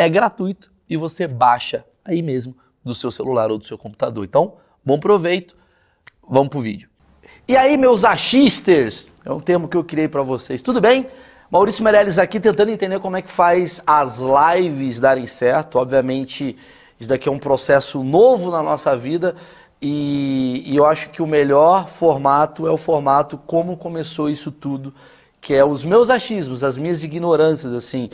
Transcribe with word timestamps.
é 0.00 0.08
gratuito 0.08 0.72
e 0.88 0.96
você 0.96 1.26
baixa 1.26 1.84
aí 2.02 2.22
mesmo 2.22 2.56
do 2.82 2.94
seu 2.94 3.10
celular 3.10 3.50
ou 3.50 3.58
do 3.58 3.66
seu 3.66 3.76
computador. 3.76 4.24
Então, 4.24 4.54
bom 4.82 4.98
proveito, 4.98 5.54
vamos 6.26 6.48
pro 6.48 6.58
vídeo. 6.58 6.88
E 7.46 7.54
aí, 7.54 7.76
meus 7.76 8.02
achisters, 8.02 9.08
é 9.22 9.30
um 9.30 9.38
termo 9.38 9.68
que 9.68 9.76
eu 9.76 9.84
criei 9.84 10.08
para 10.08 10.22
vocês. 10.22 10.62
Tudo 10.62 10.80
bem? 10.80 11.06
Maurício 11.50 11.84
Meirelles 11.84 12.18
aqui 12.18 12.40
tentando 12.40 12.70
entender 12.70 12.98
como 12.98 13.18
é 13.18 13.20
que 13.20 13.28
faz 13.28 13.82
as 13.86 14.18
lives 14.18 14.98
darem 14.98 15.26
certo. 15.26 15.78
Obviamente, 15.78 16.56
isso 16.98 17.08
daqui 17.08 17.28
é 17.28 17.32
um 17.32 17.38
processo 17.38 18.02
novo 18.02 18.50
na 18.50 18.62
nossa 18.62 18.96
vida 18.96 19.36
e, 19.82 20.62
e 20.64 20.76
eu 20.76 20.86
acho 20.86 21.10
que 21.10 21.20
o 21.20 21.26
melhor 21.26 21.90
formato 21.90 22.66
é 22.66 22.70
o 22.70 22.78
formato 22.78 23.36
como 23.36 23.76
começou 23.76 24.30
isso 24.30 24.50
tudo, 24.50 24.94
que 25.42 25.52
é 25.52 25.62
os 25.62 25.84
meus 25.84 26.08
achismos, 26.08 26.64
as 26.64 26.78
minhas 26.78 27.04
ignorâncias, 27.04 27.74
assim 27.74 28.08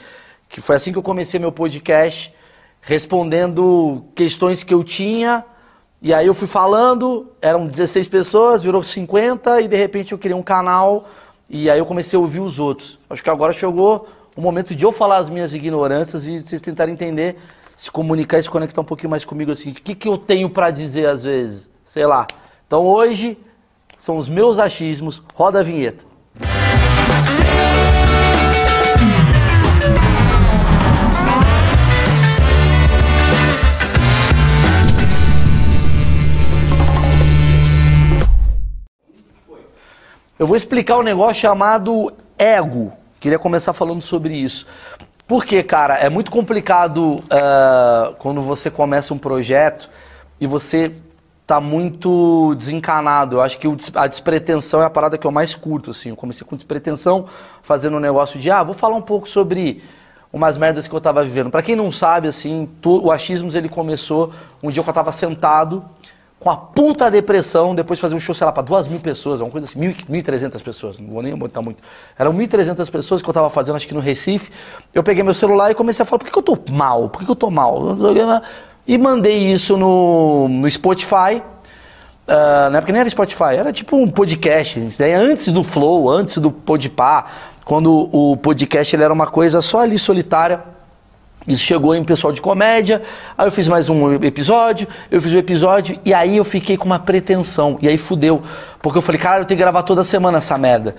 que 0.48 0.60
foi 0.60 0.76
assim 0.76 0.92
que 0.92 0.98
eu 0.98 1.02
comecei 1.02 1.38
meu 1.40 1.52
podcast, 1.52 2.32
respondendo 2.80 4.04
questões 4.14 4.62
que 4.62 4.72
eu 4.72 4.84
tinha. 4.84 5.44
E 6.00 6.14
aí 6.14 6.26
eu 6.26 6.34
fui 6.34 6.46
falando, 6.46 7.32
eram 7.42 7.66
16 7.66 8.08
pessoas, 8.08 8.62
virou 8.62 8.82
50 8.82 9.60
e 9.60 9.68
de 9.68 9.76
repente 9.76 10.12
eu 10.12 10.18
criei 10.18 10.36
um 10.36 10.42
canal 10.42 11.08
e 11.48 11.70
aí 11.70 11.78
eu 11.78 11.86
comecei 11.86 12.16
a 12.16 12.20
ouvir 12.20 12.40
os 12.40 12.58
outros. 12.58 12.98
Acho 13.08 13.22
que 13.22 13.30
agora 13.30 13.52
chegou 13.52 14.08
o 14.36 14.40
momento 14.40 14.74
de 14.74 14.84
eu 14.84 14.92
falar 14.92 15.16
as 15.16 15.28
minhas 15.28 15.54
ignorâncias 15.54 16.26
e 16.26 16.40
vocês 16.40 16.60
tentarem 16.60 16.92
entender, 16.92 17.36
se 17.76 17.90
comunicar 17.90 18.38
e 18.38 18.42
se 18.42 18.50
conectar 18.50 18.80
um 18.80 18.84
pouquinho 18.84 19.10
mais 19.10 19.24
comigo 19.24 19.50
assim. 19.50 19.70
O 19.70 19.74
que, 19.74 19.94
que 19.94 20.08
eu 20.08 20.18
tenho 20.18 20.50
para 20.50 20.70
dizer 20.70 21.06
às 21.06 21.22
vezes? 21.22 21.70
Sei 21.84 22.06
lá. 22.06 22.26
Então 22.66 22.84
hoje 22.86 23.38
são 23.96 24.18
os 24.18 24.28
meus 24.28 24.58
achismos. 24.58 25.22
Roda 25.34 25.60
a 25.60 25.62
vinheta. 25.62 26.04
Eu 40.38 40.46
vou 40.46 40.54
explicar 40.54 40.98
um 40.98 41.02
negócio 41.02 41.36
chamado 41.36 42.12
ego. 42.38 42.92
Queria 43.18 43.38
começar 43.38 43.72
falando 43.72 44.02
sobre 44.02 44.34
isso. 44.34 44.66
Porque, 45.26 45.62
cara, 45.62 45.94
é 45.94 46.10
muito 46.10 46.30
complicado 46.30 47.14
uh, 47.14 48.14
quando 48.18 48.42
você 48.42 48.70
começa 48.70 49.14
um 49.14 49.16
projeto 49.16 49.88
e 50.38 50.46
você 50.46 50.94
tá 51.46 51.58
muito 51.58 52.54
desencanado. 52.54 53.36
Eu 53.36 53.40
acho 53.40 53.58
que 53.58 53.66
a 53.94 54.06
despretensão 54.06 54.82
é 54.82 54.84
a 54.84 54.90
parada 54.90 55.16
que 55.16 55.26
eu 55.26 55.30
mais 55.30 55.54
curto, 55.54 55.92
assim. 55.92 56.10
Eu 56.10 56.16
comecei 56.16 56.46
com 56.46 56.54
despretensão, 56.54 57.24
fazendo 57.62 57.96
um 57.96 58.00
negócio 58.00 58.38
de, 58.38 58.50
ah, 58.50 58.62
vou 58.62 58.74
falar 58.74 58.96
um 58.96 59.02
pouco 59.02 59.26
sobre 59.26 59.82
umas 60.30 60.58
merdas 60.58 60.86
que 60.86 60.94
eu 60.94 61.00
tava 61.00 61.24
vivendo. 61.24 61.50
Para 61.50 61.62
quem 61.62 61.74
não 61.74 61.90
sabe, 61.90 62.28
assim, 62.28 62.68
o 62.84 63.10
Achismos 63.10 63.54
ele 63.54 63.70
começou 63.70 64.34
um 64.62 64.70
dia 64.70 64.82
que 64.82 64.90
eu 64.90 64.92
tava 64.92 65.12
sentado 65.12 65.82
com 66.38 66.50
a 66.50 66.56
puta 66.56 67.10
depressão, 67.10 67.74
depois 67.74 67.98
de 67.98 68.02
fazer 68.02 68.14
um 68.14 68.20
show, 68.20 68.34
sei 68.34 68.44
lá, 68.44 68.52
para 68.52 68.62
duas 68.62 68.86
mil 68.86 69.00
pessoas, 69.00 69.40
uma 69.40 69.50
coisa 69.50 69.66
assim, 69.66 69.78
mil, 69.78 69.94
mil 70.08 70.22
trezentas 70.22 70.60
pessoas, 70.60 70.98
não 70.98 71.08
vou 71.08 71.22
nem 71.22 71.34
botar 71.34 71.62
muito. 71.62 71.82
Eram 72.18 72.32
mil 72.32 72.46
trezentas 72.46 72.90
pessoas 72.90 73.22
que 73.22 73.28
eu 73.28 73.32
tava 73.32 73.48
fazendo, 73.48 73.76
acho 73.76 73.88
que 73.88 73.94
no 73.94 74.00
Recife. 74.00 74.50
Eu 74.92 75.02
peguei 75.02 75.22
meu 75.22 75.34
celular 75.34 75.70
e 75.70 75.74
comecei 75.74 76.02
a 76.02 76.06
falar, 76.06 76.18
por 76.18 76.26
que, 76.26 76.32
que 76.32 76.38
eu 76.38 76.42
tô 76.42 76.58
mal? 76.70 77.08
Por 77.08 77.20
que, 77.20 77.24
que 77.24 77.30
eu 77.30 77.36
tô 77.36 77.50
mal? 77.50 77.96
E 78.86 78.98
mandei 78.98 79.38
isso 79.52 79.76
no, 79.76 80.46
no 80.48 80.70
Spotify. 80.70 81.42
Uh, 82.28 82.70
na 82.70 82.78
época 82.78 82.92
nem 82.92 83.00
era 83.00 83.08
Spotify, 83.08 83.56
era 83.56 83.72
tipo 83.72 83.96
um 83.96 84.08
podcast. 84.10 84.78
Isso 84.84 85.02
antes 85.02 85.48
do 85.48 85.64
Flow, 85.64 86.10
antes 86.10 86.38
do 86.38 86.50
Podpah, 86.50 87.24
quando 87.64 88.10
o 88.12 88.36
podcast 88.36 88.94
ele 88.94 89.02
era 89.02 89.12
uma 89.12 89.26
coisa 89.26 89.62
só 89.62 89.80
ali 89.80 89.98
solitária 89.98 90.75
isso 91.46 91.62
chegou 91.62 91.94
em 91.94 92.02
pessoal 92.02 92.32
de 92.32 92.40
comédia, 92.40 93.02
aí 93.38 93.46
eu 93.46 93.52
fiz 93.52 93.68
mais 93.68 93.88
um 93.88 94.14
episódio, 94.14 94.88
eu 95.10 95.22
fiz 95.22 95.32
um 95.32 95.38
episódio, 95.38 95.98
e 96.04 96.12
aí 96.12 96.36
eu 96.36 96.44
fiquei 96.44 96.76
com 96.76 96.86
uma 96.86 96.98
pretensão, 96.98 97.78
e 97.80 97.88
aí 97.88 97.96
fudeu. 97.96 98.42
Porque 98.82 98.98
eu 98.98 99.02
falei, 99.02 99.20
cara, 99.20 99.40
eu 99.42 99.44
tenho 99.44 99.56
que 99.56 99.62
gravar 99.62 99.82
toda 99.82 100.02
semana 100.02 100.38
essa 100.38 100.58
merda. 100.58 100.96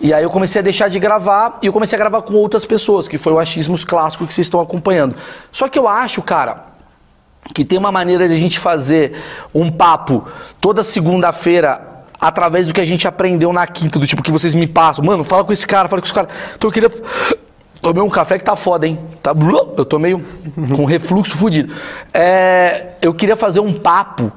E 0.00 0.12
aí 0.12 0.22
eu 0.22 0.30
comecei 0.30 0.60
a 0.60 0.62
deixar 0.62 0.88
de 0.88 0.98
gravar, 0.98 1.58
e 1.62 1.66
eu 1.66 1.72
comecei 1.72 1.96
a 1.96 1.98
gravar 1.98 2.22
com 2.22 2.34
outras 2.34 2.64
pessoas, 2.64 3.08
que 3.08 3.16
foi 3.16 3.32
o 3.32 3.38
achismos 3.38 3.82
clássico 3.82 4.26
que 4.26 4.34
vocês 4.34 4.46
estão 4.46 4.60
acompanhando. 4.60 5.14
Só 5.50 5.68
que 5.68 5.78
eu 5.78 5.88
acho, 5.88 6.20
cara, 6.22 6.66
que 7.54 7.64
tem 7.64 7.78
uma 7.78 7.90
maneira 7.90 8.28
de 8.28 8.34
a 8.34 8.38
gente 8.38 8.58
fazer 8.58 9.14
um 9.54 9.70
papo 9.70 10.26
toda 10.60 10.84
segunda-feira 10.84 11.80
através 12.20 12.66
do 12.66 12.74
que 12.74 12.80
a 12.80 12.84
gente 12.84 13.06
aprendeu 13.06 13.52
na 13.52 13.66
quinta, 13.66 13.98
do 13.98 14.06
tipo 14.06 14.22
que 14.22 14.30
vocês 14.30 14.54
me 14.54 14.66
passam. 14.66 15.04
Mano, 15.04 15.24
fala 15.24 15.44
com 15.44 15.52
esse 15.52 15.66
cara, 15.66 15.88
fala 15.88 16.02
com 16.02 16.06
esse 16.06 16.14
cara. 16.14 16.28
Então 16.56 16.68
eu 16.68 16.72
queria 16.72 16.90
Tomei 17.80 18.02
um 18.02 18.08
café 18.08 18.38
que 18.38 18.44
tá 18.44 18.56
foda, 18.56 18.86
hein? 18.86 18.98
Tá, 19.22 19.32
eu 19.76 19.84
tô 19.84 19.98
meio 19.98 20.24
com 20.74 20.84
refluxo 20.84 21.36
fudido. 21.36 21.72
É, 22.12 22.88
eu 23.00 23.14
queria 23.14 23.36
fazer 23.36 23.60
um 23.60 23.72
papo 23.72 24.32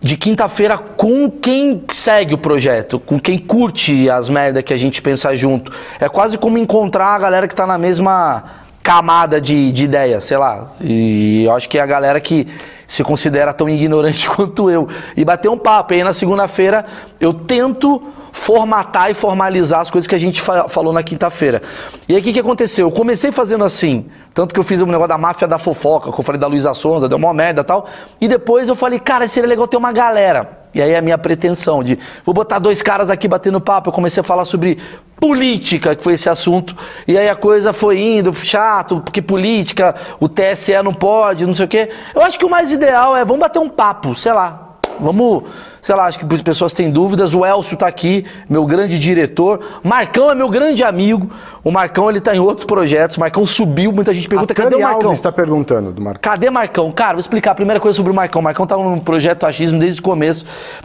de 0.00 0.16
quinta-feira 0.16 0.76
com 0.76 1.30
quem 1.30 1.82
segue 1.92 2.34
o 2.34 2.38
projeto, 2.38 3.00
com 3.00 3.18
quem 3.18 3.38
curte 3.38 4.08
as 4.10 4.28
merdas 4.28 4.62
que 4.62 4.72
a 4.72 4.76
gente 4.76 5.00
pensa 5.00 5.34
junto. 5.36 5.72
É 5.98 6.08
quase 6.08 6.36
como 6.36 6.58
encontrar 6.58 7.14
a 7.14 7.18
galera 7.18 7.48
que 7.48 7.54
tá 7.54 7.66
na 7.66 7.78
mesma 7.78 8.44
camada 8.82 9.40
de, 9.40 9.72
de 9.72 9.84
ideia, 9.84 10.20
sei 10.20 10.36
lá. 10.36 10.72
E 10.78 11.44
eu 11.44 11.52
acho 11.52 11.68
que 11.70 11.78
é 11.78 11.80
a 11.80 11.86
galera 11.86 12.20
que 12.20 12.46
se 12.86 13.02
considera 13.02 13.54
tão 13.54 13.66
ignorante 13.66 14.28
quanto 14.30 14.70
eu. 14.70 14.86
E 15.16 15.24
bater 15.24 15.48
um 15.48 15.56
papo. 15.56 15.94
E 15.94 15.96
aí 15.96 16.04
na 16.04 16.12
segunda-feira 16.12 16.84
eu 17.18 17.32
tento 17.32 18.02
formatar 18.34 19.10
e 19.10 19.14
formalizar 19.14 19.80
as 19.80 19.88
coisas 19.88 20.08
que 20.08 20.14
a 20.14 20.18
gente 20.18 20.42
fa 20.42 20.68
falou 20.68 20.92
na 20.92 21.04
quinta-feira. 21.04 21.62
E 22.08 22.14
aí 22.14 22.20
o 22.20 22.22
que, 22.22 22.32
que 22.32 22.40
aconteceu? 22.40 22.88
Eu 22.88 22.90
comecei 22.90 23.30
fazendo 23.30 23.64
assim, 23.64 24.06
tanto 24.34 24.52
que 24.52 24.58
eu 24.58 24.64
fiz 24.64 24.82
um 24.82 24.86
negócio 24.86 25.08
da 25.08 25.16
máfia 25.16 25.46
da 25.46 25.56
fofoca, 25.56 26.12
que 26.12 26.18
eu 26.18 26.24
falei 26.24 26.40
da 26.40 26.48
Luísa 26.48 26.74
Sonza, 26.74 27.08
deu 27.08 27.16
uma 27.16 27.32
merda 27.32 27.60
e 27.60 27.64
tal. 27.64 27.86
E 28.20 28.26
depois 28.26 28.68
eu 28.68 28.74
falei, 28.74 28.98
cara, 28.98 29.28
seria 29.28 29.48
legal 29.48 29.68
ter 29.68 29.76
uma 29.76 29.92
galera. 29.92 30.58
E 30.74 30.82
aí 30.82 30.96
a 30.96 31.00
minha 31.00 31.16
pretensão 31.16 31.84
de 31.84 31.96
vou 32.24 32.34
botar 32.34 32.58
dois 32.58 32.82
caras 32.82 33.08
aqui 33.08 33.28
batendo 33.28 33.60
papo. 33.60 33.88
Eu 33.88 33.92
comecei 33.92 34.20
a 34.20 34.24
falar 34.24 34.44
sobre 34.44 34.78
política, 35.20 35.94
que 35.94 36.02
foi 36.02 36.14
esse 36.14 36.28
assunto. 36.28 36.76
E 37.06 37.16
aí 37.16 37.28
a 37.28 37.36
coisa 37.36 37.72
foi 37.72 38.00
indo, 38.00 38.34
chato, 38.34 39.00
porque 39.00 39.22
política, 39.22 39.94
o 40.18 40.28
TSE 40.28 40.82
não 40.82 40.92
pode, 40.92 41.46
não 41.46 41.54
sei 41.54 41.66
o 41.66 41.68
quê. 41.68 41.88
Eu 42.12 42.22
acho 42.22 42.36
que 42.36 42.44
o 42.44 42.50
mais 42.50 42.72
ideal 42.72 43.16
é 43.16 43.24
vamos 43.24 43.40
bater 43.40 43.60
um 43.60 43.68
papo, 43.68 44.16
sei 44.16 44.32
lá. 44.32 44.74
Vamos 44.98 45.44
sei 45.84 45.94
lá, 45.94 46.06
acho 46.06 46.18
que 46.18 46.34
as 46.34 46.40
pessoas 46.40 46.72
têm 46.72 46.90
dúvidas. 46.90 47.34
O 47.34 47.44
Elcio 47.44 47.74
está 47.74 47.86
aqui, 47.86 48.24
meu 48.48 48.64
grande 48.64 48.98
diretor. 48.98 49.60
Marcão 49.82 50.30
é 50.30 50.34
meu 50.34 50.48
grande 50.48 50.82
amigo. 50.82 51.30
O 51.64 51.70
Marcão 51.70 52.10
ele 52.10 52.18
está 52.18 52.36
em 52.36 52.38
outros 52.38 52.66
projetos. 52.66 53.16
O 53.16 53.20
Marcão 53.20 53.46
subiu, 53.46 53.90
muita 53.90 54.12
gente 54.12 54.28
pergunta: 54.28 54.52
a 54.52 54.56
cadê 54.56 54.76
o 54.76 54.80
Marcão? 54.80 55.02
Alves 55.02 55.18
está 55.18 55.32
perguntando 55.32 55.92
do 55.92 56.02
Marcão. 56.02 56.20
Cadê 56.20 56.50
Marcão? 56.50 56.92
Cara, 56.92 57.14
vou 57.14 57.20
explicar 57.20 57.52
a 57.52 57.54
primeira 57.54 57.80
coisa 57.80 57.96
sobre 57.96 58.12
o 58.12 58.14
Marcão. 58.14 58.40
O 58.40 58.44
Marcão 58.44 58.64
está 58.64 58.76
num 58.76 59.00
projeto 59.00 59.46
achismo 59.46 59.78
desde 59.78 59.98
o 59.98 60.02
começo 60.02 60.44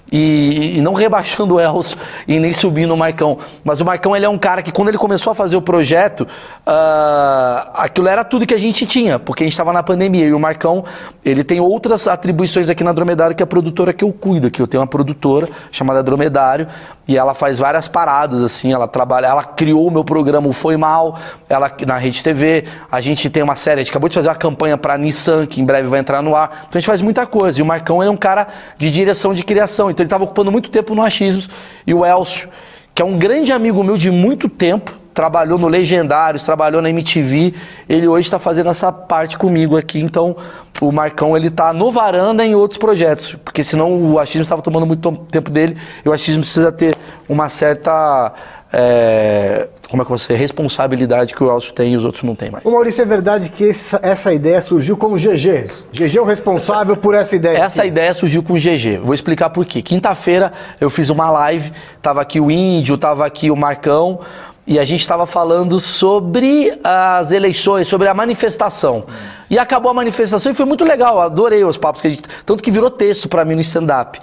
e, 0.10 0.78
e 0.78 0.82
não 0.82 0.94
rebaixando 0.94 1.56
o 1.56 1.60
Elcio 1.60 1.98
e 2.26 2.40
nem 2.40 2.54
subindo 2.54 2.94
o 2.94 2.98
Marcão. 2.98 3.38
Mas 3.62 3.82
o 3.82 3.86
Marcão 3.86 4.16
ele 4.16 4.26
é 4.26 4.30
um 4.30 4.38
cara 4.38 4.62
que 4.62 4.72
quando 4.72 4.88
ele 4.88 4.98
começou 4.98 5.32
a 5.32 5.36
fazer 5.36 5.58
o 5.58 5.62
projeto, 5.62 6.22
uh, 6.22 7.70
aquilo 7.74 8.08
era 8.08 8.24
tudo 8.24 8.48
que 8.48 8.54
a 8.54 8.60
gente 8.60 8.86
tinha, 8.86 9.20
porque 9.20 9.44
a 9.44 9.46
gente 9.46 9.54
estava 9.54 9.74
na 9.74 9.84
pandemia. 9.84 10.28
E 10.28 10.34
o 10.34 10.40
Marcão 10.40 10.86
ele 11.26 11.44
tem 11.44 11.60
outras 11.60 12.08
atribuições 12.08 12.70
aqui 12.70 12.86
na 12.86 12.94
Dromedário 12.94 13.36
que 13.36 13.44
é 13.44 13.46
a 13.46 13.48
produtora 13.48 13.92
que 13.92 14.04
eu 14.04 14.14
cuido, 14.14 14.50
que 14.50 14.62
eu 14.62 14.68
tenho 14.68 14.82
uma 14.82 14.88
produtora 14.88 15.50
chamada 15.72 16.02
Dromedário 16.02 16.68
e 17.06 17.18
ela 17.18 17.34
faz 17.34 17.58
várias 17.58 17.88
paradas 17.88 18.42
assim, 18.42 18.72
ela 18.72 18.88
trabalha, 18.88 19.28
ela 19.28 19.44
criou 19.44 19.88
o 19.88 19.92
meu 19.92 20.04
programa 20.04 20.48
o 20.48 20.54
Foi 20.54 20.69
Mal, 20.78 21.18
ela 21.48 21.72
na 21.86 21.98
Rede 21.98 22.24
TV, 22.24 22.66
a 22.92 23.02
gente 23.02 23.30
tem 23.30 23.44
uma 23.44 23.56
série, 23.56 23.82
a 23.82 23.84
gente 23.84 23.92
acabou 23.92 24.10
de 24.10 24.16
fazer 24.16 24.30
uma 24.30 24.36
campanha 24.36 24.78
para 24.78 24.98
Nissan 24.98 25.46
que 25.46 25.62
em 25.62 25.66
breve 25.66 25.88
vai 25.88 26.00
entrar 26.00 26.22
no 26.22 26.36
ar. 26.36 26.66
Então 26.68 26.78
a 26.78 26.80
gente 26.80 26.88
faz 26.88 27.02
muita 27.02 27.26
coisa. 27.26 27.60
E 27.60 27.62
o 27.62 27.66
Marcão 27.66 28.02
ele 28.02 28.10
é 28.10 28.12
um 28.12 28.18
cara 28.18 28.48
de 28.78 28.90
direção 28.90 29.34
de 29.34 29.44
criação, 29.44 29.90
então 29.90 30.04
ele 30.04 30.08
estava 30.08 30.24
ocupando 30.24 30.52
muito 30.52 30.70
tempo 30.70 30.94
no 30.96 31.02
Achismos 31.02 31.50
e 31.86 31.94
o 31.94 32.06
Elcio, 32.06 32.50
que 32.94 33.02
é 33.02 33.06
um 33.06 33.18
grande 33.18 33.52
amigo 33.52 33.84
meu 33.84 33.98
de 33.98 34.12
muito 34.12 34.50
tempo, 34.50 35.00
trabalhou 35.14 35.60
no 35.60 35.68
Legendários, 35.68 36.44
trabalhou 36.44 36.82
na 36.82 36.90
MTV, 36.90 37.54
ele 37.88 38.08
hoje 38.08 38.28
está 38.28 38.40
fazendo 38.40 38.70
essa 38.70 38.92
parte 38.92 39.38
comigo 39.38 39.76
aqui, 39.78 40.00
então 40.00 40.36
o 40.80 40.92
Marcão 40.92 41.36
ele 41.36 41.50
tá 41.50 41.74
no 41.74 41.92
varanda 41.92 42.46
em 42.46 42.56
outros 42.56 42.78
projetos, 42.78 43.36
porque 43.44 43.64
senão 43.64 44.14
o 44.14 44.18
achismo 44.18 44.44
estava 44.44 44.62
tomando 44.62 44.86
muito 44.86 45.12
tempo 45.30 45.50
dele, 45.50 45.76
e 46.06 46.08
o 46.08 46.14
achismo 46.14 46.42
precisa 46.42 46.72
ter 46.72 46.96
uma 47.28 47.50
certa 47.50 48.32
é, 48.72 49.68
como 49.90 50.04
é 50.04 50.06
que 50.06 50.12
você 50.12 50.36
responsabilidade 50.36 51.34
que 51.34 51.44
o 51.44 51.52
Elcio 51.52 51.74
tem 51.74 51.94
e 51.94 51.98
os 51.98 52.06
outros 52.06 52.24
não 52.24 52.36
têm 52.36 52.52
mais. 52.52 52.64
O 52.64 52.72
Maurício, 52.72 53.02
é 53.02 53.06
verdade 53.06 53.50
que 53.50 53.70
essa, 53.70 54.00
essa 54.04 54.32
ideia 54.32 54.62
surgiu 54.62 54.96
com 54.96 55.08
o 55.08 55.16
GG. 55.16 55.68
GG 55.92 56.18
é 56.18 56.22
o 56.22 56.26
responsável 56.26 56.96
por 56.96 57.16
essa 57.16 57.36
ideia. 57.36 57.58
Essa 57.58 57.82
aqui. 57.82 57.90
ideia 57.90 58.14
surgiu 58.14 58.44
com 58.44 58.54
o 58.54 58.58
GG. 58.58 59.00
Vou 59.04 59.16
explicar 59.16 59.50
por 59.50 59.66
quê. 59.66 59.82
Quinta-feira 59.82 60.54
eu 60.80 60.92
fiz 60.92 61.10
uma 61.10 61.32
live, 61.32 61.72
tava 62.02 62.22
aqui 62.22 62.40
o 62.40 62.52
Índio, 62.52 62.98
tava 62.98 63.26
aqui 63.26 63.50
o 63.50 63.56
Marcão, 63.56 64.20
e 64.68 64.78
a 64.78 64.86
gente 64.86 65.02
estava 65.02 65.26
falando 65.26 65.80
sobre 65.80 66.80
as 66.84 67.32
eleições, 67.32 67.88
sobre 67.88 68.08
a 68.08 68.14
manifestação. 68.14 69.06
E 69.50 69.58
acabou 69.58 69.90
a 69.90 69.94
manifestação 69.96 70.52
e 70.52 70.56
foi 70.56 70.68
muito 70.68 70.86
legal, 70.86 71.20
adorei 71.20 71.64
os 71.64 71.78
papos 71.78 72.00
que 72.00 72.08
a 72.08 72.10
gente. 72.12 72.22
Tanto 72.46 72.62
que 72.62 72.70
virou 72.70 72.92
texto 72.92 73.28
para 73.28 73.44
mim 73.44 73.56
no 73.56 73.62
stand-up. 73.62 74.20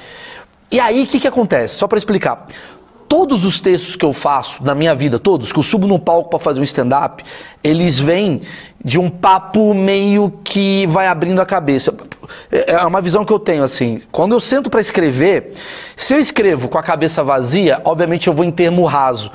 E 0.70 0.78
aí, 0.78 1.02
o 1.02 1.06
que, 1.06 1.19
que 1.19 1.26
acontece? 1.26 1.74
Só 1.74 1.88
para 1.88 1.98
explicar. 1.98 2.46
Todos 3.08 3.44
os 3.44 3.58
textos 3.61 3.94
que 3.94 4.05
eu 4.05 4.12
faço 4.12 4.64
na 4.64 4.75
minha 4.75 4.94
vida, 4.94 5.19
todos, 5.19 5.53
que 5.53 5.58
eu 5.58 5.62
subo 5.62 5.87
num 5.87 5.99
palco 5.99 6.29
para 6.31 6.38
fazer 6.38 6.61
um 6.61 6.64
stand-up, 6.64 7.23
eles 7.62 7.99
vêm 7.99 8.41
de 8.85 8.99
um 8.99 9.08
papo 9.08 9.73
meio 9.75 10.32
que 10.43 10.87
vai 10.87 11.06
abrindo 11.06 11.41
a 11.41 11.47
cabeça. 11.47 11.94
É, 12.50 12.73
é 12.73 12.85
uma 12.85 13.00
visão 13.00 13.25
que 13.25 13.32
eu 13.32 13.38
tenho 13.38 13.62
assim. 13.62 14.03
Quando 14.11 14.32
eu 14.32 14.41
sento 14.41 14.69
para 14.69 14.81
escrever, 14.81 15.53
se 15.94 16.14
eu 16.14 16.20
escrevo 16.20 16.69
com 16.69 16.79
a 16.79 16.82
cabeça 16.82 17.23
vazia, 17.23 17.81
obviamente 17.85 18.26
eu 18.26 18.32
vou 18.32 18.44
em 18.44 18.50
termo 18.50 18.85
raso. 18.85 19.31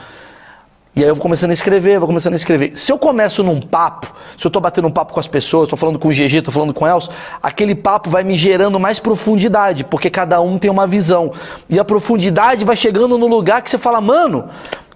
E 0.93 1.01
aí 1.01 1.07
eu 1.07 1.15
vou 1.15 1.21
começando 1.21 1.51
a 1.51 1.53
escrever, 1.53 1.99
vou 1.99 2.07
começando 2.07 2.33
a 2.33 2.35
escrever. 2.35 2.75
Se 2.75 2.91
eu 2.91 2.99
começo 2.99 3.41
num 3.43 3.61
papo, 3.61 4.13
se 4.37 4.45
eu 4.45 4.49
estou 4.49 4.61
batendo 4.61 4.89
um 4.89 4.91
papo 4.91 5.13
com 5.13 5.21
as 5.21 5.27
pessoas, 5.27 5.63
estou 5.63 5.77
falando 5.77 5.97
com 5.97 6.09
o 6.09 6.11
GG, 6.11 6.39
estou 6.39 6.53
falando 6.53 6.73
com 6.73 6.83
o 6.83 6.87
Elcio, 6.87 7.09
aquele 7.41 7.73
papo 7.73 8.09
vai 8.09 8.25
me 8.25 8.35
gerando 8.35 8.77
mais 8.77 8.99
profundidade, 8.99 9.85
porque 9.85 10.09
cada 10.09 10.41
um 10.41 10.59
tem 10.59 10.69
uma 10.69 10.85
visão. 10.85 11.31
E 11.69 11.79
a 11.79 11.85
profundidade 11.85 12.65
vai 12.65 12.75
chegando 12.75 13.17
no 13.17 13.27
lugar 13.27 13.61
que 13.61 13.69
você 13.69 13.77
fala, 13.77 14.01
mano, 14.01 14.49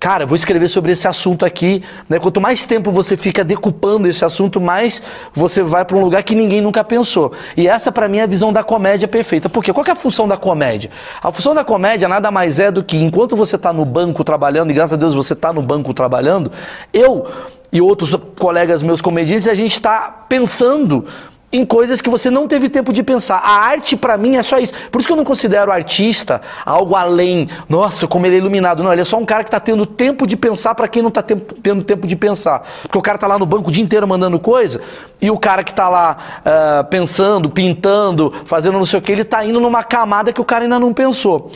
cara, 0.05 0.23
vou 0.23 0.35
escrever 0.35 0.69
sobre 0.69 0.91
esse 0.91 1.07
assunto 1.07 1.43
aqui. 1.47 1.81
Né? 2.07 2.19
Quanto 2.19 2.39
mais 2.39 2.63
tempo 2.63 2.91
você 2.91 3.17
fica 3.17 3.43
decupando 3.43 4.07
esse 4.07 4.23
assunto, 4.23 4.61
mais 4.61 5.01
você 5.33 5.63
vai 5.63 5.83
para 5.83 5.97
um 5.97 6.01
lugar 6.01 6.21
que 6.21 6.35
ninguém 6.35 6.61
nunca 6.61 6.83
pensou. 6.83 7.31
E 7.57 7.67
essa, 7.67 7.91
para 7.91 8.07
mim, 8.07 8.19
é 8.19 8.21
a 8.21 8.27
visão 8.27 8.53
da 8.53 8.63
comédia 8.63 9.07
perfeita. 9.07 9.49
Por 9.49 9.63
quê? 9.63 9.73
Qual 9.73 9.83
é 9.83 9.89
a 9.89 9.95
função 9.95 10.27
da 10.27 10.37
comédia? 10.37 10.91
A 11.23 11.31
função 11.31 11.55
da 11.55 11.63
comédia 11.63 12.07
nada 12.07 12.29
mais 12.29 12.59
é 12.59 12.69
do 12.69 12.83
que, 12.83 12.97
enquanto 12.97 13.35
você 13.35 13.55
está 13.55 13.73
no 13.73 13.83
banco 13.83 14.23
trabalhando, 14.23 14.69
e 14.69 14.75
graças 14.75 14.93
a 14.93 14.95
Deus 14.95 15.15
você 15.15 15.33
está 15.33 15.51
no 15.51 15.63
banco 15.63 15.91
trabalhando, 15.91 16.51
eu 16.93 17.25
e 17.73 17.81
outros 17.81 18.15
colegas 18.37 18.83
meus 18.83 19.01
comediantes, 19.01 19.47
a 19.47 19.55
gente 19.55 19.73
está 19.73 20.25
pensando 20.29 21.07
em 21.55 21.65
coisas 21.65 22.01
que 22.01 22.09
você 22.09 22.29
não 22.29 22.47
teve 22.47 22.69
tempo 22.69 22.91
de 22.91 23.01
pensar. 23.01 23.37
A 23.37 23.51
arte 23.51 23.95
para 23.95 24.17
mim 24.17 24.35
é 24.35 24.43
só 24.43 24.57
isso. 24.57 24.73
Por 24.91 24.99
isso 24.99 25.07
que 25.07 25.13
eu 25.13 25.17
não 25.17 25.23
considero 25.23 25.71
artista 25.71 26.41
algo 26.65 26.95
além. 26.95 27.47
Nossa, 27.69 28.07
como 28.07 28.25
ele 28.25 28.35
é 28.35 28.37
iluminado. 28.39 28.83
Não, 28.83 28.91
ele 28.91 29.01
é 29.01 29.05
só 29.05 29.17
um 29.17 29.25
cara 29.25 29.43
que 29.43 29.47
está 29.47 29.59
tendo 29.59 29.85
tempo 29.85 30.27
de 30.27 30.35
pensar 30.35 30.75
para 30.75 30.87
quem 30.87 31.01
não 31.01 31.09
está 31.09 31.23
tendo 31.23 31.83
tempo 31.83 32.05
de 32.05 32.15
pensar. 32.15 32.67
Porque 32.83 32.97
o 32.97 33.01
cara 33.01 33.15
está 33.15 33.27
lá 33.27 33.39
no 33.39 33.45
banco 33.45 33.69
o 33.69 33.71
dia 33.71 33.83
inteiro 33.83 34.07
mandando 34.07 34.39
coisa 34.39 34.81
e 35.21 35.31
o 35.31 35.37
cara 35.37 35.63
que 35.63 35.71
está 35.71 35.87
lá 35.87 36.17
uh, 36.41 36.83
pensando, 36.89 37.49
pintando, 37.49 38.33
fazendo 38.45 38.77
não 38.77 38.85
sei 38.85 38.99
o 38.99 39.01
que, 39.01 39.11
ele 39.11 39.21
está 39.21 39.43
indo 39.45 39.59
numa 39.59 39.83
camada 39.83 40.33
que 40.33 40.41
o 40.41 40.45
cara 40.45 40.65
ainda 40.65 40.79
não 40.79 40.93
pensou. 40.93 41.51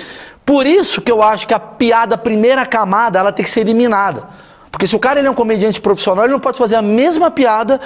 Por 0.45 0.65
isso 0.65 1.01
que 1.01 1.11
eu 1.11 1.21
acho 1.21 1.45
que 1.45 1.53
a 1.53 1.59
piada, 1.59 2.15
a 2.15 2.17
primeira 2.17 2.65
camada, 2.65 3.19
ela 3.19 3.31
tem 3.31 3.43
que 3.43 3.51
ser 3.51 3.61
eliminada. 3.61 4.27
Porque 4.71 4.87
se 4.87 4.95
o 4.95 4.99
cara 4.99 5.19
ele 5.19 5.27
é 5.27 5.31
um 5.31 5.35
comediante 5.35 5.81
profissional, 5.81 6.25
ele 6.25 6.33
não 6.33 6.39
pode 6.39 6.57
fazer 6.57 6.75
a 6.75 6.81
mesma 6.81 7.29
piada 7.29 7.79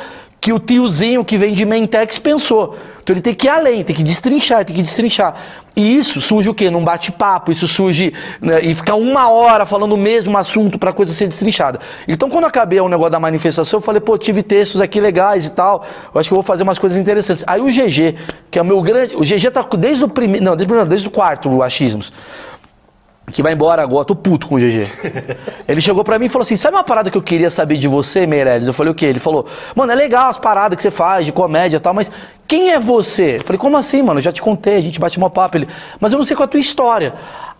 que 0.44 0.52
o 0.52 0.60
tiozinho 0.60 1.24
que 1.24 1.38
vem 1.38 1.54
de 1.54 1.64
Mentex 1.64 2.20
pensou. 2.20 2.76
Então 3.02 3.14
ele 3.14 3.22
tem 3.22 3.34
que 3.34 3.48
ir 3.48 3.50
além, 3.50 3.82
tem 3.82 3.96
que 3.96 4.04
destrinchar, 4.04 4.66
tem 4.66 4.76
que 4.76 4.82
destrinchar. 4.82 5.34
E 5.74 5.98
isso 5.98 6.20
surge 6.20 6.50
o 6.50 6.54
quê? 6.54 6.70
Num 6.70 6.84
bate-papo, 6.84 7.50
isso 7.50 7.66
surge 7.66 8.14
né, 8.42 8.60
e 8.62 8.76
ficar 8.76 8.96
uma 8.96 9.30
hora 9.30 9.66
falando 9.66 9.94
o 9.94 9.98
mesmo 9.98 10.38
assunto 10.38 10.78
para 10.78 10.90
a 10.90 10.94
coisa 10.94 11.14
ser 11.14 11.30
destrinchada. 11.30 11.80
Então 12.06 12.30
quando 12.30 12.44
acabei 12.44 12.82
o 12.82 12.90
negócio 12.90 13.14
da 13.14 13.22
manifestação, 13.22 13.78
eu 13.78 13.82
falei, 13.82 14.02
pô, 14.02 14.18
tive 14.18 14.44
textos 14.44 14.82
aqui 14.82 15.00
legais 15.00 15.46
e 15.46 15.52
tal, 15.52 15.86
eu 16.14 16.20
acho 16.20 16.28
que 16.28 16.34
eu 16.34 16.36
vou 16.36 16.44
fazer 16.44 16.64
umas 16.64 16.78
coisas 16.78 16.98
interessantes. 16.98 17.42
Aí 17.48 17.62
o 17.62 17.68
GG, 17.68 18.16
que 18.52 18.60
é 18.60 18.62
o 18.62 18.66
meu 18.66 18.82
grande. 18.82 19.16
O 19.16 19.22
GG 19.22 19.50
tá 19.50 19.66
desde 19.78 20.04
o 20.04 20.10
primeiro. 20.10 20.44
Não, 20.44 20.58
desde, 20.58 20.86
desde 20.86 21.08
o 21.08 21.12
quarto, 21.12 21.50
o 21.50 21.64
Achismos 21.64 22.12
que 23.34 23.42
vai 23.42 23.54
embora 23.54 23.82
agora, 23.82 24.06
tô 24.06 24.16
puto 24.16 24.48
com 24.48 24.56
o 24.56 24.60
GG. 24.60 24.88
Ele 25.68 25.82
chegou 25.82 26.04
pra 26.04 26.20
mim 26.20 26.28
e 26.28 26.30
falou 26.30 26.44
assim: 26.44 26.56
sabe 26.56 26.78
uma 26.78 26.84
parada 26.84 27.10
que 27.10 27.18
eu 27.18 27.22
queria 27.22 27.50
saber 27.50 27.78
de 27.78 27.88
você, 27.88 28.28
Meirelles? 28.28 28.68
Eu 28.68 28.74
falei, 28.74 28.92
o 28.92 28.96
quê? 28.96 29.08
Ele 29.08 29.20
falou, 29.20 29.46
mano, 29.76 29.92
é 29.92 29.96
legal 29.96 30.30
as 30.30 30.38
paradas 30.38 30.76
que 30.78 30.84
você 30.84 30.92
faz 30.92 31.26
de 31.26 31.32
comédia 31.32 31.78
e 31.78 31.80
tal, 31.80 31.96
mas 31.96 32.12
quem 32.48 32.72
é 32.72 32.80
você? 32.80 33.38
Eu 33.38 33.42
falei, 33.42 33.58
como 33.58 33.76
assim, 33.76 34.04
mano? 34.04 34.20
Eu 34.20 34.24
já 34.24 34.32
te 34.32 34.42
contei, 34.42 34.76
a 34.76 34.82
gente 34.82 35.00
bate 35.00 35.18
uma 35.18 35.32
papo. 35.32 35.58
Ele, 35.58 35.68
mas 36.00 36.12
eu 36.12 36.20
não 36.20 36.26
sei 36.26 36.38
qual 36.38 36.44
é 36.44 36.48
a 36.48 36.52
tua 36.52 36.60
história. 36.60 37.16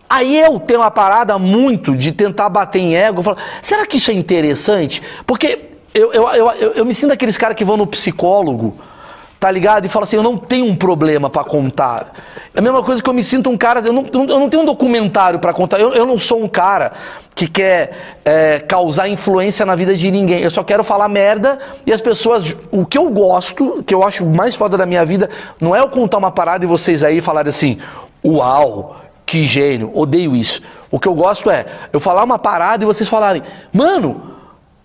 Aí 0.08 0.38
eu 0.38 0.60
tenho 0.60 0.80
uma 0.80 0.92
parada 0.92 1.36
muito 1.38 1.96
de 1.96 2.12
tentar 2.12 2.48
bater 2.48 2.78
em 2.78 2.94
ego. 2.94 3.18
Eu 3.18 3.24
falo, 3.24 3.36
será 3.60 3.84
que 3.84 3.96
isso 3.96 4.12
é 4.12 4.14
interessante? 4.14 5.02
Porque 5.26 5.70
eu, 5.92 6.12
eu, 6.12 6.28
eu, 6.28 6.50
eu, 6.50 6.70
eu 6.74 6.84
me 6.84 6.94
sinto 6.94 7.12
aqueles 7.12 7.36
caras 7.36 7.56
que 7.56 7.64
vão 7.64 7.76
no 7.76 7.86
psicólogo 7.86 8.76
tá 9.44 9.50
ligado? 9.50 9.84
E 9.84 9.90
fala 9.90 10.04
assim, 10.04 10.16
eu 10.16 10.22
não 10.22 10.38
tenho 10.38 10.64
um 10.64 10.74
problema 10.74 11.28
para 11.28 11.44
contar. 11.44 12.14
É 12.54 12.60
a 12.60 12.62
mesma 12.62 12.82
coisa 12.82 13.02
que 13.02 13.10
eu 13.10 13.12
me 13.12 13.22
sinto 13.22 13.50
um 13.50 13.58
cara, 13.58 13.80
eu 13.80 13.92
não, 13.92 14.06
eu 14.10 14.40
não 14.40 14.48
tenho 14.48 14.62
um 14.62 14.64
documentário 14.64 15.38
para 15.38 15.52
contar, 15.52 15.78
eu, 15.78 15.92
eu 15.92 16.06
não 16.06 16.16
sou 16.16 16.42
um 16.42 16.48
cara 16.48 16.92
que 17.34 17.46
quer 17.46 17.90
é, 18.24 18.60
causar 18.60 19.06
influência 19.06 19.66
na 19.66 19.74
vida 19.74 19.94
de 19.94 20.10
ninguém. 20.10 20.40
Eu 20.40 20.50
só 20.50 20.64
quero 20.64 20.82
falar 20.82 21.10
merda 21.10 21.58
e 21.84 21.92
as 21.92 22.00
pessoas. 22.00 22.56
O 22.70 22.86
que 22.86 22.96
eu 22.96 23.10
gosto, 23.10 23.84
que 23.86 23.94
eu 23.94 24.02
acho 24.02 24.24
mais 24.24 24.54
foda 24.54 24.78
da 24.78 24.86
minha 24.86 25.04
vida, 25.04 25.28
não 25.60 25.76
é 25.76 25.80
eu 25.80 25.90
contar 25.90 26.16
uma 26.16 26.30
parada 26.30 26.64
e 26.64 26.66
vocês 26.66 27.04
aí 27.04 27.20
falarem 27.20 27.50
assim, 27.50 27.76
uau, 28.24 28.96
que 29.26 29.44
gênio, 29.44 29.90
odeio 29.94 30.34
isso. 30.34 30.62
O 30.90 30.98
que 30.98 31.06
eu 31.06 31.14
gosto 31.14 31.50
é 31.50 31.66
eu 31.92 32.00
falar 32.00 32.24
uma 32.24 32.38
parada 32.38 32.82
e 32.82 32.86
vocês 32.86 33.10
falarem, 33.10 33.42
mano 33.70 34.33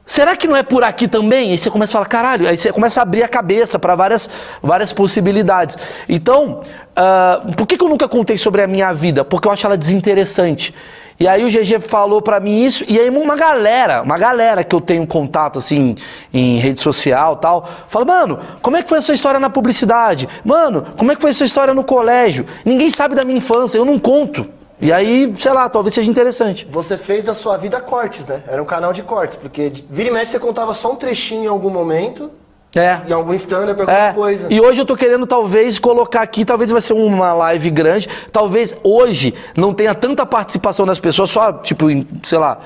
Será 0.10 0.36
que 0.36 0.48
não 0.48 0.56
é 0.56 0.64
por 0.64 0.84
aqui 0.84 1.08
também? 1.08 1.52
Aí 1.52 1.58
você 1.60 1.70
começa 1.70 1.92
a 1.92 1.94
falar, 1.94 2.08
caralho, 2.08 2.50
aí 2.50 2.58
você 2.58 2.74
começa 2.74 3.00
a 3.00 3.04
abrir 3.04 3.22
a 3.22 3.28
cabeça 3.28 3.78
para 3.78 3.94
várias, 3.94 4.28
várias 4.60 4.92
possibilidades. 4.92 5.78
Então, 6.10 6.62
uh, 6.98 7.54
por 7.54 7.68
que, 7.68 7.78
que 7.78 7.84
eu 7.84 7.88
nunca 7.88 8.08
contei 8.08 8.36
sobre 8.36 8.64
a 8.64 8.68
minha 8.68 8.92
vida? 8.92 9.24
Porque 9.24 9.48
eu 9.48 9.52
acho 9.52 9.68
ela 9.68 9.78
desinteressante. 9.78 10.74
E 11.20 11.28
aí 11.28 11.46
o 11.46 11.48
GG 11.48 11.82
falou 11.82 12.24
para 12.24 12.40
mim 12.40 12.66
isso, 12.66 12.84
e 12.88 13.00
aí 13.00 13.08
uma 13.12 13.36
galera, 13.36 14.02
uma 14.02 14.18
galera 14.18 14.64
que 14.64 14.76
eu 14.76 14.82
tenho 14.82 15.06
contato 15.06 15.60
assim 15.60 15.96
em 16.34 16.58
rede 16.58 16.80
social 16.80 17.36
tal, 17.36 17.70
fala, 17.88 18.04
mano, 18.04 18.40
como 18.64 18.78
é 18.78 18.82
que 18.82 18.90
foi 18.90 18.98
a 18.98 19.02
sua 19.02 19.14
história 19.14 19.40
na 19.40 19.50
publicidade? 19.52 20.28
Mano, 20.44 20.88
como 20.98 21.12
é 21.12 21.16
que 21.16 21.22
foi 21.22 21.30
a 21.30 21.34
sua 21.36 21.46
história 21.46 21.72
no 21.72 21.84
colégio? 21.84 22.48
Ninguém 22.66 22.90
sabe 22.90 23.14
da 23.14 23.22
minha 23.22 23.38
infância, 23.38 23.78
eu 23.78 23.86
não 23.86 24.00
conto. 24.00 24.58
E 24.82 24.94
aí, 24.94 25.34
sei 25.38 25.52
lá, 25.52 25.68
talvez 25.68 25.94
seja 25.94 26.10
interessante. 26.10 26.66
Você 26.70 26.98
fez 26.98 27.24
da 27.24 27.34
sua 27.34 27.58
vida 27.58 27.82
cortes, 27.82 28.26
né? 28.26 28.44
Era 28.48 28.62
um 28.62 28.66
canal 28.66 28.94
de 28.94 29.04
cortes, 29.04 29.36
porque 29.36 29.74
vira 29.90 30.10
e 30.10 30.12
mexe 30.12 30.32
você 30.32 30.40
contava 30.40 30.74
só 30.74 30.94
um 30.94 30.96
trechinho 30.96 31.44
em 31.44 31.48
algum 31.48 31.70
momento. 31.70 32.32
É. 32.76 33.02
Em 33.08 33.12
algum 33.12 33.34
stand-up, 33.34 33.82
alguma 33.82 33.98
é. 33.98 34.14
coisa. 34.14 34.48
E 34.50 34.62
hoje 34.62 34.80
eu 34.80 34.86
tô 34.86 34.96
querendo 34.96 35.26
talvez 35.26 35.80
colocar 35.80 36.22
aqui, 36.22 36.46
talvez 36.46 36.70
vai 36.70 36.82
ser 36.82 36.94
uma 36.94 37.34
live 37.34 37.72
grande, 37.72 38.08
talvez 38.32 38.78
hoje 38.84 39.34
não 39.58 39.74
tenha 39.74 39.96
tanta 39.96 40.24
participação 40.24 40.86
das 40.86 41.00
pessoas, 41.00 41.32
só 41.32 41.52
tipo, 41.52 41.88
sei 42.22 42.38
lá, 42.38 42.60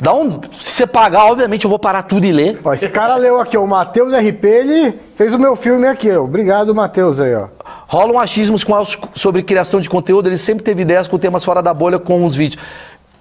dá 0.00 0.14
um, 0.14 0.40
se 0.60 0.72
você 0.72 0.86
pagar, 0.86 1.26
obviamente 1.26 1.64
eu 1.64 1.70
vou 1.70 1.78
parar 1.78 2.02
tudo 2.02 2.24
e 2.24 2.32
ler. 2.32 2.58
Ó, 2.64 2.72
esse 2.72 2.88
cara 2.88 3.16
leu 3.16 3.38
aqui, 3.40 3.56
ó, 3.56 3.62
o 3.62 3.68
Matheus 3.68 4.12
RP, 4.12 4.44
ele 4.44 4.94
fez 5.14 5.32
o 5.32 5.38
meu 5.38 5.54
filme 5.54 5.86
aqui, 5.86 6.10
ó. 6.10 6.24
Obrigado, 6.24 6.74
Matheus 6.74 7.20
aí, 7.20 7.34
ó. 7.34 7.48
Rolam 7.86 8.18
achismos 8.18 8.64
com 8.64 8.74
sobre 9.14 9.42
criação 9.42 9.80
de 9.80 9.90
conteúdo, 9.90 10.28
ele 10.28 10.38
sempre 10.38 10.64
teve 10.64 10.82
ideias 10.82 11.06
com 11.06 11.18
temas 11.18 11.44
fora 11.44 11.62
da 11.62 11.74
bolha 11.74 11.98
com 11.98 12.24
os 12.24 12.34
vídeos. 12.34 12.62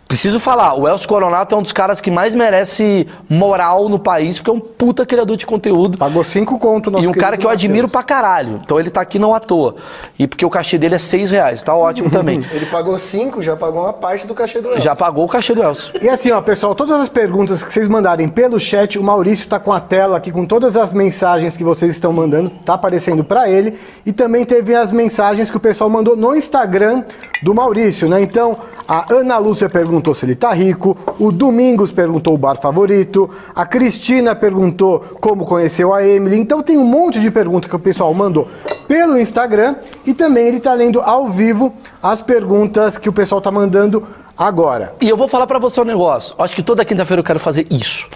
Preciso 0.10 0.40
falar, 0.40 0.74
o 0.74 0.88
Elcio 0.88 1.08
Coronato 1.08 1.54
é 1.54 1.58
um 1.60 1.62
dos 1.62 1.72
caras 1.72 2.02
que 2.02 2.10
mais 2.10 2.34
merece 2.34 3.08
moral 3.30 3.88
no 3.88 4.00
país, 4.00 4.40
porque 4.40 4.50
é 4.50 4.54
um 4.54 4.60
puta 4.60 5.06
criador 5.06 5.38
de 5.38 5.46
conteúdo. 5.46 6.00
Pagou 6.00 6.24
cinco 6.24 6.58
conto 6.58 6.92
E 7.00 7.06
um 7.06 7.12
cara 7.12 7.38
que 7.38 7.46
eu 7.46 7.50
admiro 7.50 7.88
pra 7.88 8.02
caralho. 8.02 8.60
Então 8.66 8.80
ele 8.80 8.90
tá 8.90 9.02
aqui 9.02 9.20
não 9.20 9.36
à 9.36 9.40
toa. 9.40 9.76
E 10.18 10.26
porque 10.26 10.44
o 10.44 10.50
cachê 10.50 10.80
dele 10.80 10.96
é 10.96 10.98
seis 10.98 11.30
reais, 11.30 11.62
tá 11.62 11.76
ótimo 11.76 12.10
também. 12.10 12.44
Ele 12.52 12.66
pagou 12.66 12.98
cinco, 12.98 13.44
já 13.44 13.56
pagou 13.56 13.84
uma 13.84 13.94
parte 13.94 14.26
do 14.26 14.34
cachê 14.34 14.60
do 14.60 14.70
Elcio. 14.70 14.82
Já 14.82 14.96
pagou 14.96 15.26
o 15.26 15.28
cachê 15.28 15.54
do 15.54 15.62
Elcio. 15.62 15.94
E 16.02 16.10
assim, 16.10 16.32
ó, 16.32 16.42
pessoal, 16.42 16.74
todas 16.74 17.00
as 17.00 17.08
perguntas 17.08 17.62
que 17.62 17.72
vocês 17.72 17.88
mandarem 17.88 18.28
pelo 18.28 18.60
chat, 18.60 18.98
o 18.98 19.04
Maurício 19.04 19.48
tá 19.48 19.60
com 19.60 19.72
a 19.72 19.80
tela 19.80 20.18
aqui 20.18 20.32
com 20.32 20.44
todas 20.44 20.76
as 20.76 20.92
mensagens 20.92 21.56
que 21.56 21.64
vocês 21.64 21.92
estão 21.92 22.12
mandando, 22.12 22.50
tá 22.66 22.74
aparecendo 22.74 23.24
para 23.24 23.48
ele. 23.48 23.78
E 24.04 24.12
também 24.12 24.44
teve 24.44 24.74
as 24.74 24.92
mensagens 24.92 25.52
que 25.52 25.58
o 25.58 25.60
pessoal 25.60 25.88
mandou 25.88 26.16
no 26.16 26.36
Instagram 26.36 27.04
do 27.44 27.54
Maurício, 27.54 28.10
né? 28.10 28.20
Então, 28.24 28.58
a 28.88 29.06
Ana 29.14 29.38
Lúcia 29.38 29.70
perguntou 30.00 30.16
se 30.16 30.26
ele 30.26 30.36
tá 30.36 30.54
rico, 30.54 30.98
o 31.20 31.32
Domingos 31.32 31.92
perguntou 31.92 32.34
o 32.34 32.38
bar 32.38 32.56
favorito, 32.56 33.30
a 33.54 33.66
Cristina 33.66 34.34
perguntou 34.34 35.18
como 35.20 35.46
conheceu 35.46 35.94
a 35.94 36.06
Emily. 36.06 36.38
Então 36.38 36.64
tem 36.64 36.78
um 36.78 36.86
monte 36.86 37.20
de 37.20 37.30
perguntas 37.30 37.70
que 37.70 37.76
o 37.76 37.80
pessoal 37.80 38.14
mandou 38.14 38.48
pelo 38.88 39.20
Instagram 39.20 39.76
e 40.06 40.14
também 40.14 40.48
ele 40.48 40.60
tá 40.60 40.74
lendo 40.74 41.02
ao 41.02 41.28
vivo 41.28 41.74
as 42.02 42.22
perguntas 42.22 42.98
que 42.98 43.10
o 43.10 43.14
pessoal 43.14 43.42
tá 43.42 43.52
mandando 43.52 44.08
agora. 44.38 44.96
E 45.02 45.10
eu 45.10 45.18
vou 45.18 45.28
falar 45.28 45.46
pra 45.46 45.60
você 45.60 45.82
um 45.82 45.86
negócio. 45.86 46.34
Acho 46.40 46.56
que 46.56 46.64
toda 46.64 46.86
quinta-feira 46.86 47.20
eu 47.20 47.24
quero 47.26 47.40
fazer 47.40 47.68
isso. 47.70 48.08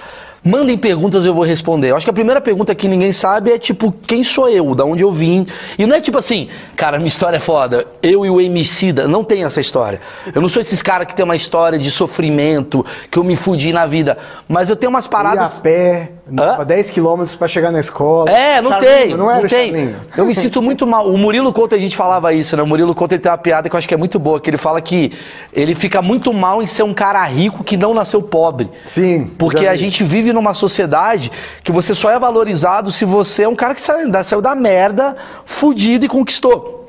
Mandem 0.44 0.78
perguntas, 0.78 1.26
eu 1.26 1.34
vou 1.34 1.46
responder. 1.46 1.92
Eu 1.92 1.96
acho 1.96 2.06
que 2.06 2.10
a 2.10 2.14
primeira 2.14 2.42
pergunta 2.42 2.76
que 2.76 2.88
ninguém 2.88 3.14
sabe 3.14 3.52
é 3.52 3.58
tipo, 3.58 3.94
quem 4.06 4.24
sou 4.26 4.50
eu? 4.50 4.76
Da 4.76 4.84
onde 4.84 5.02
eu 5.02 5.10
vim? 5.12 5.48
E 5.78 5.86
não 5.86 5.96
é 5.96 6.02
tipo 6.02 6.18
assim, 6.18 6.50
cara, 6.76 6.98
minha 6.98 7.08
história 7.08 7.38
é 7.38 7.40
foda. 7.40 7.86
Eu 8.02 8.26
e 8.26 8.30
o 8.30 8.42
Emicida, 8.42 9.08
não 9.08 9.24
tem 9.24 9.46
essa 9.46 9.62
história. 9.62 10.02
Eu 10.36 10.42
não 10.42 10.50
sou 10.50 10.60
esses 10.60 10.82
caras 10.82 11.08
que 11.08 11.16
tem 11.16 11.24
uma 11.24 11.36
história 11.36 11.80
de 11.80 11.90
sofrimento, 11.90 12.86
que 13.10 13.18
eu 13.18 13.24
me 13.24 13.38
fudi 13.38 13.72
na 13.72 13.86
vida. 13.86 14.18
Mas 14.48 14.70
eu 14.70 14.76
tenho 14.76 14.90
umas 14.90 15.08
paradas. 15.08 15.60
a 15.60 15.62
pé, 15.62 16.12
andava 16.30 16.64
10 16.64 16.90
quilômetros 16.92 17.36
para 17.36 17.48
chegar 17.48 17.72
na 17.72 17.80
escola. 17.80 18.30
É, 18.32 18.62
não 18.62 18.70
Charlinho, 18.72 18.92
tem, 18.94 19.10
não 19.10 19.18
não, 19.18 19.32
era 19.32 19.46
o 19.46 19.50
tem. 19.50 19.72
Charlinho? 19.72 19.96
Eu 20.16 20.26
me 20.26 20.34
sinto 20.34 20.62
muito 20.62 20.88
mal. 20.88 21.08
O 21.10 21.18
Murilo 21.18 21.52
Couto, 21.52 21.76
a 21.76 21.80
gente 21.80 21.96
falava 21.98 22.34
isso, 22.34 22.56
né? 22.56 22.64
O 22.64 22.68
Murilo 22.68 22.96
Couto 22.96 23.14
ele 23.14 23.22
tem 23.22 23.32
uma 23.32 23.38
piada 23.38 23.70
que 23.70 23.76
eu 23.76 23.78
acho 23.78 23.88
que 23.88 23.94
é 23.94 23.98
muito 23.98 24.18
boa, 24.18 24.40
que 24.40 24.50
ele 24.50 24.58
fala 24.58 24.80
que 24.82 25.12
ele 25.52 25.76
fica 25.76 26.02
muito 26.02 26.34
mal 26.34 26.62
em 26.62 26.66
ser 26.66 26.84
um 26.84 26.94
cara 26.94 27.24
rico 27.26 27.64
que 27.64 27.76
não 27.76 27.94
nasceu 27.94 28.22
pobre. 28.22 28.70
Sim, 28.86 29.32
Porque 29.38 29.68
a 29.68 29.76
gente 29.76 30.04
vive 30.04 30.32
numa 30.32 30.54
sociedade 30.54 31.32
que 31.64 31.72
você 31.72 31.94
só 31.94 32.10
é 32.10 32.18
valorizado 32.18 32.92
se 32.92 33.04
você 33.06 33.44
é 33.44 33.48
um 33.48 33.56
cara 33.56 33.76
que 33.76 33.82
saiu 33.82 34.10
da, 34.10 34.24
saiu 34.24 34.42
da 34.42 34.56
merda, 34.56 35.16
fudido 35.46 36.06
e 36.06 36.08
conquistou. 36.08 36.82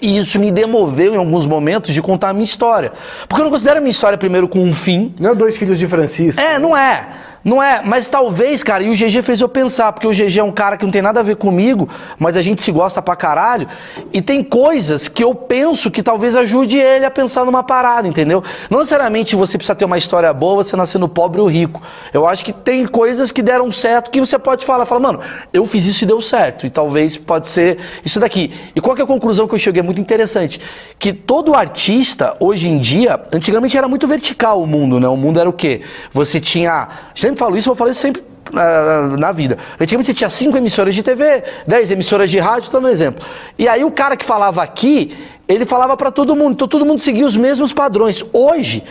E 0.00 0.16
isso 0.16 0.38
me 0.38 0.52
demoveu 0.52 1.12
em 1.12 1.16
alguns 1.16 1.44
momentos 1.44 1.92
de 1.92 2.00
contar 2.00 2.28
a 2.28 2.32
minha 2.32 2.44
história. 2.44 2.92
Porque 3.26 3.40
eu 3.40 3.44
não 3.44 3.50
considero 3.50 3.78
a 3.78 3.80
minha 3.80 3.90
história 3.90 4.16
primeiro 4.16 4.46
com 4.46 4.60
um 4.60 4.72
fim, 4.72 5.12
Não 5.18 5.30
é 5.30 5.34
dois 5.34 5.56
filhos 5.56 5.76
de 5.76 5.88
Francisco. 5.88 6.40
é, 6.40 6.56
não 6.56 6.76
é. 6.76 7.08
Não 7.44 7.62
é, 7.62 7.82
mas 7.84 8.08
talvez, 8.08 8.62
cara, 8.62 8.82
e 8.82 8.90
o 8.90 8.94
GG 8.94 9.22
fez 9.22 9.40
eu 9.40 9.48
pensar, 9.48 9.92
porque 9.92 10.06
o 10.06 10.10
GG 10.10 10.38
é 10.38 10.42
um 10.42 10.52
cara 10.52 10.76
que 10.76 10.84
não 10.84 10.92
tem 10.92 11.00
nada 11.00 11.20
a 11.20 11.22
ver 11.22 11.36
comigo, 11.36 11.88
mas 12.18 12.36
a 12.36 12.42
gente 12.42 12.60
se 12.60 12.72
gosta 12.72 13.00
pra 13.00 13.14
caralho, 13.16 13.68
e 14.12 14.20
tem 14.20 14.42
coisas 14.42 15.08
que 15.08 15.22
eu 15.22 15.34
penso 15.34 15.90
que 15.90 16.02
talvez 16.02 16.36
ajude 16.36 16.78
ele 16.78 17.04
a 17.04 17.10
pensar 17.10 17.44
numa 17.44 17.62
parada, 17.62 18.08
entendeu? 18.08 18.42
Não 18.68 18.80
necessariamente 18.80 19.36
você 19.36 19.56
precisa 19.56 19.74
ter 19.74 19.84
uma 19.84 19.96
história 19.96 20.32
boa, 20.32 20.62
você 20.62 20.76
nascendo 20.76 21.08
pobre 21.08 21.40
ou 21.40 21.46
rico. 21.46 21.80
Eu 22.12 22.26
acho 22.26 22.44
que 22.44 22.52
tem 22.52 22.86
coisas 22.86 23.30
que 23.30 23.42
deram 23.42 23.70
certo 23.70 24.10
que 24.10 24.20
você 24.20 24.38
pode 24.38 24.66
falar, 24.66 24.84
fala, 24.84 25.00
mano, 25.00 25.20
eu 25.52 25.66
fiz 25.66 25.86
isso 25.86 26.04
e 26.04 26.06
deu 26.06 26.20
certo, 26.20 26.66
e 26.66 26.70
talvez 26.70 27.16
pode 27.16 27.48
ser 27.48 27.78
isso 28.04 28.18
daqui. 28.18 28.52
E 28.74 28.80
qual 28.80 28.94
que 28.94 29.00
é 29.00 29.04
a 29.04 29.08
conclusão 29.08 29.46
que 29.46 29.54
eu 29.54 29.58
cheguei? 29.58 29.80
É 29.80 29.82
muito 29.82 30.00
interessante, 30.00 30.60
que 30.98 31.12
todo 31.12 31.54
artista, 31.54 32.36
hoje 32.40 32.68
em 32.68 32.78
dia, 32.78 33.20
antigamente 33.32 33.76
era 33.78 33.86
muito 33.86 34.06
vertical 34.06 34.62
o 34.62 34.66
mundo, 34.66 34.98
né? 34.98 35.08
O 35.08 35.16
mundo 35.16 35.38
era 35.38 35.48
o 35.48 35.52
quê? 35.52 35.82
Você 36.12 36.40
tinha, 36.40 36.88
sempre 37.28 37.38
falo 37.38 37.56
isso, 37.56 37.70
eu 37.70 37.74
falo 37.74 37.90
isso 37.90 38.00
sempre 38.00 38.22
ah, 38.54 39.16
na 39.18 39.32
vida. 39.32 39.58
Antigamente 39.78 40.06
você 40.06 40.14
tinha 40.14 40.30
cinco 40.30 40.56
emissoras 40.56 40.94
de 40.94 41.02
TV, 41.02 41.44
dez 41.66 41.90
emissoras 41.90 42.30
de 42.30 42.38
rádio, 42.38 42.70
dando 42.70 42.86
um 42.86 42.90
exemplo. 42.90 43.24
E 43.58 43.68
aí 43.68 43.84
o 43.84 43.90
cara 43.90 44.16
que 44.16 44.24
falava 44.24 44.62
aqui, 44.62 45.16
ele 45.46 45.64
falava 45.64 45.96
pra 45.96 46.10
todo 46.10 46.34
mundo, 46.34 46.52
então 46.54 46.68
todo 46.68 46.84
mundo 46.84 47.00
seguia 47.00 47.26
os 47.26 47.36
mesmos 47.36 47.72
padrões. 47.72 48.24
Hoje, 48.32 48.82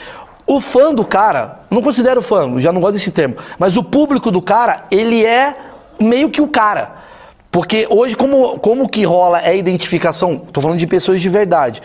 o 0.46 0.62
fã 0.62 0.94
do 0.94 1.03
cara, 1.03 1.62
não 1.70 1.82
considero 1.82 2.22
fã, 2.22 2.60
já 2.60 2.72
não 2.72 2.79
gosto 2.79 2.94
desse 2.94 3.12
termo, 3.12 3.36
mas 3.58 3.75
o 3.75 3.84
público 3.84 4.32
do 4.32 4.41
cara, 4.41 4.86
ele 4.91 5.25
é 5.25 5.56
meio 6.00 6.29
que 6.29 6.41
o 6.41 6.48
cara. 6.48 7.08
Porque 7.50 7.88
hoje, 7.89 8.15
como, 8.15 8.60
como 8.60 8.88
que 8.88 9.03
rola 9.03 9.41
é 9.41 9.58
identificação? 9.58 10.38
Tô 10.38 10.62
falando 10.62 10.77
de 10.77 10.86
pessoas 10.86 11.22
de 11.22 11.29
verdade. 11.29 11.82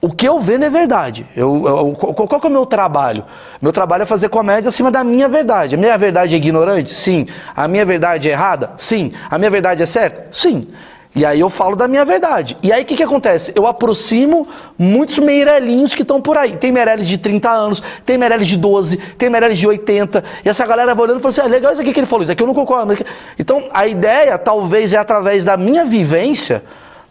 O 0.00 0.10
que 0.12 0.28
eu 0.28 0.38
vendo 0.38 0.64
é 0.64 0.70
verdade. 0.70 1.26
Eu, 1.34 1.64
eu- 1.66 1.92
qual, 1.98 2.28
qual 2.28 2.40
é 2.44 2.46
o 2.46 2.50
meu 2.50 2.64
trabalho? 2.64 3.24
Meu 3.60 3.72
trabalho 3.72 4.02
é 4.04 4.06
fazer 4.06 4.28
comédia 4.28 4.68
acima 4.68 4.90
da 4.92 5.02
minha 5.02 5.28
verdade. 5.28 5.74
A 5.74 5.78
minha 5.78 5.98
verdade 5.98 6.34
é 6.34 6.36
ignorante? 6.36 6.92
Sim. 6.94 7.26
A 7.56 7.66
minha 7.66 7.84
verdade 7.84 8.28
é 8.28 8.32
errada? 8.32 8.70
Sim. 8.76 9.12
A 9.28 9.36
minha 9.38 9.50
verdade 9.50 9.82
é 9.82 9.86
certa? 9.86 10.28
Sim. 10.30 10.68
E 11.16 11.24
aí 11.26 11.40
eu 11.40 11.50
falo 11.50 11.74
da 11.74 11.88
minha 11.88 12.04
verdade. 12.04 12.56
E 12.62 12.70
aí 12.72 12.82
o 12.82 12.86
que, 12.86 12.94
que 12.94 13.02
acontece? 13.02 13.52
Eu 13.56 13.66
aproximo 13.66 14.46
muitos 14.78 15.18
meirelinhos 15.18 15.92
que 15.92 16.02
estão 16.02 16.20
por 16.20 16.38
aí. 16.38 16.56
Tem 16.56 16.70
Meirelles 16.70 17.08
de 17.08 17.18
30 17.18 17.50
anos, 17.50 17.82
tem 18.06 18.16
Meirelles 18.16 18.46
de 18.46 18.56
12, 18.56 18.98
tem 19.18 19.28
Meirelles 19.28 19.58
de 19.58 19.66
80. 19.66 20.22
E 20.44 20.48
essa 20.48 20.64
galera 20.64 20.94
vai 20.94 21.04
olhando 21.06 21.18
e 21.18 21.22
fala 21.22 21.30
assim: 21.30 21.40
ah, 21.40 21.46
legal 21.46 21.72
isso 21.72 21.80
aqui 21.80 21.92
que 21.92 21.98
ele 21.98 22.06
falou, 22.06 22.22
isso 22.22 22.30
aqui 22.30 22.42
eu 22.42 22.46
não 22.46 22.54
concordo. 22.54 22.96
Então 23.36 23.64
a 23.72 23.84
ideia 23.88 24.38
talvez 24.38 24.92
é 24.92 24.96
através 24.98 25.44
da 25.44 25.56
minha 25.56 25.84
vivência. 25.84 26.62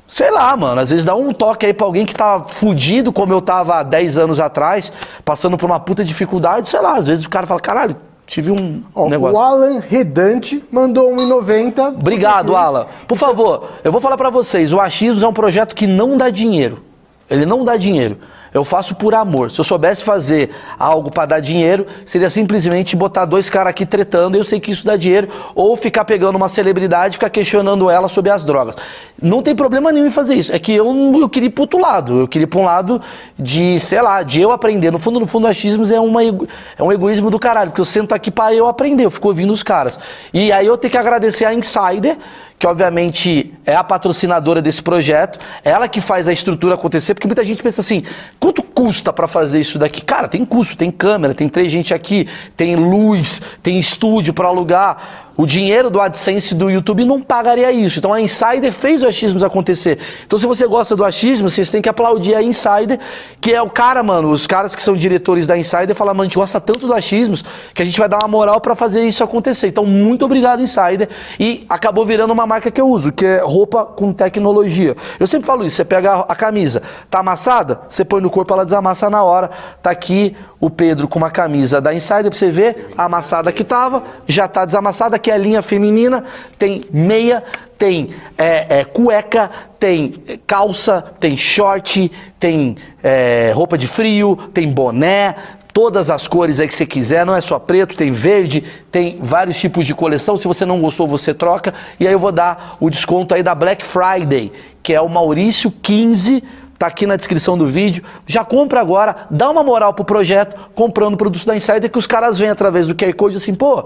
Sei 0.08 0.32
lá, 0.32 0.56
mano, 0.56 0.80
às 0.80 0.90
vezes 0.90 1.04
dá 1.04 1.14
um 1.16 1.34
toque 1.34 1.66
aí 1.66 1.74
pra 1.74 1.86
alguém 1.86 2.06
que 2.06 2.16
tá 2.16 2.40
fudido, 2.48 3.12
como 3.12 3.34
eu 3.34 3.42
tava 3.42 3.76
há 3.80 3.84
10 3.84 4.18
anos 4.18 4.40
atrás, 4.40 4.92
passando 5.26 5.58
por 5.58 5.66
uma 5.66 5.80
puta 5.82 6.04
dificuldade, 6.04 6.70
sei 6.70 6.80
lá, 6.80 6.96
às 6.96 7.08
vezes 7.08 7.26
o 7.26 7.30
cara 7.30 7.46
fala, 7.46 7.60
caralho, 7.60 7.96
tive 8.26 8.50
um 8.50 8.82
Ó, 8.96 9.10
negócio. 9.10 9.36
o 9.36 9.42
Alan 9.42 9.80
Redante 9.86 10.64
mandou 10.72 11.14
1,90. 11.14 11.90
Obrigado, 12.00 12.56
Alan. 12.56 12.86
Por 13.06 13.18
favor, 13.18 13.70
eu 13.84 13.92
vou 13.92 14.00
falar 14.00 14.16
pra 14.16 14.30
vocês, 14.30 14.72
o 14.72 14.80
Achismos 14.80 15.24
é 15.24 15.28
um 15.28 15.34
projeto 15.34 15.76
que 15.76 15.86
não 15.86 16.18
dá 16.18 16.30
dinheiro. 16.30 16.84
Ele 17.30 17.46
não 17.46 17.66
dá 17.66 17.76
dinheiro. 17.76 18.18
Eu 18.54 18.64
faço 18.64 18.96
por 18.96 19.14
amor. 19.14 19.52
Se 19.52 19.60
eu 19.60 19.64
soubesse 19.64 20.04
fazer 20.04 20.50
algo 20.78 21.12
pra 21.12 21.26
dar 21.26 21.40
dinheiro, 21.40 21.86
seria 22.06 22.30
simplesmente 22.30 22.96
botar 22.96 23.26
dois 23.26 23.50
caras 23.50 23.72
aqui 23.72 23.86
tretando, 23.86 24.38
e 24.38 24.40
eu 24.40 24.46
sei 24.46 24.60
que 24.60 24.72
isso 24.72 24.86
dá 24.86 24.96
dinheiro, 24.96 25.28
ou 25.54 25.76
ficar 25.76 26.06
pegando 26.06 26.36
uma 26.36 26.50
celebridade 26.50 27.14
e 27.14 27.18
ficar 27.18 27.30
questionando 27.30 27.90
ela 27.90 28.10
sobre 28.10 28.32
as 28.32 28.44
drogas. 28.44 28.76
Não 29.22 29.42
tem 29.42 29.56
problema 29.56 29.92
nenhum 29.92 30.08
em 30.08 30.12
fazer 30.12 30.36
isso. 30.36 30.54
É 30.54 30.60
que 30.60 30.74
eu, 30.74 30.88
eu 31.20 31.30
queria 31.30 31.48
ir 31.48 31.52
pro 31.52 31.64
outro 31.64 31.80
lado. 31.80 32.20
Eu 32.22 32.28
queria 32.28 32.44
ir 32.44 32.48
pra 32.48 32.60
um 32.60 32.66
lado 32.66 33.02
de, 33.38 33.80
sei 33.80 34.02
lá, 34.02 34.22
de 34.22 34.42
eu 34.42 34.52
aprender. 34.52 34.92
No 34.92 35.00
fundo, 35.00 35.20
no 35.20 35.28
fundo, 35.28 35.48
achismos 35.48 35.92
é, 35.92 35.96
é 35.96 36.84
um 36.84 36.92
egoísmo 36.92 37.30
do 37.30 37.40
caralho, 37.40 37.72
porque 37.72 37.82
eu 37.82 37.86
sento 37.86 38.14
aqui 38.14 38.30
pra 38.30 38.54
eu 38.54 38.68
aprender, 38.68 39.06
eu 39.06 39.12
fico 39.12 39.28
ouvindo 39.28 39.52
os 39.52 39.64
caras. 39.64 40.00
E 40.34 40.52
aí 40.52 40.66
eu 40.68 40.78
tenho 40.78 40.92
que 40.92 40.98
agradecer 40.98 41.46
a 41.46 41.54
Insider, 41.54 42.18
que 42.60 42.66
obviamente 42.66 43.54
é 43.66 43.76
a 43.76 43.84
patrocinadora 43.84 44.62
desse 44.62 44.82
projeto, 44.82 45.40
ela 45.64 45.88
que 45.88 46.02
faz 46.02 46.28
a 46.28 46.34
estrutura 46.34 46.76
acontecer, 46.76 47.14
porque 47.14 47.28
muita 47.28 47.44
gente 47.46 47.62
pensa 47.62 47.82
assim, 47.82 48.04
quanto 48.40 48.64
custa 48.78 49.12
pra 49.12 49.28
fazer 49.28 49.60
isso 49.60 49.80
daqui? 49.80 50.02
Cara, 50.02 50.28
tem 50.28 50.46
custo, 50.46 50.78
tem 50.78 50.92
câmera, 50.92 51.34
tem 51.34 51.50
três 51.50 51.72
gente 51.72 51.96
aqui, 51.96 52.28
tem 52.56 52.76
luz, 52.76 53.42
tem 53.64 53.80
estúdio 53.80 54.36
pra 54.36 54.50
alugar. 54.50 55.26
O 55.36 55.46
dinheiro 55.46 55.92
do 55.92 56.02
AdSense 56.02 56.56
do 56.56 56.68
YouTube 56.68 57.06
não 57.06 57.22
pagaria 57.22 57.72
isso. 57.72 58.00
Então 58.00 58.12
a 58.12 58.20
Insider 58.20 58.74
fez 58.74 59.04
o 59.04 59.08
achismos 59.08 59.44
acontecer. 59.44 60.00
Então 60.26 60.40
se 60.40 60.48
você 60.48 60.66
gosta 60.66 60.96
do 60.96 61.06
achismo, 61.06 61.48
vocês 61.48 61.70
têm 61.70 61.80
que 61.80 61.88
aplaudir 61.88 62.34
a 62.34 62.42
Insider, 62.42 63.00
que 63.40 63.54
é 63.54 63.62
o 63.62 63.70
cara, 63.70 64.02
mano, 64.02 64.32
os 64.32 64.48
caras 64.48 64.74
que 64.74 64.82
são 64.82 64.96
diretores 64.96 65.46
da 65.46 65.56
Insider 65.56 65.96
falam, 65.96 66.16
mano, 66.16 66.24
a 66.24 66.26
gente 66.26 66.38
gosta 66.38 66.60
tanto 66.60 66.88
do 66.88 66.94
achismos 66.94 67.46
que 67.72 67.84
a 67.84 67.86
gente 67.86 68.00
vai 68.00 68.10
dar 68.10 68.18
uma 68.18 68.28
moral 68.28 68.60
pra 68.60 68.76
fazer 68.76 69.08
isso 69.08 69.24
acontecer. 69.24 69.68
Então 69.68 69.86
muito 69.86 70.26
obrigado 70.26 70.62
Insider 70.62 71.08
e 71.40 71.66
acabou 71.70 72.04
virando 72.04 72.34
uma 72.34 72.48
marca 72.48 72.72
que 72.72 72.82
eu 72.82 72.88
uso, 72.88 73.12
que 73.12 73.26
é 73.26 73.42
roupa 73.44 73.86
com 73.86 74.12
tecnologia. 74.12 74.96
Eu 75.20 75.28
sempre 75.28 75.46
falo 75.46 75.64
isso, 75.64 75.76
você 75.76 75.86
pega 75.86 76.26
a 76.28 76.36
camisa, 76.36 76.82
tá 77.12 77.20
amassada, 77.20 77.82
você 77.88 78.04
põe 78.04 78.22
no 78.22 78.30
corpo, 78.32 78.54
ela 78.54 78.66
desamassa 78.68 79.10
na 79.10 79.24
hora. 79.24 79.50
Tá 79.82 79.90
aqui 79.90 80.36
o 80.60 80.70
Pedro 80.70 81.08
com 81.08 81.18
uma 81.18 81.32
camisa 81.32 81.82
da 81.82 81.94
Insider 81.94 82.30
pra 82.30 82.38
você 82.38 82.52
ver 82.52 82.92
a 82.98 83.06
amassada 83.06 83.52
que 83.52 83.64
tava, 83.64 84.04
já 84.28 84.48
tá 84.48 84.66
desamassada, 84.66 85.16
aqui 85.16 85.32
é 85.32 85.34
a 85.34 85.38
linha 85.38 85.62
feminina, 85.62 86.24
tem 86.58 86.86
meia, 86.92 87.44
tem 87.78 88.10
é, 88.38 88.80
é, 88.80 88.84
cueca, 88.84 89.50
tem 89.80 90.14
calça, 90.46 91.04
tem 91.20 91.38
short, 91.38 92.12
tem 92.40 92.76
é, 93.04 93.52
roupa 93.54 93.78
de 93.78 93.88
frio, 93.88 94.36
tem 94.54 94.72
boné, 94.72 95.36
todas 95.78 96.10
as 96.10 96.26
cores 96.28 96.60
aí 96.60 96.68
que 96.68 96.74
você 96.74 96.88
quiser, 96.88 97.24
não 97.24 97.36
é 97.36 97.40
só 97.40 97.60
preto, 97.60 97.96
tem 97.96 98.10
verde, 98.10 98.64
tem 98.92 99.20
vários 99.22 99.60
tipos 99.60 99.86
de 99.86 99.94
coleção. 99.94 100.36
Se 100.36 100.48
você 100.48 100.66
não 100.66 100.82
gostou, 100.82 101.08
você 101.08 101.36
troca. 101.36 101.72
E 102.00 102.08
aí 102.08 102.14
eu 102.14 102.18
vou 102.18 102.32
dar 102.32 102.78
o 102.80 102.90
desconto 102.90 103.36
aí 103.36 103.44
da 103.44 103.54
Black 103.54 103.86
Friday, 103.86 104.52
que 104.82 104.92
é 104.92 105.00
o 105.00 105.08
Maurício 105.08 105.70
15. 105.70 106.44
Tá 106.78 106.88
aqui 106.88 107.08
na 107.08 107.16
descrição 107.16 107.58
do 107.58 107.68
vídeo. 107.68 108.04
Já 108.26 108.46
compra 108.46 108.80
agora, 108.80 109.28
dá 109.32 109.50
uma 109.50 109.64
moral 109.64 109.94
pro 109.94 110.06
projeto, 110.06 110.56
comprando 110.76 111.18
produtos 111.18 111.46
da 111.46 111.56
Insider, 111.56 111.90
que 111.90 111.98
os 111.98 112.06
caras 112.06 112.38
vêm 112.38 112.50
através 112.50 112.88
do 112.88 112.94
QR 112.94 113.14
Code 113.14 113.38
assim, 113.38 113.56
pô, 113.56 113.84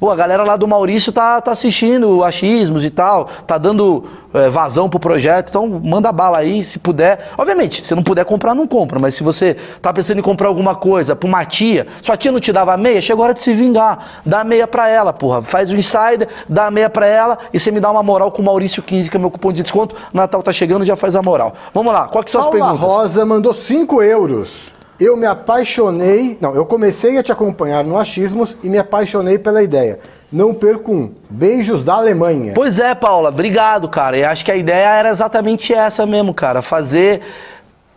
Pô, 0.00 0.08
a 0.08 0.16
galera 0.16 0.42
lá 0.44 0.56
do 0.56 0.66
Maurício 0.66 1.12
tá, 1.12 1.38
tá 1.42 1.52
assistindo 1.52 2.24
achismos 2.24 2.86
e 2.86 2.88
tal, 2.88 3.28
tá 3.46 3.58
dando 3.58 4.04
é, 4.32 4.48
vazão 4.48 4.88
pro 4.88 4.98
projeto, 4.98 5.50
então 5.50 5.68
manda 5.68 6.10
bala 6.10 6.38
aí, 6.38 6.62
se 6.62 6.78
puder. 6.78 7.28
Obviamente, 7.36 7.86
se 7.86 7.94
não 7.94 8.02
puder 8.02 8.24
comprar, 8.24 8.54
não 8.54 8.66
compra, 8.66 8.98
mas 8.98 9.14
se 9.14 9.22
você 9.22 9.58
tá 9.82 9.92
pensando 9.92 10.18
em 10.18 10.22
comprar 10.22 10.48
alguma 10.48 10.74
coisa 10.74 11.14
pra 11.14 11.28
uma 11.28 11.44
tia, 11.44 11.86
sua 12.00 12.16
tia 12.16 12.32
não 12.32 12.40
te 12.40 12.50
dava 12.50 12.74
meia, 12.78 13.02
chegou 13.02 13.22
a 13.22 13.26
hora 13.26 13.34
de 13.34 13.40
se 13.40 13.52
vingar. 13.52 14.22
Dá 14.24 14.42
meia 14.42 14.66
pra 14.66 14.88
ela, 14.88 15.12
porra. 15.12 15.42
Faz 15.42 15.68
o 15.68 15.76
insider, 15.76 16.28
dá 16.48 16.70
meia 16.70 16.88
pra 16.88 17.04
ela 17.04 17.36
e 17.52 17.60
você 17.60 17.70
me 17.70 17.78
dá 17.78 17.90
uma 17.90 18.02
moral 18.02 18.32
com 18.32 18.40
o 18.40 18.44
Maurício 18.46 18.82
15, 18.82 19.10
que 19.10 19.18
é 19.18 19.20
meu 19.20 19.30
cupom 19.30 19.52
de 19.52 19.60
desconto. 19.62 19.94
Natal 20.14 20.42
tá 20.42 20.50
chegando, 20.50 20.82
já 20.82 20.96
faz 20.96 21.14
a 21.14 21.20
moral. 21.20 21.52
Vamos 21.74 21.92
lá, 21.92 22.08
qual 22.08 22.24
que 22.24 22.30
são 22.30 22.40
as 22.40 22.46
Paula 22.46 22.58
perguntas? 22.58 22.88
Rosa 22.88 23.26
mandou 23.26 23.52
5 23.52 24.02
euros. 24.02 24.79
Eu 25.00 25.16
me 25.16 25.24
apaixonei. 25.24 26.36
Não, 26.42 26.54
eu 26.54 26.66
comecei 26.66 27.16
a 27.16 27.22
te 27.22 27.32
acompanhar 27.32 27.82
no 27.82 27.96
Achismos 27.96 28.54
e 28.62 28.68
me 28.68 28.76
apaixonei 28.76 29.38
pela 29.38 29.62
ideia. 29.62 29.98
Não 30.30 30.52
perco 30.52 30.92
um. 30.92 31.10
Beijos 31.30 31.82
da 31.82 31.94
Alemanha. 31.94 32.52
Pois 32.54 32.78
é, 32.78 32.94
Paula, 32.94 33.30
obrigado, 33.30 33.88
cara. 33.88 34.18
E 34.18 34.24
acho 34.24 34.44
que 34.44 34.52
a 34.52 34.56
ideia 34.56 34.88
era 34.88 35.08
exatamente 35.08 35.72
essa 35.72 36.04
mesmo, 36.04 36.34
cara. 36.34 36.60
Fazer, 36.60 37.22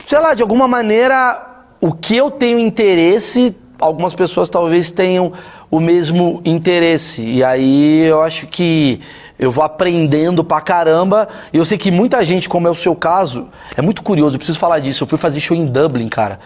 sei 0.08 0.18
lá, 0.18 0.34
de 0.34 0.42
alguma 0.42 0.66
maneira, 0.66 1.46
o 1.82 1.92
que 1.92 2.16
eu 2.16 2.32
tenho 2.32 2.58
interesse, 2.58 3.54
algumas 3.78 4.14
pessoas 4.14 4.48
talvez 4.50 4.90
tenham 4.90 5.34
o 5.70 5.82
mesmo 5.82 6.42
interesse. 6.46 7.22
E 7.22 7.44
aí 7.44 8.06
eu 8.06 8.22
acho 8.22 8.48
que 8.48 9.02
eu 9.38 9.52
vou 9.52 9.64
aprendendo 9.64 10.42
pra 10.42 10.62
caramba. 10.62 11.28
E 11.52 11.58
eu 11.58 11.66
sei 11.66 11.78
que 11.78 11.92
muita 11.92 12.24
gente, 12.24 12.48
como 12.48 12.66
é 12.66 12.72
o 12.72 12.76
seu 12.76 12.96
caso, 12.96 13.50
é 13.76 13.82
muito 13.82 14.02
curioso, 14.02 14.36
eu 14.36 14.40
preciso 14.40 14.58
falar 14.58 14.80
disso. 14.80 15.04
Eu 15.04 15.08
fui 15.08 15.18
fazer 15.18 15.42
show 15.42 15.58
em 15.58 15.66
Dublin, 15.66 16.08
cara. 16.08 16.40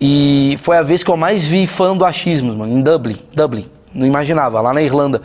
E 0.00 0.58
foi 0.62 0.76
a 0.76 0.82
vez 0.82 1.02
que 1.02 1.10
eu 1.10 1.16
mais 1.16 1.44
vi 1.44 1.66
fã 1.66 1.96
do 1.96 2.04
achismo, 2.04 2.54
mano, 2.54 2.72
em 2.72 2.82
Dublin. 2.82 3.16
Dublin. 3.34 3.68
Não 3.92 4.06
imaginava, 4.06 4.60
lá 4.60 4.72
na 4.72 4.82
Irlanda. 4.82 5.22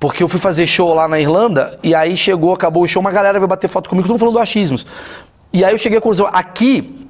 Porque 0.00 0.22
eu 0.22 0.28
fui 0.28 0.40
fazer 0.40 0.66
show 0.66 0.94
lá 0.94 1.08
na 1.08 1.18
Irlanda, 1.18 1.78
e 1.82 1.94
aí 1.94 2.16
chegou, 2.16 2.52
acabou 2.52 2.84
o 2.84 2.88
show, 2.88 3.00
uma 3.00 3.10
galera 3.10 3.38
veio 3.38 3.48
bater 3.48 3.68
foto 3.68 3.88
comigo, 3.88 4.06
todo 4.06 4.12
mundo 4.12 4.20
falando 4.20 4.34
do 4.34 4.40
achismos. 4.40 4.86
E 5.52 5.64
aí 5.64 5.72
eu 5.72 5.78
cheguei 5.78 5.98
à 5.98 6.00
conclusão, 6.00 6.28
aqui 6.32 7.08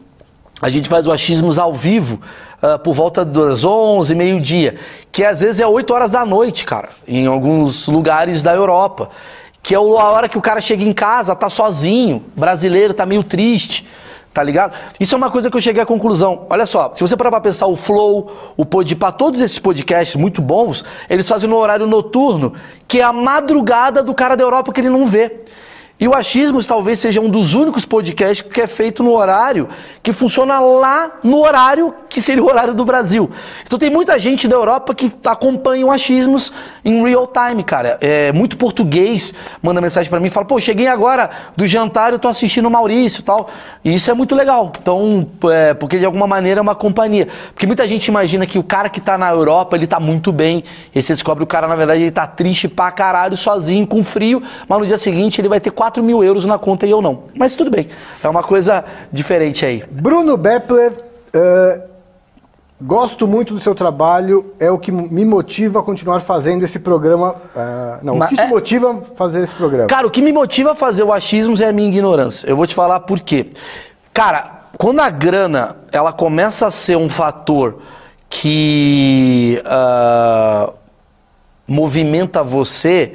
a 0.60 0.68
gente 0.68 0.88
faz 0.88 1.06
o 1.06 1.12
achismos 1.12 1.58
ao 1.58 1.72
vivo 1.72 2.20
uh, 2.62 2.78
por 2.78 2.94
volta 2.94 3.24
das 3.24 3.64
11, 3.64 4.14
meio-dia, 4.14 4.76
que 5.12 5.22
às 5.22 5.40
vezes 5.40 5.60
é 5.60 5.66
8 5.66 5.92
horas 5.92 6.10
da 6.10 6.24
noite, 6.24 6.64
cara, 6.64 6.88
em 7.06 7.26
alguns 7.26 7.86
lugares 7.86 8.42
da 8.42 8.54
Europa. 8.54 9.10
Que 9.62 9.74
é 9.74 9.76
a 9.76 9.80
hora 9.80 10.28
que 10.28 10.38
o 10.38 10.40
cara 10.40 10.60
chega 10.60 10.82
em 10.82 10.92
casa, 10.92 11.36
tá 11.36 11.50
sozinho, 11.50 12.24
brasileiro, 12.34 12.94
tá 12.94 13.04
meio 13.04 13.22
triste. 13.22 13.86
Tá 14.38 14.44
ligado? 14.44 14.72
Isso 15.00 15.16
é 15.16 15.18
uma 15.18 15.32
coisa 15.32 15.50
que 15.50 15.56
eu 15.56 15.60
cheguei 15.60 15.82
à 15.82 15.84
conclusão. 15.84 16.46
Olha 16.48 16.64
só, 16.64 16.92
se 16.94 17.00
você 17.00 17.16
parar 17.16 17.32
pra 17.32 17.40
pensar 17.40 17.66
o 17.66 17.74
Flow, 17.74 18.30
o 18.56 18.64
Podpah, 18.64 19.10
todos 19.10 19.40
esses 19.40 19.58
podcasts 19.58 20.14
muito 20.14 20.40
bons, 20.40 20.84
eles 21.10 21.28
fazem 21.28 21.50
no 21.50 21.56
horário 21.56 21.88
noturno, 21.88 22.52
que 22.86 23.00
é 23.00 23.02
a 23.02 23.12
madrugada 23.12 24.00
do 24.00 24.14
cara 24.14 24.36
da 24.36 24.44
Europa 24.44 24.72
que 24.72 24.80
ele 24.80 24.90
não 24.90 25.06
vê. 25.06 25.40
E 26.00 26.06
o 26.06 26.14
Achismos 26.14 26.64
talvez 26.64 27.00
seja 27.00 27.20
um 27.20 27.28
dos 27.28 27.54
únicos 27.54 27.84
podcasts 27.84 28.46
que 28.48 28.60
é 28.60 28.66
feito 28.68 29.02
no 29.02 29.12
horário 29.12 29.68
que 30.02 30.12
funciona 30.12 30.60
lá 30.60 31.18
no 31.24 31.40
horário 31.40 31.92
que 32.08 32.22
seria 32.22 32.42
o 32.42 32.46
horário 32.46 32.72
do 32.72 32.84
Brasil. 32.84 33.30
Então 33.66 33.78
tem 33.78 33.90
muita 33.90 34.18
gente 34.18 34.46
da 34.46 34.54
Europa 34.54 34.94
que 34.94 35.12
acompanha 35.24 35.84
o 35.84 35.90
Achismos 35.90 36.52
em 36.84 37.02
real 37.02 37.26
time, 37.26 37.64
cara. 37.64 37.98
É, 38.00 38.32
muito 38.32 38.56
português 38.56 39.34
manda 39.62 39.80
mensagem 39.80 40.08
para 40.08 40.20
mim 40.20 40.28
e 40.28 40.30
fala: 40.30 40.46
pô, 40.46 40.60
cheguei 40.60 40.86
agora 40.86 41.30
do 41.56 41.66
jantar, 41.66 42.12
eu 42.12 42.18
tô 42.18 42.28
assistindo 42.28 42.66
o 42.66 42.70
Maurício 42.70 43.20
e 43.20 43.24
tal. 43.24 43.50
E 43.84 43.94
isso 43.94 44.10
é 44.10 44.14
muito 44.14 44.34
legal. 44.34 44.72
Então, 44.80 45.26
é, 45.50 45.74
porque 45.74 45.98
de 45.98 46.04
alguma 46.04 46.26
maneira 46.26 46.60
é 46.60 46.62
uma 46.62 46.74
companhia. 46.74 47.28
Porque 47.52 47.66
muita 47.66 47.86
gente 47.86 48.06
imagina 48.06 48.46
que 48.46 48.58
o 48.58 48.62
cara 48.62 48.88
que 48.88 49.00
tá 49.00 49.18
na 49.18 49.30
Europa, 49.30 49.76
ele 49.76 49.86
tá 49.86 49.98
muito 49.98 50.32
bem. 50.32 50.62
E 50.94 51.02
você 51.02 51.12
descobre 51.12 51.40
que 51.40 51.44
o 51.44 51.46
cara, 51.46 51.66
na 51.66 51.76
verdade, 51.76 52.02
ele 52.02 52.10
tá 52.10 52.26
triste 52.26 52.68
pra 52.68 52.90
caralho, 52.90 53.36
sozinho, 53.36 53.86
com 53.86 54.02
frio, 54.04 54.42
mas 54.68 54.78
no 54.78 54.86
dia 54.86 54.98
seguinte 54.98 55.40
ele 55.40 55.48
vai 55.48 55.60
ter 55.60 55.70
4 55.88 56.02
mil 56.02 56.22
euros 56.22 56.44
na 56.44 56.58
conta 56.58 56.86
e 56.86 56.90
eu 56.90 57.00
não. 57.00 57.20
Mas 57.34 57.54
tudo 57.56 57.70
bem. 57.70 57.88
É 58.22 58.28
uma 58.28 58.42
coisa 58.42 58.84
diferente 59.10 59.64
aí. 59.64 59.82
Bruno 59.90 60.36
Beppler, 60.36 60.92
eh, 61.32 61.80
gosto 62.80 63.26
muito 63.26 63.54
do 63.54 63.60
seu 63.60 63.74
trabalho, 63.74 64.52
é 64.60 64.70
o 64.70 64.78
que 64.78 64.92
me 64.92 65.24
motiva 65.24 65.80
a 65.80 65.82
continuar 65.82 66.20
fazendo 66.20 66.62
esse 66.62 66.78
programa. 66.78 67.36
ah, 67.56 68.00
não, 68.02 68.16
Mas 68.16 68.28
o 68.28 68.30
que 68.30 68.36
te 68.36 68.42
é- 68.42 68.48
motiva 68.48 68.90
a 68.92 69.16
fazer 69.16 69.42
esse 69.42 69.54
programa? 69.54 69.88
Cara, 69.88 70.06
o 70.06 70.10
que 70.10 70.20
me 70.20 70.30
motiva 70.30 70.72
a 70.72 70.74
fazer 70.74 71.02
o 71.02 71.10
achismos 71.12 71.62
é 71.62 71.68
a 71.68 71.72
minha 71.72 71.88
ignorância. 71.88 72.46
Eu 72.46 72.56
vou 72.56 72.66
te 72.66 72.74
falar 72.74 73.00
por 73.00 73.20
quê. 73.20 73.46
Cara, 74.12 74.64
quando 74.76 75.00
a 75.00 75.08
grana 75.08 75.76
ela 75.90 76.12
começa 76.12 76.66
a 76.66 76.70
ser 76.70 76.98
um 76.98 77.08
fator 77.08 77.78
que 78.28 79.62
ah, 79.64 80.70
movimenta 81.66 82.42
você, 82.44 83.14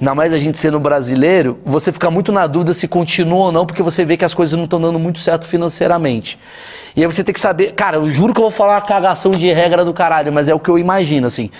ainda 0.00 0.14
mais 0.14 0.32
a 0.32 0.38
gente 0.38 0.56
sendo 0.56 0.78
brasileiro, 0.78 1.58
você 1.64 1.90
fica 1.90 2.10
muito 2.10 2.30
na 2.30 2.46
dúvida 2.46 2.72
se 2.72 2.86
continua 2.86 3.46
ou 3.46 3.52
não, 3.52 3.66
porque 3.66 3.82
você 3.82 4.04
vê 4.04 4.16
que 4.16 4.24
as 4.24 4.32
coisas 4.32 4.56
não 4.56 4.64
estão 4.64 4.80
dando 4.80 4.98
muito 4.98 5.18
certo 5.18 5.46
financeiramente. 5.46 6.38
E 6.94 7.02
aí 7.02 7.06
você 7.06 7.24
tem 7.24 7.32
que 7.32 7.40
saber, 7.40 7.72
cara, 7.72 7.96
eu 7.96 8.08
juro 8.08 8.32
que 8.32 8.38
eu 8.38 8.44
vou 8.44 8.50
falar 8.50 8.74
uma 8.74 8.80
cagação 8.80 9.32
de 9.32 9.52
regra 9.52 9.84
do 9.84 9.92
caralho, 9.92 10.32
mas 10.32 10.48
é 10.48 10.54
o 10.54 10.60
que 10.60 10.68
eu 10.68 10.78
imagino, 10.78 11.26
assim. 11.26 11.50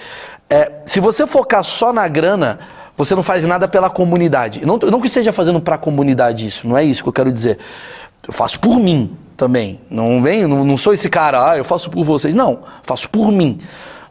É, 0.49 0.73
se 0.87 1.01
você 1.01 1.27
focar 1.27 1.63
só 1.65 1.93
na 1.93 2.07
grana, 2.07 2.59
você 2.97 3.15
não 3.15 3.23
faz 3.23 3.45
nada 3.45 3.69
pela 3.69 3.91
comunidade. 3.91 4.65
Não, 4.65 4.77
não 4.77 5.01
que 5.01 5.09
esteja 5.09 5.33
fazendo 5.33 5.61
pra 5.61 5.77
comunidade 5.77 6.47
isso, 6.47 6.67
não 6.67 6.77
é 6.77 6.85
isso 6.85 7.03
que 7.03 7.09
eu 7.09 7.13
quero 7.13 7.33
dizer. 7.33 7.59
Eu 8.27 8.33
faço 8.33 8.59
por 8.61 8.79
mim 8.79 9.17
também. 9.37 9.81
Não 9.91 10.23
venho, 10.23 10.49
não, 10.49 10.65
não 10.65 10.79
sou 10.79 10.93
esse 10.93 11.09
cara, 11.09 11.53
ah, 11.53 11.57
eu 11.57 11.65
faço 11.65 11.91
por 11.91 12.05
vocês. 12.05 12.35
Não, 12.35 12.61
faço 12.83 13.09
por 13.11 13.31
mim. 13.31 13.59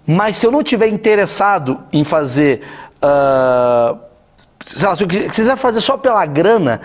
Mas 0.05 0.37
se 0.37 0.45
eu 0.45 0.51
não 0.51 0.63
tiver 0.63 0.87
interessado 0.87 1.81
em 1.93 2.03
fazer. 2.03 2.61
ah, 3.01 3.95
sei 4.75 4.87
lá, 4.87 4.95
se 4.95 5.03
eu 5.03 5.07
quiser 5.07 5.55
fazer 5.55 5.81
só 5.81 5.97
pela 5.97 6.25
grana, 6.25 6.81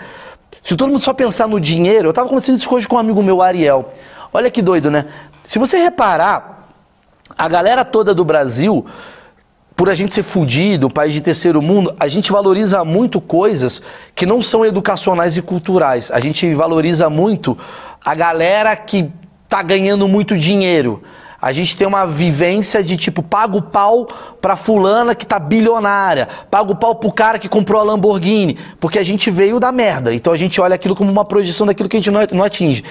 se 0.61 0.75
todo 0.75 0.89
mundo 0.89 1.01
só 1.01 1.13
pensar 1.13 1.47
no 1.47 1.59
dinheiro, 1.59 2.09
eu 2.09 2.13
tava 2.13 2.27
conversando 2.27 2.57
isso 2.57 2.73
hoje 2.73 2.87
com 2.87 2.95
um 2.95 2.99
amigo 2.99 3.21
meu, 3.21 3.41
Ariel. 3.41 3.93
Olha 4.31 4.49
que 4.49 4.61
doido, 4.61 4.89
né? 4.89 5.05
Se 5.43 5.59
você 5.59 5.77
reparar, 5.77 6.67
a 7.37 7.47
galera 7.47 7.83
toda 7.83 8.13
do 8.13 8.23
Brasil, 8.23 8.85
por 9.75 9.89
a 9.89 9.95
gente 9.95 10.13
ser 10.13 10.23
fudido, 10.23 10.89
país 10.89 11.13
de 11.13 11.21
terceiro 11.21 11.61
mundo, 11.61 11.93
a 11.99 12.07
gente 12.07 12.31
valoriza 12.31 12.83
muito 12.85 13.19
coisas 13.19 13.81
que 14.15 14.25
não 14.25 14.41
são 14.41 14.65
educacionais 14.65 15.35
e 15.35 15.41
culturais. 15.41 16.11
A 16.11 16.19
gente 16.19 16.53
valoriza 16.53 17.09
muito 17.09 17.57
a 18.03 18.15
galera 18.15 18.75
que 18.75 19.09
tá 19.49 19.61
ganhando 19.61 20.07
muito 20.07 20.37
dinheiro. 20.37 21.03
A 21.43 21.51
gente 21.51 21.75
tem 21.75 21.85
uma 21.85 22.07
vivência 22.07 22.81
de 22.81 22.95
tipo, 22.95 23.21
paga 23.21 23.57
o 23.57 23.61
pau 23.61 24.07
pra 24.41 24.55
fulana 24.55 25.13
que 25.13 25.25
tá 25.25 25.37
bilionária, 25.37 26.25
paga 26.49 26.71
o 26.71 26.75
pau 26.75 26.95
pro 26.95 27.11
cara 27.11 27.37
que 27.37 27.49
comprou 27.49 27.81
a 27.81 27.83
Lamborghini, 27.83 28.57
porque 28.79 28.97
a 28.97 29.03
gente 29.03 29.29
veio 29.29 29.59
da 29.59 29.69
merda. 29.69 30.13
Então 30.13 30.31
a 30.31 30.37
gente 30.37 30.61
olha 30.61 30.75
aquilo 30.75 30.95
como 30.95 31.11
uma 31.11 31.25
projeção 31.25 31.67
daquilo 31.67 31.89
que 31.89 31.97
a 31.97 31.99
gente 31.99 32.09
não, 32.09 32.45
atinge. 32.45 32.85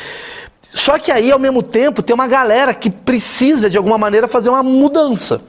Só 0.60 0.98
que 0.98 1.10
aí, 1.10 1.32
ao 1.32 1.38
mesmo 1.38 1.62
tempo, 1.62 2.02
tem 2.02 2.12
uma 2.12 2.26
galera 2.26 2.74
que 2.74 2.90
precisa, 2.90 3.70
de 3.70 3.78
alguma 3.78 3.96
maneira, 3.96 4.28
fazer 4.28 4.50
uma 4.50 4.62
mudança. 4.62 5.40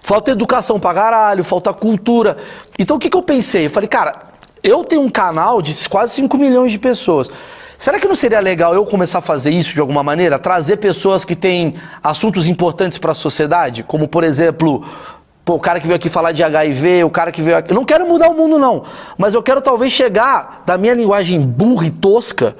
Falta 0.00 0.30
educação 0.30 0.78
pra 0.78 0.94
caralho, 0.94 1.42
falta 1.42 1.72
cultura. 1.72 2.36
Então 2.78 2.98
o 2.98 3.00
que, 3.00 3.10
que 3.10 3.16
eu 3.16 3.22
pensei? 3.22 3.66
Eu 3.66 3.70
falei, 3.70 3.88
cara, 3.88 4.22
eu 4.62 4.84
tenho 4.84 5.02
um 5.02 5.08
canal 5.08 5.60
de 5.60 5.88
quase 5.88 6.14
5 6.14 6.38
milhões 6.38 6.70
de 6.70 6.78
pessoas. 6.78 7.28
Será 7.76 7.98
que 7.98 8.06
não 8.06 8.14
seria 8.14 8.40
legal 8.40 8.74
eu 8.74 8.84
começar 8.84 9.18
a 9.18 9.22
fazer 9.22 9.50
isso 9.50 9.74
de 9.74 9.80
alguma 9.80 10.02
maneira? 10.02 10.38
Trazer 10.38 10.76
pessoas 10.76 11.24
que 11.24 11.34
têm 11.34 11.74
assuntos 12.02 12.48
importantes 12.48 12.98
para 12.98 13.12
a 13.12 13.14
sociedade? 13.14 13.82
Como, 13.82 14.06
por 14.06 14.24
exemplo, 14.24 14.84
pô, 15.44 15.54
o 15.54 15.60
cara 15.60 15.80
que 15.80 15.86
veio 15.86 15.96
aqui 15.96 16.08
falar 16.08 16.32
de 16.32 16.42
HIV, 16.42 17.04
o 17.04 17.10
cara 17.10 17.32
que 17.32 17.42
veio 17.42 17.56
aqui. 17.56 17.70
Eu 17.70 17.74
não 17.74 17.84
quero 17.84 18.06
mudar 18.08 18.28
o 18.30 18.34
mundo, 18.34 18.58
não. 18.58 18.84
Mas 19.18 19.34
eu 19.34 19.42
quero 19.42 19.60
talvez 19.60 19.92
chegar 19.92 20.62
da 20.64 20.78
minha 20.78 20.94
linguagem 20.94 21.40
burra 21.40 21.86
e 21.86 21.90
tosca 21.90 22.56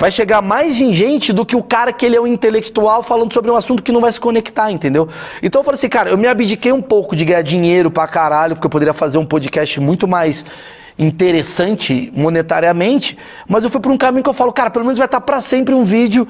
vai 0.00 0.10
chegar 0.10 0.40
mais 0.40 0.80
em 0.80 0.94
gente 0.94 1.30
do 1.30 1.44
que 1.44 1.54
o 1.54 1.62
cara 1.62 1.92
que 1.92 2.06
ele 2.06 2.16
é 2.16 2.20
um 2.20 2.26
intelectual 2.26 3.02
falando 3.02 3.34
sobre 3.34 3.50
um 3.50 3.54
assunto 3.54 3.82
que 3.82 3.92
não 3.92 4.00
vai 4.00 4.10
se 4.10 4.18
conectar, 4.18 4.70
entendeu? 4.72 5.06
Então 5.42 5.60
eu 5.60 5.64
falei 5.64 5.74
assim, 5.74 5.90
cara, 5.90 6.08
eu 6.08 6.16
me 6.16 6.26
abdiquei 6.26 6.72
um 6.72 6.80
pouco 6.80 7.14
de 7.14 7.22
ganhar 7.22 7.42
dinheiro 7.42 7.90
pra 7.90 8.08
caralho, 8.08 8.56
porque 8.56 8.66
eu 8.66 8.70
poderia 8.70 8.94
fazer 8.94 9.18
um 9.18 9.26
podcast 9.26 9.78
muito 9.78 10.08
mais 10.08 10.42
interessante 11.00 12.12
monetariamente, 12.14 13.16
mas 13.48 13.64
eu 13.64 13.70
fui 13.70 13.80
por 13.80 13.90
um 13.90 13.96
caminho 13.96 14.22
que 14.22 14.28
eu 14.28 14.34
falo, 14.34 14.52
cara, 14.52 14.70
pelo 14.70 14.84
menos 14.84 14.98
vai 14.98 15.06
estar 15.06 15.20
pra 15.22 15.40
sempre 15.40 15.74
um 15.74 15.82
vídeo 15.82 16.28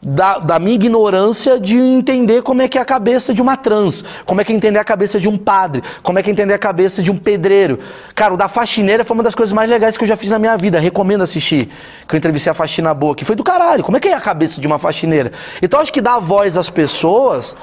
da, 0.00 0.38
da 0.38 0.58
minha 0.58 0.74
ignorância 0.74 1.60
de 1.60 1.76
entender 1.76 2.42
como 2.42 2.62
é 2.62 2.68
que 2.68 2.78
é 2.78 2.80
a 2.80 2.84
cabeça 2.84 3.34
de 3.34 3.42
uma 3.42 3.56
trans, 3.56 4.04
como 4.24 4.40
é 4.40 4.44
que 4.44 4.52
é 4.52 4.56
entender 4.56 4.78
a 4.78 4.84
cabeça 4.84 5.18
de 5.18 5.28
um 5.28 5.36
padre, 5.36 5.82
como 6.02 6.18
é 6.18 6.22
que 6.22 6.30
é 6.30 6.32
entender 6.32 6.54
a 6.54 6.58
cabeça 6.58 7.02
de 7.02 7.10
um 7.10 7.16
pedreiro. 7.16 7.78
Cara, 8.14 8.34
o 8.34 8.36
da 8.36 8.48
faxineira 8.48 9.04
foi 9.04 9.16
uma 9.16 9.22
das 9.24 9.34
coisas 9.34 9.52
mais 9.52 9.68
legais 9.68 9.96
que 9.96 10.04
eu 10.04 10.08
já 10.08 10.16
fiz 10.16 10.28
na 10.28 10.38
minha 10.38 10.56
vida, 10.56 10.78
recomendo 10.78 11.22
assistir, 11.22 11.68
que 12.08 12.14
eu 12.14 12.18
entrevistei 12.18 12.50
a 12.50 12.54
faxina 12.54 12.94
boa, 12.94 13.14
que 13.14 13.24
foi 13.24 13.34
do 13.34 13.44
caralho, 13.44 13.82
como 13.82 13.96
é 13.96 14.00
que 14.00 14.08
é 14.08 14.14
a 14.14 14.20
cabeça 14.20 14.60
de 14.60 14.66
uma 14.66 14.78
faxineira? 14.78 15.32
Então 15.60 15.80
acho 15.80 15.92
que 15.92 16.00
dar 16.00 16.18
voz 16.18 16.56
às 16.56 16.70
pessoas, 16.70 17.54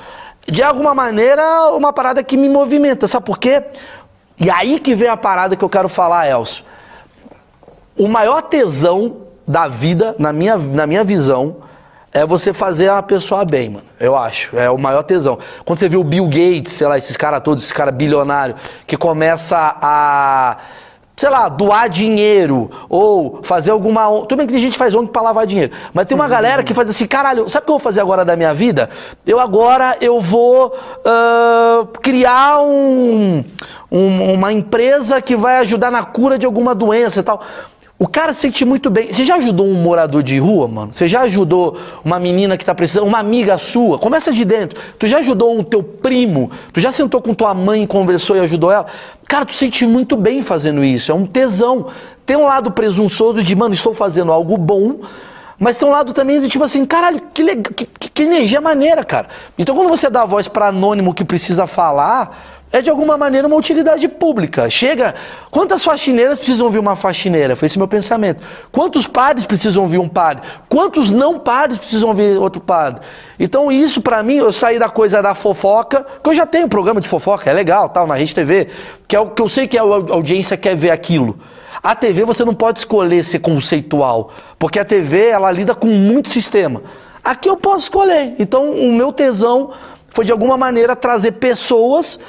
de 0.47 0.63
alguma 0.63 0.95
maneira, 0.95 1.43
uma 1.73 1.93
parada 1.93 2.23
que 2.23 2.37
me 2.37 2.49
movimenta, 2.49 3.07
sabe 3.07 3.25
por 3.25 3.37
quê? 3.37 3.63
E 4.39 4.49
aí 4.49 4.79
que 4.79 4.95
vem 4.95 5.09
a 5.09 5.17
parada 5.17 5.55
que 5.55 5.63
eu 5.63 5.69
quero 5.69 5.89
falar, 5.89 6.27
Elcio. 6.29 6.63
O 7.97 8.07
maior 8.07 8.41
tesão 8.43 9.17
da 9.45 9.67
vida, 9.67 10.15
na 10.17 10.31
minha, 10.31 10.57
na 10.57 10.87
minha 10.87 11.03
visão, 11.03 11.57
é 12.13 12.25
você 12.25 12.53
fazer 12.53 12.89
a 12.89 13.03
pessoa 13.03 13.43
bem, 13.43 13.69
mano. 13.69 13.85
Eu 13.99 14.15
acho. 14.15 14.57
É 14.57 14.69
o 14.69 14.77
maior 14.77 15.03
tesão. 15.03 15.37
Quando 15.65 15.79
você 15.79 15.89
vê 15.89 15.97
o 15.97 16.03
Bill 16.03 16.25
Gates, 16.25 16.73
sei 16.73 16.87
lá, 16.87 16.97
esses 16.97 17.17
caras 17.17 17.41
todos, 17.43 17.63
esse 17.63 17.73
cara 17.73 17.91
bilionário, 17.91 18.55
que 18.87 18.95
começa 18.95 19.77
a 19.81 20.57
sei 21.19 21.29
lá, 21.29 21.49
doar 21.49 21.89
dinheiro 21.89 22.71
ou 22.87 23.41
fazer 23.43 23.71
alguma. 23.71 24.05
Tudo 24.21 24.37
bem 24.37 24.47
que 24.47 24.53
tem 24.53 24.61
gente 24.61 24.71
que 24.71 24.77
faz 24.77 24.95
ONG 24.95 25.11
pra 25.11 25.21
lavar 25.21 25.45
dinheiro, 25.45 25.73
mas 25.93 26.05
tem 26.05 26.15
uma 26.15 26.23
uhum. 26.23 26.29
galera 26.29 26.63
que 26.63 26.73
faz 26.73 26.89
assim: 26.89 27.05
caralho, 27.05 27.49
sabe 27.49 27.63
o 27.63 27.65
que 27.65 27.71
eu 27.71 27.73
vou 27.73 27.79
fazer 27.79 27.99
agora 27.99 28.23
da 28.23 28.37
minha 28.37 28.53
vida? 28.53 28.89
Eu 29.27 29.37
agora 29.37 29.97
eu 29.99 30.21
vou 30.21 30.67
uh, 30.67 31.85
criar 32.01 32.61
um, 32.61 33.43
um, 33.91 34.33
uma 34.33 34.53
empresa 34.53 35.21
que 35.21 35.35
vai 35.35 35.57
ajudar 35.57 35.91
na 35.91 36.03
cura 36.03 36.39
de 36.39 36.45
alguma 36.45 36.73
doença 36.73 37.19
e 37.19 37.23
tal. 37.23 37.41
O 38.01 38.07
cara 38.07 38.33
se 38.33 38.39
sente 38.39 38.63
muito 38.63 38.89
bem. 38.89 39.11
Você 39.11 39.25
já 39.25 39.35
ajudou 39.35 39.67
um 39.67 39.73
morador 39.73 40.23
de 40.23 40.39
rua, 40.39 40.69
mano? 40.69 40.93
Você 40.93 41.09
já 41.09 41.19
ajudou 41.23 41.77
uma 42.01 42.17
menina 42.17 42.57
que 42.57 42.63
tá 42.63 42.73
precisando, 42.73 43.05
uma 43.05 43.19
amiga 43.19 43.57
sua? 43.57 43.99
Começa 43.99 44.31
de 44.31 44.45
dentro. 44.45 44.79
Tu 44.97 45.05
já 45.05 45.17
ajudou 45.17 45.59
um 45.59 45.61
teu 45.61 45.83
primo? 45.83 46.49
Tu 46.71 46.79
já 46.79 46.93
sentou 46.93 47.21
com 47.21 47.33
tua 47.33 47.53
mãe, 47.53 47.85
conversou 47.85 48.37
e 48.37 48.39
ajudou 48.39 48.71
ela? 48.71 48.85
Cara, 49.27 49.45
tu 49.45 49.51
se 49.51 49.59
sente 49.59 49.85
muito 49.85 50.15
bem 50.15 50.41
fazendo 50.41 50.81
isso. 50.81 51.11
É 51.11 51.13
um 51.13 51.25
tesão. 51.25 51.87
Tem 52.25 52.37
um 52.37 52.45
lado 52.45 52.71
presunçoso 52.71 53.43
de, 53.43 53.53
mano, 53.53 53.73
estou 53.73 53.93
fazendo 53.93 54.31
algo 54.31 54.57
bom. 54.57 55.01
Mas 55.59 55.77
tem 55.77 55.85
um 55.85 55.91
lado 55.91 56.13
também 56.13 56.39
de 56.39 56.47
tipo 56.47 56.63
assim, 56.63 56.85
caralho, 56.85 57.21
que, 57.33 57.43
legal, 57.43 57.73
que, 57.75 57.85
que 57.85 58.23
energia 58.23 58.61
maneira, 58.61 59.03
cara. 59.03 59.27
Então 59.57 59.75
quando 59.75 59.89
você 59.89 60.09
dá 60.09 60.23
voz 60.23 60.47
para 60.47 60.67
anônimo 60.67 61.13
que 61.13 61.25
precisa 61.25 61.67
falar, 61.67 62.58
é 62.71 62.81
de 62.81 62.89
alguma 62.89 63.17
maneira 63.17 63.47
uma 63.47 63.55
utilidade 63.55 64.07
pública. 64.07 64.69
Chega, 64.69 65.15
quantas 65.49 65.83
faxineiras 65.83 66.37
precisam 66.37 66.65
ouvir 66.65 66.77
uma 66.77 66.95
faxineira? 66.95 67.55
Foi 67.55 67.65
esse 67.65 67.77
meu 67.77 67.87
pensamento. 67.87 68.43
Quantos 68.71 69.07
padres 69.07 69.45
precisam 69.45 69.83
ouvir 69.83 69.97
um 69.97 70.07
padre? 70.07 70.47
Quantos 70.67 71.09
não 71.09 71.39
padres 71.39 71.79
precisam 71.79 72.09
ouvir 72.09 72.37
outro 72.37 72.61
padre? 72.61 73.01
Então 73.39 73.71
isso 73.71 74.01
para 74.01 74.21
mim, 74.21 74.35
eu 74.35 74.53
saí 74.53 74.77
da 74.77 74.89
coisa 74.89 75.21
da 75.21 75.33
fofoca, 75.33 76.05
que 76.23 76.29
eu 76.29 76.35
já 76.35 76.45
tenho 76.45 76.65
um 76.65 76.69
programa 76.69 77.01
de 77.01 77.07
fofoca, 77.07 77.49
é 77.49 77.53
legal, 77.53 77.89
tal, 77.89 78.05
na 78.05 78.15
Rede 78.15 78.35
TV, 78.35 78.67
que 79.07 79.15
é 79.15 79.19
o 79.19 79.31
que 79.31 79.41
eu 79.41 79.49
sei 79.49 79.67
que 79.67 79.77
a 79.77 79.81
audiência 79.81 80.55
quer 80.55 80.75
ver 80.75 80.91
aquilo. 80.91 81.39
A 81.81 81.95
TV 81.95 82.25
você 82.25 82.43
não 82.43 82.53
pode 82.53 82.79
escolher 82.79 83.23
ser 83.23 83.39
conceitual, 83.39 84.31
porque 84.59 84.79
a 84.79 84.85
TV 84.85 85.29
ela 85.29 85.49
lida 85.49 85.73
com 85.73 85.87
muito 85.87 86.29
sistema. 86.29 86.81
Aqui 87.23 87.49
eu 87.49 87.57
posso 87.57 87.83
escolher. 87.83 88.35
Então 88.37 88.71
o 88.71 88.91
meu 88.91 89.11
tesão 89.11 89.71
foi 90.09 90.25
de 90.25 90.31
alguma 90.31 90.57
maneira 90.57 90.95
trazer 90.95 91.33
pessoas 91.33 92.19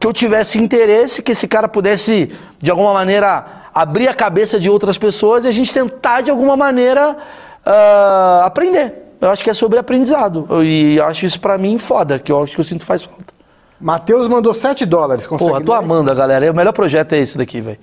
que 0.00 0.06
eu 0.06 0.14
tivesse 0.14 0.58
interesse, 0.58 1.22
que 1.22 1.32
esse 1.32 1.46
cara 1.46 1.68
pudesse, 1.68 2.32
de 2.58 2.70
alguma 2.70 2.94
maneira, 2.94 3.44
abrir 3.74 4.08
a 4.08 4.14
cabeça 4.14 4.58
de 4.58 4.70
outras 4.70 4.96
pessoas 4.96 5.44
e 5.44 5.48
a 5.48 5.52
gente 5.52 5.74
tentar, 5.74 6.22
de 6.22 6.30
alguma 6.30 6.56
maneira, 6.56 7.18
uh, 7.66 8.44
aprender. 8.44 8.94
Eu 9.20 9.30
acho 9.30 9.44
que 9.44 9.50
é 9.50 9.52
sobre 9.52 9.78
aprendizado. 9.78 10.48
E 10.64 10.98
acho 11.02 11.26
isso 11.26 11.38
pra 11.38 11.58
mim 11.58 11.76
foda, 11.76 12.18
que 12.18 12.32
eu 12.32 12.42
acho 12.42 12.54
que 12.54 12.60
eu 12.60 12.64
sinto 12.64 12.86
faz 12.86 13.04
falta. 13.04 13.34
Matheus 13.78 14.26
mandou 14.26 14.54
7 14.54 14.86
dólares. 14.86 15.26
Consegue 15.26 15.50
Porra, 15.50 15.62
tô 15.62 15.72
ler? 15.72 15.78
amando 15.78 16.10
a 16.10 16.14
galera. 16.14 16.50
O 16.50 16.56
melhor 16.56 16.72
projeto 16.72 17.12
é 17.12 17.18
esse 17.18 17.36
daqui, 17.36 17.60
velho. 17.60 17.78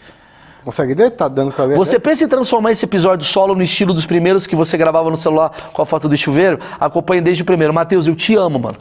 Consegue 0.66 0.96
ler? 0.96 1.12
Tá 1.12 1.28
dando 1.28 1.52
pra 1.52 1.66
ler? 1.66 1.78
Você 1.78 2.00
pensa 2.00 2.24
em 2.24 2.28
transformar 2.28 2.72
esse 2.72 2.84
episódio 2.84 3.26
solo 3.28 3.54
no 3.54 3.62
estilo 3.62 3.94
dos 3.94 4.08
primeiros 4.08 4.48
que 4.48 4.56
você 4.56 4.76
gravava 4.76 5.10
no 5.12 5.18
celular 5.18 5.52
com 5.72 5.82
a 5.84 5.86
foto 5.86 6.10
do 6.10 6.18
chuveiro? 6.18 6.60
Acompanhe 6.80 7.22
desde 7.22 7.44
o 7.44 7.46
primeiro. 7.46 7.72
Matheus, 7.74 8.08
eu 8.08 8.16
te 8.16 8.36
amo, 8.36 8.58
mano. 8.58 8.78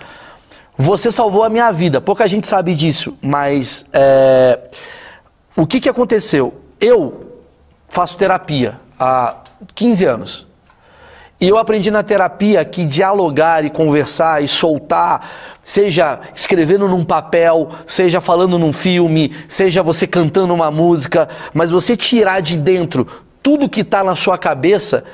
Você 0.78 1.10
salvou 1.10 1.42
a 1.42 1.48
minha 1.48 1.72
vida. 1.72 2.00
Pouca 2.00 2.28
gente 2.28 2.46
sabe 2.46 2.74
disso, 2.74 3.16
mas 3.22 3.86
é, 3.92 4.58
o 5.56 5.66
que, 5.66 5.80
que 5.80 5.88
aconteceu? 5.88 6.54
Eu 6.80 7.40
faço 7.88 8.16
terapia 8.16 8.78
há 8.98 9.36
15 9.74 10.04
anos. 10.04 10.46
E 11.40 11.48
eu 11.48 11.58
aprendi 11.58 11.90
na 11.90 12.02
terapia 12.02 12.64
que 12.64 12.86
dialogar 12.86 13.64
e 13.64 13.70
conversar 13.70 14.42
e 14.42 14.48
soltar, 14.48 15.28
seja 15.62 16.18
escrevendo 16.34 16.88
num 16.88 17.04
papel, 17.04 17.68
seja 17.86 18.20
falando 18.22 18.58
num 18.58 18.72
filme, 18.72 19.34
seja 19.46 19.82
você 19.82 20.06
cantando 20.06 20.54
uma 20.54 20.70
música, 20.70 21.28
mas 21.52 21.70
você 21.70 21.94
tirar 21.96 22.40
de 22.40 22.56
dentro 22.56 23.06
tudo 23.42 23.68
que 23.68 23.82
está 23.82 24.02
na 24.02 24.16
sua 24.16 24.36
cabeça 24.36 25.04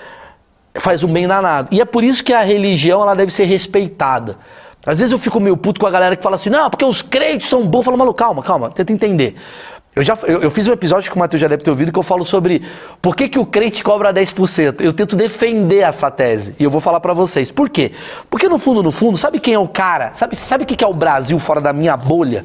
faz 0.77 1.03
um 1.03 1.13
bem 1.13 1.29
danado. 1.29 1.69
E 1.71 1.83
é 1.83 1.85
por 1.85 2.03
isso 2.03 2.25
que 2.25 2.33
a 2.33 2.41
religião 2.41 3.03
ela 3.03 3.15
deve 3.15 3.31
ser 3.31 3.45
respeitada. 3.45 4.39
Às 4.85 4.99
vezes 4.99 5.13
eu 5.13 5.19
fico 5.19 5.39
meio 5.39 5.57
puto 5.57 5.81
com 5.81 5.87
a 5.87 5.91
galera 5.91 6.17
que 6.17 6.23
fala 6.23 6.37
assim, 6.37 6.51
não, 6.51 6.69
porque 6.69 6.85
os 6.85 7.03
crentes 7.03 7.49
são 7.49 7.67
bons. 7.67 7.81
Eu 7.81 7.85
falo, 7.85 7.99
maluco, 7.99 8.19
calma, 8.19 8.43
calma, 8.43 8.71
tenta 8.71 8.93
entender. 8.93 9.37
Eu 9.95 10.03
já 10.03 10.17
eu, 10.23 10.41
eu, 10.43 10.51
fiz 10.51 10.67
um 10.67 10.73
episódio 10.73 11.11
que 11.11 11.17
o 11.17 11.21
Matheus 11.21 11.41
já 11.41 11.47
deve 11.47 11.63
ter 11.63 11.69
ouvido 11.69 11.93
que 11.93 11.99
eu 11.99 12.03
falo 12.03 12.25
sobre 12.25 12.63
por 13.01 13.15
que, 13.15 13.29
que 13.29 13.39
o 13.39 13.45
crente 13.45 13.85
cobra 13.85 14.13
10%. 14.13 14.81
Eu 14.81 14.93
tento 14.93 15.15
defender 15.15 15.81
essa 15.81 16.11
tese 16.11 16.57
e 16.59 16.65
eu 16.65 16.71
vou 16.71 16.81
falar 16.81 16.99
para 16.99 17.13
vocês. 17.13 17.51
Por 17.51 17.69
quê? 17.69 17.93
Porque 18.31 18.49
no 18.49 18.59
fundo, 18.59 18.83
no 18.83 18.91
fundo, 18.91 19.19
sabe 19.19 19.39
quem 19.39 19.53
é 19.53 19.59
o 19.59 19.69
cara? 19.69 20.13
Sabe, 20.15 20.35
sabe 20.35 20.65
o 20.65 20.67
que, 20.67 20.77
que 20.77 20.83
é 20.83 20.87
o 20.87 20.95
Brasil 20.95 21.39
fora 21.39 21.61
da 21.61 21.75
minha 21.75 21.95
bolha? 21.95 22.43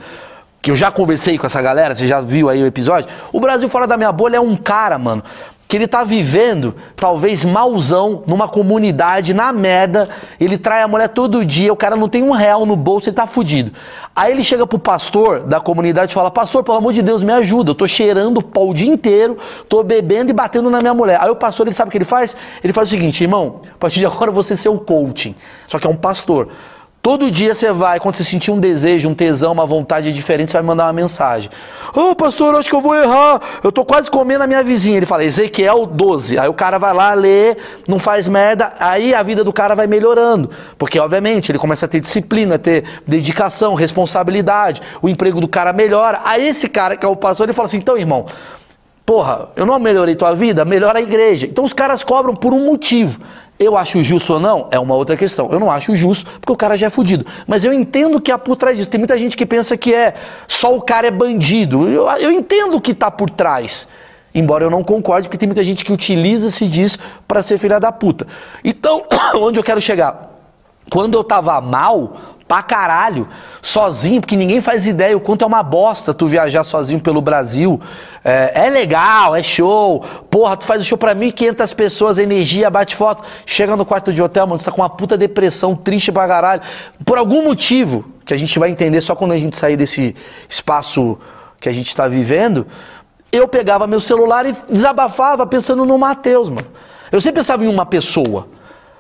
Que 0.62 0.72
eu 0.72 0.76
já 0.76 0.92
conversei 0.92 1.38
com 1.38 1.46
essa 1.46 1.62
galera, 1.62 1.96
você 1.96 2.06
já 2.06 2.20
viu 2.20 2.50
aí 2.50 2.62
o 2.62 2.66
episódio? 2.66 3.10
O 3.32 3.40
Brasil 3.40 3.70
fora 3.70 3.88
da 3.88 3.96
minha 3.96 4.12
bolha 4.12 4.36
é 4.36 4.42
um 4.42 4.58
cara, 4.58 4.98
mano, 4.98 5.24
que 5.68 5.76
ele 5.76 5.88
tá 5.88 6.04
vivendo, 6.04 6.74
talvez 6.96 7.44
mauzão, 7.44 8.24
numa 8.26 8.48
comunidade, 8.48 9.34
na 9.34 9.52
merda, 9.52 10.08
ele 10.40 10.58
trai 10.58 10.82
a 10.82 10.88
mulher 10.88 11.10
todo 11.10 11.46
dia, 11.46 11.74
o 11.74 11.76
cara 11.76 11.96
não 11.96 12.08
tem 12.08 12.24
um 12.24 12.32
real 12.32 12.66
no 12.66 12.76
bolso, 12.76 13.10
ele 13.10 13.16
tá 13.16 13.28
fudido. 13.28 13.72
Aí 14.16 14.32
ele 14.32 14.44
chega 14.44 14.66
pro 14.66 14.80
pastor 14.80 15.42
da 15.42 15.60
comunidade 15.60 16.12
e 16.12 16.14
fala, 16.14 16.32
pastor, 16.32 16.64
pelo 16.64 16.78
amor 16.78 16.94
de 16.94 17.02
Deus, 17.02 17.22
me 17.22 17.34
ajuda, 17.34 17.72
eu 17.72 17.76
tô 17.76 17.86
cheirando 17.86 18.42
pau 18.42 18.70
o 18.70 18.74
dia 18.74 18.88
inteiro, 18.92 19.38
tô 19.68 19.84
bebendo 19.84 20.30
e 20.30 20.34
batendo 20.34 20.70
na 20.70 20.80
minha 20.80 20.94
mulher. 20.94 21.20
Aí 21.22 21.30
o 21.30 21.36
pastor, 21.36 21.68
ele 21.68 21.76
sabe 21.76 21.90
o 21.90 21.92
que 21.92 21.98
ele 21.98 22.06
faz? 22.06 22.36
Ele 22.64 22.72
faz 22.72 22.88
o 22.88 22.92
seguinte, 22.92 23.22
irmão, 23.22 23.62
a 23.76 23.78
partir 23.78 24.00
de 24.00 24.06
agora 24.06 24.32
você 24.32 24.56
ser 24.56 24.70
o 24.70 24.80
coaching, 24.80 25.36
só 25.68 25.78
que 25.80 25.86
é 25.86 25.90
um 25.90 25.98
pastor. 25.98 26.48
Todo 27.08 27.32
dia 27.32 27.56
você 27.56 27.72
vai, 27.72 28.02
quando 28.02 28.16
você 28.16 28.24
sentir 28.26 28.52
um 28.52 28.60
desejo, 28.60 29.08
um 29.08 29.16
tesão, 29.16 29.54
uma 29.54 29.66
vontade 29.66 30.12
diferente, 30.12 30.52
você 30.52 30.58
vai 30.58 30.62
mandar 30.62 30.88
uma 30.88 30.92
mensagem. 30.92 31.50
Ô 31.96 32.10
oh, 32.10 32.16
pastor, 32.18 32.54
acho 32.56 32.68
que 32.68 32.76
eu 32.76 32.82
vou 32.82 32.94
errar. 32.94 33.40
Eu 33.64 33.72
tô 33.72 33.86
quase 33.86 34.12
comendo 34.12 34.44
a 34.44 34.48
minha 34.48 34.62
vizinha. 34.62 34.98
Ele 34.98 35.06
fala, 35.06 35.24
Ezequiel 35.24 35.86
12. 35.86 36.38
Aí 36.38 36.50
o 36.50 36.54
cara 36.54 36.78
vai 36.78 36.94
lá, 36.94 37.14
lê, 37.14 37.56
não 37.88 37.98
faz 37.98 38.28
merda. 38.28 38.74
Aí 38.78 39.16
a 39.16 39.24
vida 39.24 39.42
do 39.42 39.54
cara 39.54 39.74
vai 39.74 39.88
melhorando. 39.88 40.50
Porque, 40.78 41.00
obviamente, 41.00 41.50
ele 41.50 41.58
começa 41.58 41.86
a 41.86 41.88
ter 41.88 42.02
disciplina, 42.02 42.56
a 42.56 42.60
ter 42.60 42.84
dedicação, 43.08 43.74
responsabilidade. 43.74 44.82
O 45.02 45.08
emprego 45.08 45.40
do 45.40 45.48
cara 45.48 45.72
melhora. 45.72 46.20
Aí 46.26 46.46
esse 46.46 46.68
cara, 46.68 46.98
que 46.98 47.06
é 47.06 47.10
o 47.10 47.16
pastor, 47.16 47.46
ele 47.46 47.54
fala 47.54 47.68
assim: 47.68 47.78
então, 47.78 47.98
irmão, 47.98 48.26
porra, 49.08 49.48
eu 49.56 49.66
não 49.66 49.80
melhorei 49.80 50.16
tua 50.16 50.36
vida, 50.36 50.66
melhora 50.66 51.00
a 51.00 51.02
igreja. 51.02 51.48
Então 51.48 51.64
os 51.64 51.72
caras 51.72 52.04
cobram 52.04 52.36
por 52.36 52.54
um 52.54 52.66
motivo. 52.66 53.22
Eu 53.58 53.78
acho 53.78 54.04
justo 54.04 54.34
ou 54.34 54.40
não 54.40 54.68
é 54.70 54.78
uma 54.78 54.96
outra 54.96 55.16
questão. 55.16 55.50
Eu 55.50 55.62
não 55.62 55.72
acho 55.72 55.96
justo 55.96 56.30
porque 56.42 56.52
o 56.52 56.58
cara 56.58 56.76
já 56.76 56.88
é 56.88 56.90
fudido. 56.90 57.26
Mas 57.48 57.64
eu 57.64 57.72
entendo 57.72 58.20
que 58.20 58.34
há 58.34 58.38
por 58.38 58.58
trás 58.58 58.78
disso. 58.78 58.90
Tem 58.90 59.00
muita 59.00 59.18
gente 59.18 59.38
que 59.38 59.46
pensa 59.46 59.78
que 59.78 59.94
é 59.94 60.14
só 60.46 60.76
o 60.76 60.82
cara 60.82 61.08
é 61.08 61.12
bandido. 61.12 61.90
Eu, 61.90 62.06
eu 62.18 62.32
entendo 62.34 62.76
o 62.76 62.82
que 62.82 62.92
está 62.92 63.10
por 63.10 63.30
trás. 63.30 63.88
Embora 64.36 64.66
eu 64.66 64.70
não 64.70 64.84
concorde, 64.84 65.30
porque 65.30 65.38
tem 65.38 65.48
muita 65.48 65.64
gente 65.64 65.86
que 65.86 65.94
utiliza-se 65.94 66.68
disso 66.68 67.00
para 67.26 67.42
ser 67.42 67.58
filha 67.58 67.80
da 67.80 67.94
puta. 67.94 68.28
Então, 68.62 69.06
onde 69.40 69.58
eu 69.58 69.64
quero 69.64 69.80
chegar? 69.80 70.34
Quando 70.92 71.18
eu 71.18 71.24
tava 71.24 71.60
mal, 71.62 72.18
pra 72.48 72.64
caralho, 72.64 73.28
sozinho, 73.62 74.22
porque 74.22 74.36
ninguém 74.36 74.62
faz 74.62 74.88
ideia 74.88 75.18
o 75.18 75.20
quanto 75.20 75.44
é 75.44 75.46
uma 75.46 75.62
bosta 75.62 76.14
tu 76.14 76.28
viajar 76.28 76.64
sozinho 76.64 77.00
pelo 77.00 77.22
Brasil. 77.22 77.80
É, 78.24 78.66
é 78.66 78.70
legal, 78.70 79.36
é 79.36 79.44
show. 79.44 80.04
Porra, 80.30 80.56
tu 80.56 80.66
faz 80.66 80.82
o 80.82 80.86
show 80.86 80.98
pra 80.98 81.14
1.500 81.14 81.76
pessoas, 81.76 82.18
energia, 82.18 82.70
bate 82.70 82.96
foto. 82.96 83.24
Chega 83.46 83.76
no 83.76 83.86
quarto 83.86 84.14
de 84.14 84.22
hotel, 84.22 84.48
mano, 84.48 84.58
você 84.58 84.66
tá 84.66 84.72
com 84.72 84.82
uma 84.82 84.90
puta 84.90 85.18
depressão, 85.18 85.76
triste 85.76 86.12
pra 86.12 86.28
caralho. 86.28 86.62
Por 87.04 87.18
algum 87.18 87.44
motivo, 87.44 88.06
que 88.26 88.34
a 88.34 88.38
gente 88.38 88.58
vai 88.60 88.70
entender 88.70 89.02
só 89.02 89.16
quando 89.16 89.34
a 89.34 89.38
gente 89.38 89.56
sair 89.56 89.76
desse 89.76 90.16
espaço 90.48 91.18
que 91.60 91.68
a 91.68 91.74
gente 91.74 91.96
tá 91.96 92.08
vivendo, 92.08 92.68
eu 93.32 93.48
pegava 93.48 93.88
meu 93.88 94.00
celular 94.00 94.46
e 94.46 94.56
desabafava 94.70 95.46
pensando 95.46 95.86
no 95.86 95.98
Matheus, 95.98 96.50
mano. 96.50 96.68
Eu 97.12 97.20
sempre 97.20 97.40
pensava 97.40 97.64
em 97.66 97.68
uma 97.68 97.86
pessoa. 97.86 98.48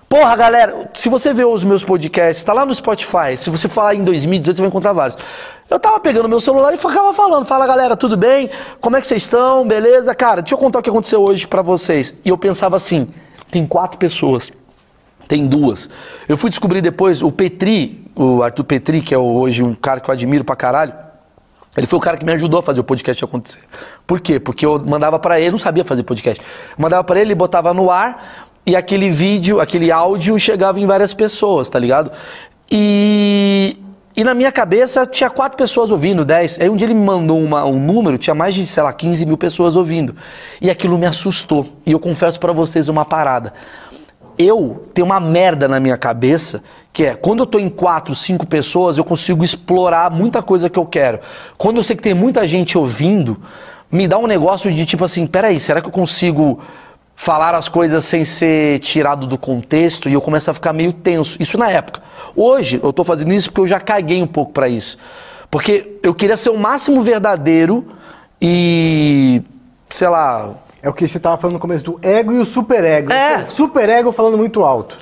Porra, 0.10 0.38
galera, 0.38 0.89
se 0.93 1.10
você 1.10 1.34
vê 1.34 1.43
os 1.43 1.65
meus 1.65 1.84
podcasts, 1.84 2.43
tá 2.43 2.54
lá 2.54 2.65
no 2.65 2.74
Spotify. 2.74 3.36
Se 3.38 3.50
você 3.50 3.67
falar 3.67 3.93
em 3.93 4.06
2018, 4.06 4.56
você 4.56 4.62
vai 4.62 4.70
encontrar 4.70 4.93
vários. 4.93 5.17
Eu 5.70 5.78
tava 5.80 6.00
pegando 6.00 6.30
meu 6.30 6.39
celular 6.39 6.74
e 6.74 6.78
ficava 6.78 7.12
falando. 7.12 7.46
Fala, 7.46 7.67
galera, 7.67 7.98
tudo 7.98 8.15
bem? 8.15 8.50
Como 8.80 8.96
é 8.96 9.02
que 9.02 9.08
vocês 9.08 9.24
estão? 9.24 9.67
Beleza? 9.67 10.15
Cara, 10.15 10.41
deixa 10.41 10.56
eu 10.56 10.60
contar 10.60 10.80
o 10.80 10.82
que 10.82 10.89
aconteceu 10.89 11.22
hoje 11.22 11.46
para 11.46 11.62
vocês. 11.62 12.13
E 12.24 12.30
eu 12.30 12.38
pensava 12.38 12.78
assim: 12.78 13.10
tem 13.52 13.67
quatro 13.67 13.98
pessoas. 13.98 14.50
Tem 15.28 15.46
duas. 15.46 15.89
Eu 16.30 16.38
fui 16.38 16.50
descobrir 16.50 16.80
depois, 16.80 17.22
o 17.22 17.30
Petri, 17.30 18.10
o 18.15 18.41
Arthur 18.41 18.63
Petri, 18.63 19.02
que 19.02 19.13
é 19.13 19.17
hoje 19.17 19.62
um 19.62 19.74
cara 19.74 20.00
que 20.00 20.10
eu 20.10 20.13
admiro 20.13 20.46
pra 20.46 20.56
caralho. 20.56 20.93
Ele 21.78 21.86
foi 21.86 22.00
o 22.00 22.02
cara 22.02 22.17
que 22.17 22.26
me 22.26 22.32
ajudou 22.34 22.60
a 22.60 22.63
fazer 22.63 22.80
o 22.80 22.84
podcast 22.84 23.24
acontecer. 23.24 23.60
Por 24.08 24.20
quê? 24.20 24.39
Porque 24.39 24.65
eu 24.65 24.84
mandava 24.84 25.20
para 25.20 25.39
ele, 25.39 25.52
não 25.52 25.60
sabia 25.60 25.84
fazer 25.84 26.02
podcast. 26.02 26.43
Mandava 26.76 27.04
para 27.04 27.20
ele, 27.20 27.28
ele 27.28 27.36
botava 27.36 27.72
no 27.72 27.91
ar, 27.91 28.46
e 28.67 28.75
aquele 28.75 29.10
vídeo, 29.10 29.62
aquele 29.62 29.89
áudio 29.93 30.38
chegava 30.38 30.77
em 30.77 30.86
várias 30.86 31.13
pessoas, 31.13 31.69
tá 31.69 31.80
ligado? 31.80 32.12
E, 32.69 33.77
e 34.13 34.25
na 34.25 34.34
minha 34.34 34.51
cabeça 34.51 35.06
tinha 35.06 35.30
quatro 35.30 35.58
pessoas 35.58 35.89
ouvindo, 35.89 36.25
dez. 36.25 36.60
Aí 36.60 36.69
um 36.69 36.75
dia 36.75 36.86
ele 36.86 36.93
me 36.93 37.06
mandou 37.06 37.39
uma, 37.41 37.63
um 37.63 37.80
número, 37.80 38.17
tinha 38.17 38.36
mais 38.36 38.53
de, 38.53 38.67
sei 38.67 38.84
lá, 38.84 38.91
15 38.91 39.25
mil 39.25 39.38
pessoas 39.38 39.77
ouvindo. 39.77 40.13
E 40.60 40.69
aquilo 40.69 40.97
me 40.97 41.06
assustou. 41.06 41.65
E 41.86 41.93
eu 41.93 41.99
confesso 41.99 42.38
para 42.41 42.51
vocês 42.51 42.89
uma 42.89 43.06
parada. 43.06 43.53
eu 44.38 44.86
tenho 44.93 45.06
uma 45.06 45.19
merda 45.21 45.69
na 45.69 45.80
minha 45.80 45.97
cabeça, 45.97 46.62
que 46.91 47.06
é, 47.06 47.15
quando 47.15 47.39
eu 47.39 47.45
tô 47.45 47.60
em 47.60 47.69
quatro, 47.69 48.13
cinco 48.15 48.45
pessoas, 48.45 48.97
eu 48.97 49.06
consigo 49.06 49.45
explorar 49.45 50.12
muita 50.12 50.41
coisa 50.43 50.69
que 50.69 50.77
eu 50.77 50.86
quero. 50.86 51.21
Quando 51.58 51.77
eu 51.77 51.86
sei 51.86 51.95
que 51.95 52.03
tem 52.03 52.13
muita 52.13 52.45
gente 52.45 52.77
ouvindo, 52.77 53.41
me 53.89 54.10
dá 54.10 54.17
um 54.17 54.27
negócio 54.27 54.69
de 54.73 54.86
tipo 54.86 55.06
assim, 55.06 55.25
peraí, 55.25 55.58
será 55.58 55.80
que 55.80 55.88
eu 55.88 55.91
consigo 55.91 56.60
falar 57.19 57.56
as 57.56 57.67
coisas 57.67 58.06
sem 58.06 58.23
ser 58.23 58.80
tirado 58.80 59.25
do 59.27 59.38
contexto? 59.38 60.08
E 60.08 60.13
eu 60.13 60.21
começo 60.21 60.49
a 60.49 60.53
ficar 60.53 60.71
meio 60.71 60.93
tenso. 60.93 61.36
Isso 61.41 61.58
na 61.58 61.69
época. 61.69 62.01
Hoje, 62.36 62.80
eu 62.82 62.93
tô 62.93 63.03
fazendo 63.03 63.34
isso 63.34 63.49
porque 63.49 63.62
eu 63.62 63.67
já 63.67 63.80
caguei 63.80 64.21
um 64.21 64.27
pouco 64.27 64.53
para 64.53 64.69
isso. 64.69 64.97
Porque 65.51 65.97
eu 66.03 66.13
queria 66.13 66.38
ser 66.38 66.51
o 66.51 66.58
máximo 66.58 67.01
verdadeiro 67.01 67.88
e, 68.41 69.41
sei 69.89 70.08
lá, 70.08 70.51
É 70.82 70.89
o 70.89 70.93
que 70.93 71.08
você 71.08 71.19
tava 71.19 71.38
falando 71.38 71.56
no 71.56 71.60
começo 71.60 71.84
do 71.84 71.99
ego 72.03 72.32
e 72.32 72.38
o 72.38 72.45
superego. 72.45 73.12
É. 73.12 73.47
Superego 73.49 74.12
falando 74.12 74.38
muito 74.38 74.63
alto. 74.63 74.95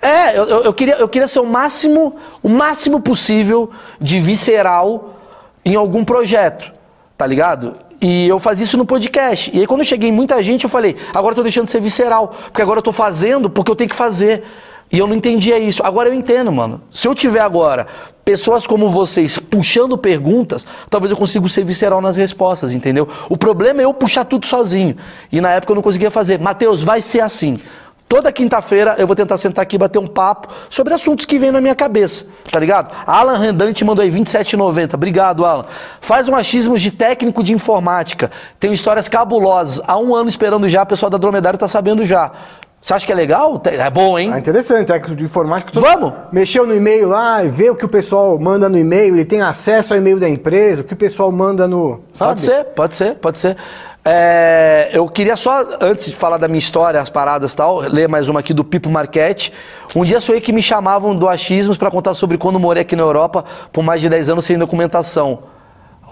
É, 0.00 0.38
eu, 0.38 0.44
eu- 0.44 0.62
eu 0.64 0.74
queria, 0.74 0.94
eu 0.96 1.08
queria 1.08 1.26
ser 1.26 1.40
o 1.40 1.46
máximo, 1.46 2.16
o 2.42 2.48
máximo 2.50 3.00
possível 3.00 3.70
de 3.98 4.20
visceral 4.20 5.14
em 5.64 5.74
algum 5.74 6.04
projeto, 6.04 6.70
tá 7.16 7.26
ligado? 7.26 7.74
E 8.00 8.28
eu 8.28 8.38
fazia 8.38 8.64
isso 8.64 8.76
no 8.76 8.84
podcast. 8.84 9.50
E 9.54 9.60
aí 9.60 9.66
quando 9.66 9.80
eu 9.80 9.86
cheguei 9.86 10.12
muita 10.12 10.42
gente, 10.42 10.64
eu 10.64 10.70
falei, 10.70 10.96
agora 11.14 11.32
eu 11.32 11.36
tô 11.36 11.42
deixando 11.42 11.64
de 11.64 11.70
ser 11.70 11.80
visceral, 11.80 12.34
porque 12.44 12.62
agora 12.62 12.78
eu 12.78 12.82
tô 12.82 12.92
fazendo 12.92 13.48
porque 13.48 13.70
eu 13.70 13.76
tenho 13.76 13.90
que 13.90 13.96
fazer. 13.96 14.42
E 14.90 14.98
eu 14.98 15.06
não 15.06 15.16
entendia 15.16 15.58
isso. 15.58 15.82
Agora 15.82 16.08
eu 16.08 16.14
entendo, 16.14 16.52
mano. 16.52 16.80
Se 16.92 17.08
eu 17.08 17.14
tiver 17.14 17.40
agora 17.40 17.86
pessoas 18.24 18.66
como 18.66 18.90
vocês 18.90 19.38
puxando 19.38 19.96
perguntas, 19.96 20.66
talvez 20.90 21.10
eu 21.10 21.16
consiga 21.16 21.48
ser 21.48 21.64
visceral 21.64 22.00
nas 22.00 22.16
respostas, 22.16 22.74
entendeu? 22.74 23.08
O 23.28 23.36
problema 23.36 23.80
é 23.80 23.84
eu 23.84 23.94
puxar 23.94 24.24
tudo 24.24 24.46
sozinho. 24.46 24.96
E 25.30 25.40
na 25.40 25.50
época 25.52 25.72
eu 25.72 25.76
não 25.76 25.82
conseguia 25.82 26.10
fazer. 26.10 26.38
Mateus, 26.38 26.82
vai 26.82 27.00
ser 27.00 27.20
assim. 27.20 27.58
Toda 28.08 28.30
quinta-feira 28.30 28.94
eu 28.98 29.06
vou 29.06 29.16
tentar 29.16 29.36
sentar 29.36 29.64
aqui 29.64 29.74
e 29.74 29.78
bater 29.78 29.98
um 29.98 30.06
papo 30.06 30.48
sobre 30.70 30.94
assuntos 30.94 31.26
que 31.26 31.38
vêm 31.38 31.50
na 31.50 31.60
minha 31.60 31.74
cabeça, 31.74 32.24
tá 32.52 32.60
ligado? 32.60 32.94
Alan 33.04 33.36
Rendante 33.36 33.84
mandou 33.84 34.02
aí 34.02 34.10
27,90. 34.10 34.94
Obrigado, 34.94 35.44
Alan. 35.44 35.64
Faz 36.00 36.28
um 36.28 36.36
achismo 36.36 36.78
de 36.78 36.92
técnico 36.92 37.42
de 37.42 37.52
informática. 37.52 38.30
Tem 38.60 38.72
histórias 38.72 39.08
cabulosas. 39.08 39.82
Há 39.88 39.98
um 39.98 40.14
ano 40.14 40.28
esperando 40.28 40.68
já, 40.68 40.82
a 40.82 40.86
pessoa 40.86 41.10
da 41.10 41.18
Dromedário 41.18 41.58
tá 41.58 41.66
sabendo 41.66 42.06
já. 42.06 42.30
Você 42.80 42.94
acha 42.94 43.04
que 43.04 43.10
é 43.10 43.16
legal? 43.16 43.60
É 43.64 43.90
bom, 43.90 44.16
hein? 44.16 44.30
Ah, 44.32 44.38
interessante, 44.38 44.86
técnico 44.86 45.16
de 45.16 45.24
informática. 45.24 45.80
Vamos? 45.80 46.12
Mexeu 46.30 46.64
no 46.64 46.72
e-mail 46.72 47.08
lá 47.08 47.42
e 47.42 47.48
vê 47.48 47.68
o 47.68 47.74
que 47.74 47.84
o 47.84 47.88
pessoal 47.88 48.38
manda 48.38 48.68
no 48.68 48.78
e-mail, 48.78 49.16
ele 49.16 49.24
tem 49.24 49.40
acesso 49.40 49.92
ao 49.92 49.98
e-mail 49.98 50.20
da 50.20 50.28
empresa, 50.28 50.82
o 50.82 50.84
que 50.84 50.94
o 50.94 50.96
pessoal 50.96 51.32
manda 51.32 51.66
no. 51.66 52.02
Sabe? 52.14 52.30
Pode 52.30 52.40
ser, 52.42 52.64
pode 52.66 52.94
ser, 52.94 53.14
pode 53.16 53.40
ser. 53.40 53.56
É, 54.08 54.90
eu 54.92 55.08
queria 55.08 55.34
só, 55.34 55.66
antes 55.80 56.06
de 56.06 56.12
falar 56.12 56.36
da 56.36 56.46
minha 56.46 56.60
história, 56.60 57.00
as 57.00 57.10
paradas 57.10 57.52
e 57.52 57.56
tal, 57.56 57.78
ler 57.80 58.08
mais 58.08 58.28
uma 58.28 58.38
aqui 58.38 58.54
do 58.54 58.62
Pipo 58.62 58.88
Marquete. 58.88 59.52
Um 59.96 60.04
dia 60.04 60.20
sonhei 60.20 60.40
que 60.40 60.52
me 60.52 60.62
chamavam 60.62 61.12
do 61.16 61.28
Achismos 61.28 61.76
para 61.76 61.90
contar 61.90 62.14
sobre 62.14 62.38
quando 62.38 62.60
morei 62.60 62.82
aqui 62.82 62.94
na 62.94 63.02
Europa 63.02 63.44
por 63.72 63.82
mais 63.82 64.00
de 64.00 64.08
10 64.08 64.30
anos 64.30 64.44
sem 64.44 64.56
documentação. 64.56 65.40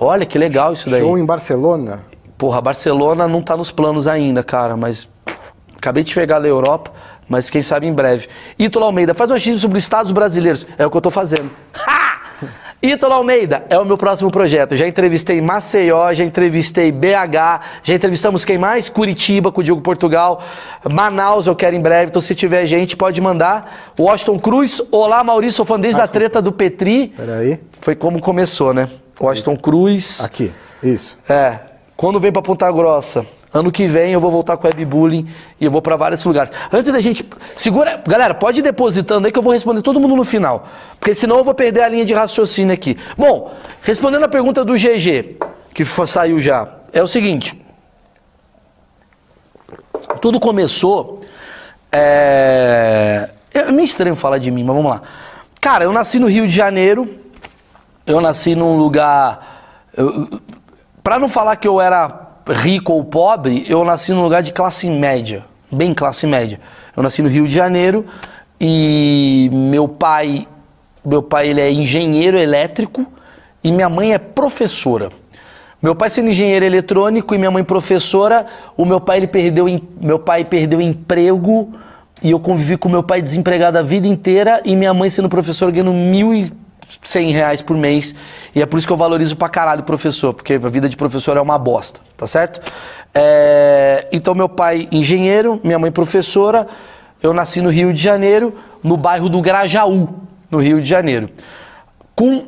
Olha 0.01 0.27
que 0.27 0.37
legal 0.37 0.73
isso 0.73 0.91
daí. 0.91 1.03
Show 1.03 1.17
em 1.17 1.25
Barcelona. 1.25 2.01
Porra, 2.37 2.61
Barcelona 2.61 3.29
não 3.29 3.41
tá 3.41 3.57
nos 3.57 3.71
planos 3.71 4.09
ainda, 4.09 4.43
cara, 4.43 4.77
mas 4.77 5.09
acabei 5.77 6.03
de 6.03 6.13
chegar 6.13 6.41
da 6.41 6.49
Europa, 6.49 6.91
mas 7.29 7.49
quem 7.49 7.63
sabe 7.63 7.87
em 7.87 7.93
breve. 7.93 8.27
Ítalo 8.59 8.87
Almeida, 8.87 9.15
faz 9.15 9.31
um 9.31 9.35
achismo 9.35 9.61
sobre 9.61 9.79
os 9.79 9.85
estados 9.85 10.11
brasileiros. 10.11 10.67
É 10.77 10.85
o 10.85 10.91
que 10.91 10.97
eu 10.97 11.01
tô 11.01 11.13
fazendo. 11.13 11.49
Ha! 11.73 12.01
Ítalo 12.85 13.15
Almeida 13.15 13.65
é 13.71 13.79
o 13.79 13.85
meu 13.87 13.97
próximo 13.97 14.31
projeto. 14.31 14.77
Já 14.77 14.87
entrevistei 14.87 15.41
Maceió, 15.41 16.13
já 16.13 16.23
entrevistei 16.23 16.93
BH, 16.93 17.63
já 17.83 17.95
entrevistamos 17.95 18.45
quem 18.45 18.59
mais? 18.59 18.91
Curitiba, 18.91 19.51
com 19.51 19.63
o 19.63 19.65
Diogo 19.65 19.81
Portugal. 19.81 20.43
Manaus 20.93 21.47
eu 21.47 21.57
quero 21.57 21.75
em 21.75 21.81
breve, 21.81 22.11
então 22.11 22.21
se 22.21 22.35
tiver 22.35 22.67
gente 22.67 22.95
pode 22.95 23.19
mandar. 23.23 23.95
Washington 23.99 24.39
Cruz, 24.39 24.83
olá 24.93 25.25
Maurício, 25.25 25.57
sou 25.57 25.65
fã 25.65 25.81
desde 25.81 25.99
a 26.03 26.07
treta 26.07 26.43
do 26.43 26.53
Petri. 26.53 27.15
Peraí. 27.17 27.59
Foi 27.81 27.97
como 27.97 28.21
começou, 28.21 28.75
né? 28.75 28.91
Washington 29.19 29.57
Cruz. 29.57 30.21
Aqui. 30.23 30.53
Isso. 30.83 31.17
É, 31.27 31.61
quando 31.97 32.21
vem 32.21 32.31
pra 32.31 32.43
Ponta 32.43 32.71
Grossa, 32.71 33.25
ano 33.55 33.71
que 33.71 33.87
vem 33.87 34.13
eu 34.13 34.21
vou 34.21 34.31
voltar 34.33 34.57
com 34.57 34.67
webbullying 34.67 35.27
e 35.61 35.65
eu 35.65 35.71
vou 35.71 35.81
pra 35.81 35.95
vários 35.97 36.23
lugares. 36.25 36.53
Antes 36.73 36.93
da 36.93 37.01
gente. 37.01 37.25
Segura. 37.57 38.03
Galera, 38.07 38.35
pode 38.35 38.59
ir 38.59 38.63
depositando 38.63 39.27
aí 39.27 39.33
que 39.33 39.39
eu 39.39 39.43
vou 39.43 39.53
responder 39.53 39.81
todo 39.81 40.01
mundo 40.01 40.17
no 40.17 40.25
final. 40.25 40.67
Porque 40.99 41.15
senão 41.15 41.39
eu 41.39 41.45
vou 41.45 41.55
perder 41.55 41.83
a 41.83 41.89
linha 41.89 42.05
de 42.05 42.13
raciocínio 42.13 42.75
aqui. 42.75 42.97
Bom, 43.17 43.55
respondendo 43.83 44.25
a 44.25 44.29
pergunta 44.29 44.65
do 44.65 44.75
GG, 44.75 45.37
que 45.73 45.85
saiu 45.85 46.41
já, 46.41 46.69
é 46.93 47.01
o 47.03 47.07
seguinte. 47.09 47.59
Tudo 50.21 50.41
começou. 50.41 51.21
É, 51.93 53.31
é 53.53 53.65
meio 53.71 53.85
estranho 53.85 54.17
falar 54.17 54.39
de 54.39 54.51
mim, 54.51 54.65
mas 54.65 54.75
vamos 54.75 54.91
lá. 54.91 55.03
Cara, 55.61 55.85
eu 55.85 55.93
nasci 55.93 56.19
no 56.19 56.27
Rio 56.29 56.47
de 56.49 56.55
Janeiro. 56.55 57.09
Eu 58.07 58.21
nasci 58.21 58.55
num 58.55 58.77
lugar. 58.77 59.63
eu- 59.97 60.41
Pra 61.03 61.19
não 61.19 61.29
falar 61.29 61.57
que 61.57 61.69
eu 61.69 61.81
era 61.81 62.24
rico 62.47 62.93
ou 62.93 63.05
pobre, 63.05 63.65
eu 63.69 63.85
nasci 63.85 64.13
num 64.13 64.23
lugar 64.23 64.43
de 64.43 64.53
classe 64.53 64.89
média, 64.91 65.45
bem 65.71 65.95
classe 65.95 66.27
média. 66.27 66.61
Eu 66.97 67.03
nasci 67.03 67.23
no 67.23 67.29
Rio 67.29 67.49
de 67.49 67.55
Janeiro 67.55 68.05
e 68.61 69.49
meu 69.53 69.89
pai, 69.89 70.47
meu 71.05 71.23
pai 71.23 71.49
ele 71.49 71.61
é 71.61 71.71
engenheiro 71.71 72.39
elétrico 72.39 73.07
e 73.63 73.73
minha 73.73 73.89
mãe 73.89 74.13
é 74.13 74.19
professora. 74.19 75.11
Meu 75.83 75.95
pai 75.95 76.09
sendo 76.09 76.31
engenheiro 76.31 76.65
eletrônico 76.65 77.35
e 77.35 77.39
minha 77.39 77.51
mãe 77.51 77.63
professora, 77.63 78.47
o 78.77 78.85
meu 78.85 79.01
pai 79.01 79.19
ele 79.19 79.27
perdeu 79.27 79.67
meu 80.01 80.19
pai 80.19 80.45
perdeu 80.45 80.81
emprego 80.81 81.75
e 82.23 82.31
eu 82.31 82.41
convivi 82.41 82.77
com 82.77 82.89
meu 82.89 83.03
pai 83.03 83.21
desempregado 83.21 83.79
a 83.79 83.83
vida 83.83 84.07
inteira 84.07 84.63
e 84.65 84.75
minha 84.77 84.95
mãe 84.95 85.11
sendo 85.11 85.29
professora 85.29 85.71
ganhando 85.71 85.93
mil 85.93 86.35
e 86.35 86.51
100 87.03 87.33
reais 87.33 87.63
por 87.63 87.77
mês. 87.77 88.15
E 88.55 88.63
é 88.63 88.67
por 88.67 88.79
isso 88.79 88.87
que 88.87 88.93
eu 88.93 88.97
valorizo 88.97 89.37
pra 89.37 89.49
caralho 89.49 89.83
o 89.83 89.85
professor, 89.85 90.33
porque 90.33 90.55
a 90.55 90.69
vida 90.69 90.89
de 90.89 90.97
professor 90.97 91.37
é 91.37 91.41
uma 91.41 91.59
bosta, 91.59 92.01
tá 92.17 92.27
certo? 92.27 92.61
É, 93.15 94.09
Então, 94.13 94.35
meu 94.35 94.49
pai, 94.49 94.89
engenheiro, 94.91 95.61
minha 95.63 95.79
mãe, 95.79 95.91
professora. 95.91 96.67
Eu 97.23 97.33
nasci 97.33 97.61
no 97.61 97.71
Rio 97.71 97.93
de 97.93 98.03
Janeiro, 98.03 98.55
no 98.83 98.97
bairro 98.97 99.29
do 99.29 99.41
Grajaú, 99.41 100.09
no 100.51 100.59
Rio 100.59 100.81
de 100.81 100.89
Janeiro. 100.89 101.31
Com 102.15 102.47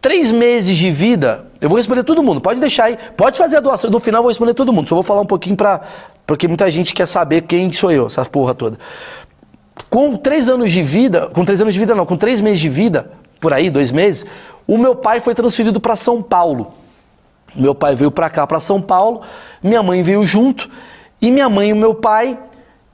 três 0.00 0.30
meses 0.30 0.76
de 0.76 0.90
vida, 0.90 1.46
eu 1.60 1.68
vou 1.68 1.76
responder 1.76 2.02
todo 2.02 2.22
mundo. 2.22 2.40
Pode 2.40 2.60
deixar 2.60 2.84
aí, 2.84 2.98
pode 3.16 3.38
fazer 3.38 3.56
a 3.56 3.60
doação. 3.60 3.90
No 3.90 4.00
final 4.00 4.18
eu 4.18 4.22
vou 4.22 4.30
responder 4.30 4.54
todo 4.54 4.72
mundo. 4.72 4.88
Só 4.88 4.94
vou 4.96 5.02
falar 5.02 5.20
um 5.20 5.26
pouquinho 5.26 5.56
pra. 5.56 5.80
Porque 6.26 6.46
muita 6.46 6.70
gente 6.70 6.94
quer 6.94 7.06
saber 7.06 7.42
quem 7.42 7.72
sou 7.72 7.90
eu, 7.90 8.06
essa 8.06 8.24
porra 8.24 8.54
toda. 8.54 8.78
Com 9.88 10.16
três 10.16 10.48
anos 10.48 10.72
de 10.72 10.82
vida, 10.82 11.28
com 11.28 11.44
três 11.44 11.60
anos 11.60 11.74
de 11.74 11.80
vida 11.80 11.94
não, 11.94 12.06
com 12.06 12.16
três 12.16 12.40
meses 12.40 12.60
de 12.60 12.68
vida, 12.68 13.10
por 13.42 13.52
aí, 13.52 13.68
dois 13.68 13.90
meses, 13.90 14.24
o 14.68 14.78
meu 14.78 14.94
pai 14.94 15.18
foi 15.18 15.34
transferido 15.34 15.80
para 15.80 15.96
São 15.96 16.22
Paulo. 16.22 16.72
Meu 17.54 17.74
pai 17.74 17.96
veio 17.96 18.10
para 18.10 18.30
cá, 18.30 18.46
para 18.46 18.60
São 18.60 18.80
Paulo, 18.80 19.20
minha 19.60 19.82
mãe 19.82 20.00
veio 20.00 20.24
junto, 20.24 20.70
e 21.20 21.30
minha 21.30 21.48
mãe 21.48 21.70
e 21.70 21.74
meu 21.74 21.92
pai 21.92 22.38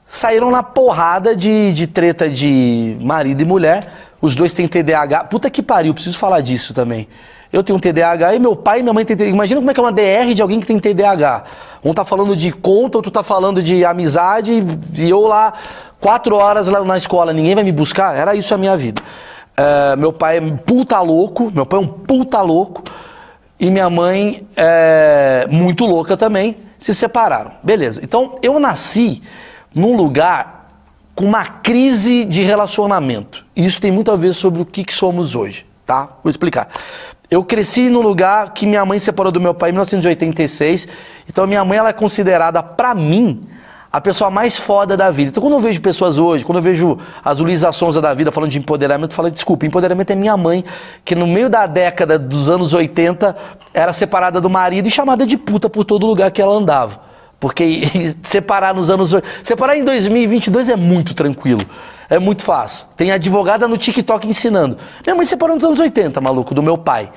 saíram 0.05 0.49
na 0.49 0.63
porrada 0.63 1.35
de, 1.35 1.71
de 1.71 1.85
treta 1.85 2.27
de 2.27 2.97
marido 2.99 3.41
e 3.41 3.45
mulher. 3.45 3.87
Os 4.19 4.35
dois 4.35 4.51
têm 4.51 4.67
TDAH. 4.67 5.25
Puta 5.25 5.49
que 5.49 5.61
pariu, 5.61 5.93
preciso 5.93 6.17
falar 6.17 6.41
disso 6.41 6.73
também. 6.73 7.07
Eu 7.53 7.63
tenho 7.63 7.77
um 7.77 7.79
TDAH 7.79 8.35
e 8.35 8.39
meu 8.39 8.55
pai 8.55 8.79
e 8.79 8.83
minha 8.83 8.93
mãe 8.93 9.05
têm 9.05 9.15
TDAH. 9.15 9.31
Imagina 9.31 9.61
como 9.61 9.71
é 9.71 9.73
que 9.73 9.79
é 9.79 9.83
uma 9.83 9.91
DR 9.91 10.33
de 10.33 10.41
alguém 10.41 10.59
que 10.59 10.65
tem 10.65 10.79
TDAH. 10.79 11.43
Um 11.83 11.93
tá 11.93 12.03
falando 12.03 12.35
de 12.35 12.51
conta, 12.51 12.97
outro 12.97 13.11
tá 13.11 13.23
falando 13.23 13.61
de 13.61 13.85
amizade, 13.85 14.63
e 14.95 15.09
eu 15.09 15.21
lá, 15.21 15.53
quatro 15.99 16.35
horas 16.35 16.67
lá 16.67 16.83
na 16.83 16.97
escola, 16.97 17.31
ninguém 17.31 17.55
vai 17.55 17.63
me 17.63 17.71
buscar. 17.71 18.17
Era 18.17 18.35
isso 18.35 18.53
a 18.53 18.57
minha 18.57 18.75
vida. 18.75 19.01
É, 19.59 19.97
meu 19.97 20.13
pai 20.13 20.37
é 20.37 20.41
um 20.41 20.55
puta 20.55 21.01
louco, 21.01 21.51
meu 21.53 21.65
pai 21.65 21.79
é 21.79 21.81
um 21.81 21.87
puta 21.87 22.41
louco. 22.41 22.81
E 23.59 23.69
minha 23.69 23.89
mãe 23.89 24.47
é 24.55 25.45
muito 25.51 25.85
louca 25.85 26.15
também, 26.15 26.55
se 26.77 26.95
separaram. 26.95 27.51
Beleza. 27.61 27.99
Então 28.01 28.39
eu 28.41 28.57
nasci 28.57 29.21
num 29.75 29.97
lugar 29.97 30.69
com 31.13 31.25
uma 31.25 31.45
crise 31.45 32.23
de 32.23 32.41
relacionamento. 32.41 33.45
Isso 33.53 33.81
tem 33.81 33.91
muito 33.91 34.09
a 34.13 34.15
ver 34.15 34.33
sobre 34.33 34.61
o 34.61 34.65
que, 34.65 34.85
que 34.85 34.93
somos 34.93 35.35
hoje, 35.35 35.65
tá? 35.85 36.07
Vou 36.23 36.29
explicar. 36.29 36.69
Eu 37.29 37.43
cresci 37.43 37.89
num 37.89 38.01
lugar 38.01 38.53
que 38.53 38.65
minha 38.65 38.85
mãe 38.85 38.97
separou 38.97 39.29
do 39.29 39.41
meu 39.41 39.53
pai 39.53 39.71
em 39.71 39.73
1986. 39.73 40.87
Então 41.27 41.45
minha 41.45 41.65
mãe 41.65 41.77
ela 41.77 41.89
é 41.89 41.93
considerada 41.93 42.63
pra 42.63 42.95
mim 42.95 43.43
a 43.91 43.99
pessoa 43.99 44.29
mais 44.29 44.57
foda 44.57 44.95
da 44.95 45.09
vida. 45.09 45.31
Então, 45.31 45.41
quando 45.41 45.53
eu 45.53 45.59
vejo 45.59 45.81
pessoas 45.81 46.17
hoje, 46.17 46.45
quando 46.45 46.59
eu 46.59 46.61
vejo 46.61 46.97
as 47.23 47.39
Luísa 47.39 47.71
Sonza 47.71 47.99
da 47.99 48.13
vida 48.13 48.31
falando 48.31 48.51
de 48.51 48.59
empoderamento, 48.59 49.11
eu 49.11 49.15
falo, 49.15 49.31
desculpa, 49.31 49.65
empoderamento 49.65 50.11
é 50.11 50.15
minha 50.15 50.37
mãe, 50.37 50.63
que 51.03 51.15
no 51.15 51.25
meio 51.25 51.49
da 51.49 51.65
década 51.65 52.19
dos 52.19 52.49
anos 52.49 52.73
80 52.73 53.35
era 53.73 53.91
separada 53.91 54.39
do 54.39 54.49
marido 54.49 54.87
e 54.87 54.91
chamada 54.91 55.25
de 55.25 55.37
puta 55.37 55.69
por 55.69 55.83
todo 55.83 56.05
lugar 56.05 56.29
que 56.29 56.41
ela 56.41 56.53
andava. 56.53 57.01
Porque 57.39 57.83
separar 58.21 58.75
nos 58.75 58.89
anos. 58.89 59.15
Separar 59.43 59.75
em 59.77 59.83
2022 59.83 60.69
é 60.69 60.75
muito 60.75 61.13
tranquilo. 61.15 61.61
É 62.09 62.19
muito 62.19 62.43
fácil. 62.43 62.85
Tem 62.97 63.11
advogada 63.11 63.67
no 63.67 63.77
TikTok 63.77 64.27
ensinando. 64.27 64.77
Minha 65.05 65.15
mãe 65.15 65.25
separou 65.25 65.55
nos 65.55 65.63
anos 65.63 65.79
80, 65.79 66.19
maluco, 66.19 66.53
do 66.53 66.61
meu 66.61 66.77
pai. 66.77 67.09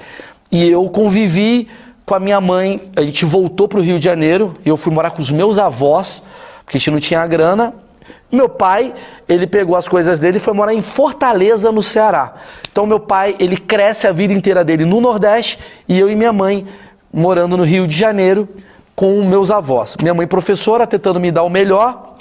E 0.50 0.68
eu 0.68 0.88
convivi 0.88 1.68
com 2.06 2.14
a 2.14 2.20
minha 2.20 2.40
mãe. 2.40 2.80
A 2.96 3.02
gente 3.02 3.24
voltou 3.24 3.66
pro 3.66 3.80
Rio 3.80 3.98
de 3.98 4.04
Janeiro 4.04 4.54
e 4.64 4.68
eu 4.68 4.76
fui 4.76 4.92
morar 4.92 5.10
com 5.10 5.22
os 5.22 5.30
meus 5.30 5.58
avós, 5.58 6.22
porque 6.64 6.76
a 6.76 6.80
gente 6.80 6.90
não 6.90 7.00
tinha 7.00 7.26
grana. 7.26 7.74
Meu 8.30 8.48
pai, 8.48 8.94
ele 9.28 9.46
pegou 9.46 9.76
as 9.76 9.86
coisas 9.86 10.18
dele 10.20 10.38
e 10.38 10.40
foi 10.40 10.54
morar 10.54 10.72
em 10.74 10.80
Fortaleza, 10.80 11.70
no 11.70 11.82
Ceará. 11.82 12.34
Então 12.70 12.86
meu 12.86 12.98
pai, 12.98 13.36
ele 13.38 13.56
cresce 13.56 14.06
a 14.06 14.12
vida 14.12 14.32
inteira 14.32 14.64
dele 14.64 14.84
no 14.84 15.00
Nordeste 15.00 15.58
e 15.86 15.98
eu 15.98 16.10
e 16.10 16.16
minha 16.16 16.32
mãe 16.32 16.66
morando 17.12 17.56
no 17.56 17.62
Rio 17.62 17.86
de 17.86 17.94
Janeiro 17.94 18.48
com 18.96 19.22
meus 19.24 19.50
avós. 19.50 19.96
Minha 20.00 20.14
mãe 20.14 20.26
professora 20.26 20.86
tentando 20.86 21.20
me 21.20 21.30
dar 21.30 21.42
o 21.42 21.50
melhor, 21.50 22.16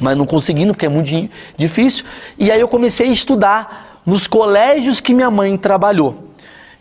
mas 0.00 0.16
não 0.16 0.26
conseguindo 0.26 0.72
porque 0.72 0.86
é 0.86 0.88
muito 0.88 1.06
di- 1.06 1.30
difícil. 1.56 2.04
E 2.38 2.50
aí 2.50 2.60
eu 2.60 2.68
comecei 2.68 3.08
a 3.08 3.12
estudar 3.12 4.00
nos 4.06 4.26
colégios 4.26 5.00
que 5.00 5.12
minha 5.12 5.30
mãe 5.30 5.56
trabalhou. 5.58 6.27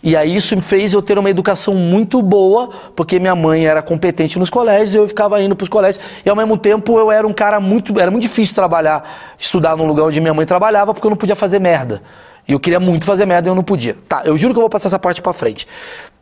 E 0.01 0.15
aí 0.15 0.35
isso 0.35 0.55
me 0.55 0.61
fez 0.61 0.93
eu 0.93 1.01
ter 1.01 1.17
uma 1.17 1.29
educação 1.29 1.73
muito 1.73 2.21
boa, 2.21 2.69
porque 2.95 3.19
minha 3.19 3.35
mãe 3.35 3.65
era 3.65 3.81
competente 3.81 4.37
nos 4.37 4.49
colégios, 4.49 4.95
eu 4.95 5.07
ficava 5.07 5.41
indo 5.41 5.55
para 5.55 5.63
os 5.63 5.69
colégios. 5.69 6.03
E 6.25 6.29
ao 6.29 6.35
mesmo 6.35 6.57
tempo 6.57 6.97
eu 6.99 7.11
era 7.11 7.25
um 7.25 7.33
cara 7.33 7.59
muito. 7.59 7.99
Era 7.99 8.11
muito 8.11 8.21
difícil 8.21 8.53
trabalhar, 8.53 9.03
estudar 9.37 9.75
num 9.75 9.87
lugar 9.87 10.03
onde 10.03 10.21
minha 10.21 10.33
mãe 10.33 10.45
trabalhava, 10.45 10.93
porque 10.93 11.07
eu 11.07 11.09
não 11.09 11.17
podia 11.17 11.35
fazer 11.35 11.59
merda. 11.59 12.01
E 12.47 12.53
eu 12.53 12.59
queria 12.59 12.79
muito 12.79 13.05
fazer 13.05 13.25
merda 13.25 13.49
e 13.49 13.51
eu 13.51 13.55
não 13.55 13.63
podia. 13.63 13.97
Tá, 14.07 14.21
eu 14.23 14.37
juro 14.37 14.53
que 14.53 14.59
eu 14.59 14.61
vou 14.61 14.69
passar 14.69 14.87
essa 14.87 14.99
parte 14.99 15.21
para 15.21 15.33
frente. 15.33 15.67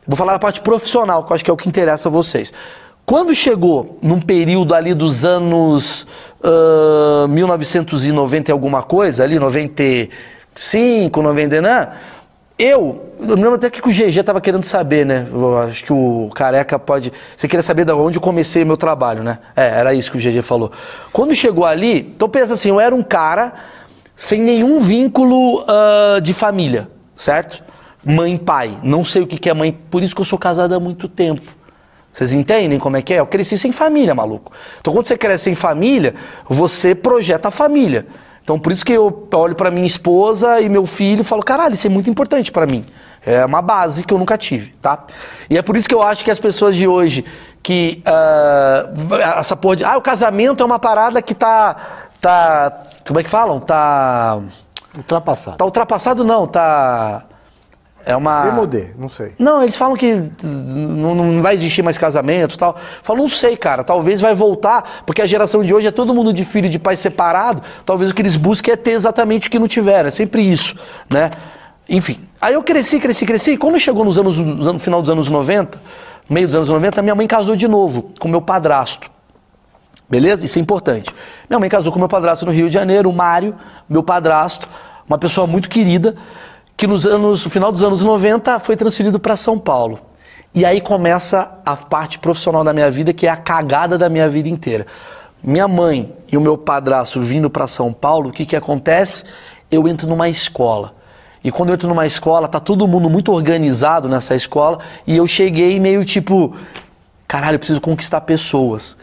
Vou 0.06 0.16
falar 0.16 0.32
da 0.32 0.38
parte 0.38 0.60
profissional, 0.60 1.24
que 1.24 1.32
eu 1.32 1.34
acho 1.34 1.44
que 1.44 1.50
é 1.50 1.52
o 1.52 1.56
que 1.56 1.68
interessa 1.68 2.08
a 2.08 2.12
vocês. 2.12 2.52
Quando 3.04 3.32
chegou 3.34 3.98
num 4.02 4.20
período 4.20 4.74
ali 4.74 4.92
dos 4.92 5.24
anos 5.24 6.06
ah, 6.42 7.26
1990 7.28 8.50
e 8.50 8.52
alguma 8.52 8.82
coisa, 8.82 9.22
ali 9.22 9.38
95, 9.38 11.22
90, 11.22 11.60
né? 11.60 11.88
Eu, 12.58 13.04
eu 13.20 13.36
me 13.36 13.42
lembro 13.42 13.56
até 13.56 13.68
que 13.68 13.86
o 13.86 13.92
GG 13.92 14.22
tava 14.24 14.40
querendo 14.40 14.64
saber, 14.64 15.04
né? 15.04 15.26
Eu 15.30 15.58
acho 15.58 15.84
que 15.84 15.92
o 15.92 16.30
Careca 16.34 16.78
pode. 16.78 17.12
Você 17.36 17.46
queria 17.46 17.62
saber 17.62 17.84
de 17.84 17.92
onde 17.92 18.16
eu 18.16 18.22
comecei 18.22 18.64
meu 18.64 18.78
trabalho, 18.78 19.22
né? 19.22 19.38
É, 19.54 19.66
era 19.66 19.92
isso 19.92 20.10
que 20.10 20.16
o 20.16 20.20
GG 20.20 20.40
falou. 20.42 20.72
Quando 21.12 21.34
chegou 21.34 21.66
ali, 21.66 22.12
então 22.14 22.28
pensa 22.30 22.54
assim, 22.54 22.70
eu 22.70 22.80
era 22.80 22.94
um 22.94 23.02
cara 23.02 23.52
sem 24.14 24.40
nenhum 24.40 24.80
vínculo 24.80 25.66
ah, 25.68 26.18
de 26.22 26.32
família, 26.32 26.88
certo? 27.14 27.62
Mãe 28.02 28.38
pai. 28.38 28.78
Não 28.82 29.04
sei 29.04 29.20
o 29.20 29.26
que 29.26 29.36
que 29.36 29.50
é 29.50 29.54
mãe, 29.54 29.76
por 29.90 30.02
isso 30.02 30.14
que 30.14 30.22
eu 30.22 30.24
sou 30.24 30.38
casado 30.38 30.74
há 30.74 30.80
muito 30.80 31.08
tempo. 31.08 31.54
Vocês 32.10 32.32
entendem 32.32 32.78
como 32.78 32.96
é 32.96 33.02
que 33.02 33.12
é? 33.12 33.20
Eu 33.20 33.26
cresci 33.26 33.58
sem 33.58 33.70
família, 33.70 34.14
maluco. 34.14 34.50
Então, 34.80 34.94
quando 34.94 35.06
você 35.06 35.18
cresce 35.18 35.44
sem 35.44 35.54
família, 35.54 36.14
você 36.48 36.94
projeta 36.94 37.48
a 37.48 37.50
família. 37.50 38.06
Então, 38.46 38.60
por 38.60 38.70
isso 38.70 38.84
que 38.84 38.92
eu 38.92 39.26
olho 39.34 39.56
pra 39.56 39.72
minha 39.72 39.88
esposa 39.88 40.60
e 40.60 40.68
meu 40.68 40.86
filho 40.86 41.22
e 41.22 41.24
falo, 41.24 41.42
caralho, 41.42 41.74
isso 41.74 41.84
é 41.88 41.90
muito 41.90 42.08
importante 42.08 42.52
pra 42.52 42.64
mim. 42.64 42.86
É 43.26 43.44
uma 43.44 43.60
base 43.60 44.04
que 44.04 44.14
eu 44.14 44.18
nunca 44.18 44.38
tive, 44.38 44.72
tá? 44.80 45.04
E 45.50 45.58
é 45.58 45.62
por 45.62 45.76
isso 45.76 45.88
que 45.88 45.94
eu 45.96 46.00
acho 46.00 46.24
que 46.24 46.30
as 46.30 46.38
pessoas 46.38 46.76
de 46.76 46.86
hoje, 46.86 47.24
que 47.60 48.00
ah, 48.06 48.88
essa 49.36 49.56
porra 49.56 49.74
de, 49.74 49.84
ah, 49.84 49.96
o 49.96 50.00
casamento 50.00 50.62
é 50.62 50.64
uma 50.64 50.78
parada 50.78 51.20
que 51.20 51.34
tá, 51.34 51.74
tá, 52.20 52.82
como 53.04 53.18
é 53.18 53.24
que 53.24 53.28
falam? 53.28 53.58
Tá, 53.58 54.38
Ultrapassado. 54.96 55.56
tá 55.56 55.64
ultrapassado 55.64 56.22
não, 56.22 56.46
tá, 56.46 57.24
é 58.06 58.14
uma... 58.14 58.44
Demodê, 58.44 58.90
não 58.96 59.08
sei. 59.08 59.34
Não, 59.36 59.60
eles 59.60 59.74
falam 59.74 59.96
que 59.96 60.14
não, 60.44 61.12
não 61.12 61.42
vai 61.42 61.54
existir 61.54 61.82
mais 61.82 61.98
casamento 61.98 62.54
e 62.54 62.56
tal. 62.56 62.76
Falo, 63.02 63.18
não 63.18 63.28
sei, 63.28 63.56
cara. 63.56 63.82
Talvez 63.82 64.20
vai 64.20 64.32
voltar, 64.32 65.02
porque 65.04 65.20
a 65.20 65.26
geração 65.26 65.64
de 65.64 65.74
hoje 65.74 65.88
é 65.88 65.90
todo 65.90 66.14
mundo 66.14 66.32
de 66.32 66.44
filho 66.44 66.68
de 66.68 66.78
pai 66.78 66.94
separado. 66.94 67.60
Talvez 67.84 68.12
o 68.12 68.14
que 68.14 68.22
eles 68.22 68.36
busquem 68.36 68.72
é 68.72 68.76
ter 68.76 68.92
exatamente 68.92 69.48
o 69.48 69.50
que 69.50 69.58
não 69.58 69.66
tiveram. 69.66 70.06
É 70.06 70.12
sempre 70.12 70.40
isso, 70.40 70.76
né? 71.10 71.32
Enfim. 71.88 72.20
Aí 72.40 72.54
eu 72.54 72.62
cresci, 72.62 73.00
cresci, 73.00 73.26
cresci. 73.26 73.50
E 73.52 73.56
quando 73.56 73.76
chegou 73.80 74.04
nos 74.04 74.16
anos, 74.16 74.38
no 74.38 74.78
final 74.78 75.02
dos 75.02 75.10
anos 75.10 75.28
90, 75.28 75.76
meio 76.30 76.46
dos 76.46 76.54
anos 76.54 76.68
90, 76.68 77.02
minha 77.02 77.14
mãe 77.16 77.26
casou 77.26 77.56
de 77.56 77.66
novo 77.66 78.12
com 78.20 78.28
meu 78.28 78.40
padrasto. 78.40 79.10
Beleza? 80.08 80.44
Isso 80.44 80.60
é 80.60 80.62
importante. 80.62 81.12
Minha 81.50 81.58
mãe 81.58 81.68
casou 81.68 81.92
com 81.92 81.98
meu 81.98 82.08
padrasto 82.08 82.46
no 82.46 82.52
Rio 82.52 82.68
de 82.68 82.74
Janeiro, 82.74 83.10
o 83.10 83.12
Mário, 83.12 83.56
meu 83.88 84.04
padrasto, 84.04 84.68
uma 85.08 85.18
pessoa 85.18 85.44
muito 85.44 85.68
querida, 85.68 86.14
que 86.76 86.86
nos 86.86 87.06
anos, 87.06 87.44
no 87.44 87.50
final 87.50 87.72
dos 87.72 87.82
anos 87.82 88.02
90 88.02 88.60
foi 88.60 88.76
transferido 88.76 89.18
para 89.18 89.36
São 89.36 89.58
Paulo. 89.58 89.98
E 90.54 90.64
aí 90.64 90.80
começa 90.80 91.58
a 91.64 91.76
parte 91.76 92.18
profissional 92.18 92.62
da 92.62 92.72
minha 92.72 92.90
vida, 92.90 93.12
que 93.12 93.26
é 93.26 93.30
a 93.30 93.36
cagada 93.36 93.98
da 93.98 94.08
minha 94.08 94.28
vida 94.28 94.48
inteira. 94.48 94.86
Minha 95.42 95.68
mãe 95.68 96.12
e 96.30 96.36
o 96.36 96.40
meu 96.40 96.56
padrasto 96.56 97.20
vindo 97.20 97.48
para 97.48 97.66
São 97.66 97.92
Paulo, 97.92 98.30
o 98.30 98.32
que 98.32 98.46
que 98.46 98.56
acontece? 98.56 99.24
Eu 99.70 99.86
entro 99.86 100.08
numa 100.08 100.28
escola. 100.28 100.94
E 101.44 101.52
quando 101.52 101.68
eu 101.70 101.74
entro 101.74 101.88
numa 101.88 102.06
escola, 102.06 102.48
tá 102.48 102.58
todo 102.58 102.88
mundo 102.88 103.08
muito 103.08 103.32
organizado 103.32 104.08
nessa 104.08 104.34
escola, 104.34 104.78
e 105.06 105.16
eu 105.16 105.26
cheguei 105.26 105.78
meio 105.78 106.04
tipo, 106.04 106.56
caralho, 107.28 107.54
eu 107.54 107.58
preciso 107.58 107.80
conquistar 107.80 108.22
pessoas. 108.22 108.96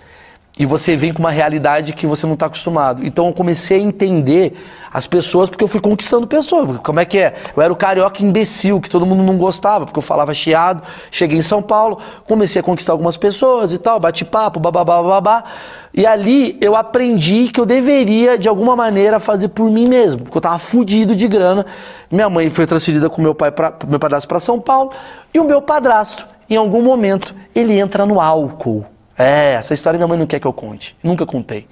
E 0.57 0.67
você 0.67 0.95
vem 0.95 1.11
com 1.11 1.17
uma 1.17 1.31
realidade 1.31 1.93
que 1.93 2.05
você 2.05 2.27
não 2.27 2.35
está 2.35 2.45
acostumado. 2.45 3.03
Então 3.03 3.25
eu 3.25 3.33
comecei 3.33 3.79
a 3.79 3.81
entender 3.81 4.53
as 4.93 5.07
pessoas 5.07 5.49
porque 5.49 5.63
eu 5.63 5.67
fui 5.67 5.81
conquistando 5.81 6.27
pessoas. 6.27 6.77
Como 6.83 6.99
é 6.99 7.05
que 7.05 7.17
é? 7.17 7.33
Eu 7.57 7.63
era 7.63 7.73
o 7.73 7.75
carioca 7.75 8.23
imbecil, 8.23 8.79
que 8.79 8.87
todo 8.87 9.03
mundo 9.03 9.23
não 9.23 9.35
gostava, 9.35 9.85
porque 9.85 9.97
eu 9.97 10.03
falava 10.03 10.31
chiado. 10.31 10.83
Cheguei 11.09 11.39
em 11.39 11.41
São 11.41 11.59
Paulo, 11.59 11.97
comecei 12.27 12.59
a 12.59 12.63
conquistar 12.63 12.93
algumas 12.93 13.17
pessoas 13.17 13.73
e 13.73 13.79
tal, 13.79 13.99
bate-papo, 13.99 14.59
bababá, 14.59 15.01
babá. 15.01 15.43
E 15.91 16.05
ali 16.05 16.55
eu 16.61 16.75
aprendi 16.75 17.47
que 17.47 17.59
eu 17.59 17.65
deveria, 17.65 18.37
de 18.37 18.47
alguma 18.47 18.75
maneira, 18.75 19.19
fazer 19.19 19.47
por 19.47 19.71
mim 19.71 19.87
mesmo. 19.87 20.21
Porque 20.21 20.37
eu 20.37 20.41
tava 20.41 20.59
fudido 20.59 21.15
de 21.15 21.27
grana. 21.27 21.65
Minha 22.11 22.29
mãe 22.29 22.51
foi 22.51 22.67
transferida 22.67 23.09
com 23.09 23.23
meu 23.23 23.33
pai 23.33 23.49
pra, 23.49 23.73
meu 23.87 23.97
padrasto 23.97 24.27
para 24.27 24.39
São 24.39 24.59
Paulo. 24.59 24.91
E 25.33 25.39
o 25.39 25.43
meu 25.43 25.63
padrasto, 25.63 26.27
em 26.47 26.55
algum 26.55 26.83
momento, 26.83 27.33
ele 27.55 27.79
entra 27.79 28.05
no 28.05 28.21
álcool. 28.21 28.92
É, 29.17 29.53
essa 29.53 29.73
história 29.73 29.97
minha 29.97 30.07
mãe 30.07 30.17
não 30.17 30.25
quer 30.25 30.39
que 30.39 30.47
eu 30.47 30.53
conte. 30.53 30.95
Nunca 31.03 31.25
contei. 31.25 31.67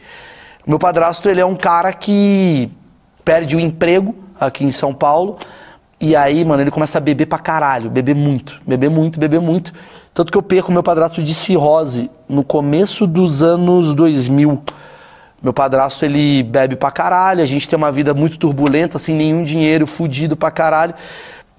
Meu 0.66 0.78
padrasto, 0.78 1.28
ele 1.30 1.42
é 1.42 1.46
um 1.46 1.56
cara 1.56 1.92
que 1.92 2.70
perde 3.26 3.56
o 3.56 3.60
emprego 3.60 4.16
aqui 4.40 4.64
em 4.64 4.72
São 4.72 4.94
Paulo. 4.94 5.38
E 6.00 6.16
aí, 6.16 6.44
mano, 6.46 6.64
ele 6.64 6.72
começa 6.72 6.98
a 6.98 7.02
beber 7.02 7.26
pra 7.26 7.40
caralho. 7.40 7.90
Beber 7.90 8.16
muito, 8.16 8.60
beber 8.66 8.90
muito, 8.90 9.20
beber 9.20 9.40
muito. 9.40 9.74
Tanto 10.14 10.32
que 10.32 10.38
eu 10.38 10.42
perco 10.42 10.72
meu 10.72 10.84
padrasto 10.84 11.24
de 11.24 11.34
cirrose 11.34 12.12
no 12.28 12.44
começo 12.44 13.08
dos 13.08 13.42
anos 13.42 13.96
2000. 13.96 14.62
Meu 15.42 15.54
padrasto, 15.54 16.06
ele 16.06 16.44
bebe 16.44 16.76
pra 16.76 16.92
caralho. 16.92 17.42
A 17.42 17.46
gente 17.46 17.68
tem 17.68 17.78
uma 17.78 17.92
vida 17.92 18.14
muito 18.14 18.38
turbulenta, 18.38 19.00
sem 19.00 19.16
nenhum 19.16 19.44
dinheiro, 19.44 19.88
fudido 19.88 20.36
pra 20.36 20.52
caralho. 20.52 20.94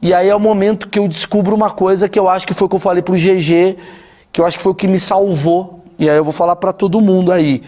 E 0.00 0.12
aí 0.12 0.28
é 0.28 0.34
o 0.34 0.40
momento 0.40 0.88
que 0.88 0.98
eu 0.98 1.08
descubro 1.08 1.54
uma 1.54 1.70
coisa 1.70 2.08
que 2.08 2.18
eu 2.18 2.28
acho 2.28 2.46
que 2.46 2.52
foi 2.52 2.66
o 2.66 2.68
que 2.68 2.74
eu 2.74 2.80
falei 2.80 3.02
pro 3.02 3.14
GG, 3.14 3.76
que 4.32 4.40
eu 4.40 4.46
acho 4.46 4.56
que 4.56 4.62
foi 4.62 4.72
o 4.72 4.74
que 4.74 4.88
me 4.88 4.98
salvou. 4.98 5.84
E 5.98 6.08
aí 6.08 6.16
eu 6.16 6.24
vou 6.24 6.32
falar 6.32 6.56
pra 6.56 6.72
todo 6.72 7.00
mundo 7.00 7.30
aí, 7.30 7.62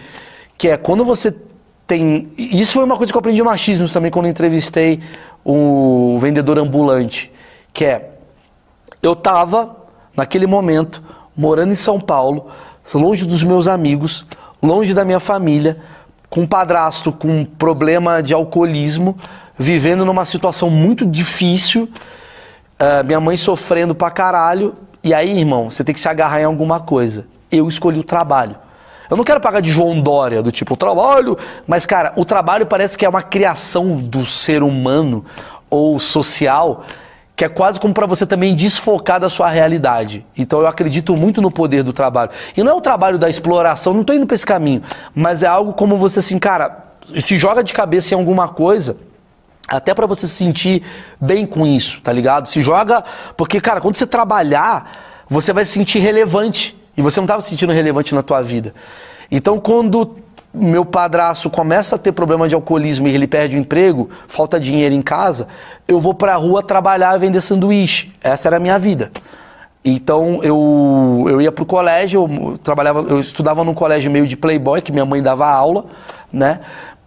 que 0.57 0.67
é 0.67 0.75
quando 0.75 1.05
você 1.05 1.33
tem, 1.87 2.31
isso 2.37 2.73
foi 2.73 2.83
uma 2.83 2.97
coisa 2.97 3.13
que 3.13 3.15
eu 3.15 3.19
aprendi 3.19 3.41
machismo 3.43 3.87
também 3.87 4.09
quando 4.09 4.27
entrevistei 4.27 4.99
o 5.43 6.17
vendedor 6.19 6.57
ambulante, 6.57 7.31
que 7.71 7.85
é 7.85 8.09
eu 9.01 9.15
tava 9.15 9.75
naquele 10.17 10.47
momento 10.47 11.03
morando 11.37 11.71
em 11.71 11.75
São 11.75 11.99
Paulo, 11.99 12.47
longe 12.93 13.25
dos 13.25 13.43
meus 13.43 13.67
amigos, 13.67 14.25
longe 14.61 14.93
da 14.93 15.05
minha 15.05 15.19
família, 15.19 15.77
com 16.29 16.41
um 16.41 16.47
padrasto 16.47 17.11
com 17.11 17.45
problema 17.45 18.23
de 18.23 18.33
alcoolismo, 18.33 19.15
vivendo 19.57 20.03
numa 20.03 20.25
situação 20.25 20.69
muito 20.69 21.05
difícil, 21.05 21.87
ah, 22.79 23.03
minha 23.03 23.19
mãe 23.19 23.37
sofrendo 23.37 23.95
pra 23.95 24.09
caralho. 24.11 24.75
E 25.05 25.13
aí, 25.13 25.37
irmão, 25.37 25.69
você 25.69 25.83
tem 25.83 25.93
que 25.93 26.01
se 26.01 26.09
agarrar 26.09 26.41
em 26.41 26.45
alguma 26.45 26.79
coisa. 26.79 27.27
Eu 27.51 27.67
escolhi 27.67 27.99
o 27.99 28.03
trabalho. 28.03 28.55
Eu 29.07 29.15
não 29.15 29.23
quero 29.23 29.39
pagar 29.39 29.61
de 29.61 29.69
João 29.69 30.01
Dória, 30.01 30.41
do 30.41 30.51
tipo, 30.51 30.75
trabalho. 30.75 31.37
Mas, 31.67 31.85
cara, 31.85 32.11
o 32.15 32.25
trabalho 32.25 32.65
parece 32.65 32.97
que 32.97 33.05
é 33.05 33.09
uma 33.09 33.21
criação 33.21 33.97
do 33.97 34.25
ser 34.25 34.63
humano 34.63 35.23
ou 35.69 35.99
social 35.99 36.83
que 37.35 37.43
é 37.43 37.49
quase 37.49 37.79
como 37.79 37.93
para 37.93 38.07
você 38.07 38.25
também 38.25 38.55
desfocar 38.55 39.19
da 39.19 39.29
sua 39.29 39.49
realidade. 39.49 40.25
Então 40.37 40.61
eu 40.61 40.67
acredito 40.67 41.17
muito 41.17 41.41
no 41.41 41.51
poder 41.51 41.83
do 41.83 41.91
trabalho. 41.91 42.31
E 42.55 42.63
não 42.63 42.71
é 42.71 42.73
o 42.73 42.79
trabalho 42.79 43.19
da 43.19 43.29
exploração, 43.29 43.93
não 43.93 44.05
tô 44.05 44.13
indo 44.13 44.25
para 44.25 44.35
esse 44.35 44.45
caminho, 44.45 44.81
mas 45.13 45.43
é 45.43 45.47
algo 45.47 45.73
como 45.73 45.97
você 45.97 46.19
assim, 46.19 46.39
cara, 46.39 46.85
te 47.25 47.37
joga 47.37 47.61
de 47.61 47.73
cabeça 47.73 48.13
em 48.13 48.17
alguma 48.17 48.47
coisa, 48.47 48.95
até 49.67 49.93
para 49.93 50.05
você 50.05 50.27
se 50.27 50.33
sentir 50.33 50.83
bem 51.19 51.45
com 51.45 51.65
isso, 51.65 52.01
tá 52.01 52.11
ligado? 52.11 52.47
Se 52.47 52.61
joga, 52.61 53.03
porque 53.35 53.59
cara, 53.59 53.81
quando 53.81 53.95
você 53.95 54.05
trabalhar, 54.05 54.91
você 55.29 55.51
vai 55.51 55.65
se 55.65 55.71
sentir 55.71 55.99
relevante 55.99 56.77
e 56.95 57.01
você 57.01 57.19
não 57.19 57.25
estava 57.25 57.41
se 57.41 57.49
sentindo 57.49 57.71
relevante 57.71 58.13
na 58.13 58.21
tua 58.21 58.41
vida. 58.41 58.73
Então 59.31 59.59
quando 59.59 60.17
meu 60.53 60.85
padraço 60.85 61.49
começa 61.49 61.95
a 61.95 61.99
ter 61.99 62.13
problema 62.13 62.47
de 62.47 62.55
alcoolismo 62.55 63.07
e 63.07 63.13
ele 63.13 63.27
perde 63.27 63.57
o 63.57 63.59
emprego, 63.59 64.09
falta 64.27 64.59
dinheiro 64.59 64.95
em 64.95 65.01
casa, 65.01 65.47
eu 65.87 65.99
vou 65.99 66.13
pra 66.13 66.35
rua 66.35 66.63
trabalhar 66.63 67.15
e 67.15 67.19
vender 67.19 67.41
sanduíche. 67.41 68.13
Essa 68.23 68.47
era 68.47 68.57
a 68.57 68.59
minha 68.59 68.79
vida. 68.79 69.11
Então 69.83 70.39
eu, 70.41 71.25
eu 71.29 71.41
ia 71.41 71.51
pro 71.51 71.65
colégio, 71.65 72.21
eu 72.21 72.57
trabalhava, 72.57 73.01
eu 73.01 73.19
estudava 73.19 73.63
num 73.63 73.73
colégio 73.73 74.09
meio 74.09 74.25
de 74.25 74.37
playboy, 74.37 74.81
que 74.81 74.91
minha 74.91 75.05
mãe 75.05 75.21
dava 75.21 75.47
aula, 75.47 75.85
né? 76.31 76.61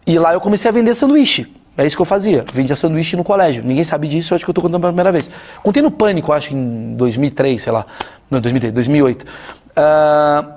E 0.07 0.19
lá 0.19 0.33
eu 0.33 0.41
comecei 0.41 0.69
a 0.69 0.73
vender 0.73 0.95
sanduíche. 0.95 1.58
É 1.79 1.87
isso 1.87 1.95
que 1.95 2.03
eu 2.03 2.07
fazia, 2.07 2.45
vendia 2.53 2.75
sanduíche 2.75 3.17
no 3.17 3.23
colégio. 3.23 3.63
Ninguém 3.65 3.85
sabe 3.85 4.09
disso, 4.09 4.35
eu 4.35 4.37
acho 4.37 4.45
que 4.45 4.51
eu 4.51 4.55
tô 4.55 4.61
contando 4.61 4.81
pela 4.81 4.93
primeira 4.93 5.13
vez. 5.13 5.31
Contei 5.63 5.81
no 5.81 5.93
Pânico, 5.93 6.33
acho, 6.33 6.53
em 6.53 6.97
2003, 6.97 7.63
sei 7.63 7.73
lá. 7.73 7.87
Não, 8.29 8.41
2003, 8.41 8.75
2008. 8.75 9.25
Ah, 9.77 10.57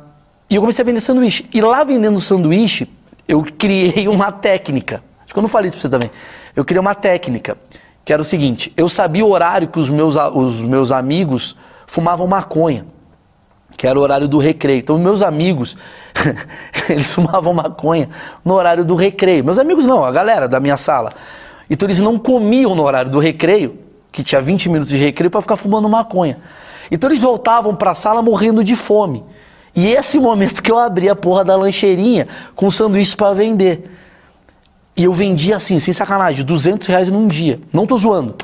e 0.50 0.56
eu 0.56 0.62
comecei 0.62 0.82
a 0.82 0.86
vender 0.86 1.00
sanduíche. 1.00 1.48
E 1.54 1.62
lá 1.62 1.84
vendendo 1.84 2.20
sanduíche, 2.20 2.90
eu 3.28 3.46
criei 3.56 4.08
uma 4.08 4.32
técnica. 4.32 5.04
Acho 5.24 5.32
que 5.32 5.38
eu 5.38 5.44
não 5.44 5.48
falei 5.48 5.68
isso 5.68 5.78
pra 5.78 5.82
você 5.84 5.90
também. 5.90 6.10
Eu 6.56 6.66
criei 6.66 6.82
uma 6.82 6.96
técnica, 6.96 7.56
que 8.04 8.12
era 8.12 8.22
o 8.22 8.26
seguinte: 8.26 8.74
eu 8.76 8.90
sabia 8.90 9.24
o 9.24 9.30
horário 9.30 9.68
que 9.68 9.80
os 9.80 9.92
meus, 9.92 10.16
os 10.16 10.60
meus 10.60 10.92
amigos 10.92 11.56
fumavam 11.86 12.26
maconha, 12.26 12.84
que 13.82 13.88
era 13.88 13.98
o 13.98 14.02
horário 14.04 14.28
do 14.28 14.38
recreio. 14.38 14.78
Então, 14.78 15.00
meus 15.00 15.24
amigos, 15.24 15.76
eles 16.88 17.12
fumavam 17.12 17.52
maconha 17.52 18.10
no 18.46 18.54
horário 18.54 18.86
do 18.86 18.94
recreio. 18.94 19.44
Meus 19.44 19.58
amigos 19.58 19.88
não, 19.88 20.06
a 20.06 20.12
galera 20.12 20.48
da 20.48 20.60
minha 20.60 20.78
sala. 20.78 21.14
Então, 21.68 21.88
eles 21.88 21.98
não 21.98 22.20
comiam 22.20 22.76
no 22.76 22.84
horário 22.84 23.10
do 23.10 23.18
recreio, 23.18 23.80
que 24.12 24.24
tinha 24.24 24.40
20 24.40 24.70
minutos 24.70 24.88
de 24.88 24.98
recreio, 24.98 25.32
para 25.32 25.42
ficar 25.42 25.56
fumando 25.56 25.90
maconha. 25.90 26.38
Então, 26.92 27.10
eles 27.10 27.20
voltavam 27.20 27.74
para 27.74 27.90
a 27.90 27.96
sala 27.96 28.22
morrendo 28.22 28.64
de 28.64 28.76
fome. 28.76 29.24
E 29.76 29.88
esse 29.88 30.20
momento 30.20 30.62
que 30.62 30.72
eu 30.72 30.78
abri 30.78 31.10
a 31.10 31.16
porra 31.16 31.44
da 31.44 31.56
lancheirinha 31.56 32.28
com 32.56 32.70
sanduíche 32.70 33.16
para 33.16 33.34
vender. 33.34 33.90
E 34.96 35.06
eu 35.06 35.12
vendia 35.12 35.56
assim, 35.56 35.80
sem 35.80 35.92
sacanagem, 35.92 36.46
200 36.46 36.88
reais 36.88 37.10
num 37.10 37.28
dia. 37.28 37.60
Não 37.74 37.88
tô 37.88 37.98
zoando. 37.98 38.36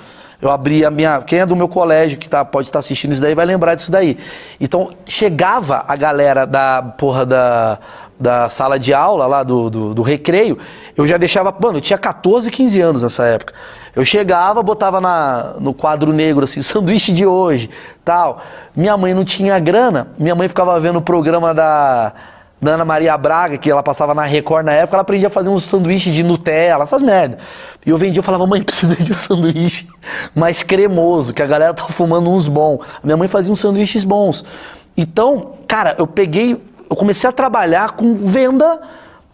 Eu 0.41 0.51
abri 0.51 0.85
a 0.85 0.91
minha. 0.91 1.21
Quem 1.21 1.39
é 1.39 1.45
do 1.45 1.55
meu 1.55 1.67
colégio 1.67 2.17
que 2.17 2.29
tá, 2.29 2.45
pode 2.45 2.67
estar 2.67 2.79
assistindo 2.79 3.11
isso 3.11 3.21
daí 3.21 3.33
vai 3.33 3.45
lembrar 3.45 3.75
disso 3.75 3.91
daí. 3.91 4.17
Então, 4.59 4.93
chegava 5.05 5.83
a 5.87 5.95
galera 5.95 6.45
da 6.45 6.81
porra 6.81 7.25
da, 7.25 7.79
da 8.19 8.49
sala 8.49 8.79
de 8.79 8.93
aula, 8.93 9.25
lá 9.25 9.43
do, 9.43 9.69
do, 9.69 9.93
do 9.93 10.01
recreio, 10.01 10.57
eu 10.95 11.07
já 11.07 11.17
deixava. 11.17 11.53
Mano, 11.59 11.77
eu 11.77 11.81
tinha 11.81 11.97
14, 11.97 12.51
15 12.51 12.81
anos 12.81 13.03
nessa 13.03 13.25
época. 13.25 13.53
Eu 13.95 14.05
chegava, 14.05 14.61
botava 14.61 15.01
na, 15.01 15.55
no 15.59 15.73
quadro 15.73 16.13
negro 16.13 16.43
assim, 16.43 16.61
sanduíche 16.63 17.11
de 17.11 17.25
hoje, 17.25 17.69
tal. 18.05 18.41
Minha 18.75 18.95
mãe 18.95 19.13
não 19.13 19.25
tinha 19.25 19.57
grana, 19.59 20.09
minha 20.19 20.35
mãe 20.35 20.47
ficava 20.47 20.79
vendo 20.79 20.99
o 20.99 21.01
programa 21.01 21.53
da 21.53 22.13
da 22.61 22.73
Ana 22.73 22.85
Maria 22.85 23.15
Braga, 23.17 23.57
que 23.57 23.69
ela 23.69 23.83
passava 23.83 24.13
na 24.13 24.23
Record 24.23 24.65
na 24.65 24.71
época, 24.71 24.95
ela 24.95 25.01
aprendia 25.01 25.27
a 25.27 25.31
fazer 25.31 25.49
um 25.49 25.59
sanduíche 25.59 26.11
de 26.11 26.23
Nutella, 26.23 26.83
essas 26.83 27.01
merda. 27.01 27.37
E 27.85 27.89
eu 27.89 27.97
vendia, 27.97 28.19
eu 28.19 28.23
falava, 28.23 28.47
mãe, 28.47 28.61
precisa 28.63 28.95
de 28.95 29.11
um 29.11 29.15
sanduíche 29.15 29.87
mais 30.33 30.63
cremoso, 30.63 31.33
que 31.33 31.41
a 31.41 31.45
galera 31.45 31.73
tá 31.73 31.83
fumando 31.83 32.29
uns 32.29 32.47
bons. 32.47 32.79
Minha 33.03 33.15
mãe 33.15 33.27
fazia 33.27 33.51
uns 33.51 33.59
sanduíches 33.59 34.03
bons. 34.03 34.43
Então, 34.95 35.53
cara, 35.67 35.95
eu 35.99 36.07
peguei, 36.07 36.59
eu 36.89 36.95
comecei 36.95 37.29
a 37.29 37.33
trabalhar 37.33 37.91
com 37.91 38.15
venda 38.15 38.81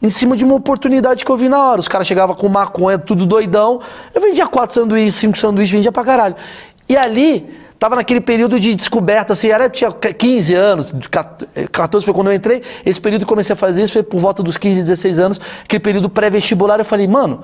em 0.01 0.09
cima 0.09 0.35
de 0.35 0.43
uma 0.43 0.55
oportunidade 0.55 1.23
que 1.23 1.31
eu 1.31 1.37
vi 1.37 1.47
na 1.47 1.63
hora. 1.63 1.79
Os 1.79 1.87
caras 1.87 2.05
chegavam 2.05 2.35
com 2.35 2.49
maconha, 2.49 2.97
tudo 2.97 3.25
doidão. 3.25 3.79
Eu 4.13 4.19
vendia 4.19 4.45
quatro 4.45 4.75
sanduíches, 4.75 5.15
cinco 5.15 5.37
sanduíches, 5.37 5.71
vendia 5.71 5.93
pra 5.93 6.03
caralho. 6.03 6.35
E 6.89 6.97
ali, 6.97 7.49
Tava 7.83 7.97
naquele 7.97 8.21
período 8.21 8.61
de 8.61 8.73
descoberta, 8.75 9.33
assim, 9.33 9.49
era, 9.49 9.69
tinha 9.69 9.91
15 9.91 10.55
anos, 10.55 10.93
de 10.93 11.09
14 11.09 12.05
foi 12.05 12.13
quando 12.13 12.27
eu 12.27 12.33
entrei, 12.33 12.63
esse 12.85 13.01
período 13.01 13.23
que 13.23 13.27
comecei 13.27 13.51
a 13.51 13.57
fazer 13.57 13.83
isso 13.83 13.91
foi 13.91 14.03
por 14.03 14.21
volta 14.21 14.41
dos 14.41 14.55
15, 14.55 14.79
16 14.79 15.19
anos, 15.19 15.41
aquele 15.65 15.81
período 15.81 16.09
pré-vestibular, 16.09 16.79
eu 16.79 16.85
falei, 16.85 17.09
mano, 17.09 17.43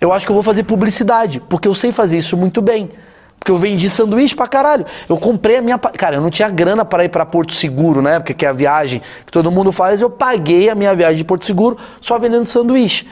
eu 0.00 0.12
acho 0.12 0.26
que 0.26 0.32
eu 0.32 0.34
vou 0.34 0.42
fazer 0.42 0.64
publicidade, 0.64 1.38
porque 1.48 1.68
eu 1.68 1.76
sei 1.76 1.92
fazer 1.92 2.18
isso 2.18 2.36
muito 2.36 2.60
bem. 2.60 2.90
Porque 3.38 3.52
eu 3.52 3.56
vendi 3.56 3.88
sanduíche 3.88 4.34
pra 4.34 4.48
caralho. 4.48 4.84
Eu 5.08 5.16
comprei 5.16 5.58
a 5.58 5.62
minha. 5.62 5.78
Cara, 5.78 6.16
eu 6.16 6.20
não 6.20 6.30
tinha 6.30 6.48
grana 6.48 6.84
para 6.84 7.04
ir 7.04 7.08
pra 7.08 7.26
Porto 7.26 7.52
Seguro, 7.52 8.00
né? 8.00 8.20
Porque 8.20 8.34
que 8.34 8.46
é 8.46 8.48
a 8.48 8.52
viagem 8.52 9.02
que 9.26 9.32
todo 9.32 9.50
mundo 9.50 9.72
faz. 9.72 10.00
Eu 10.00 10.08
paguei 10.08 10.70
a 10.70 10.76
minha 10.76 10.94
viagem 10.94 11.16
de 11.16 11.24
Porto 11.24 11.44
Seguro 11.44 11.76
só 12.00 12.20
vendendo 12.20 12.46
sanduíche. 12.46 13.04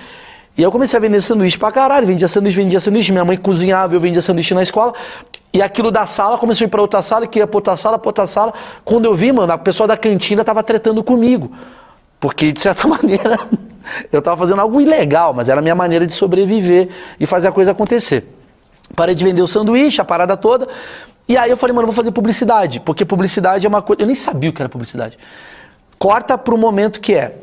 E 0.60 0.62
eu 0.62 0.70
comecei 0.70 0.98
a 0.98 1.00
vender 1.00 1.22
sanduíche 1.22 1.56
pra 1.56 1.72
caralho. 1.72 2.06
Vendia 2.06 2.28
sanduíche, 2.28 2.58
vendia 2.58 2.78
sanduíche. 2.80 3.10
Minha 3.10 3.24
mãe 3.24 3.34
cozinhava, 3.34 3.94
eu 3.94 4.00
vendia 4.00 4.20
sanduíche 4.20 4.52
na 4.52 4.62
escola. 4.62 4.92
E 5.54 5.62
aquilo 5.62 5.90
da 5.90 6.04
sala 6.04 6.36
começou 6.36 6.66
a 6.66 6.66
ir 6.66 6.68
pra 6.68 6.82
outra 6.82 7.00
sala, 7.00 7.26
que 7.26 7.38
ia 7.38 7.46
pra 7.46 7.56
outra 7.56 7.78
sala, 7.78 7.98
pra 7.98 8.10
outra 8.10 8.26
sala. 8.26 8.52
Quando 8.84 9.06
eu 9.06 9.14
vi, 9.14 9.32
mano, 9.32 9.50
a 9.54 9.56
pessoa 9.56 9.86
da 9.86 9.96
cantina 9.96 10.44
tava 10.44 10.62
tretando 10.62 11.02
comigo. 11.02 11.50
Porque, 12.20 12.52
de 12.52 12.60
certa 12.60 12.84
maneira, 12.86 13.38
eu 14.12 14.20
tava 14.20 14.36
fazendo 14.36 14.60
algo 14.60 14.82
ilegal, 14.82 15.32
mas 15.32 15.48
era 15.48 15.60
a 15.60 15.62
minha 15.62 15.74
maneira 15.74 16.06
de 16.06 16.12
sobreviver 16.12 16.90
e 17.18 17.24
fazer 17.24 17.48
a 17.48 17.52
coisa 17.52 17.70
acontecer. 17.70 18.30
Parei 18.94 19.14
de 19.14 19.24
vender 19.24 19.40
o 19.40 19.48
sanduíche, 19.48 20.02
a 20.02 20.04
parada 20.04 20.36
toda. 20.36 20.68
E 21.26 21.38
aí 21.38 21.50
eu 21.50 21.56
falei, 21.56 21.74
mano, 21.74 21.88
eu 21.88 21.92
vou 21.92 21.96
fazer 21.96 22.12
publicidade. 22.12 22.80
Porque 22.80 23.06
publicidade 23.06 23.64
é 23.64 23.68
uma 23.68 23.80
coisa. 23.80 24.02
Eu 24.02 24.06
nem 24.06 24.14
sabia 24.14 24.50
o 24.50 24.52
que 24.52 24.60
era 24.60 24.68
publicidade. 24.68 25.18
Corta 25.98 26.36
pro 26.36 26.58
momento 26.58 27.00
que 27.00 27.14
é. 27.14 27.36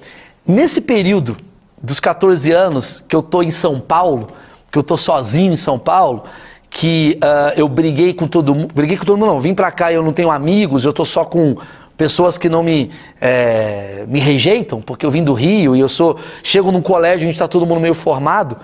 Nesse 0.46 0.80
período 0.80 1.36
dos 1.82 2.00
14 2.00 2.52
anos 2.52 3.04
que 3.08 3.16
eu 3.16 3.22
tô 3.22 3.42
em 3.42 3.52
São 3.52 3.80
Paulo, 3.80 4.28
que 4.72 4.78
eu 4.78 4.84
tô 4.84 4.98
sozinho 4.98 5.54
em 5.54 5.58
São 5.58 5.78
Paulo, 5.78 6.24
que 6.70 7.18
ah, 7.22 7.54
eu 7.56 7.68
briguei 7.68 8.14
com 8.14 8.28
todo 8.28 8.54
mundo. 8.54 8.74
Briguei 8.74 8.98
com 8.98 9.06
todo 9.06 9.18
mundo, 9.18 9.30
não. 9.30 9.40
Vim 9.40 9.54
pra 9.54 9.72
cá 9.72 9.92
e 9.92 9.96
eu 9.96 10.04
não 10.04 10.14
tenho 10.14 10.32
amigos, 10.32 10.84
eu 10.84 10.94
tô 10.94 11.06
só 11.06 11.24
com 11.24 11.56
pessoas 11.96 12.38
que 12.38 12.48
não 12.48 12.62
me, 12.62 12.92
eh, 13.20 14.06
me 14.08 14.20
rejeitam, 14.20 14.82
porque 14.82 15.04
eu 15.04 15.10
vim 15.10 15.24
do 15.24 15.34
Rio 15.34 15.76
e 15.76 15.80
eu 15.80 15.90
sou. 15.90 16.18
Chego 16.44 16.72
num 16.72 16.82
colégio, 16.82 17.28
a 17.28 17.32
gente 17.32 17.40
tá 17.40 17.48
todo 17.48 17.66
mundo 17.66 17.82
meio 17.82 17.96
formado 17.96 18.58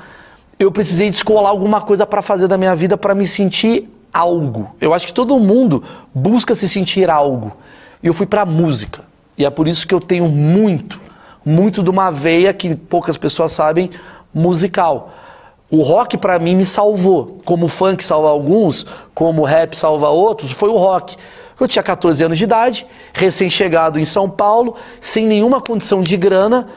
eu 0.60 0.72
precisei 0.72 1.10
descolar 1.10 1.50
alguma 1.50 1.82
coisa 1.82 2.06
para 2.06 2.22
fazer 2.22 2.48
da 2.48 2.58
minha 2.58 2.76
vida 2.76 2.98
para 2.98 3.14
me 3.14 3.28
sentir 3.28 3.90
algo. 4.14 4.76
Eu 4.80 4.94
acho 4.94 5.08
que 5.08 5.14
todo 5.14 5.38
mundo 5.40 5.84
busca 6.14 6.56
se 6.56 6.70
sentir 6.70 7.10
algo. 7.10 7.56
E 8.02 8.08
eu 8.08 8.14
fui 8.14 8.26
para 8.26 8.46
música. 8.46 9.02
E 9.38 9.46
é 9.46 9.50
por 9.50 9.68
isso 9.68 9.88
que 9.88 9.94
eu 9.94 10.00
tenho 10.00 10.28
muito, 10.28 11.00
muito 11.46 11.84
de 11.84 11.90
uma 11.90 12.12
veia 12.12 12.54
que 12.54 12.76
poucas 12.76 13.18
pessoas 13.18 13.52
sabem, 13.52 13.90
musical. 14.34 15.14
O 15.70 15.82
rock 15.82 16.18
para 16.18 16.38
mim 16.40 16.56
me 16.56 16.66
salvou. 16.66 17.40
Como 17.46 17.66
o 17.66 17.70
funk 17.70 18.04
salva 18.04 18.30
alguns, 18.30 18.86
como 19.14 19.42
o 19.42 19.46
rap 19.46 19.76
salva 19.78 20.10
outros, 20.10 20.52
foi 20.52 20.70
o 20.70 20.78
rock. 20.78 21.16
Eu 21.60 21.68
tinha 21.68 21.84
14 21.84 22.24
anos 22.24 22.38
de 22.38 22.44
idade, 22.44 22.86
recém-chegado 23.14 24.00
em 24.00 24.06
São 24.06 24.30
Paulo, 24.30 24.76
sem 25.00 25.26
nenhuma 25.26 25.62
condição 25.62 26.02
de 26.02 26.18
grana, 26.18 26.68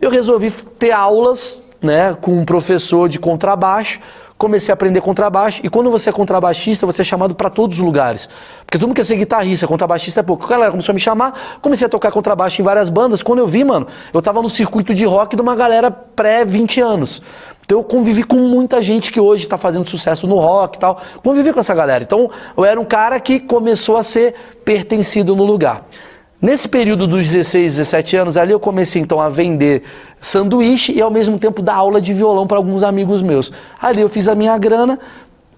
eu 0.00 0.10
resolvi 0.10 0.50
ter 0.50 0.92
aulas 0.92 1.62
né, 1.80 2.14
com 2.20 2.32
um 2.32 2.44
professor 2.44 3.08
de 3.08 3.18
contrabaixo, 3.18 4.00
comecei 4.38 4.70
a 4.72 4.74
aprender 4.74 5.00
contrabaixo, 5.00 5.60
e 5.64 5.68
quando 5.68 5.90
você 5.90 6.10
é 6.10 6.12
contrabaixista, 6.12 6.84
você 6.84 7.02
é 7.02 7.04
chamado 7.04 7.34
para 7.34 7.48
todos 7.48 7.78
os 7.78 7.82
lugares. 7.82 8.28
Porque 8.64 8.78
todo 8.78 8.88
mundo 8.88 8.96
quer 8.96 9.04
ser 9.04 9.16
guitarrista, 9.16 9.66
contrabaixista 9.66 10.20
é 10.20 10.22
pouco. 10.22 10.44
A 10.44 10.48
galera 10.48 10.70
começou 10.70 10.92
a 10.92 10.94
me 10.94 11.00
chamar, 11.00 11.58
comecei 11.62 11.86
a 11.86 11.88
tocar 11.88 12.10
contrabaixo 12.10 12.60
em 12.60 12.64
várias 12.64 12.88
bandas. 12.88 13.22
Quando 13.22 13.38
eu 13.38 13.46
vi, 13.46 13.64
mano, 13.64 13.86
eu 14.12 14.20
tava 14.20 14.42
no 14.42 14.50
circuito 14.50 14.94
de 14.94 15.04
rock 15.04 15.36
de 15.36 15.42
uma 15.42 15.56
galera 15.56 15.90
pré-20 15.90 16.82
anos. 16.82 17.22
Então 17.64 17.78
eu 17.78 17.84
convivi 17.84 18.22
com 18.22 18.36
muita 18.36 18.80
gente 18.80 19.10
que 19.10 19.18
hoje 19.18 19.42
está 19.42 19.58
fazendo 19.58 19.88
sucesso 19.88 20.26
no 20.26 20.36
rock 20.36 20.76
e 20.76 20.80
tal. 20.80 21.00
Convivi 21.22 21.52
com 21.52 21.58
essa 21.58 21.74
galera. 21.74 22.04
Então 22.04 22.30
eu 22.56 22.64
era 22.64 22.80
um 22.80 22.84
cara 22.84 23.18
que 23.18 23.40
começou 23.40 23.96
a 23.96 24.02
ser 24.02 24.34
pertencido 24.64 25.34
no 25.34 25.44
lugar. 25.44 25.84
Nesse 26.40 26.68
período 26.68 27.06
dos 27.06 27.24
16, 27.30 27.76
17 27.76 28.16
anos, 28.16 28.36
ali 28.36 28.52
eu 28.52 28.60
comecei 28.60 29.00
então 29.00 29.20
a 29.20 29.28
vender 29.28 29.82
sanduíche 30.20 30.92
e 30.92 31.00
ao 31.00 31.10
mesmo 31.10 31.38
tempo 31.38 31.62
dar 31.62 31.74
aula 31.74 32.00
de 32.00 32.12
violão 32.12 32.46
para 32.46 32.58
alguns 32.58 32.82
amigos 32.82 33.22
meus. 33.22 33.50
Ali 33.80 34.02
eu 34.02 34.08
fiz 34.08 34.28
a 34.28 34.34
minha 34.34 34.56
grana 34.58 34.98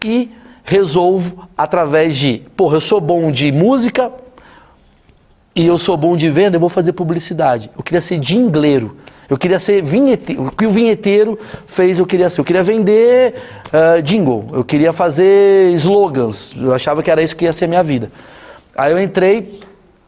e 0.05 0.31
resolvo 0.62 1.49
através 1.57 2.16
de, 2.16 2.43
porra, 2.57 2.76
eu 2.76 2.81
sou 2.81 3.01
bom 3.01 3.31
de 3.33 3.51
música 3.51 4.12
e 5.55 5.66
eu 5.66 5.76
sou 5.79 5.97
bom 5.97 6.16
de 6.16 6.31
venda, 6.31 6.57
eu 6.57 6.61
vou 6.61 6.68
fazer 6.68 6.93
publicidade. 6.93 7.70
Eu 7.76 7.83
queria 7.83 8.01
ser 8.01 8.22
jingleiro. 8.22 8.97
Eu 9.29 9.37
queria 9.37 9.59
ser 9.59 9.83
vinheteiro. 9.83 10.45
O 10.45 10.53
que 10.53 10.64
o 10.64 10.70
vinheteiro 10.70 11.39
fez, 11.66 11.99
eu 11.99 12.07
queria 12.07 12.31
ser. 12.31 12.41
Eu 12.41 12.45
queria 12.45 12.62
vender 12.62 13.35
ah, 13.72 14.01
jingle. 14.01 14.49
Eu 14.53 14.64
queria 14.64 14.93
fazer 14.93 15.72
slogans. 15.74 16.55
Eu 16.57 16.72
achava 16.72 17.03
que 17.03 17.11
era 17.11 17.20
isso 17.20 17.37
que 17.37 17.45
ia 17.45 17.53
ser 17.53 17.64
a 17.64 17.68
minha 17.68 17.83
vida. 17.83 18.11
Aí 18.76 18.93
eu 18.93 18.99
entrei 19.01 19.61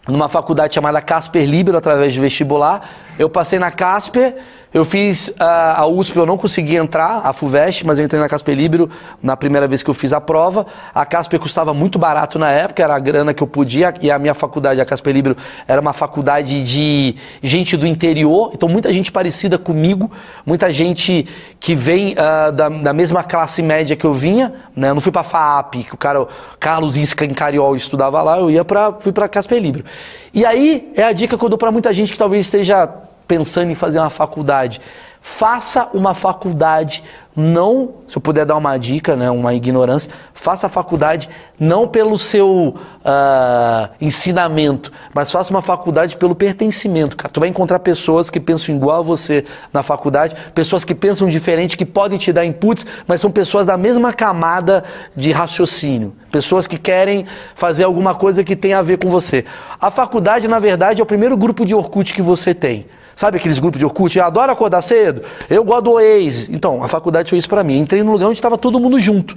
numa 0.08 0.28
faculdade 0.28 0.74
chamada 0.74 1.00
Casper 1.00 1.48
Libero 1.48 1.76
através 1.76 2.12
de 2.12 2.20
vestibular. 2.20 2.88
Eu 3.18 3.28
passei 3.28 3.58
na 3.58 3.70
Casper, 3.70 4.36
eu 4.72 4.84
fiz 4.84 5.34
ah, 5.40 5.80
a 5.80 5.86
USP, 5.86 6.16
eu 6.16 6.24
não 6.24 6.36
consegui 6.36 6.76
entrar, 6.76 7.22
a 7.24 7.32
FUVEST, 7.32 7.84
mas 7.84 7.98
eu 7.98 8.04
entrei 8.04 8.20
na 8.20 8.28
Casper 8.28 8.54
Libero 8.54 8.88
na 9.20 9.36
primeira 9.36 9.66
vez 9.66 9.82
que 9.82 9.90
eu 9.90 9.94
fiz 9.94 10.12
a 10.12 10.20
prova. 10.20 10.64
A 10.94 11.04
Casper 11.04 11.40
custava 11.40 11.74
muito 11.74 11.98
barato 11.98 12.38
na 12.38 12.50
época, 12.50 12.82
era 12.82 12.94
a 12.94 12.98
grana 12.98 13.34
que 13.34 13.42
eu 13.42 13.46
podia, 13.48 13.92
e 14.00 14.10
a 14.10 14.18
minha 14.18 14.32
faculdade, 14.32 14.80
a 14.80 14.84
Casper 14.84 15.12
Libero, 15.12 15.36
era 15.66 15.80
uma 15.80 15.92
faculdade 15.92 16.62
de 16.62 17.16
gente 17.42 17.76
do 17.76 17.86
interior, 17.86 18.52
então 18.54 18.68
muita 18.68 18.92
gente 18.92 19.10
parecida 19.10 19.58
comigo, 19.58 20.10
muita 20.46 20.72
gente 20.72 21.26
que 21.58 21.74
vem 21.74 22.14
ah, 22.16 22.50
da, 22.50 22.68
da 22.68 22.92
mesma 22.92 23.24
classe 23.24 23.62
média 23.62 23.96
que 23.96 24.04
eu 24.04 24.14
vinha, 24.14 24.54
né? 24.76 24.90
Eu 24.90 24.94
não 24.94 25.00
fui 25.00 25.10
pra 25.10 25.24
FAP, 25.24 25.84
que 25.84 25.94
o 25.94 25.98
cara, 25.98 26.22
o 26.22 26.28
Carlos 26.60 26.96
Isca 26.96 27.24
em 27.24 27.34
Cariol 27.34 27.74
estudava 27.74 28.22
lá, 28.22 28.38
eu 28.38 28.50
ia 28.50 28.64
para 28.64 28.92
fui 29.00 29.10
pra 29.10 29.28
Casper 29.28 29.60
Libero. 29.60 29.84
E 30.32 30.46
aí 30.46 30.92
é 30.94 31.02
a 31.02 31.12
dica 31.12 31.36
que 31.36 31.44
eu 31.44 31.48
dou 31.48 31.58
para 31.58 31.72
muita 31.72 31.92
gente 31.92 32.12
que 32.12 32.18
talvez 32.18 32.46
esteja 32.46 32.88
pensando 33.30 33.70
em 33.70 33.76
fazer 33.76 34.00
uma 34.00 34.10
faculdade. 34.10 34.80
Faça 35.22 35.88
uma 35.94 36.14
faculdade, 36.14 37.04
não, 37.36 37.90
se 38.08 38.16
eu 38.16 38.20
puder 38.20 38.44
dar 38.44 38.56
uma 38.56 38.76
dica, 38.76 39.14
né, 39.14 39.30
uma 39.30 39.54
ignorância, 39.54 40.10
faça 40.34 40.66
a 40.66 40.70
faculdade 40.70 41.28
não 41.60 41.86
pelo 41.86 42.18
seu 42.18 42.74
ah, 43.04 43.90
ensinamento, 44.00 44.90
mas 45.14 45.30
faça 45.30 45.50
uma 45.50 45.62
faculdade 45.62 46.16
pelo 46.16 46.34
pertencimento. 46.34 47.16
Cara. 47.16 47.30
Tu 47.32 47.38
vai 47.38 47.48
encontrar 47.48 47.78
pessoas 47.78 48.30
que 48.30 48.40
pensam 48.40 48.74
igual 48.74 48.98
a 48.98 49.02
você 49.02 49.44
na 49.72 49.84
faculdade, 49.84 50.34
pessoas 50.52 50.84
que 50.84 50.94
pensam 50.94 51.28
diferente, 51.28 51.76
que 51.76 51.86
podem 51.86 52.18
te 52.18 52.32
dar 52.32 52.44
inputs, 52.44 52.84
mas 53.06 53.20
são 53.20 53.30
pessoas 53.30 53.66
da 53.66 53.76
mesma 53.76 54.12
camada 54.12 54.82
de 55.14 55.30
raciocínio. 55.30 56.12
Pessoas 56.32 56.66
que 56.66 56.78
querem 56.78 57.26
fazer 57.54 57.84
alguma 57.84 58.12
coisa 58.12 58.42
que 58.42 58.56
tenha 58.56 58.78
a 58.78 58.82
ver 58.82 58.98
com 58.98 59.08
você. 59.08 59.44
A 59.80 59.88
faculdade, 59.88 60.48
na 60.48 60.58
verdade, 60.58 61.00
é 61.00 61.04
o 61.04 61.06
primeiro 61.06 61.36
grupo 61.36 61.64
de 61.64 61.76
Orkut 61.76 62.12
que 62.12 62.22
você 62.22 62.52
tem. 62.52 62.86
Sabe 63.14 63.38
aqueles 63.38 63.58
grupos 63.58 63.78
de 63.78 63.84
Orkut? 63.84 64.16
Eu 64.18 64.24
adoro 64.24 64.50
acordar 64.50 64.82
cedo, 64.82 65.22
eu 65.48 65.62
gosto 65.64 65.82
do 65.82 66.00
ex. 66.00 66.48
Então, 66.48 66.82
a 66.82 66.88
faculdade 66.88 67.28
foi 67.30 67.38
isso 67.38 67.48
pra 67.48 67.62
mim. 67.62 67.78
Entrei 67.78 68.02
num 68.02 68.12
lugar 68.12 68.26
onde 68.26 68.38
estava 68.38 68.56
todo 68.56 68.78
mundo 68.80 68.98
junto. 69.00 69.36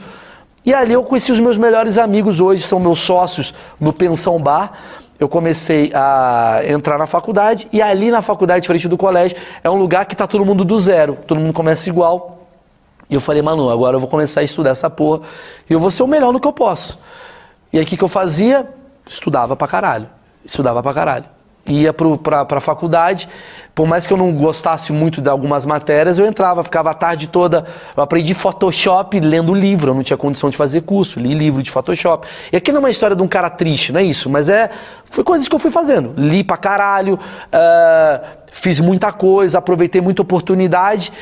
E 0.66 0.74
ali 0.74 0.94
eu 0.94 1.04
conheci 1.04 1.32
os 1.32 1.40
meus 1.40 1.58
melhores 1.58 1.98
amigos 1.98 2.40
hoje, 2.40 2.64
são 2.64 2.80
meus 2.80 3.00
sócios 3.00 3.54
no 3.80 3.92
Pensão 3.92 4.40
Bar. 4.40 4.72
Eu 5.20 5.28
comecei 5.28 5.92
a 5.94 6.62
entrar 6.68 6.98
na 6.98 7.06
faculdade 7.06 7.68
e 7.72 7.82
ali 7.82 8.10
na 8.10 8.22
faculdade, 8.22 8.62
diferente 8.62 8.88
do 8.88 8.98
colégio, 8.98 9.38
é 9.64 9.70
um 9.70 9.76
lugar 9.76 10.06
que 10.06 10.16
tá 10.16 10.26
todo 10.26 10.44
mundo 10.46 10.66
do 10.66 10.80
zero, 10.80 11.18
todo 11.28 11.40
mundo 11.40 11.54
começa 11.54 11.90
igual. 11.90 12.48
E 13.10 13.16
eu 13.16 13.22
falei, 13.22 13.42
Manu, 13.42 13.70
agora 13.70 13.96
eu 13.96 14.00
vou 14.00 14.10
começar 14.10 14.42
a 14.42 14.44
estudar 14.44 14.72
essa 14.72 14.90
porra 14.90 15.22
e 15.70 15.74
eu 15.74 15.80
vou 15.80 15.92
ser 15.92 16.04
o 16.04 16.08
melhor 16.08 16.32
no 16.32 16.40
que 16.40 16.48
eu 16.48 16.54
posso. 16.54 16.98
E 17.72 17.78
aí 17.78 17.84
o 17.84 17.88
que, 17.88 17.98
que 17.98 18.04
eu 18.04 18.08
fazia? 18.08 18.68
Estudava 19.06 19.56
pra 19.56 19.68
caralho. 19.68 20.10
Estudava 20.46 20.82
pra 20.82 20.94
caralho. 20.94 21.26
Ia 21.66 21.93
pra, 21.93 22.43
pra 22.43 22.59
faculdade, 22.59 23.30
por 23.74 23.88
mais 23.88 24.05
que 24.05 24.11
eu 24.11 24.18
não 24.18 24.34
gostasse 24.34 24.91
muito 24.91 25.22
de 25.22 25.30
algumas 25.30 25.66
matérias, 25.66 26.20
eu 26.20 26.26
entrava, 26.26 26.61
ficava 26.61 26.91
a 26.91 26.93
tarde 26.93 27.28
toda. 27.28 27.66
Eu 27.95 28.03
aprendi 28.03 28.34
Photoshop 28.34 29.18
lendo 29.20 29.53
livro, 29.53 29.91
eu 29.91 29.95
não 29.95 30.03
tinha 30.03 30.18
condição 30.18 30.49
de 30.49 30.57
fazer 30.57 30.82
curso, 30.82 31.20
li 31.20 31.34
livro 31.34 31.64
de 31.64 31.72
Photoshop. 31.72 32.28
E 32.51 32.57
aqui 32.57 32.70
não 32.72 32.80
é 32.80 32.80
uma 32.82 32.89
história 32.89 33.16
de 33.16 33.24
um 33.24 33.30
cara 33.30 33.49
triste, 33.49 33.93
não 33.93 34.01
é 34.01 34.03
isso, 34.03 34.30
mas 34.30 34.49
é. 34.49 34.70
Foi 35.05 35.24
coisas 35.24 35.47
que 35.47 35.55
eu 35.55 35.59
fui 35.59 35.72
fazendo. 35.72 36.14
Li 36.18 36.43
pra 36.43 36.57
caralho, 36.57 37.16
uh, 37.16 38.28
fiz 38.51 38.82
muita 38.82 39.14
coisa, 39.14 39.57
aproveitei 39.59 40.01
muita 40.01 40.22
oportunidade. 40.22 41.14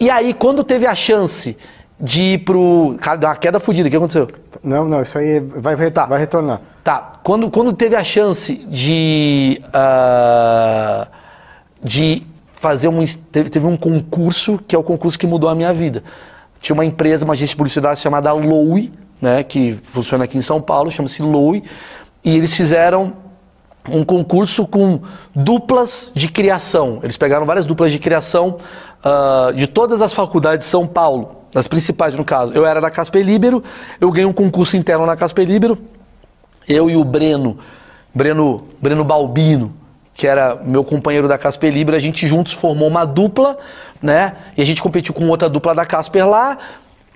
E 0.00 0.08
aí, 0.08 0.32
quando 0.32 0.64
teve 0.64 0.86
a 0.86 0.94
chance 0.94 1.58
de 2.00 2.22
ir 2.22 2.38
pro. 2.38 2.96
Cara, 3.00 3.18
deu 3.18 3.28
uma 3.28 3.36
queda 3.36 3.60
fodida, 3.60 3.86
o 3.86 3.90
que 3.90 3.96
aconteceu? 3.96 4.28
Não, 4.64 4.88
não, 4.88 5.02
isso 5.02 5.18
aí 5.18 5.40
vai, 5.40 5.76
vai, 5.76 5.90
Tá. 5.90 6.06
vai 6.06 6.18
retornar. 6.18 6.60
Tá, 6.82 7.20
quando, 7.22 7.50
quando 7.50 7.72
teve 7.72 7.94
a 7.94 8.04
chance 8.04 8.56
de. 8.66 9.60
ah, 9.72 11.06
de 11.82 12.26
fazer 12.52 12.88
um. 12.88 13.04
Teve, 13.32 13.50
teve 13.50 13.66
um 13.66 13.76
concurso, 13.76 14.58
que 14.66 14.74
é 14.74 14.78
o 14.78 14.82
concurso 14.82 15.18
que 15.18 15.26
mudou 15.26 15.50
a 15.50 15.54
minha 15.54 15.72
vida. 15.72 16.02
Tinha 16.60 16.74
uma 16.74 16.84
empresa, 16.84 17.24
uma 17.24 17.34
agência 17.34 17.52
de 17.52 17.56
publicidade 17.56 18.00
chamada 18.00 18.32
Lowe, 18.32 18.92
né, 19.20 19.42
que 19.42 19.78
funciona 19.82 20.24
aqui 20.24 20.36
em 20.36 20.42
São 20.42 20.60
Paulo, 20.60 20.90
chama-se 20.90 21.22
Lowe, 21.22 21.62
e 22.22 22.36
eles 22.36 22.52
fizeram 22.52 23.14
um 23.88 24.04
concurso 24.04 24.66
com 24.66 25.00
duplas 25.34 26.12
de 26.14 26.28
criação. 26.28 27.00
Eles 27.02 27.16
pegaram 27.16 27.46
várias 27.46 27.64
duplas 27.64 27.90
de 27.92 27.98
criação 27.98 28.58
ah, 29.02 29.52
de 29.54 29.66
todas 29.66 30.02
as 30.02 30.12
faculdades 30.12 30.66
de 30.66 30.70
São 30.70 30.86
Paulo, 30.86 31.36
das 31.52 31.66
principais 31.66 32.14
no 32.14 32.24
caso. 32.24 32.52
Eu 32.52 32.66
era 32.66 32.80
da 32.80 32.90
Casper 32.90 33.24
Libero, 33.24 33.62
eu 34.00 34.10
ganhei 34.10 34.26
um 34.26 34.32
concurso 34.32 34.76
interno 34.76 35.06
na 35.06 35.16
Casper 35.16 35.46
Libero, 35.46 35.78
eu 36.70 36.88
e 36.88 36.96
o 36.96 37.04
Breno, 37.04 37.58
Breno, 38.14 38.64
Breno 38.80 39.04
Balbino, 39.04 39.74
que 40.14 40.26
era 40.26 40.56
meu 40.64 40.84
companheiro 40.84 41.26
da 41.26 41.36
Casper 41.36 41.72
Libero, 41.72 41.96
a 41.96 42.00
gente 42.00 42.26
juntos 42.28 42.52
formou 42.52 42.86
uma 42.86 43.04
dupla, 43.04 43.58
né? 44.02 44.34
E 44.56 44.62
a 44.62 44.64
gente 44.64 44.82
competiu 44.82 45.12
com 45.14 45.28
outra 45.28 45.48
dupla 45.48 45.74
da 45.74 45.84
Casper 45.84 46.26
lá, 46.26 46.58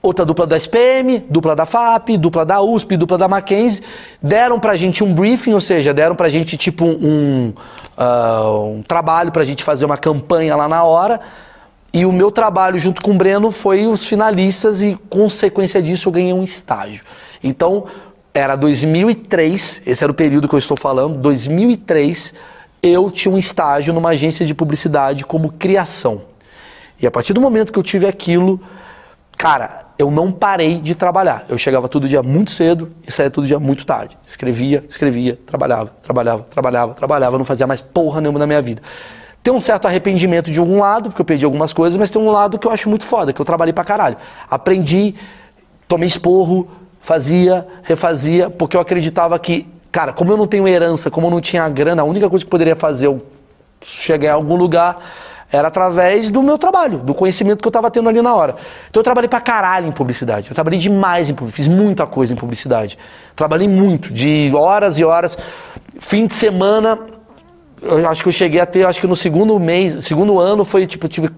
outra 0.02 0.24
dupla 0.24 0.46
da 0.46 0.56
SPM, 0.56 1.24
dupla 1.30 1.54
da 1.54 1.64
FAP, 1.64 2.16
dupla 2.18 2.44
da 2.44 2.60
USP, 2.60 2.96
dupla 2.96 3.16
da 3.16 3.28
Mackenzie. 3.28 3.82
Deram 4.22 4.58
pra 4.58 4.76
gente 4.76 5.04
um 5.04 5.14
briefing, 5.14 5.52
ou 5.52 5.60
seja, 5.60 5.94
deram 5.94 6.16
pra 6.16 6.28
gente 6.28 6.56
tipo 6.56 6.84
um, 6.84 7.52
ah, 7.96 8.50
um 8.50 8.82
trabalho 8.82 9.30
pra 9.32 9.44
gente 9.44 9.62
fazer 9.62 9.84
uma 9.84 9.96
campanha 9.96 10.56
lá 10.56 10.68
na 10.68 10.82
hora. 10.82 11.20
E 11.92 12.04
o 12.04 12.12
meu 12.12 12.30
trabalho 12.32 12.78
junto 12.78 13.00
com 13.00 13.12
o 13.12 13.14
Breno 13.14 13.52
foi 13.52 13.86
os 13.86 14.04
finalistas 14.04 14.82
e, 14.82 14.98
consequência 15.08 15.80
disso, 15.80 16.08
eu 16.08 16.12
ganhei 16.12 16.32
um 16.32 16.42
estágio. 16.42 17.04
Então, 17.42 17.84
era 18.34 18.56
2003, 18.56 19.82
esse 19.86 20.02
era 20.02 20.10
o 20.10 20.14
período 20.14 20.48
que 20.48 20.54
eu 20.56 20.58
estou 20.58 20.76
falando, 20.76 21.16
2003, 21.18 22.34
eu 22.82 23.08
tinha 23.08 23.32
um 23.32 23.38
estágio 23.38 23.94
numa 23.94 24.10
agência 24.10 24.44
de 24.44 24.52
publicidade 24.52 25.24
como 25.24 25.52
criação. 25.52 26.22
E 27.00 27.06
a 27.06 27.10
partir 27.12 27.32
do 27.32 27.40
momento 27.40 27.72
que 27.72 27.78
eu 27.78 27.82
tive 27.82 28.08
aquilo, 28.08 28.60
cara, 29.38 29.86
eu 29.96 30.10
não 30.10 30.32
parei 30.32 30.80
de 30.80 30.96
trabalhar. 30.96 31.44
Eu 31.48 31.56
chegava 31.56 31.88
todo 31.88 32.08
dia 32.08 32.22
muito 32.24 32.50
cedo 32.50 32.90
e 33.06 33.12
saía 33.12 33.30
todo 33.30 33.46
dia 33.46 33.60
muito 33.60 33.86
tarde. 33.86 34.18
Escrevia, 34.26 34.84
escrevia, 34.88 35.38
trabalhava, 35.46 35.92
trabalhava, 36.02 36.42
trabalhava, 36.50 36.94
trabalhava, 36.94 37.38
não 37.38 37.44
fazia 37.44 37.68
mais 37.68 37.80
porra 37.80 38.20
nenhuma 38.20 38.40
na 38.40 38.46
minha 38.48 38.60
vida. 38.60 38.82
Tem 39.44 39.54
um 39.54 39.60
certo 39.60 39.86
arrependimento 39.86 40.50
de 40.50 40.58
algum 40.58 40.80
lado, 40.80 41.10
porque 41.10 41.20
eu 41.20 41.24
perdi 41.24 41.44
algumas 41.44 41.72
coisas, 41.72 41.96
mas 41.96 42.10
tem 42.10 42.20
um 42.20 42.30
lado 42.30 42.58
que 42.58 42.66
eu 42.66 42.72
acho 42.72 42.88
muito 42.88 43.04
foda, 43.04 43.32
que 43.32 43.40
eu 43.40 43.44
trabalhei 43.44 43.72
pra 43.72 43.84
caralho. 43.84 44.16
Aprendi, 44.50 45.14
tomei 45.86 46.08
esporro, 46.08 46.68
fazia, 47.04 47.66
refazia, 47.82 48.48
porque 48.48 48.74
eu 48.74 48.80
acreditava 48.80 49.38
que, 49.38 49.66
cara, 49.92 50.10
como 50.10 50.32
eu 50.32 50.38
não 50.38 50.46
tenho 50.46 50.66
herança, 50.66 51.10
como 51.10 51.26
eu 51.26 51.30
não 51.30 51.40
tinha 51.40 51.68
grana, 51.68 52.00
a 52.00 52.04
única 52.04 52.30
coisa 52.30 52.42
que 52.42 52.50
poderia 52.50 52.74
fazer 52.74 53.08
eu 53.08 53.22
chegar 53.82 54.30
em 54.30 54.32
algum 54.32 54.56
lugar 54.56 54.96
era 55.52 55.68
através 55.68 56.30
do 56.30 56.42
meu 56.42 56.56
trabalho, 56.56 57.00
do 57.00 57.12
conhecimento 57.12 57.60
que 57.60 57.66
eu 57.66 57.70
estava 57.70 57.90
tendo 57.90 58.08
ali 58.08 58.22
na 58.22 58.34
hora. 58.34 58.56
Então 58.88 59.00
eu 59.00 59.04
trabalhei 59.04 59.28
pra 59.28 59.38
caralho 59.38 59.86
em 59.86 59.92
publicidade. 59.92 60.48
Eu 60.48 60.54
trabalhei 60.54 60.78
demais 60.78 61.28
em 61.28 61.34
publicidade, 61.34 61.68
fiz 61.68 61.68
muita 61.68 62.06
coisa 62.06 62.32
em 62.32 62.36
publicidade. 62.36 62.96
Trabalhei 63.36 63.68
muito, 63.68 64.10
de 64.10 64.50
horas 64.54 64.98
e 64.98 65.04
horas. 65.04 65.36
Fim 66.00 66.26
de 66.26 66.32
semana, 66.32 66.98
eu 67.82 68.08
acho 68.08 68.22
que 68.22 68.30
eu 68.30 68.32
cheguei 68.32 68.62
a 68.62 68.66
ter, 68.66 68.86
acho 68.86 68.98
que 68.98 69.06
no 69.06 69.14
segundo 69.14 69.60
mês, 69.60 70.02
segundo 70.06 70.40
ano 70.40 70.64
foi 70.64 70.86
tipo, 70.86 71.06
tive, 71.06 71.30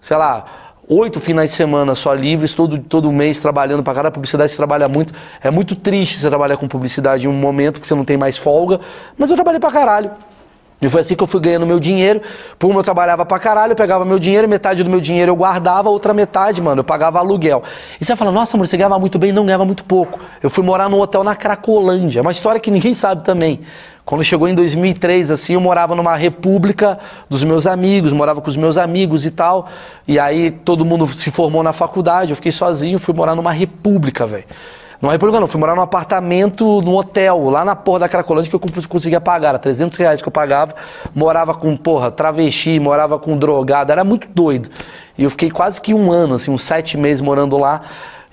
sei 0.00 0.16
lá, 0.16 0.71
oito 0.92 1.20
finais 1.20 1.50
de 1.50 1.56
semana 1.56 1.94
só 1.94 2.12
livres, 2.12 2.54
todo, 2.54 2.78
todo 2.78 3.10
mês 3.10 3.40
trabalhando 3.40 3.82
pra 3.82 3.94
caralho. 3.94 4.12
Publicidade 4.12 4.50
se 4.50 4.56
trabalha 4.56 4.88
muito. 4.88 5.12
É 5.42 5.50
muito 5.50 5.74
triste 5.74 6.18
você 6.18 6.28
trabalhar 6.28 6.56
com 6.56 6.68
publicidade 6.68 7.26
em 7.26 7.28
um 7.28 7.32
momento 7.32 7.80
que 7.80 7.86
você 7.86 7.94
não 7.94 8.04
tem 8.04 8.16
mais 8.16 8.36
folga, 8.36 8.80
mas 9.16 9.30
eu 9.30 9.36
trabalhei 9.36 9.60
pra 9.60 9.70
caralho. 9.70 10.10
E 10.82 10.88
foi 10.88 11.00
assim 11.00 11.14
que 11.14 11.22
eu 11.22 11.28
fui 11.28 11.40
ganhando 11.40 11.64
meu 11.64 11.78
dinheiro. 11.78 12.20
Por 12.58 12.66
como 12.66 12.80
eu 12.80 12.82
trabalhava 12.82 13.24
pra 13.24 13.38
caralho, 13.38 13.70
eu 13.70 13.76
pegava 13.76 14.04
meu 14.04 14.18
dinheiro, 14.18 14.48
metade 14.48 14.82
do 14.82 14.90
meu 14.90 15.00
dinheiro 15.00 15.30
eu 15.30 15.36
guardava, 15.36 15.88
outra 15.88 16.12
metade, 16.12 16.60
mano, 16.60 16.80
eu 16.80 16.84
pagava 16.84 17.20
aluguel. 17.20 17.62
E 18.00 18.04
você 18.04 18.12
vai 18.12 18.16
falar, 18.16 18.32
nossa, 18.32 18.56
mano, 18.56 18.66
você 18.66 18.76
ganhava 18.76 18.98
muito 18.98 19.16
bem? 19.16 19.30
Não, 19.30 19.46
ganhava 19.46 19.64
muito 19.64 19.84
pouco. 19.84 20.18
Eu 20.42 20.50
fui 20.50 20.64
morar 20.64 20.88
num 20.88 20.98
hotel 20.98 21.22
na 21.22 21.36
Cracolândia. 21.36 22.18
É 22.18 22.22
uma 22.22 22.32
história 22.32 22.60
que 22.60 22.70
ninguém 22.70 22.94
sabe 22.94 23.24
também. 23.24 23.60
Quando 24.04 24.24
chegou 24.24 24.48
em 24.48 24.54
2003, 24.54 25.30
assim, 25.30 25.54
eu 25.54 25.60
morava 25.60 25.94
numa 25.94 26.16
república 26.16 26.98
dos 27.30 27.44
meus 27.44 27.66
amigos, 27.68 28.12
morava 28.12 28.40
com 28.40 28.50
os 28.50 28.56
meus 28.56 28.76
amigos 28.76 29.24
e 29.24 29.30
tal. 29.30 29.68
E 30.08 30.18
aí 30.18 30.50
todo 30.50 30.84
mundo 30.84 31.06
se 31.14 31.30
formou 31.30 31.62
na 31.62 31.72
faculdade, 31.72 32.30
eu 32.32 32.36
fiquei 32.36 32.50
sozinho, 32.50 32.98
fui 32.98 33.14
morar 33.14 33.34
numa 33.36 33.52
república, 33.52 34.26
velho. 34.26 34.44
Numa 35.00 35.12
república 35.12 35.40
não, 35.40 35.48
fui 35.48 35.58
morar 35.60 35.74
num 35.74 35.82
apartamento, 35.82 36.80
num 36.82 36.94
hotel, 36.94 37.48
lá 37.50 37.64
na 37.64 37.74
porra 37.74 38.00
da 38.00 38.08
Cracolândia 38.08 38.48
que 38.50 38.54
eu 38.54 38.60
cons- 38.60 38.86
conseguia 38.86 39.20
pagar, 39.20 39.50
era 39.50 39.58
300 39.58 39.96
reais 39.98 40.22
que 40.22 40.28
eu 40.28 40.32
pagava. 40.32 40.74
Morava 41.14 41.54
com, 41.54 41.76
porra, 41.76 42.10
travesti, 42.10 42.78
morava 42.78 43.18
com 43.18 43.36
drogado, 43.36 43.90
era 43.90 44.04
muito 44.04 44.28
doido. 44.28 44.68
E 45.18 45.24
eu 45.24 45.30
fiquei 45.30 45.50
quase 45.50 45.80
que 45.80 45.92
um 45.92 46.10
ano, 46.12 46.34
assim, 46.34 46.52
uns 46.52 46.62
sete 46.62 46.96
meses 46.96 47.20
morando 47.20 47.58
lá. 47.58 47.80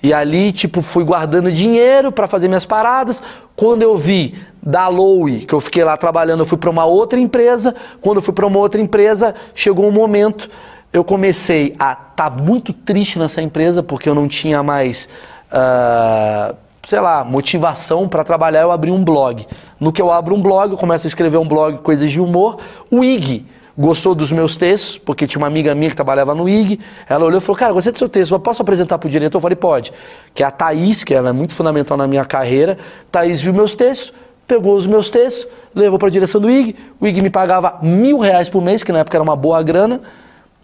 E 0.02 0.14
ali, 0.14 0.54
tipo, 0.54 0.82
fui 0.82 1.04
guardando 1.04 1.52
dinheiro 1.52 2.12
pra 2.12 2.28
fazer 2.28 2.48
minhas 2.48 2.66
paradas. 2.66 3.22
Quando 3.56 3.84
eu 3.84 3.98
vi 3.98 4.36
da 4.64 4.88
Lowe, 4.88 5.46
que 5.46 5.54
eu 5.54 5.60
fiquei 5.60 5.84
lá 5.84 5.98
trabalhando, 5.98 6.42
eu 6.42 6.46
fui 6.46 6.58
pra 6.58 6.70
uma 6.70 6.86
outra 6.86 7.20
empresa. 7.20 7.76
Quando 8.00 8.18
eu 8.18 8.22
fui 8.22 8.34
pra 8.34 8.48
uma 8.48 8.60
outra 8.60 8.80
empresa, 8.80 9.36
chegou 9.54 9.86
um 9.86 9.92
momento, 9.92 10.50
eu 10.94 11.04
comecei 11.04 11.76
a 11.78 11.92
estar 11.92 12.30
muito 12.30 12.72
triste 12.72 13.20
nessa 13.20 13.42
empresa, 13.42 13.84
porque 13.84 14.08
eu 14.08 14.16
não 14.16 14.28
tinha 14.28 14.64
mais, 14.64 15.10
ah, 15.52 16.56
sei 16.86 17.00
lá, 17.02 17.26
motivação 17.26 18.08
pra 18.08 18.24
trabalhar. 18.24 18.62
Eu 18.62 18.72
abri 18.72 18.92
um 18.92 19.04
blog. 19.04 19.46
No 19.78 19.92
que 19.92 20.02
eu 20.02 20.10
abro 20.12 20.34
um 20.34 20.42
blog, 20.42 20.72
eu 20.72 20.78
começo 20.78 21.06
a 21.06 21.10
escrever 21.10 21.38
um 21.38 21.48
blog, 21.48 21.80
coisas 21.80 22.10
de 22.10 22.22
humor. 22.22 22.58
O 22.90 23.04
IG 23.04 23.46
gostou 23.80 24.14
dos 24.14 24.30
meus 24.30 24.58
textos, 24.58 24.98
porque 24.98 25.26
tinha 25.26 25.40
uma 25.40 25.48
amiga 25.48 25.74
minha 25.74 25.90
que 25.90 25.96
trabalhava 25.96 26.36
no 26.36 26.50
IG. 26.50 26.82
Ela 27.08 27.24
olhou 27.26 27.38
e 27.38 27.42
falou: 27.42 27.58
Cara, 27.58 27.72
gostei 27.72 27.94
do 27.94 27.98
seu 27.98 28.10
texto, 28.10 28.38
posso 28.40 28.62
apresentar 28.62 28.98
para 28.98 29.08
o 29.08 29.10
diretor? 29.10 29.38
Eu 29.38 29.42
falei: 29.42 29.56
Pode. 29.56 29.94
Que 30.34 30.44
é 30.44 30.46
a 30.46 30.52
Thaís, 30.52 31.04
que 31.04 31.14
ela 31.14 31.30
é 31.30 31.32
muito 31.32 31.56
fundamental 31.56 31.96
na 31.96 32.06
minha 32.06 32.26
carreira. 32.26 32.78
Thaís 33.10 33.42
viu 33.42 33.54
meus 33.54 33.74
textos, 33.74 34.14
pegou 34.46 34.76
os 34.76 34.86
meus 34.86 35.10
textos, 35.10 35.48
levou 35.74 35.98
para 35.98 36.10
a 36.10 36.12
direção 36.12 36.42
do 36.42 36.50
IG. 36.50 36.76
O 37.00 37.08
IG 37.08 37.22
me 37.22 37.30
pagava 37.30 37.80
mil 37.82 38.20
reais 38.20 38.50
por 38.50 38.62
mês, 38.62 38.84
que 38.84 38.92
na 38.92 39.00
época 39.00 39.16
era 39.16 39.24
uma 39.24 39.36
boa 39.36 39.64
grana, 39.64 40.02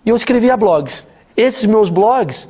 e 0.06 0.10
eu 0.10 0.16
escrevia 0.16 0.58
blogs. 0.58 1.06
Esses 1.38 1.66
meus 1.66 1.90
blogs, 1.90 2.50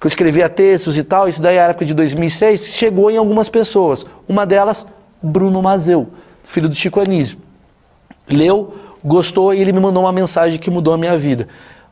que 0.00 0.06
eu 0.06 0.08
escrevia 0.08 0.48
textos 0.48 0.96
e 0.96 1.02
tal, 1.02 1.28
isso 1.28 1.42
daí 1.42 1.56
é 1.56 1.60
a 1.60 1.68
época 1.70 1.84
de 1.84 1.94
2006, 1.94 2.66
chegou 2.68 3.10
em 3.10 3.16
algumas 3.16 3.48
pessoas. 3.48 4.06
Uma 4.28 4.46
delas, 4.46 4.86
Bruno 5.20 5.60
Mazeu, 5.62 6.08
filho 6.44 6.68
do 6.68 6.74
Chico 6.74 7.00
Anísio 7.00 7.44
leu, 8.28 8.74
gostou 9.04 9.52
e 9.52 9.60
ele 9.60 9.72
me 9.72 9.80
mandou 9.80 10.02
uma 10.04 10.12
mensagem 10.12 10.58
que 10.58 10.70
mudou 10.70 10.94
a 10.94 10.98
minha 10.98 11.16
vida. 11.18 11.46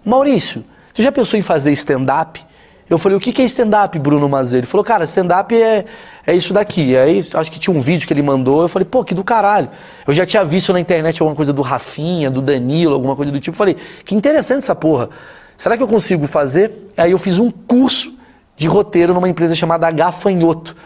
Maurício, 0.05 0.65
você 0.93 1.03
já 1.03 1.13
pensou 1.13 1.39
em 1.39 1.43
fazer 1.43 1.71
stand-up? 1.73 2.45
Eu 2.89 2.99
falei, 2.99 3.17
o 3.17 3.21
que 3.21 3.41
é 3.41 3.45
stand-up, 3.45 3.99
Bruno 3.99 4.29
Mazei? 4.29 4.61
Ele 4.61 4.67
falou, 4.67 4.85
cara, 4.85 5.05
stand-up 5.05 5.55
é, 5.55 5.85
é 6.27 6.35
isso 6.35 6.53
daqui. 6.53 6.97
Aí 6.97 7.25
acho 7.35 7.51
que 7.51 7.59
tinha 7.59 7.75
um 7.75 7.81
vídeo 7.81 8.07
que 8.07 8.13
ele 8.13 8.23
mandou, 8.23 8.63
eu 8.63 8.69
falei, 8.69 8.85
pô, 8.85 9.03
que 9.03 9.15
do 9.15 9.25
caralho. 9.25 9.71
Eu 10.07 10.13
já 10.13 10.27
tinha 10.27 10.45
visto 10.45 10.73
na 10.73 10.81
internet 10.81 11.21
alguma 11.23 11.35
coisa 11.35 11.53
do 11.53 11.63
Rafinha, 11.63 12.31
do 12.31 12.43
Danilo, 12.43 12.93
alguma 12.93 13.17
coisa 13.17 13.33
do 13.33 13.41
tipo. 13.41 13.55
Eu 13.55 13.59
falei, 13.59 13.77
que 14.05 14.15
interessante 14.15 14.59
essa 14.59 14.75
porra. 14.75 15.09
Será 15.57 15.77
que 15.77 15.83
eu 15.83 15.89
consigo 15.89 16.27
fazer? 16.27 16.93
Aí 16.97 17.13
eu 17.13 17.19
fiz 17.19 17.39
um 17.39 17.51
curso 17.51 18.15
de 18.57 18.67
roteiro 18.67 19.15
numa 19.15 19.29
empresa 19.29 19.55
chamada 19.55 19.91
Gafanhoto. 19.91 20.77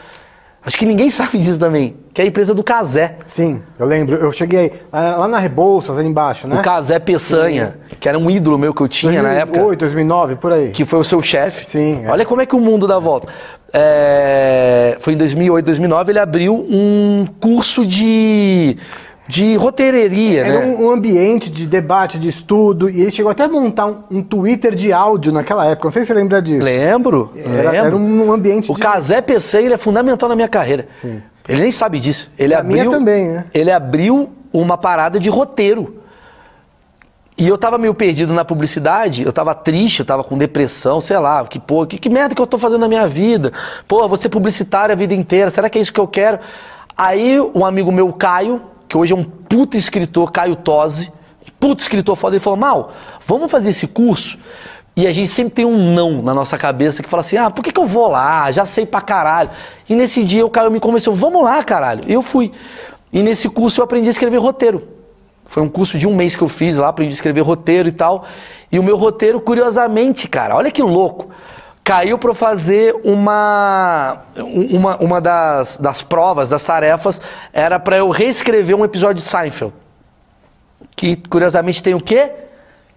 Acho 0.66 0.76
que 0.76 0.84
ninguém 0.84 1.08
sabe 1.08 1.38
disso 1.38 1.60
também, 1.60 1.94
que 2.12 2.20
é 2.20 2.24
a 2.24 2.26
empresa 2.26 2.52
do 2.52 2.64
Casé. 2.64 3.14
Sim, 3.28 3.62
eu 3.78 3.86
lembro. 3.86 4.16
Eu 4.16 4.32
cheguei 4.32 4.72
lá 4.92 5.28
na 5.28 5.38
Rebouças, 5.38 5.96
ali 5.96 6.08
embaixo, 6.08 6.48
né? 6.48 6.58
O 6.58 6.62
Casé 6.62 6.98
Peçanha, 6.98 7.76
que 8.00 8.08
era 8.08 8.18
um 8.18 8.28
ídolo 8.28 8.58
meu 8.58 8.74
que 8.74 8.80
eu 8.80 8.88
tinha 8.88 9.22
na 9.22 9.32
época. 9.32 9.58
2008, 9.58 9.78
2009, 9.78 10.34
por 10.34 10.52
aí. 10.52 10.70
que 10.70 10.84
foi 10.84 10.98
o 10.98 11.04
seu 11.04 11.22
chefe. 11.22 11.70
Sim, 11.70 12.04
é. 12.04 12.10
Olha 12.10 12.26
como 12.26 12.42
é 12.42 12.46
que 12.46 12.56
o 12.56 12.58
mundo 12.58 12.88
dá 12.88 12.98
volta. 12.98 13.28
É, 13.72 14.96
foi 15.00 15.12
em 15.12 15.16
2008, 15.16 15.64
2009, 15.66 16.12
ele 16.12 16.18
abriu 16.18 16.54
um 16.54 17.26
curso 17.38 17.86
de, 17.86 18.76
de 19.28 19.56
roteireria, 19.56 20.44
Era 20.46 20.60
né? 20.60 20.66
um, 20.66 20.86
um 20.86 20.90
ambiente 20.90 21.50
de 21.50 21.66
debate, 21.66 22.18
de 22.18 22.28
estudo, 22.28 22.88
e 22.88 23.00
ele 23.00 23.10
chegou 23.10 23.30
até 23.30 23.44
a 23.44 23.48
montar 23.48 23.86
um, 23.86 24.02
um 24.10 24.22
Twitter 24.22 24.74
de 24.74 24.92
áudio 24.92 25.32
naquela 25.32 25.66
época. 25.66 25.88
Não 25.88 25.92
sei 25.92 26.02
se 26.02 26.08
você 26.08 26.14
lembra 26.14 26.40
disso. 26.40 26.62
Lembro, 26.62 27.32
Era, 27.36 27.70
lembro. 27.70 27.86
era 27.86 27.96
um 27.96 28.32
ambiente 28.32 28.70
O 28.70 28.74
de... 28.74 28.80
Casé 28.80 29.20
PC 29.20 29.62
ele 29.62 29.74
é 29.74 29.78
fundamental 29.78 30.28
na 30.28 30.34
minha 30.36 30.48
carreira. 30.48 30.86
Sim. 30.90 31.22
Ele 31.48 31.62
nem 31.62 31.70
sabe 31.70 31.98
disso. 32.00 32.30
Ele 32.38 32.54
Na 32.54 32.60
abriu, 32.60 32.84
minha 32.84 32.90
também, 32.90 33.28
né? 33.28 33.44
Ele 33.54 33.70
abriu 33.70 34.30
uma 34.52 34.76
parada 34.76 35.18
de 35.20 35.28
roteiro. 35.28 35.96
E 37.38 37.46
eu 37.46 37.58
tava 37.58 37.76
meio 37.76 37.92
perdido 37.92 38.32
na 38.32 38.46
publicidade, 38.46 39.22
eu 39.22 39.30
tava 39.32 39.54
triste, 39.54 40.00
eu 40.00 40.06
tava 40.06 40.24
com 40.24 40.38
depressão, 40.38 41.02
sei 41.02 41.18
lá, 41.18 41.44
que 41.44 41.58
pô, 41.60 41.84
que, 41.86 41.98
que 41.98 42.08
merda 42.08 42.34
que 42.34 42.40
eu 42.40 42.46
tô 42.46 42.56
fazendo 42.56 42.80
na 42.80 42.88
minha 42.88 43.06
vida? 43.06 43.52
Pô, 43.86 44.08
vou 44.08 44.16
ser 44.16 44.30
publicitário 44.30 44.94
a 44.94 44.96
vida 44.96 45.12
inteira, 45.12 45.50
será 45.50 45.68
que 45.68 45.78
é 45.78 45.82
isso 45.82 45.92
que 45.92 46.00
eu 46.00 46.08
quero? 46.08 46.38
Aí 46.96 47.38
um 47.54 47.62
amigo 47.62 47.92
meu, 47.92 48.10
Caio, 48.10 48.62
que 48.88 48.96
hoje 48.96 49.12
é 49.12 49.16
um 49.16 49.24
puto 49.24 49.76
escritor, 49.76 50.30
Caio 50.30 50.56
Tosi, 50.56 51.12
puto 51.58 51.82
escritor 51.82 52.16
foda, 52.16 52.36
ele 52.36 52.42
falou, 52.42 52.58
Mal, 52.58 52.92
vamos 53.26 53.50
fazer 53.50 53.70
esse 53.70 53.86
curso? 53.86 54.38
E 54.96 55.06
a 55.06 55.12
gente 55.12 55.28
sempre 55.28 55.52
tem 55.52 55.64
um 55.66 55.92
não 55.92 56.22
na 56.22 56.32
nossa 56.32 56.56
cabeça 56.56 57.02
que 57.02 57.08
fala 57.08 57.20
assim, 57.20 57.36
ah, 57.36 57.50
por 57.50 57.62
que, 57.62 57.70
que 57.70 57.78
eu 57.78 57.84
vou 57.84 58.08
lá? 58.08 58.50
Já 58.50 58.64
sei 58.64 58.86
pra 58.86 59.02
caralho. 59.02 59.50
E 59.86 59.94
nesse 59.94 60.24
dia 60.24 60.44
o 60.44 60.48
Caio 60.48 60.70
me 60.70 60.80
convenceu, 60.80 61.14
vamos 61.14 61.44
lá, 61.44 61.62
caralho. 61.62 62.00
E 62.06 62.14
eu 62.14 62.22
fui. 62.22 62.50
E 63.12 63.22
nesse 63.22 63.46
curso 63.50 63.80
eu 63.80 63.84
aprendi 63.84 64.08
a 64.08 64.10
escrever 64.10 64.38
roteiro. 64.38 64.88
Foi 65.44 65.62
um 65.62 65.68
curso 65.68 65.98
de 65.98 66.06
um 66.06 66.16
mês 66.16 66.34
que 66.34 66.42
eu 66.42 66.48
fiz 66.48 66.78
lá, 66.78 66.88
aprendi 66.88 67.12
a 67.12 67.14
escrever 67.14 67.42
roteiro 67.42 67.88
e 67.88 67.92
tal. 67.92 68.24
E 68.72 68.78
o 68.78 68.82
meu 68.82 68.96
roteiro, 68.96 69.38
curiosamente, 69.38 70.28
cara, 70.28 70.56
olha 70.56 70.70
que 70.70 70.82
louco. 70.82 71.28
Caiu 71.86 72.18
para 72.18 72.34
fazer 72.34 72.96
uma, 73.04 74.18
uma, 74.36 74.96
uma 74.96 75.20
das, 75.20 75.76
das 75.76 76.02
provas, 76.02 76.50
das 76.50 76.64
tarefas, 76.64 77.20
era 77.52 77.78
para 77.78 77.96
eu 77.98 78.10
reescrever 78.10 78.74
um 78.74 78.84
episódio 78.84 79.22
de 79.22 79.28
Seinfeld. 79.28 79.72
Que, 80.96 81.14
curiosamente, 81.14 81.80
tem 81.80 81.94
o 81.94 82.00
quê? 82.00 82.32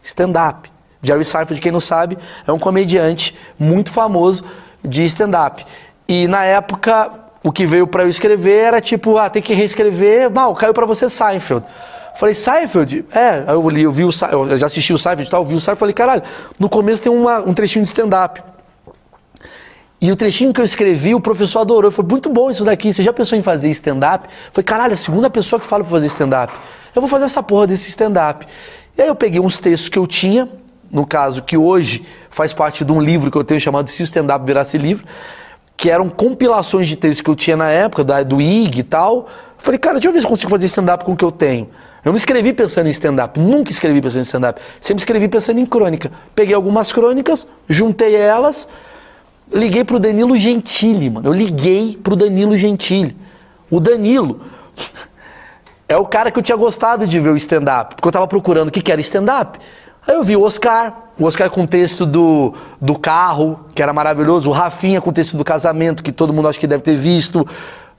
Stand-up. 0.02 0.72
Jerry 1.04 1.24
Seinfeld, 1.24 1.62
quem 1.62 1.72
não 1.72 1.80
sabe, 1.80 2.18
é 2.48 2.52
um 2.52 2.58
comediante 2.58 3.38
muito 3.60 3.92
famoso 3.92 4.44
de 4.84 5.06
stand-up. 5.06 5.64
E 6.08 6.28
na 6.28 6.44
época, 6.44 7.12
o 7.44 7.52
que 7.52 7.68
veio 7.68 7.86
para 7.86 8.02
eu 8.02 8.10
escrever 8.10 8.64
era 8.64 8.82
tipo, 8.82 9.20
ah, 9.20 9.30
tem 9.30 9.40
que 9.40 9.54
reescrever, 9.54 10.32
mal, 10.32 10.56
caiu 10.56 10.74
para 10.74 10.88
você 10.88 11.08
Seinfeld. 11.08 11.64
Falei, 12.16 12.34
Seinfeld? 12.34 13.06
É, 13.12 13.44
eu 13.54 13.70
li, 13.70 13.84
eu 13.84 13.92
vi 13.92 14.04
o 14.04 14.10
eu 14.32 14.58
já 14.58 14.66
assisti 14.66 14.94
o 14.94 14.98
Seinfeld 14.98 15.28
e 15.28 15.32
tal, 15.32 15.44
eu 15.44 15.46
vi 15.46 15.54
o 15.54 15.62
Seinfeld, 15.62 15.80
falei, 15.80 15.94
caralho, 15.94 16.24
no 16.58 16.68
começo 16.68 17.04
tem 17.04 17.12
uma- 17.12 17.42
um 17.42 17.54
trechinho 17.54 17.84
de 17.84 17.90
stand-up. 17.90 18.42
E 20.02 20.12
o 20.12 20.16
trechinho 20.16 20.54
que 20.54 20.62
eu 20.62 20.66
escrevi, 20.66 21.14
o 21.14 21.20
professor 21.20 21.60
adorou. 21.60 21.92
Foi 21.92 22.06
muito 22.06 22.30
bom 22.30 22.50
isso 22.50 22.64
daqui. 22.64 22.94
Você 22.94 23.04
já 23.04 23.12
pensou 23.12 23.38
em 23.38 23.42
fazer 23.42 23.70
stand-up? 23.70 24.30
Foi, 24.54 24.64
caralho, 24.64 24.94
a 24.94 24.98
segunda 24.98 25.30
pessoa 25.30 25.60
que 25.60 25.66
fala 25.66 25.84
pra 25.84 25.92
fazer 25.92 26.08
stand-up. 26.08 26.54
Eu 26.96 27.02
vou 27.02 27.10
fazer 27.10 27.26
essa 27.26 27.44
porra 27.44 27.68
desse 27.68 27.90
stand-up. 27.90 28.46
E 28.98 29.02
aí 29.02 29.08
eu 29.08 29.16
peguei 29.16 29.42
uns 29.42 29.60
textos 29.60 29.90
que 29.90 30.00
eu 30.00 30.08
tinha, 30.08 30.48
no 30.90 31.06
caso, 31.06 31.44
que 31.44 31.58
hoje 31.58 32.06
faz 32.30 32.54
parte 32.54 32.86
de 32.86 32.92
um 32.92 33.02
livro 33.02 33.30
que 33.30 33.38
eu 33.38 33.44
tenho 33.44 33.60
chamado 33.60 33.90
Se 33.90 34.02
o 34.02 34.06
Stand-up 34.06 34.46
Virasse 34.46 34.78
Livro, 34.78 35.06
que 35.76 35.90
eram 35.90 36.10
compilações 36.10 36.88
de 36.88 36.96
textos 36.96 37.22
que 37.22 37.30
eu 37.30 37.36
tinha 37.36 37.56
na 37.56 37.70
época, 37.70 38.04
do 38.24 38.42
IG 38.42 38.80
e 38.80 38.84
tal. 38.84 39.28
Falei, 39.58 39.78
cara, 39.78 39.96
deixa 39.96 40.08
eu 40.08 40.14
ver 40.14 40.20
se 40.20 40.26
eu 40.26 40.30
consigo 40.30 40.50
fazer 40.50 40.66
stand-up 40.66 41.04
com 41.04 41.14
o 41.14 41.18
que 41.18 41.24
eu 41.24 41.32
tenho. 41.32 41.70
Eu 42.04 42.12
não 42.12 42.18
escrevi 42.18 42.54
pensando 42.54 42.88
em 42.88 42.90
stand-up, 42.92 43.38
nunca 43.40 43.72
escrevi 43.72 44.02
pensando 44.02 44.22
em 44.22 44.24
stand-up. 44.24 44.62
Sempre 44.80 45.02
escrevi 45.02 45.28
pensando 45.28 45.60
em 45.60 45.66
crônica. 45.66 46.12
Peguei 46.34 46.56
algumas 46.56 46.92
crônicas, 46.92 47.46
juntei 47.68 48.16
elas, 48.16 48.68
liguei 49.52 49.84
pro 49.84 50.00
Danilo 50.00 50.38
Gentili, 50.38 51.10
mano. 51.10 51.28
Eu 51.28 51.34
liguei 51.34 51.98
pro 52.02 52.16
Danilo 52.16 52.58
Gentili. 52.58 53.16
O 53.70 53.80
Danilo 53.80 54.42
é 55.88 55.98
o 55.98 56.06
cara 56.06 56.32
que 56.32 56.40
eu 56.40 56.44
tinha 56.44 56.58
gostado 56.58 57.08
de 57.08 57.20
ver 57.20 57.30
o 57.30 57.38
stand-up, 57.38 57.96
porque 57.96 58.08
eu 58.08 58.12
tava 58.12 58.28
procurando 58.28 58.70
o 58.70 58.72
que, 58.72 58.82
que 58.82 58.92
era 58.92 59.02
stand-up. 59.02 59.60
Aí 60.08 60.16
eu 60.16 60.24
vi 60.24 60.36
o 60.36 60.42
Oscar, 60.42 61.12
o 61.20 61.26
Oscar 61.26 61.50
com 61.50 61.64
o 61.64 61.68
texto 61.68 62.06
do, 62.06 62.54
do 62.82 62.98
carro, 62.98 63.60
que 63.76 63.82
era 63.82 63.94
maravilhoso, 63.94 64.50
o 64.50 64.54
Rafinha 64.54 65.02
com 65.02 65.10
o 65.10 65.14
texto 65.14 65.38
do 65.38 65.44
casamento, 65.44 66.02
que 66.02 66.12
todo 66.12 66.34
mundo 66.34 66.48
acho 66.48 66.60
que 66.60 66.66
deve 66.66 66.82
ter 66.82 66.96
visto. 66.96 67.46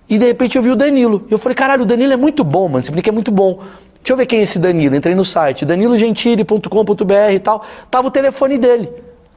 E 0.08 0.18
de 0.18 0.26
repente 0.26 0.56
eu 0.56 0.62
vi 0.62 0.70
o 0.70 0.76
Danilo. 0.76 1.24
Eu 1.30 1.38
falei, 1.38 1.54
caralho, 1.54 1.82
o 1.82 1.86
Danilo 1.86 2.12
é 2.12 2.16
muito 2.16 2.42
bom, 2.42 2.66
mano. 2.66 2.80
Esse 2.80 2.90
brinco 2.90 3.08
é 3.08 3.12
muito 3.12 3.30
bom. 3.30 3.60
Deixa 4.02 4.12
eu 4.12 4.16
ver 4.16 4.26
quem 4.26 4.40
é 4.40 4.42
esse 4.42 4.58
Danilo. 4.58 4.96
Entrei 4.96 5.14
no 5.14 5.24
site, 5.24 5.64
danilogentili.com.br 5.64 7.32
e 7.32 7.38
tal. 7.38 7.64
Tava 7.88 8.08
o 8.08 8.10
telefone 8.10 8.58
dele. 8.58 8.90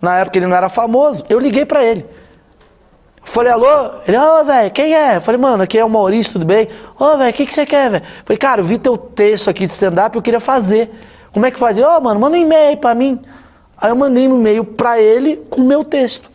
Na 0.04 0.18
época 0.18 0.38
ele 0.38 0.48
não 0.48 0.56
era 0.56 0.68
famoso. 0.68 1.24
Eu 1.30 1.40
liguei 1.40 1.66
pra 1.66 1.82
ele. 1.82 2.06
Falei, 3.24 3.54
alô? 3.54 4.02
Ele, 4.06 4.18
ô, 4.18 4.44
velho, 4.44 4.70
quem 4.70 4.94
é? 4.94 5.22
Falei, 5.22 5.40
mano, 5.40 5.64
aqui 5.64 5.80
é 5.80 5.86
o 5.86 5.90
Maurício, 5.90 6.34
tudo 6.34 6.46
bem? 6.46 6.68
Ô, 7.00 7.16
velho, 7.16 7.30
o 7.30 7.34
que, 7.34 7.46
que 7.46 7.54
você 7.54 7.66
quer, 7.66 7.90
velho? 7.90 8.04
Falei, 8.26 8.38
cara, 8.38 8.60
eu 8.60 8.66
vi 8.66 8.78
teu 8.78 8.98
texto 8.98 9.50
aqui 9.50 9.66
de 9.66 9.72
stand-up, 9.72 10.14
eu 10.14 10.22
queria 10.22 10.42
fazer. 10.42 10.92
Como 11.32 11.46
é 11.46 11.52
que 11.52 11.58
fazia? 11.58 11.90
Ô, 11.90 12.02
mano, 12.02 12.20
manda 12.20 12.36
um 12.36 12.40
e-mail 12.42 12.76
pra 12.76 12.94
mim. 12.94 13.18
Aí 13.78 13.92
eu 13.92 13.96
mandei 13.96 14.28
um 14.28 14.38
e-mail 14.38 14.66
pra 14.66 15.00
ele 15.00 15.38
com 15.50 15.62
o 15.62 15.64
meu 15.64 15.86
texto. 15.86 16.30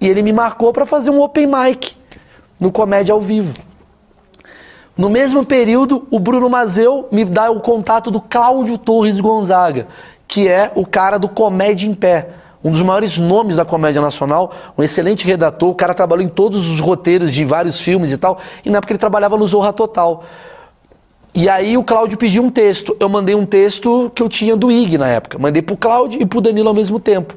E 0.00 0.08
ele 0.08 0.22
me 0.22 0.32
marcou 0.32 0.72
pra 0.72 0.86
fazer 0.86 1.10
um 1.10 1.20
open 1.20 1.46
mic 1.46 1.98
no 2.58 2.72
Comédia 2.72 3.12
ao 3.12 3.20
Vivo. 3.20 3.52
No 4.96 5.10
mesmo 5.10 5.44
período, 5.44 6.08
o 6.10 6.18
Bruno 6.18 6.48
Mazeu 6.48 7.08
me 7.12 7.26
dá 7.26 7.50
o 7.50 7.60
contato 7.60 8.10
do 8.10 8.22
Cláudio 8.22 8.78
Torres 8.78 9.20
Gonzaga, 9.20 9.86
que 10.28 10.46
é 10.46 10.70
o 10.74 10.84
cara 10.84 11.18
do 11.18 11.28
Comédia 11.28 11.88
em 11.88 11.94
Pé, 11.94 12.28
um 12.62 12.70
dos 12.70 12.82
maiores 12.82 13.16
nomes 13.18 13.56
da 13.56 13.64
comédia 13.64 14.02
nacional, 14.02 14.52
um 14.76 14.82
excelente 14.82 15.24
redator, 15.26 15.70
o 15.70 15.74
cara 15.74 15.94
trabalhou 15.94 16.24
em 16.24 16.28
todos 16.28 16.70
os 16.70 16.80
roteiros 16.80 17.32
de 17.32 17.44
vários 17.44 17.80
filmes 17.80 18.12
e 18.12 18.18
tal, 18.18 18.38
e 18.64 18.68
na 18.68 18.78
época 18.78 18.92
ele 18.92 18.98
trabalhava 18.98 19.36
no 19.38 19.46
Zorra 19.46 19.72
Total. 19.72 20.22
E 21.34 21.48
aí 21.48 21.78
o 21.78 21.84
Cláudio 21.84 22.18
pediu 22.18 22.42
um 22.42 22.50
texto, 22.50 22.96
eu 23.00 23.08
mandei 23.08 23.34
um 23.34 23.46
texto 23.46 24.12
que 24.14 24.22
eu 24.22 24.28
tinha 24.28 24.54
do 24.54 24.70
IG 24.70 24.98
na 24.98 25.06
época, 25.06 25.38
mandei 25.38 25.62
pro 25.62 25.76
Cláudio 25.76 26.20
e 26.20 26.26
pro 26.26 26.40
Danilo 26.40 26.68
ao 26.68 26.74
mesmo 26.74 27.00
tempo. 27.00 27.34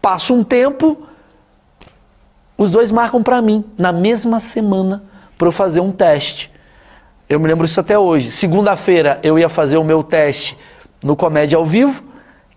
Passa 0.00 0.32
um 0.32 0.42
tempo, 0.42 0.98
os 2.56 2.70
dois 2.70 2.90
marcam 2.90 3.22
pra 3.22 3.40
mim, 3.40 3.64
na 3.78 3.92
mesma 3.92 4.40
semana, 4.40 5.04
pra 5.36 5.46
eu 5.46 5.52
fazer 5.52 5.80
um 5.80 5.92
teste. 5.92 6.50
Eu 7.28 7.38
me 7.38 7.46
lembro 7.46 7.64
isso 7.64 7.78
até 7.78 7.98
hoje. 7.98 8.30
Segunda-feira 8.30 9.20
eu 9.22 9.38
ia 9.38 9.48
fazer 9.48 9.76
o 9.76 9.84
meu 9.84 10.02
teste 10.02 10.56
no 11.02 11.14
Comédia 11.14 11.58
ao 11.58 11.66
Vivo, 11.66 12.13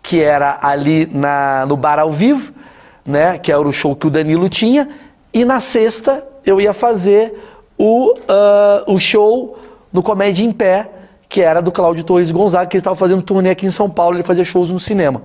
que 0.08 0.22
era 0.22 0.58
ali 0.62 1.06
na, 1.12 1.66
no 1.66 1.76
Bar 1.76 2.00
ao 2.00 2.14
Vivo, 2.14 2.54
né? 3.06 3.38
Que 3.38 3.52
era 3.52 3.60
o 3.60 3.74
show 3.74 3.94
que 3.94 4.08
o 4.08 4.10
Danilo 4.10 4.48
tinha. 4.48 4.88
E 5.34 5.44
na 5.44 5.60
sexta 5.60 6.26
eu 6.46 6.62
ia 6.62 6.74
fazer 6.74 7.34
o, 7.78 8.14
ah, 8.26 8.86
o 8.88 8.98
show 9.02 9.60
no 9.92 10.02
Comédia 10.02 10.46
em 10.46 10.52
Pé, 10.54 10.90
que 11.28 11.42
era 11.42 11.62
do 11.62 11.74
Cláudio 11.74 12.06
Torres 12.06 12.32
Gonzaga, 12.32 12.68
que 12.68 12.78
ele 12.78 12.80
estava 12.80 12.96
fazendo 12.96 13.22
turnê 13.22 13.50
aqui 13.50 13.66
em 13.66 13.70
São 13.70 13.90
Paulo, 13.90 14.16
ele 14.16 14.24
fazia 14.24 14.46
shows 14.46 14.70
no 14.70 14.80
cinema. 14.80 15.24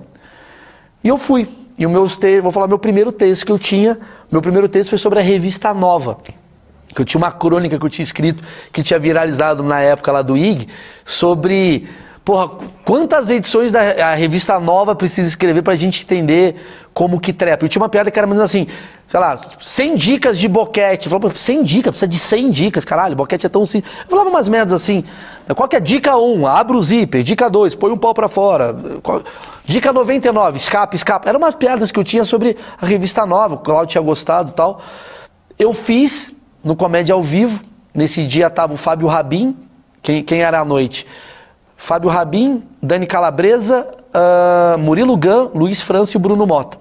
E 1.01 1.07
eu 1.07 1.17
fui. 1.17 1.47
E 1.77 1.85
o 1.85 1.89
meu 1.89 2.05
vou 2.41 2.51
falar 2.51 2.67
meu 2.67 2.77
primeiro 2.77 3.13
texto 3.13 3.45
que 3.45 3.53
eu 3.53 3.57
tinha. 3.57 3.97
Meu 4.29 4.41
primeiro 4.41 4.67
texto 4.67 4.89
foi 4.89 4.99
sobre 4.99 5.19
a 5.19 5.21
revista 5.21 5.73
Nova. 5.73 6.17
Que 6.93 7.01
eu 7.01 7.05
tinha 7.05 7.19
uma 7.19 7.31
crônica 7.31 7.79
que 7.79 7.85
eu 7.85 7.89
tinha 7.89 8.03
escrito, 8.03 8.43
que 8.73 8.83
tinha 8.83 8.99
viralizado 8.99 9.63
na 9.63 9.79
época 9.79 10.11
lá 10.11 10.21
do 10.21 10.35
IG, 10.35 10.67
sobre. 11.05 11.87
Porra, 12.25 12.51
quantas 12.85 13.29
edições 13.29 13.73
da 13.73 14.13
revista 14.13 14.57
Nova 14.57 14.95
precisa 14.95 15.27
escrever 15.27 15.61
pra 15.61 15.75
gente 15.75 16.03
entender 16.03 16.55
como 16.93 17.19
que 17.19 17.33
trepa? 17.33 17.65
Eu 17.65 17.69
tinha 17.69 17.81
uma 17.81 17.89
piada 17.89 18.09
que 18.09 18.17
era 18.17 18.25
mais 18.25 18.39
assim, 18.39 18.65
sei 19.05 19.19
lá, 19.19 19.37
100 19.61 19.97
dicas 19.97 20.39
de 20.39 20.47
boquete. 20.47 21.07
Eu 21.07 21.09
falava, 21.09 21.33
"Pô, 21.33 21.37
100 21.37 21.63
dicas, 21.63 21.91
precisa 21.91 22.07
de 22.07 22.17
100 22.17 22.49
dicas, 22.49 22.85
caralho, 22.85 23.13
boquete 23.13 23.45
é 23.45 23.49
tão 23.49 23.65
simples. 23.65 23.93
Eu 24.03 24.09
falava 24.09 24.29
umas 24.29 24.47
merdas 24.47 24.71
assim. 24.73 25.03
Qual 25.53 25.67
que 25.67 25.75
é 25.75 25.81
dica 25.81 26.15
1? 26.15 26.47
Abre 26.47 26.77
o 26.77 26.81
zíper. 26.81 27.23
Dica 27.23 27.49
2, 27.49 27.75
põe 27.75 27.91
um 27.91 27.97
pau 27.97 28.13
pra 28.13 28.29
fora. 28.29 28.73
Dica 29.65 29.91
99, 29.91 30.57
escape, 30.57 30.95
escape. 30.95 31.27
Eram 31.27 31.39
umas 31.39 31.55
piadas 31.55 31.91
que 31.91 31.99
eu 31.99 32.05
tinha 32.05 32.23
sobre 32.23 32.55
a 32.81 32.85
revista 32.85 33.25
Nova, 33.25 33.55
o 33.55 33.57
Claudio 33.57 33.87
tinha 33.87 34.01
gostado 34.01 34.51
e 34.51 34.53
tal. 34.53 34.81
Eu 35.59 35.73
fiz 35.73 36.33
no 36.63 36.73
Comédia 36.73 37.13
ao 37.13 37.21
Vivo. 37.21 37.61
Nesse 37.93 38.25
dia 38.25 38.49
tava 38.49 38.73
o 38.73 38.77
Fábio 38.77 39.07
Rabin. 39.07 39.57
Quem, 40.01 40.23
quem 40.23 40.41
era 40.41 40.61
à 40.61 40.65
noite? 40.65 41.05
Fábio 41.83 42.09
Rabin, 42.09 42.63
Dani 42.81 43.05
Calabresa, 43.05 43.85
ah, 44.13 44.77
Murilo 44.79 45.17
Gun, 45.17 45.49
Luiz 45.53 45.81
França 45.81 46.15
e 46.15 46.17
o 46.17 46.19
Bruno 46.19 46.47
Mota. 46.47 46.77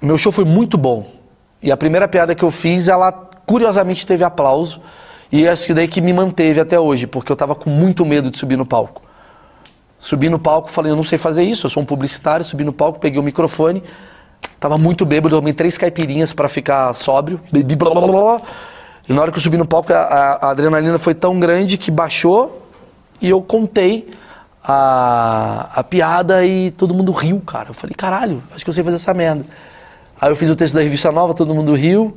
Meu 0.00 0.16
show 0.16 0.32
foi 0.32 0.46
muito 0.46 0.78
bom. 0.78 1.06
E 1.62 1.70
a 1.70 1.76
primeira 1.76 2.08
piada 2.08 2.34
que 2.34 2.42
eu 2.42 2.50
fiz, 2.50 2.88
ela 2.88 3.12
curiosamente 3.44 4.06
teve 4.06 4.24
aplauso. 4.24 4.80
E 5.30 5.46
acho 5.46 5.66
que 5.66 5.74
daí 5.74 5.86
que 5.86 6.00
me 6.00 6.14
manteve 6.14 6.60
até 6.60 6.80
hoje, 6.80 7.06
porque 7.06 7.30
eu 7.30 7.36
tava 7.36 7.54
com 7.54 7.68
muito 7.68 8.06
medo 8.06 8.30
de 8.30 8.38
subir 8.38 8.56
no 8.56 8.64
palco. 8.64 9.02
Subi 10.00 10.30
no 10.30 10.38
palco, 10.38 10.70
falei, 10.70 10.90
eu 10.90 10.96
não 10.96 11.04
sei 11.04 11.18
fazer 11.18 11.42
isso, 11.42 11.66
eu 11.66 11.70
sou 11.70 11.82
um 11.82 11.86
publicitário, 11.86 12.42
subi 12.42 12.64
no 12.64 12.72
palco, 12.72 12.98
peguei 12.98 13.20
o 13.20 13.22
microfone, 13.22 13.82
Tava 14.58 14.78
muito 14.78 15.04
bêbado, 15.04 15.36
tomei 15.36 15.52
três 15.52 15.76
caipirinhas 15.76 16.32
pra 16.32 16.48
ficar 16.48 16.94
sóbrio. 16.94 17.38
Bebi 17.52 17.76
blá 17.76 17.90
blá 17.90 18.06
blá. 18.06 18.40
E 19.06 19.12
na 19.12 19.20
hora 19.20 19.30
que 19.30 19.36
eu 19.36 19.42
subi 19.42 19.58
no 19.58 19.66
palco, 19.66 19.92
a, 19.92 19.96
a 19.96 20.50
adrenalina 20.52 20.98
foi 20.98 21.14
tão 21.14 21.38
grande 21.38 21.76
que 21.76 21.90
baixou 21.90 22.67
e 23.20 23.28
eu 23.30 23.40
contei 23.42 24.08
a, 24.62 25.70
a 25.76 25.84
piada 25.84 26.44
e 26.44 26.70
todo 26.72 26.92
mundo 26.94 27.12
riu, 27.12 27.40
cara. 27.40 27.70
Eu 27.70 27.74
falei, 27.74 27.94
caralho, 27.94 28.42
acho 28.54 28.64
que 28.64 28.70
eu 28.70 28.74
sei 28.74 28.84
fazer 28.84 28.96
essa 28.96 29.14
merda. 29.14 29.44
Aí 30.20 30.30
eu 30.30 30.36
fiz 30.36 30.50
o 30.50 30.56
texto 30.56 30.74
da 30.74 30.82
revista 30.82 31.10
nova, 31.12 31.32
todo 31.34 31.54
mundo 31.54 31.74
riu. 31.74 32.16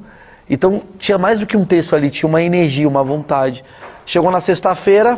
Então 0.50 0.82
tinha 1.00 1.18
mais 1.18 1.40
do 1.40 1.46
que 1.46 1.56
um 1.56 1.64
texto 1.66 1.96
ali, 1.96 2.10
tinha 2.10 2.28
uma 2.28 2.42
energia, 2.42 2.88
uma 2.88 3.04
vontade. 3.04 3.64
Chegou 4.06 4.30
na 4.32 4.42
sexta-feira, 4.42 5.18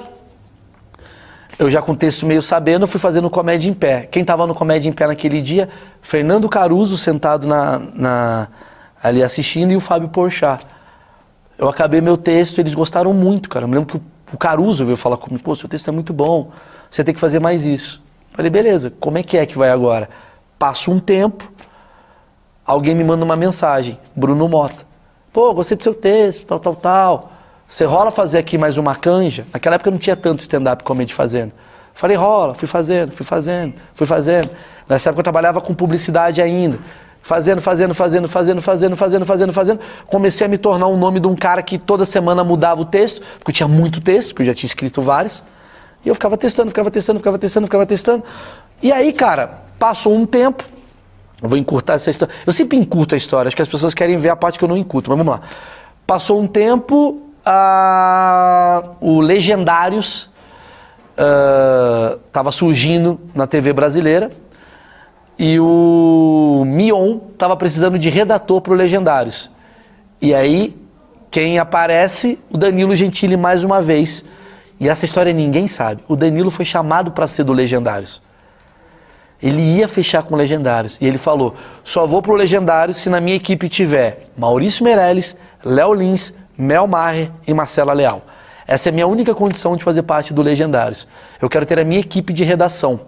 eu 1.58 1.70
já 1.72 1.82
com 1.82 1.94
o 1.94 1.96
texto 1.96 2.26
meio 2.26 2.42
sabendo, 2.42 2.86
fui 2.88 3.00
fazendo 3.00 3.30
comédia 3.30 3.70
em 3.70 3.74
pé. 3.74 4.08
Quem 4.12 4.22
estava 4.22 4.46
no 4.46 4.54
comédia 4.54 4.90
em 4.90 4.94
pé 4.94 5.08
naquele 5.08 5.42
dia? 5.42 5.70
Fernando 6.02 6.50
Caruso 6.50 6.98
sentado 6.98 7.48
na, 7.48 7.80
na- 7.80 8.48
ali 9.02 9.24
assistindo 9.24 9.72
e 9.72 9.76
o 9.76 9.80
Fábio 9.80 10.10
Porchat. 10.10 10.66
Eu 11.58 11.70
acabei 11.70 12.02
meu 12.02 12.18
texto, 12.18 12.60
eles 12.60 12.74
gostaram 12.74 13.14
muito, 13.14 13.50
cara. 13.50 13.66
Eu 13.66 13.70
me 13.70 13.76
lembro 13.76 13.90
que 13.90 13.98
o, 13.98 14.02
o 14.34 14.38
Caruso 14.38 14.84
veio 14.84 14.98
falar 14.98 15.18
comigo, 15.18 15.44
pô, 15.44 15.56
seu 15.56 15.70
texto 15.70 15.88
é 15.88 15.92
muito 15.92 16.12
bom, 16.12 16.50
você 16.90 17.04
tem 17.04 17.14
que 17.14 17.20
fazer 17.20 17.40
mais 17.40 17.66
isso. 17.66 18.02
Falei, 18.32 18.50
beleza, 18.50 18.92
como 19.00 19.20
é 19.20 19.24
que 19.24 19.38
é 19.38 19.46
que 19.46 19.58
vai 19.58 19.70
agora? 19.70 20.10
Passa 20.58 20.90
um 20.90 21.00
tempo, 21.00 21.52
alguém 22.66 22.96
me 22.96 23.04
manda 23.04 23.24
uma 23.24 23.36
mensagem, 23.36 24.00
Bruno 24.16 24.50
Mota. 24.50 24.86
Pô, 25.32 25.54
gostei 25.54 25.78
do 25.78 25.84
seu 25.84 25.94
texto, 25.94 26.46
tal, 26.48 26.60
tal, 26.60 26.76
tal. 26.76 27.32
Você 27.68 27.86
rola 27.86 28.12
fazer 28.12 28.40
aqui 28.40 28.58
mais 28.58 28.78
uma 28.78 28.96
canja? 28.96 29.46
Naquela 29.54 29.76
época 29.76 29.92
não 29.92 29.98
tinha 30.00 30.16
tanto 30.16 30.40
stand-up 30.40 30.84
comedy 30.84 31.14
fazendo. 31.14 31.52
Falei, 31.94 32.18
rola, 32.18 32.56
fui 32.56 32.68
fazendo, 32.68 33.12
fui 33.14 33.26
fazendo, 33.26 33.76
fui 33.94 34.08
fazendo. 34.08 34.50
Nessa 34.90 35.10
época 35.10 35.20
eu 35.20 35.24
trabalhava 35.24 35.62
com 35.62 35.76
publicidade 35.76 36.42
ainda. 36.42 36.80
Fazendo, 37.24 37.62
fazendo, 37.62 37.96
fazendo, 37.96 38.28
fazendo, 38.28 38.62
fazendo, 38.62 38.96
fazendo, 38.98 39.26
fazendo, 39.26 39.54
fazendo. 39.54 39.80
Comecei 40.08 40.46
a 40.46 40.50
me 40.50 40.58
tornar 40.58 40.88
o 40.88 40.98
nome 40.98 41.22
de 41.22 41.28
um 41.28 41.36
cara 41.38 41.64
que 41.64 41.78
toda 41.78 42.06
semana 42.06 42.44
mudava 42.44 42.82
o 42.82 42.86
texto, 42.86 43.22
porque 43.40 43.52
eu 43.52 43.56
tinha 43.56 43.68
muito 43.68 44.02
texto, 44.02 44.32
porque 44.32 44.42
eu 44.44 44.48
já 44.48 44.54
tinha 44.54 44.68
escrito 44.68 45.02
vários. 45.02 45.42
E 46.04 46.10
eu 46.10 46.16
ficava 46.16 46.36
testando, 46.38 46.68
ficava 46.68 46.92
testando, 46.92 47.20
ficava 47.20 47.40
testando, 47.40 47.66
ficava 47.66 47.86
testando. 47.86 48.24
E 48.82 48.92
aí, 48.92 49.14
cara, 49.14 49.62
passou 49.80 50.14
um 50.14 50.26
tempo, 50.26 50.66
eu 51.42 51.48
vou 51.48 51.58
encurtar 51.58 51.94
essa 51.94 52.12
história. 52.12 52.34
Eu 52.46 52.52
sempre 52.52 52.78
encurto 52.78 53.16
a 53.16 53.18
história, 53.18 53.48
acho 53.48 53.56
que 53.56 53.62
as 53.62 53.70
pessoas 53.70 53.94
querem 53.94 54.18
ver 54.18 54.28
a 54.28 54.36
parte 54.36 54.60
que 54.60 54.66
eu 54.66 54.70
não 54.70 54.76
encurto, 54.76 55.10
mas 55.10 55.18
vamos 55.18 55.34
lá. 55.34 55.42
Passou 56.06 56.42
um 56.42 56.46
tempo, 56.46 57.22
ah, 57.46 58.84
o 59.00 59.22
Legendários 59.22 60.30
estava 62.26 62.52
surgindo 62.52 63.18
na 63.34 63.48
TV 63.48 63.72
brasileira 63.72 64.30
e 65.38 65.60
o 65.60 66.64
Mion 66.66 67.20
estava 67.32 67.56
precisando 67.56 67.98
de 67.98 68.10
redator 68.10 68.62
para 68.62 68.74
o 68.74 68.76
Legendários. 68.76 69.50
E 70.22 70.34
aí, 70.34 70.76
quem 71.30 71.58
aparece? 71.58 72.40
O 72.52 72.58
Danilo 72.58 72.96
Gentili 72.96 73.36
mais 73.36 73.64
uma 73.64 73.82
vez. 73.82 74.24
E 74.80 74.88
essa 74.88 75.06
história 75.06 75.34
ninguém 75.34 75.68
sabe. 75.68 76.04
O 76.08 76.16
Danilo 76.16 76.52
foi 76.52 76.66
chamado 76.66 77.12
para 77.12 77.28
ser 77.28 77.44
do 77.44 77.54
Legendários. 77.54 78.22
Ele 79.42 79.62
ia 79.62 79.88
fechar 79.88 80.24
com 80.24 80.36
Legendários. 80.36 80.98
E 81.02 81.06
ele 81.06 81.18
falou: 81.18 81.56
só 81.84 82.06
vou 82.06 82.22
pro 82.22 82.34
Legendários 82.34 82.98
se 82.98 83.10
na 83.10 83.20
minha 83.20 83.36
equipe 83.36 83.68
tiver 83.68 84.28
Maurício 84.38 84.84
Meirelles, 84.84 85.36
Léo 85.64 85.94
Lins, 85.94 86.34
Mel 86.58 86.88
Maher 86.88 87.32
e 87.46 87.54
Marcela 87.54 87.94
Leal. 87.94 88.22
Essa 88.66 88.90
é 88.90 88.92
a 88.92 88.94
minha 88.94 89.08
única 89.08 89.36
condição 89.36 89.76
de 89.76 89.84
fazer 89.84 90.04
parte 90.04 90.34
do 90.34 90.42
Legendários. 90.42 91.08
Eu 91.42 91.50
quero 91.50 91.66
ter 91.66 91.80
a 91.80 91.84
minha 91.84 92.00
equipe 92.00 92.32
de 92.32 92.44
redação. 92.44 93.02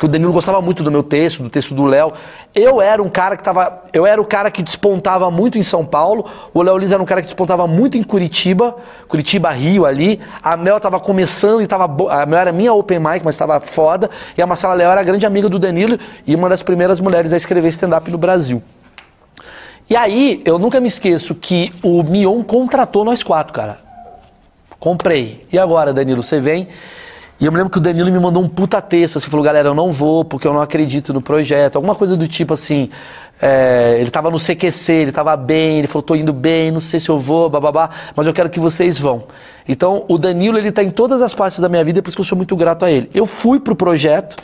Porque 0.00 0.06
o 0.06 0.12
Danilo 0.12 0.32
gostava 0.32 0.62
muito 0.62 0.82
do 0.82 0.90
meu 0.90 1.02
texto, 1.02 1.42
do 1.42 1.50
texto 1.50 1.74
do 1.74 1.84
Léo. 1.84 2.10
Eu 2.54 2.80
era 2.80 3.02
um 3.02 3.10
cara 3.10 3.36
que 3.36 3.42
tava. 3.44 3.82
Eu 3.92 4.06
era 4.06 4.18
o 4.18 4.24
cara 4.24 4.50
que 4.50 4.62
despontava 4.62 5.30
muito 5.30 5.58
em 5.58 5.62
São 5.62 5.84
Paulo. 5.84 6.24
O 6.54 6.62
Léo 6.62 6.78
Lins 6.78 6.90
era 6.90 7.02
um 7.02 7.04
cara 7.04 7.20
que 7.20 7.26
despontava 7.26 7.66
muito 7.66 7.98
em 7.98 8.02
Curitiba. 8.02 8.74
Curitiba, 9.06 9.50
Rio 9.50 9.84
ali. 9.84 10.18
A 10.42 10.56
Mel 10.56 10.78
estava 10.78 10.98
começando 10.98 11.60
e 11.60 11.66
tava. 11.66 11.86
bo- 11.86 12.08
A 12.08 12.24
Mel 12.24 12.38
era 12.38 12.50
minha 12.50 12.72
open 12.72 12.98
mic, 12.98 13.20
mas 13.22 13.34
estava 13.34 13.60
foda. 13.60 14.08
E 14.38 14.40
a 14.40 14.46
Marcela 14.46 14.72
Léo 14.72 14.90
era 14.90 15.02
grande 15.02 15.26
amiga 15.26 15.50
do 15.50 15.58
Danilo 15.58 15.98
e 16.26 16.34
uma 16.34 16.48
das 16.48 16.62
primeiras 16.62 16.98
mulheres 16.98 17.30
a 17.34 17.36
escrever 17.36 17.68
stand-up 17.68 18.10
no 18.10 18.16
Brasil. 18.16 18.62
E 19.90 19.94
aí, 19.94 20.40
eu 20.46 20.58
nunca 20.58 20.80
me 20.80 20.86
esqueço 20.88 21.34
que 21.34 21.74
o 21.82 22.02
Mion 22.02 22.42
contratou 22.42 23.04
nós 23.04 23.22
quatro, 23.22 23.52
cara. 23.52 23.78
Comprei. 24.78 25.46
E 25.52 25.58
agora, 25.58 25.92
Danilo, 25.92 26.22
você 26.22 26.40
vem? 26.40 26.68
E 27.40 27.46
eu 27.46 27.50
me 27.50 27.56
lembro 27.56 27.70
que 27.70 27.78
o 27.78 27.80
Danilo 27.80 28.10
me 28.12 28.18
mandou 28.18 28.42
um 28.42 28.48
puta 28.48 28.82
texto, 28.82 29.16
assim, 29.16 29.30
falou, 29.30 29.42
galera, 29.42 29.68
eu 29.68 29.74
não 29.74 29.90
vou 29.90 30.22
porque 30.26 30.46
eu 30.46 30.52
não 30.52 30.60
acredito 30.60 31.10
no 31.14 31.22
projeto. 31.22 31.76
Alguma 31.76 31.94
coisa 31.94 32.14
do 32.14 32.28
tipo 32.28 32.52
assim, 32.52 32.90
é, 33.40 33.96
ele 33.98 34.10
tava 34.10 34.30
no 34.30 34.38
CQC, 34.38 34.92
ele 34.92 35.12
tava 35.12 35.34
bem, 35.38 35.78
ele 35.78 35.86
falou, 35.86 36.02
tô 36.02 36.14
indo 36.14 36.34
bem, 36.34 36.70
não 36.70 36.80
sei 36.80 37.00
se 37.00 37.08
eu 37.08 37.18
vou, 37.18 37.48
bababá, 37.48 37.88
mas 38.14 38.26
eu 38.26 38.34
quero 38.34 38.50
que 38.50 38.60
vocês 38.60 38.98
vão. 38.98 39.24
Então, 39.66 40.04
o 40.06 40.18
Danilo, 40.18 40.58
ele 40.58 40.70
tá 40.70 40.84
em 40.84 40.90
todas 40.90 41.22
as 41.22 41.32
partes 41.32 41.58
da 41.60 41.68
minha 41.68 41.82
vida, 41.82 42.00
e 42.00 42.02
por 42.02 42.08
isso 42.08 42.16
que 42.16 42.20
eu 42.20 42.26
sou 42.26 42.36
muito 42.36 42.54
grato 42.54 42.84
a 42.84 42.90
ele. 42.90 43.08
Eu 43.14 43.24
fui 43.24 43.58
pro 43.58 43.74
projeto 43.74 44.36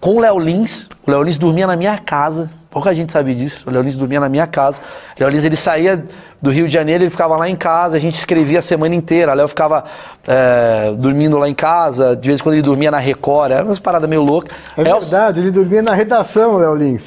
com 0.00 0.16
o 0.16 0.20
Léo 0.20 0.38
Lins, 0.38 0.88
o 1.06 1.10
Léo 1.10 1.22
Lins 1.22 1.36
dormia 1.36 1.66
na 1.66 1.76
minha 1.76 1.98
casa, 1.98 2.50
pouca 2.76 2.94
gente 2.94 3.10
sabe 3.10 3.34
disso, 3.34 3.64
o 3.66 3.72
Léo 3.72 3.80
Lins 3.80 3.96
dormia 3.96 4.20
na 4.20 4.28
minha 4.28 4.46
casa. 4.46 4.82
O 5.18 5.20
Léo 5.22 5.30
Lins, 5.30 5.46
ele 5.46 5.56
saía 5.56 6.04
do 6.42 6.50
Rio 6.50 6.66
de 6.68 6.74
Janeiro, 6.74 7.04
ele 7.04 7.10
ficava 7.10 7.34
lá 7.34 7.48
em 7.48 7.56
casa, 7.56 7.96
a 7.96 7.98
gente 7.98 8.16
escrevia 8.16 8.58
a 8.58 8.62
semana 8.62 8.94
inteira. 8.94 9.32
O 9.32 9.34
Léo 9.34 9.48
ficava 9.48 9.82
é, 10.28 10.92
dormindo 10.94 11.38
lá 11.38 11.48
em 11.48 11.54
casa, 11.54 12.14
de 12.14 12.28
vez 12.28 12.38
em 12.38 12.42
quando 12.42 12.52
ele 12.56 12.62
dormia 12.62 12.90
na 12.90 12.98
Record, 12.98 13.52
era 13.52 13.64
umas 13.64 13.78
paradas 13.78 14.06
meio 14.06 14.20
loucas. 14.20 14.54
É 14.76 14.84
verdade, 14.84 15.40
ele 15.40 15.50
dormia 15.50 15.80
na 15.80 15.94
redação, 15.94 16.58
Léo 16.58 16.74
Lins. 16.74 17.04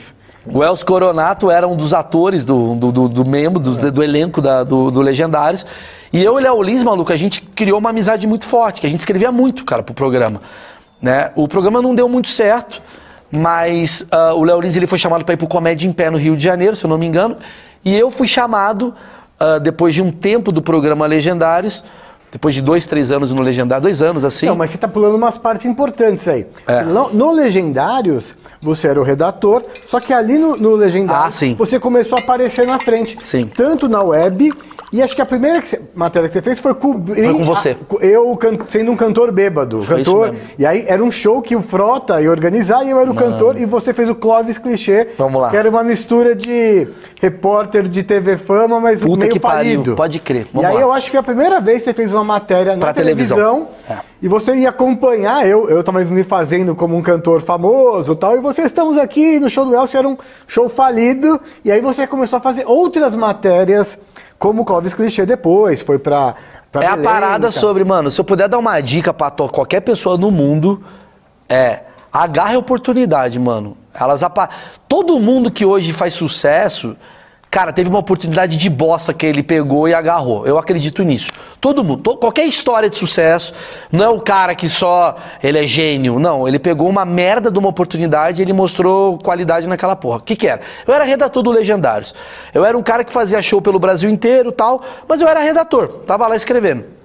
o 0.52 0.64
Elcio 0.64 0.88
Coronato 0.88 1.52
era 1.52 1.68
um 1.68 1.76
dos 1.76 1.94
atores 1.94 2.44
do, 2.44 2.74
do, 2.74 2.92
do, 2.92 3.08
do 3.08 3.24
membro, 3.30 3.60
do, 3.60 3.92
do 3.92 4.02
elenco 4.04 4.42
da- 4.42 4.64
do, 4.64 4.90
do 4.90 5.02
Legendários. 5.02 5.68
E 6.12 6.24
eu 6.24 6.40
e 6.40 6.42
Léo 6.42 6.64
Lins, 6.64 6.82
maluco, 6.82 7.14
a 7.14 7.16
gente 7.16 7.42
criou 7.42 7.78
uma 7.78 7.92
amizade 7.92 8.26
muito 8.26 8.46
forte, 8.46 8.82
que 8.82 8.88
a 8.88 8.90
gente 8.90 9.02
escrevia 9.02 9.32
muito, 9.32 9.64
cara, 9.64 9.84
pro 9.84 9.94
programa. 9.94 10.42
Né? 11.00 11.30
O 11.36 11.48
programa 11.48 11.80
não 11.80 11.94
deu 11.94 12.10
muito 12.10 12.28
certo, 12.28 12.82
mas 13.32 14.06
ah, 14.12 14.34
o 14.34 14.44
Léo 14.44 14.62
Lins 14.62 14.76
ele 14.76 14.88
foi 14.88 14.98
chamado 14.98 15.24
para 15.24 15.34
ir 15.34 15.38
pro 15.38 15.48
Comédia 15.48 15.88
em 15.88 15.92
Pé 15.92 16.10
no 16.10 16.18
Rio 16.18 16.36
de 16.36 16.44
Janeiro, 16.44 16.76
se 16.76 16.86
eu 16.86 16.90
não 16.90 16.98
me 16.98 17.06
engano. 17.06 17.38
E 17.84 17.96
eu 17.96 18.10
fui 18.12 18.28
chamado, 18.28 18.94
ah, 19.40 19.58
depois 19.60 19.94
de 19.94 20.02
um 20.02 20.12
tempo 20.12 20.52
do 20.52 20.62
programa 20.62 21.06
Legendários, 21.06 21.84
depois 22.32 22.54
de 22.56 22.62
dois, 22.62 22.86
três 22.86 23.12
anos 23.12 23.32
no 23.32 23.42
Legendário, 23.42 23.82
dois 23.84 24.02
anos 24.02 24.24
assim. 24.24 24.46
Não, 24.46 24.56
mas 24.56 24.72
você 24.72 24.78
tá 24.78 24.88
pulando 24.88 25.16
umas 25.16 25.38
partes 25.38 25.66
importantes 25.66 26.28
aí. 26.28 26.46
É. 26.68 26.84
No, 26.84 27.10
no 27.12 27.32
Legendários, 27.32 28.36
você 28.62 28.88
era 28.88 29.00
o 29.00 29.04
redator, 29.04 29.64
só 29.86 30.00
que 30.00 30.14
ali 30.14 30.38
no, 30.38 30.56
no 30.58 30.76
Legendários, 30.76 31.42
Ah, 31.44 31.56
você 31.58 31.80
começou 31.80 32.18
a 32.18 32.22
aparecer 32.22 32.68
na 32.68 32.80
frente. 32.80 33.18
Sim. 33.20 33.46
Tanto 33.48 33.88
na 33.88 34.02
web, 34.04 34.52
e 34.92 35.02
acho 35.02 35.16
que 35.16 35.22
a 35.22 35.26
primeira 35.26 35.62
que 35.62 35.70
você- 35.70 35.82
matéria 35.96 36.28
que 36.28 36.34
você 36.34 36.42
fez 36.42 36.60
foi 36.60 36.74
cobrir... 36.74 37.24
Foi 37.24 37.34
com 37.34 37.46
você. 37.46 37.70
a- 37.70 38.06
eu 38.06 38.36
can- 38.38 38.58
sendo 38.68 38.92
um 38.92 38.96
cantor 38.98 39.32
bêbado. 39.32 39.84
Foi 39.84 39.98
cantor, 39.98 40.36
e 40.58 40.66
aí 40.66 40.84
era 40.88 41.04
um 41.04 41.12
show 41.12 41.42
que 41.42 41.56
o 41.56 41.62
Frota 41.62 42.22
ia 42.22 42.30
organizar, 42.30 42.84
e 42.84 42.90
eu 42.90 43.00
era 43.00 43.10
o 43.10 43.16
cantor, 43.16 43.58
e 43.60 43.66
você 43.66 43.94
fez 43.94 44.10
o 44.10 44.16
Clóvis 44.16 44.58
Clichê. 44.58 45.10
Vamos 45.18 45.42
lá. 45.42 45.50
Que 45.52 45.58
era 45.58 45.70
uma 45.70 45.84
mistura 45.84 46.36
de 46.36 46.88
repórter 47.22 47.84
de 47.88 48.02
TV 48.04 48.38
Fama, 48.38 48.80
mas 48.80 49.02
Puta 49.04 49.18
meio 49.20 49.32
que 49.34 49.40
pariu, 49.40 49.74
falido. 49.76 49.96
pode 49.96 50.20
crer. 50.20 50.44
E 50.44 50.48
Vamos 50.54 50.70
aí 50.70 50.76
lá. 50.76 50.82
eu 50.82 50.92
acho 50.92 51.12
que 51.12 51.18
a 51.18 51.24
primeira 51.24 51.60
vez 51.62 51.80
que 51.80 51.84
você 51.86 51.94
fez 51.94 52.12
uma 52.12 52.19
matéria 52.24 52.76
na 52.76 52.86
Pra 52.86 52.94
televisão. 52.94 53.38
televisão. 53.38 53.68
É. 53.90 53.98
E 54.22 54.28
você 54.28 54.56
ia 54.56 54.70
acompanhar, 54.70 55.48
eu, 55.48 55.70
eu 55.70 55.84
tava 55.84 56.04
me 56.04 56.24
fazendo 56.24 56.76
como 56.76 56.96
um 56.96 57.02
cantor 57.02 57.42
famoso 57.42 58.14
e 58.14 58.16
tal, 58.16 58.36
e 58.38 58.40
vocês 58.42 58.68
estamos 58.68 58.98
aqui 58.98 59.40
no 59.40 59.50
show 59.50 59.66
do 59.66 59.76
Elcio, 59.76 59.98
era 59.98 60.08
um 60.08 60.18
show 60.48 60.70
falido, 60.70 61.40
e 61.64 61.72
aí 61.72 61.82
você 61.82 62.06
começou 62.06 62.38
a 62.38 62.40
fazer 62.42 62.66
outras 62.68 63.16
matérias, 63.16 63.98
como 64.38 64.62
o 64.62 64.66
Clóvis 64.66 64.94
Clichê 64.94 65.26
depois, 65.26 65.82
foi 65.82 65.98
pra, 66.00 66.36
pra 66.72 66.84
É 66.84 66.88
a 66.88 66.92
Belém, 66.92 67.04
parada 67.06 67.48
tá? 67.48 67.52
sobre, 67.52 67.84
mano, 67.84 68.10
se 68.12 68.20
eu 68.20 68.26
puder 68.26 68.48
dar 68.48 68.58
uma 68.58 68.80
dica 68.82 69.14
pra 69.14 69.32
qualquer 69.32 69.82
pessoa 69.82 70.18
no 70.18 70.32
mundo, 70.32 70.84
é 71.48 71.80
agarre 72.12 72.56
a 72.56 72.60
oportunidade, 72.60 73.38
mano. 73.40 73.78
Elas 73.94 74.24
apa... 74.24 74.50
Todo 74.88 75.20
mundo 75.20 75.52
que 75.52 75.64
hoje 75.66 75.94
faz 75.94 76.14
sucesso, 76.16 76.96
cara, 77.52 77.74
teve 77.74 77.90
uma 77.90 78.00
oportunidade 78.00 78.58
de 78.58 78.70
bosta 78.70 79.14
que 79.14 79.26
ele 79.26 79.42
pegou 79.42 79.88
e 79.88 79.94
agarrou. 79.94 80.46
Eu 80.46 80.58
acredito 80.58 81.04
nisso. 81.04 81.32
Todo 81.60 81.84
mundo, 81.84 82.02
to- 82.02 82.18
qualquer 82.18 82.46
história 82.46 82.90
de 82.90 82.96
sucesso, 82.96 83.54
não 83.92 84.06
é 84.06 84.10
o 84.10 84.20
cara 84.20 84.54
que 84.54 84.70
só 84.70 85.16
ele 85.42 85.58
é 85.60 85.64
gênio, 85.66 86.20
não. 86.20 86.48
Ele 86.48 86.60
pegou 86.60 86.88
uma 86.88 87.04
merda 87.06 87.50
de 87.50 87.58
uma 87.58 87.70
oportunidade 87.70 88.42
e 88.42 88.46
ele 88.46 88.54
mostrou 88.54 89.18
qualidade 89.18 89.68
naquela 89.68 89.96
porra. 89.96 90.18
O 90.18 90.22
que 90.22 90.36
que 90.36 90.48
era? 90.48 90.62
Eu 90.86 90.94
era 90.94 91.04
redator 91.04 91.42
do 91.42 91.52
Legendários. 91.52 92.14
Eu 92.54 92.64
era 92.64 92.78
um 92.78 92.84
cara 92.84 93.04
que 93.04 93.12
fazia 93.12 93.42
show 93.42 93.62
pelo 93.62 93.80
Brasil 93.80 94.10
inteiro, 94.10 94.52
tal, 94.52 94.82
mas 95.08 95.20
eu 95.20 95.28
era 95.28 95.40
redator. 95.40 95.88
Tava 96.06 96.28
lá 96.28 96.36
escrevendo. 96.36 96.99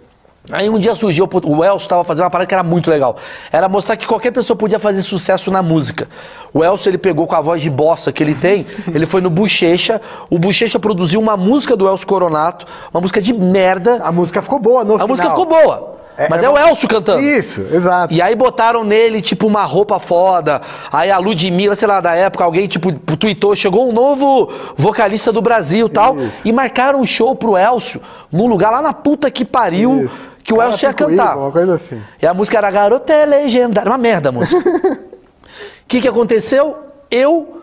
Aí 0.52 0.68
um 0.68 0.78
dia 0.78 0.94
surgiu, 0.94 1.26
o 1.44 1.64
Elcio 1.64 1.86
estava 1.86 2.04
fazendo 2.04 2.24
uma 2.24 2.30
parada 2.30 2.46
que 2.46 2.54
era 2.54 2.62
muito 2.62 2.90
legal. 2.90 3.16
Era 3.50 3.66
mostrar 3.66 3.96
que 3.96 4.06
qualquer 4.06 4.30
pessoa 4.30 4.54
podia 4.54 4.78
fazer 4.78 5.00
sucesso 5.00 5.50
na 5.50 5.62
música. 5.62 6.06
O 6.52 6.62
Elcio, 6.62 6.90
ele 6.90 6.98
pegou 6.98 7.26
com 7.26 7.34
a 7.34 7.40
voz 7.40 7.62
de 7.62 7.70
bossa 7.70 8.12
que 8.12 8.22
ele 8.22 8.34
tem, 8.34 8.66
ele 8.94 9.06
foi 9.06 9.22
no 9.22 9.30
Bochecha, 9.30 10.00
o 10.28 10.38
Bochecha 10.38 10.78
produziu 10.78 11.18
uma 11.18 11.34
música 11.34 11.74
do 11.74 11.88
Elcio 11.88 12.06
Coronato, 12.06 12.66
uma 12.92 13.00
música 13.00 13.22
de 13.22 13.32
merda, 13.32 14.02
A 14.04 14.12
música 14.12 14.42
ficou 14.42 14.58
boa 14.58 14.84
no 14.84 14.92
a 14.92 14.96
final. 14.96 15.08
música 15.08 15.30
ficou 15.30 15.46
boa. 15.46 15.94
Mas 16.30 16.42
é 16.42 16.46
é, 16.46 16.48
o 16.48 16.56
Elcio 16.56 16.88
cantando. 16.88 17.20
Isso, 17.20 17.60
exato. 17.72 18.14
E 18.14 18.22
aí 18.22 18.36
botaram 18.36 18.84
nele, 18.84 19.20
tipo, 19.20 19.46
uma 19.46 19.64
roupa 19.64 19.98
foda. 19.98 20.60
Aí 20.92 21.10
a 21.10 21.18
Ludmilla, 21.18 21.74
sei 21.74 21.88
lá, 21.88 22.00
da 22.00 22.14
época, 22.14 22.44
alguém, 22.44 22.68
tipo, 22.68 22.92
tweetou, 22.92 23.56
chegou 23.56 23.88
um 23.88 23.92
novo 23.92 24.48
vocalista 24.76 25.32
do 25.32 25.42
Brasil 25.42 25.86
e 25.86 25.90
tal. 25.90 26.16
Isso. 26.20 26.40
E 26.44 26.52
marcaram 26.52 27.00
um 27.00 27.06
show 27.06 27.34
pro 27.34 27.56
Elcio 27.56 28.00
num 28.30 28.46
lugar 28.46 28.70
lá 28.70 28.80
na 28.80 28.92
puta 28.92 29.28
que 29.30 29.44
pariu, 29.44 30.04
Isso. 30.04 30.33
Que 30.44 30.52
o 30.52 30.62
Elcio 30.62 30.86
ia 30.86 30.92
cantar. 30.92 31.38
Uma 31.38 31.50
coisa 31.50 31.76
assim. 31.76 32.00
E 32.20 32.26
a 32.26 32.34
música 32.34 32.58
era 32.58 32.70
Garota 32.70 33.12
é 33.12 33.24
Legendária. 33.24 33.90
Uma 33.90 33.98
merda 33.98 34.28
a 34.28 34.32
música. 34.32 34.60
O 34.60 34.98
que, 35.88 36.02
que 36.02 36.06
aconteceu? 36.06 36.76
Eu, 37.10 37.62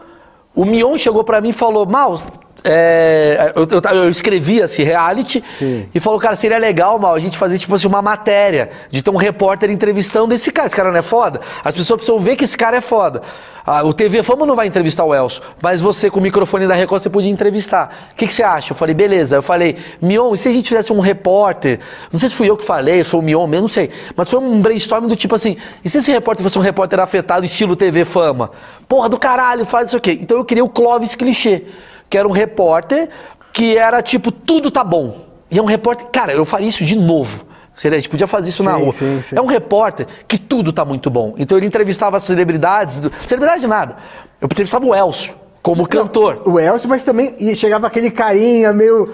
o 0.56 0.66
Mion 0.66 0.98
chegou 0.98 1.24
pra 1.24 1.40
mim 1.40 1.50
e 1.50 1.54
falou, 1.54 1.86
Mal, 1.86 2.20
é, 2.64 3.54
eu, 3.56 3.68
eu, 3.70 4.04
eu 4.04 4.10
escrevi 4.10 4.60
esse 4.60 4.84
reality 4.84 5.44
Sim. 5.58 5.88
e 5.94 6.00
falou, 6.00 6.20
cara, 6.20 6.36
seria 6.36 6.58
legal, 6.58 7.00
Mal, 7.00 7.16
a 7.16 7.20
gente 7.20 7.38
fazer 7.38 7.58
tipo 7.58 7.74
assim, 7.74 7.88
uma 7.88 8.02
matéria 8.02 8.70
de 8.92 9.02
ter 9.02 9.10
um 9.10 9.16
repórter 9.16 9.72
entrevistando 9.72 10.34
esse 10.34 10.52
cara. 10.52 10.68
Esse 10.68 10.76
cara 10.76 10.92
não 10.92 11.00
é 11.00 11.02
foda? 11.02 11.42
As 11.64 11.74
pessoas 11.74 11.98
precisam 11.98 12.20
ver 12.20 12.36
que 12.36 12.44
esse 12.44 12.58
cara 12.58 12.78
é 12.78 12.82
foda. 12.82 13.22
Ah, 13.66 13.84
o 13.84 13.94
TV 13.94 14.24
Fama 14.24 14.46
não 14.46 14.56
vai 14.56 14.68
entrevistar 14.68 15.04
o 15.04 15.14
Elcio, 15.14 15.42
mas 15.62 15.82
você 15.82 16.10
com 16.10 16.20
o 16.20 16.24
microfone 16.24 16.68
da 16.68 16.74
Record 16.74 17.02
você 17.02 17.10
podia 17.10 17.30
entrevistar. 17.30 18.10
O 18.12 18.16
que, 18.16 18.26
que 18.26 18.34
você 18.34 18.44
acha? 18.44 18.74
Eu 18.74 18.76
falei, 18.76 18.96
beleza. 18.96 19.36
Eu 19.36 19.42
falei, 19.42 19.78
Mion, 20.02 20.34
e 20.34 20.38
se 20.38 20.50
a 20.50 20.52
gente 20.52 20.66
tivesse 20.66 20.92
um 20.92 21.00
repórter? 21.00 21.80
Não 22.12 22.20
sei 22.20 22.30
se 22.30 22.36
fui 22.36 22.50
eu 22.50 22.58
que 22.58 22.66
falei, 22.66 23.04
foi 23.04 23.20
o 23.20 23.24
Mion 23.24 23.46
mesmo, 23.48 23.64
não 23.64 23.70
sei. 23.70 23.90
Mas 24.16 24.30
foi 24.30 24.40
um 24.40 24.62
brainstorm 24.62 25.08
do 25.08 25.16
tipo 25.16 25.36
assim, 25.36 25.58
e 25.84 25.90
se 25.90 26.00
esse 26.00 26.12
repórter 26.12 26.44
fosse 26.44 26.58
um 26.58 26.62
repórter 26.62 27.00
afetado, 27.00 27.46
estilo 27.46 27.76
TV 27.76 28.04
Fama? 28.04 28.52
Porra 28.88 29.08
do 29.08 29.20
caralho, 29.20 29.66
faz 29.66 29.90
isso 29.90 29.98
aqui. 29.98 30.20
Então 30.22 30.38
eu 30.38 30.46
queria 30.46 30.64
o 30.64 30.70
Clóvis 30.70 31.14
Clichê, 31.14 31.66
que 32.12 32.18
era 32.18 32.28
um 32.28 32.32
repórter 32.32 33.10
que 33.54 33.78
era 33.78 34.02
tipo, 34.02 34.32
tudo 34.32 34.70
tá 34.70 34.84
bom. 34.84 35.26
E 35.50 35.58
é 35.58 35.62
um 35.62 35.66
repórter, 35.66 36.08
cara, 36.08 36.34
eu 36.34 36.44
faria 36.46 36.68
isso 36.68 36.84
de 36.84 36.96
novo. 36.96 37.46
Seria, 37.74 37.98
a 37.98 38.00
gente 38.02 38.10
podia 38.10 38.28
fazer 38.28 38.50
isso 38.50 38.62
na 38.64 38.76
Sim, 38.76 38.84
rua. 38.84 38.94
sim, 38.94 39.24
sim. 39.30 39.36
É 39.36 39.42
um 39.42 39.46
repórter 39.46 40.06
que 40.28 40.38
tudo 40.38 40.74
tá 40.74 40.84
muito 40.84 41.10
bom. 41.10 41.34
Então 41.38 41.58
ele 41.58 41.66
entrevistava 41.66 42.20
celebridades. 42.20 43.02
Celebridade 43.22 43.66
nada. 43.66 43.96
Eu 44.42 44.46
entrevistava 44.46 44.86
o 44.86 44.94
Elcio 44.94 45.34
como 45.62 45.86
cantor. 45.88 46.42
O 46.46 46.60
Elcio, 46.60 46.90
mas 46.90 47.04
também 47.04 47.36
e 47.40 47.56
chegava 47.56 47.86
aquele 47.86 48.10
carinha, 48.10 48.74
meio. 48.74 49.10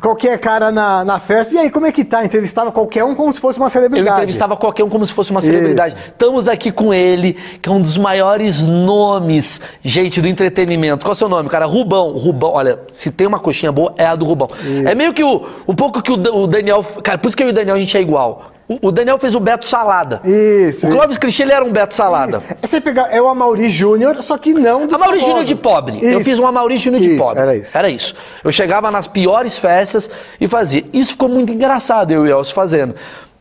qualquer 0.00 0.36
cara 0.38 0.72
na, 0.72 1.04
na 1.04 1.20
festa. 1.20 1.54
E 1.54 1.58
aí, 1.58 1.70
como 1.70 1.86
é 1.86 1.92
que 1.92 2.04
tá? 2.04 2.24
Entrevistava 2.24 2.72
qualquer 2.72 3.04
um 3.04 3.14
como 3.14 3.32
se 3.32 3.40
fosse 3.40 3.58
uma 3.58 3.66
Eu 3.66 3.70
celebridade. 3.70 4.10
entrevistava 4.16 4.56
qualquer 4.56 4.82
um 4.82 4.88
como 4.88 5.06
se 5.06 5.12
fosse 5.12 5.30
uma 5.30 5.40
celebridade. 5.40 5.94
Estamos 6.08 6.48
aqui 6.48 6.72
com 6.72 6.92
ele, 6.92 7.34
que 7.60 7.68
é 7.68 7.72
um 7.72 7.80
dos 7.80 7.96
maiores 7.96 8.60
nomes, 8.62 9.60
gente, 9.82 10.20
do 10.20 10.26
entretenimento. 10.26 11.04
Qual 11.04 11.12
é 11.12 11.14
o 11.14 11.18
seu 11.18 11.28
nome, 11.28 11.48
cara? 11.48 11.66
Rubão. 11.66 12.12
Rubão, 12.12 12.52
olha, 12.52 12.80
se 12.92 13.10
tem 13.10 13.26
uma 13.26 13.38
coxinha 13.38 13.70
boa, 13.70 13.94
é 13.96 14.04
a 14.04 14.16
do 14.16 14.24
Rubão. 14.24 14.48
É 14.84 14.94
meio 14.94 15.14
que 15.14 15.22
o, 15.22 15.46
um 15.68 15.74
pouco 15.74 16.02
que 16.02 16.10
o, 16.10 16.14
o 16.14 16.46
Daniel. 16.48 16.84
Cara, 17.02 17.18
por 17.18 17.28
isso 17.28 17.36
que 17.36 17.44
eu 17.44 17.48
e 17.48 17.50
o 17.50 17.54
Daniel 17.54 17.76
a 17.76 17.78
gente 17.78 17.96
é 17.96 18.00
igual. 18.00 18.51
O, 18.68 18.88
o 18.88 18.92
Daniel 18.92 19.18
fez 19.18 19.34
o 19.34 19.40
Beto 19.40 19.66
Salada. 19.66 20.20
Isso, 20.24 20.86
O 20.86 20.90
Clóvis 20.90 21.18
Clichê, 21.18 21.42
ele 21.42 21.52
era 21.52 21.64
um 21.64 21.72
Beto 21.72 21.94
Salada. 21.94 22.42
É 22.62 22.66
você 22.66 22.80
pegar. 22.80 23.08
É 23.12 23.20
o 23.20 23.28
Amaury 23.28 23.68
Júnior, 23.68 24.22
só 24.22 24.38
que 24.38 24.52
não 24.54 24.86
do 24.86 24.94
A 24.94 24.98
Mauri 24.98 25.18
famoso. 25.18 25.26
Júnior 25.26 25.44
de 25.44 25.54
pobre. 25.56 25.98
Eu 26.00 26.20
Isso. 26.20 26.24
fiz 26.24 26.38
um 26.38 26.50
Mauri 26.50 26.78
Júnior 26.78 27.02
de 27.02 27.16
pobre. 27.16 27.40
Era 27.42 27.56
isso. 27.56 27.76
Era 27.76 27.88
isso. 27.90 28.14
Eu 28.42 28.52
chegava 28.52 28.90
nas 28.90 29.06
piores 29.06 29.58
festas 29.58 30.08
e 30.40 30.46
fazia. 30.46 30.84
Isso 30.92 31.12
ficou 31.12 31.28
muito 31.28 31.52
engraçado, 31.52 32.12
eu 32.12 32.26
e 32.26 32.32
o 32.32 32.38
Elcio 32.38 32.54
fazendo. 32.54 32.94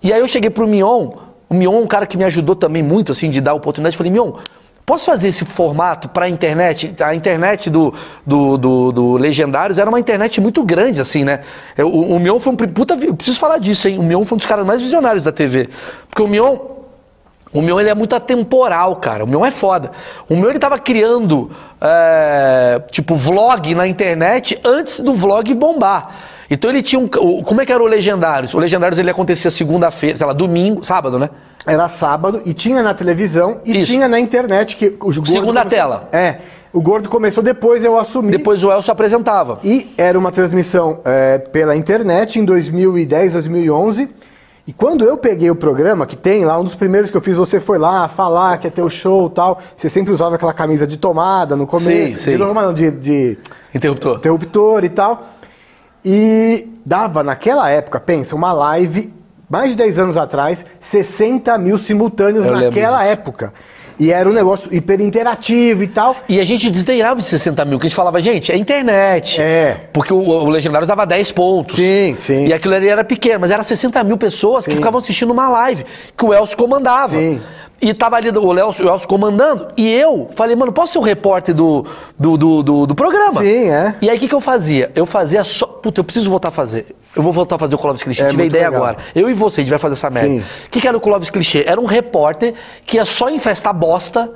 E 0.04 0.12
aí 0.12 0.20
eu 0.20 0.28
cheguei 0.28 0.50
pro 0.50 0.68
Mion. 0.68 1.12
O 1.48 1.54
Mion 1.54 1.76
é 1.76 1.80
um 1.82 1.88
cara 1.88 2.06
que 2.06 2.18
me 2.18 2.24
ajudou 2.24 2.56
também 2.56 2.82
muito, 2.82 3.12
assim, 3.12 3.30
de 3.30 3.40
dar 3.42 3.54
oportunidade. 3.54 3.94
Eu 3.96 3.98
falei, 3.98 4.12
Mion, 4.12 4.34
posso 4.92 5.06
fazer 5.06 5.30
esse 5.30 5.46
formato 5.46 6.10
pra 6.10 6.28
internet? 6.28 6.94
A 7.02 7.16
internet 7.16 7.70
do, 7.70 7.94
do, 8.26 8.58
do, 8.58 8.92
do 8.92 9.14
Legendários 9.14 9.80
era 9.80 9.89
uma 9.89 10.00
internet 10.00 10.42
muito 10.42 10.64
grande, 10.66 11.00
assim, 11.00 11.24
né? 11.24 11.39
Eu- 11.78 11.88
o, 11.88 12.16
o 12.16 12.20
Mion 12.20 12.39
foi 12.42 12.52
um... 12.52 12.58
Puta, 12.58 12.96
eu 12.96 13.16
preciso 13.16 13.39
falar 13.39 13.58
disso, 13.58 13.88
hein? 13.88 13.98
O 13.98 14.04
Mion 14.04 14.26
foi 14.26 14.36
um 14.36 14.38
dos 14.38 14.46
caras 14.46 14.66
mais 14.66 14.82
visionários 14.82 15.24
da 15.24 15.32
TV. 15.32 15.70
Porque 16.10 16.22
o 16.22 16.28
Mion... 16.28 16.58
O 17.54 17.62
meu 17.62 17.80
ele 17.80 17.89
é 17.89 17.94
muito 17.94 18.16
atemporal, 18.16 18.96
cara. 18.98 19.24
O 19.24 19.28
meu 19.28 19.46
é 19.46 19.52
foda. 19.52 19.92
O 20.30 20.36
meu 20.38 20.50
ele 20.50 20.60
tava 20.60 20.78
criando, 20.80 21.52
é, 21.82 22.82
tipo, 22.92 23.14
vlog 23.16 23.76
na 23.76 23.86
internet 23.88 24.58
antes 24.64 25.02
do 25.02 25.14
vlog 25.14 25.54
bombar. 25.54 26.12
Então 26.54 26.70
ele 26.70 26.82
tinha 26.84 26.99
um. 26.99 27.08
Como 27.08 27.62
é 27.62 27.66
que 27.66 27.72
era 27.72 27.82
o 27.82 27.88
Legendários? 27.88 28.54
O 28.54 28.60
Legendários 28.60 28.99
ele 28.99 29.10
acontecia 29.10 29.49
segunda-feira, 29.49 30.18
sei 30.18 30.28
lá, 30.28 30.34
domingo, 30.34 30.84
sábado, 30.84 31.18
né? 31.18 31.30
Era 31.66 31.88
sábado 31.88 32.41
e 32.45 32.54
tinha 32.54 32.84
na 32.84 32.93
televisão 32.93 33.62
e 33.64 33.80
Isso. 33.80 33.91
tinha 33.91 34.08
na 34.10 34.20
internet 34.20 34.76
que 34.76 34.88
o 34.88 34.97
gordo 35.06 35.26
Segunda 35.28 35.62
começou- 35.62 35.70
tela. 35.70 36.10
É. 36.12 36.36
O 36.74 36.82
gordo 36.82 37.08
começou 37.10 37.41
depois, 37.43 37.84
eu 37.84 37.97
assumi. 37.97 38.32
Depois 38.32 38.64
o 38.64 38.72
Elcio 38.72 38.91
apresentava. 38.91 39.60
E 39.64 39.93
era 39.97 40.18
uma 40.20 40.32
transmissão 40.32 40.99
é, 41.06 41.38
pela 41.38 41.76
internet 41.76 42.38
em 42.39 42.45
2010, 42.45 43.34
2011. 43.34 44.10
E 44.68 44.72
quando 44.74 45.04
eu 45.04 45.18
peguei 45.18 45.49
o 45.49 45.56
programa, 45.56 46.06
que 46.06 46.16
tem 46.16 46.45
lá, 46.45 46.58
um 46.60 46.64
dos 46.64 46.76
primeiros 46.76 47.10
que 47.12 47.18
eu 47.18 47.22
fiz, 47.22 47.36
você 47.36 47.60
foi 47.60 47.78
lá 47.78 48.08
falar 48.08 48.58
que 48.58 48.70
ter 48.70 48.82
o 48.82 48.89
show 48.89 49.28
e 49.28 49.32
tal. 49.32 49.60
Você 49.76 49.89
sempre 49.89 50.14
usava 50.14 50.36
aquela 50.36 50.54
camisa 50.54 50.86
de 50.88 50.97
tomada 50.97 51.56
no 51.56 51.66
começo. 51.68 52.18
Sim, 52.18 52.18
sim. 52.18 52.32
De, 52.32 52.38
não, 52.38 52.74
de, 52.74 52.91
de 52.91 53.38
Interruptor. 53.76 54.18
interruptor 54.18 54.84
e 54.86 54.89
tal. 54.89 55.28
E 56.04 56.68
dava 56.86 57.24
naquela 57.24 57.70
época, 57.70 57.99
pensa, 57.99 58.36
uma 58.36 58.52
live, 58.52 59.14
mais 59.49 59.72
de 59.72 59.78
10 59.78 59.99
anos 59.99 60.18
atrás, 60.18 60.66
60 60.80 61.58
mil 61.58 61.78
simultâneos 61.78 62.45
Eu 62.45 62.52
naquela 62.52 63.04
época. 63.04 63.54
E 63.99 64.12
era 64.12 64.28
um 64.28 64.34
negócio 64.34 64.74
hiper 64.74 64.99
interativo 64.99 65.84
e 65.84 65.88
tal. 65.88 66.16
E 66.28 66.39
a 66.39 66.43
gente 66.43 66.72
desdenhava 66.72 67.20
de 67.20 67.26
60 67.26 67.64
mil, 67.66 67.78
que 67.78 67.86
a 67.86 67.89
gente 67.89 67.95
falava, 67.95 68.20
gente, 68.20 68.52
é 68.52 68.58
internet. 68.58 69.39
É. 69.39 69.89
Porque 69.93 70.12
o, 70.12 70.18
o 70.18 70.49
Legendários 70.49 70.88
dava 70.88 71.06
10 71.06 71.32
pontos. 71.34 71.76
Sim, 71.76 72.16
sim. 72.18 72.47
E 72.47 72.54
aquilo 72.54 72.74
ali 72.74 72.88
era 72.88 73.04
pequeno, 73.04 73.41
mas 73.41 73.52
era 73.52 73.62
60 73.62 74.04
mil 74.04 74.18
pessoas 74.18 74.66
que 74.66 74.76
ficavam 74.76 74.97
assistindo 74.97 75.30
uma 75.30 75.47
live 75.49 75.86
que 76.18 76.26
o 76.26 76.34
Elcio 76.34 76.58
comandava. 76.58 77.16
Sim. 77.16 77.39
E 77.82 77.94
tava 77.96 78.18
ali 78.18 78.30
o 78.30 78.60
Elcio, 78.60 78.86
o 78.86 78.90
Elcio 78.90 79.08
comandando. 79.08 79.70
E 79.76 79.92
eu 79.92 80.30
falei, 80.36 80.56
mano, 80.56 80.72
posso 80.72 80.94
ser 80.94 81.00
o 81.00 81.02
repórter 81.02 81.56
do, 81.56 81.84
do, 82.18 82.38
do, 82.38 82.64
do, 82.64 82.88
do 82.88 82.96
programa? 82.96 83.42
Sim, 83.42 83.70
é. 83.70 83.96
E 84.02 84.10
aí 84.10 84.18
o 84.18 84.20
que, 84.20 84.28
que 84.28 84.36
eu 84.36 84.40
fazia? 84.40 84.92
Eu 84.94 85.06
fazia 85.08 85.44
só. 85.44 85.66
Puta, 85.66 86.00
eu 86.00 86.04
preciso 86.04 86.30
voltar 86.30 86.50
a 86.50 86.52
fazer. 86.52 86.96
Eu 87.16 87.24
vou 87.24 87.34
voltar 87.34 87.56
a 87.56 87.60
fazer 87.60 87.74
o 87.74 87.78
Clóvis 87.80 88.04
Clichê. 88.04 88.22
É 88.22 88.30
Tive 88.30 88.44
a 88.44 88.46
ideia 88.46 88.66
legal. 88.70 88.84
agora. 88.84 88.98
Eu 89.16 89.30
e 89.30 89.34
você, 89.34 89.62
a 89.62 89.64
gente 89.64 89.72
vai 89.72 89.80
fazer 89.80 89.94
essa 89.94 90.12
merda. 90.12 90.44
O 90.68 90.70
que, 90.70 90.80
que 90.80 90.88
era 90.88 90.96
o 90.96 91.02
Clóvis 91.02 91.32
Clichê? 91.32 91.64
Era 91.66 91.82
um 91.82 91.86
repórter 91.86 92.54
que 92.86 92.98
ia 92.98 93.06
só 93.06 93.30
em 93.30 93.40
festa 93.40 93.74
bosta 93.74 94.30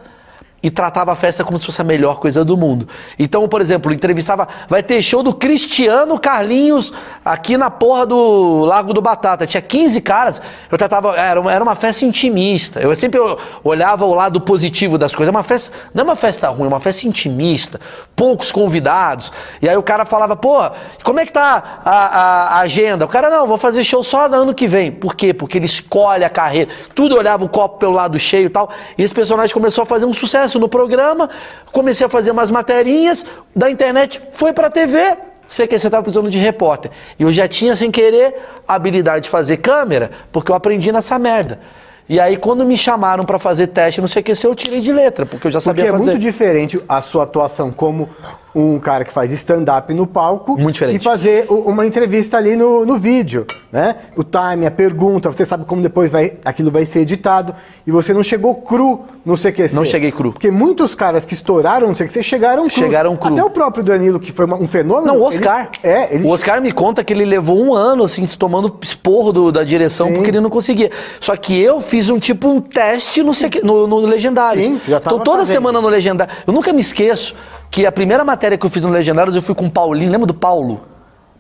e 0.66 0.72
tratava 0.72 1.11
a 1.11 1.16
festa 1.16 1.43
como 1.43 1.59
se 1.59 1.66
fosse 1.68 1.80
a 1.80 1.84
melhor 1.84 2.20
coisa 2.20 2.43
do 2.43 2.57
mundo. 2.57 2.88
Então, 3.20 3.47
por 3.47 3.61
exemplo, 3.61 3.93
entrevistava. 3.93 4.47
Vai 4.68 4.82
ter 4.82 4.99
show 4.99 5.22
do 5.22 5.32
Cristiano 5.32 6.20
Carlinhos 6.20 6.91
aqui 7.24 7.55
na 7.55 7.70
porra 7.70 8.03
do 8.07 8.66
Lago 8.66 8.91
do 8.91 8.99
Batata. 8.99 9.45
Tinha 9.45 9.61
15 9.61 10.01
caras. 10.01 10.41
Eu 10.72 10.76
tratava. 10.76 11.16
Era 11.16 11.39
uma, 11.39 11.53
era 11.53 11.63
uma 11.63 11.76
festa 11.76 12.03
intimista. 12.03 12.80
Eu 12.80 12.95
sempre 12.95 13.20
olhava 13.63 14.05
o 14.05 14.16
lado 14.16 14.41
positivo 14.41 14.97
das 14.97 15.13
coisas. 15.13 15.32
É 15.32 15.38
uma 15.38 15.43
festa. 15.43 15.72
Não 15.93 16.01
é 16.01 16.03
uma 16.05 16.16
festa 16.16 16.49
ruim, 16.49 16.63
é 16.63 16.68
uma 16.68 16.80
festa 16.80 17.05
intimista. 17.07 17.80
Poucos 18.16 18.51
convidados. 18.51 19.32
E 19.61 19.70
aí 19.70 19.78
o 19.78 19.84
cara 19.84 20.03
falava, 20.03 20.36
porra, 20.36 20.72
como 21.03 21.20
é 21.20 21.28
que 21.28 21.32
tá 21.32 21.82
a, 21.86 21.91
a- 21.91 22.43
a 22.55 22.59
agenda? 22.61 23.05
O 23.05 23.07
cara, 23.07 23.30
não, 23.30 23.45
vou 23.45 23.57
fazer 23.57 23.84
show 23.84 24.03
só 24.03 24.28
no 24.28 24.36
ano 24.38 24.53
que 24.55 24.68
vem. 24.68 24.91
Por 24.91 25.13
quê? 25.13 25.32
Porque 25.32 25.59
ele 25.59 25.66
escolhe 25.68 26.26
a 26.26 26.30
carreira. 26.30 26.72
Tudo 26.95 27.16
olhava 27.16 27.45
o 27.45 27.49
copo 27.49 27.78
pelo 27.78 27.91
lado 27.93 28.20
cheio 28.20 28.47
e 28.47 28.49
tal. 28.49 28.72
E 28.97 29.03
esse 29.03 29.13
personagem 29.13 29.53
começou 29.53 29.84
a 29.84 29.86
fazer 29.86 30.05
um 30.05 30.13
sucesso 30.13 30.55
no 30.60 30.68
programa. 30.70 31.30
Comecei 31.72 32.06
a 32.06 32.10
fazer 32.10 32.32
umas 32.32 32.49
materinhas 32.51 33.26
da 33.56 33.70
internet. 33.70 34.22
Foi 34.32 34.53
pra 34.53 34.70
TV. 34.70 35.18
Sei 35.47 35.68
que 35.68 35.78
você 35.78 35.88
estava 35.88 36.01
precisando 36.01 36.30
de 36.30 36.38
repórter. 36.39 36.89
E 37.20 37.24
eu 37.24 37.32
já 37.32 37.47
tinha, 37.47 37.76
sem 37.76 37.91
querer, 37.91 38.36
a 38.68 38.74
habilidade 38.74 39.26
de 39.26 39.30
fazer 39.30 39.58
câmera, 39.58 40.10
porque 40.32 40.51
eu 40.51 40.56
aprendi 40.56 40.91
nessa 40.91 41.20
merda. 41.20 41.60
E 42.10 42.20
aí, 42.20 42.36
quando 42.38 42.66
me 42.66 42.78
chamaram 42.78 43.24
pra 43.26 43.38
fazer 43.39 43.68
teste 43.68 43.99
no 44.01 44.08
CQC, 44.08 44.45
eu 44.47 44.56
tirei 44.56 44.80
de 44.80 44.91
letra, 44.91 45.26
porque 45.26 45.47
eu 45.47 45.51
já 45.51 45.58
Porque 45.60 45.70
sabia 45.70 45.86
é 45.89 45.91
fazer. 45.91 46.12
muito 46.12 46.20
diferente 46.22 46.80
a 46.89 47.01
sua 47.01 47.24
atuação 47.24 47.72
como 47.72 48.10
um 48.56 48.80
cara 48.80 49.03
que 49.03 49.12
faz 49.12 49.32
stand-up 49.34 49.93
no 49.93 50.08
palco 50.08 50.58
e 50.89 50.97
fazer 50.99 51.45
uma 51.49 51.86
entrevista 51.86 52.38
ali 52.38 52.56
no, 52.56 52.86
no 52.86 52.95
vídeo, 52.95 53.45
né? 53.72 53.95
O 54.16 54.24
time, 54.24 54.66
a 54.66 54.72
pergunta, 54.72 55.30
você 55.30 55.45
sabe 55.45 55.66
como 55.66 55.82
depois 55.82 56.10
vai, 56.10 56.34
aquilo 56.45 56.72
vai 56.72 56.86
ser 56.86 56.99
editado 57.01 57.53
e 57.86 57.91
você 57.91 58.14
não 58.14 58.24
chegou 58.24 58.56
cru 58.56 59.01
no 59.26 59.36
CQC. 59.36 59.76
Não 59.76 59.84
cheguei 59.84 60.12
cru. 60.12 60.32
Porque 60.32 60.49
muitos 60.51 60.95
caras 60.95 61.26
que 61.26 61.34
estouraram 61.34 61.88
no 61.89 61.95
CQC 61.95 62.24
chegaram 62.24 62.70
cru. 62.70 62.72
Chegaram 62.78 63.18
cru. 63.18 63.34
Até 63.34 63.43
o 63.43 63.49
próprio 63.49 63.84
Danilo, 63.84 64.20
que 64.22 64.32
foi 64.32 64.45
uma- 64.45 64.56
um 64.58 64.68
fenômeno. 64.68 65.08
Não, 65.08 65.20
o 65.20 65.24
Oscar. 65.24 65.70
Ele, 65.84 65.93
é, 65.93 66.16
ele 66.16 66.24
O 66.26 66.30
Oscar 66.30 66.62
me 66.62 66.72
conta 66.72 67.03
que 67.03 67.12
ele 67.12 67.26
levou 67.26 67.60
um 67.62 67.74
ano, 67.74 68.03
assim, 68.06 68.26
se 68.26 68.38
tomando 68.38 68.74
esporro 68.82 69.34
do- 69.34 69.51
da 69.51 69.64
direção, 69.66 70.08
Sim. 70.08 70.14
porque 70.14 70.30
ele 70.30 70.39
não 70.39 70.49
conseguia. 70.49 70.91
Só 71.20 71.36
que 71.36 71.60
eu 71.60 71.82
fiz 71.82 72.10
um 72.10 72.20
tipo 72.20 72.47
um 72.47 72.62
teste 72.62 73.22
no, 73.22 73.34
CQ 73.34 73.62
no, 73.64 73.86
no 73.86 73.97
Legendários. 74.06 74.64
Sim, 74.64 74.80
já 74.88 74.99
tava 75.01 75.16
então 75.16 75.26
toda 75.26 75.39
fazendo. 75.39 75.53
semana 75.53 75.82
no 75.82 75.89
Legendário. 75.89 76.34
Eu 76.47 76.53
nunca 76.53 76.72
me 76.72 76.80
esqueço 76.80 77.36
que 77.76 77.86
a 77.86 77.91
primeira 77.91 78.23
matéria 78.23 78.57
que 78.57 78.65
eu 78.65 78.69
fiz 78.69 78.82
no 78.82 78.88
Legendários 78.88 79.36
eu 79.36 79.41
fui 79.41 79.53
com 79.53 79.65
o 79.65 79.69
Paulinho. 79.69 80.09
Lembra 80.09 80.26
do 80.26 80.34
Paulo? 80.34 80.86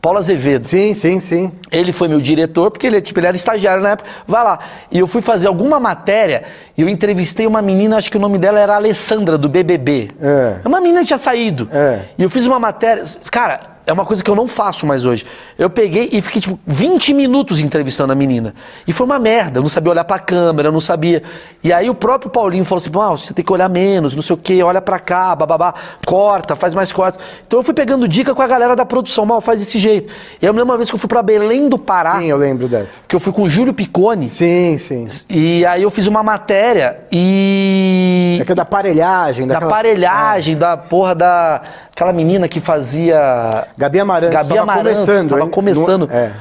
Paulo 0.01 0.19
Azevedo. 0.19 0.65
Sim, 0.65 0.93
sim, 0.93 1.21
sim. 1.21 1.49
Ele 1.71 1.93
foi 1.93 2.09
meu 2.09 2.19
diretor, 2.19 2.69
porque 2.69 2.85
ele, 2.85 2.99
tipo, 3.01 3.17
ele 3.21 3.27
era 3.27 3.37
estagiário 3.37 3.81
na 3.81 3.91
época. 3.91 4.09
Vai 4.27 4.43
lá. 4.43 4.59
E 4.91 4.99
eu 4.99 5.07
fui 5.07 5.21
fazer 5.21 5.47
alguma 5.47 5.79
matéria 5.79 6.43
e 6.77 6.81
eu 6.81 6.89
entrevistei 6.89 7.47
uma 7.47 7.61
menina, 7.61 7.95
acho 7.95 8.11
que 8.11 8.17
o 8.17 8.19
nome 8.19 8.37
dela 8.37 8.59
era 8.59 8.75
Alessandra, 8.75 9.37
do 9.37 9.47
BBB. 9.47 10.11
É. 10.21 10.57
Uma 10.65 10.81
menina 10.81 10.99
que 10.99 11.07
tinha 11.07 11.17
saído. 11.17 11.69
É. 11.71 12.01
E 12.17 12.23
eu 12.23 12.29
fiz 12.29 12.45
uma 12.45 12.59
matéria. 12.59 13.05
Cara, 13.31 13.61
é 13.85 13.93
uma 13.93 14.05
coisa 14.05 14.23
que 14.23 14.29
eu 14.29 14.35
não 14.35 14.47
faço 14.47 14.85
mais 14.85 15.05
hoje. 15.05 15.25
Eu 15.57 15.69
peguei 15.69 16.09
e 16.11 16.21
fiquei, 16.21 16.41
tipo, 16.41 16.59
20 16.65 17.13
minutos 17.13 17.59
entrevistando 17.59 18.11
a 18.11 18.15
menina. 18.15 18.53
E 18.87 18.91
foi 18.91 19.05
uma 19.05 19.19
merda. 19.19 19.59
Eu 19.59 19.61
não 19.61 19.69
sabia 19.69 19.91
olhar 19.91 20.03
pra 20.03 20.17
câmera, 20.17 20.69
eu 20.69 20.71
não 20.71 20.81
sabia. 20.81 21.21
E 21.63 21.71
aí 21.71 21.89
o 21.89 21.95
próprio 21.95 22.31
Paulinho 22.31 22.65
falou 22.65 22.81
assim: 22.81 22.89
ah, 22.99 23.11
você 23.11 23.33
tem 23.33 23.45
que 23.45 23.51
olhar 23.51 23.69
menos, 23.69 24.15
não 24.15 24.21
sei 24.21 24.33
o 24.33 24.37
quê, 24.37 24.63
olha 24.63 24.81
pra 24.81 24.99
cá, 24.99 25.35
bababá, 25.35 25.73
corta, 26.05 26.55
faz 26.55 26.73
mais 26.73 26.91
cortes. 26.91 27.19
Então 27.45 27.59
eu 27.59 27.63
fui 27.63 27.73
pegando 27.73 28.07
dica 28.07 28.33
com 28.33 28.41
a 28.41 28.47
galera 28.47 28.75
da 28.75 28.85
produção, 28.85 29.25
mal, 29.25 29.39
faz 29.39 29.59
desse 29.59 29.77
jeito. 29.77 30.11
E 30.41 30.45
eu 30.45 30.53
me 30.53 30.59
lembro 30.59 30.73
uma 30.73 30.77
vez 30.77 30.89
que 30.89 30.95
eu 30.95 30.99
fui 30.99 31.07
pra 31.07 31.21
Belém 31.21 31.69
do 31.69 31.77
Pará. 31.77 32.19
Sim, 32.19 32.25
eu 32.25 32.37
lembro 32.37 32.67
dessa. 32.67 32.99
Que 33.07 33.15
eu 33.15 33.19
fui 33.19 33.31
com 33.31 33.43
o 33.43 33.49
Júlio 33.49 33.73
Picone. 33.73 34.29
Sim, 34.29 34.77
sim. 34.77 35.07
E 35.29 35.65
aí 35.65 35.83
eu 35.83 35.91
fiz 35.91 36.07
uma 36.07 36.23
matéria 36.23 36.99
e. 37.11 37.94
É 38.41 38.51
é 38.51 38.55
da 38.55 38.61
aparelhagem, 38.63 39.47
Da 39.47 39.53
daquela- 39.55 39.71
aparelhagem, 39.71 40.57
da 40.57 40.77
porra 40.77 41.13
da. 41.15 41.61
Aquela 41.93 42.13
menina 42.13 42.47
que 42.47 42.59
fazia. 42.59 43.67
Gabi 43.77 43.99
Amarantos 43.99 44.35
Gabi 44.35 44.49
tava 44.49 44.61
Amarantos, 44.61 44.93
começando. 45.05 45.29
tava 45.29 45.41
hein? 45.43 45.49
começando. 45.49 46.07
No- 46.07 46.13
é. 46.13 46.31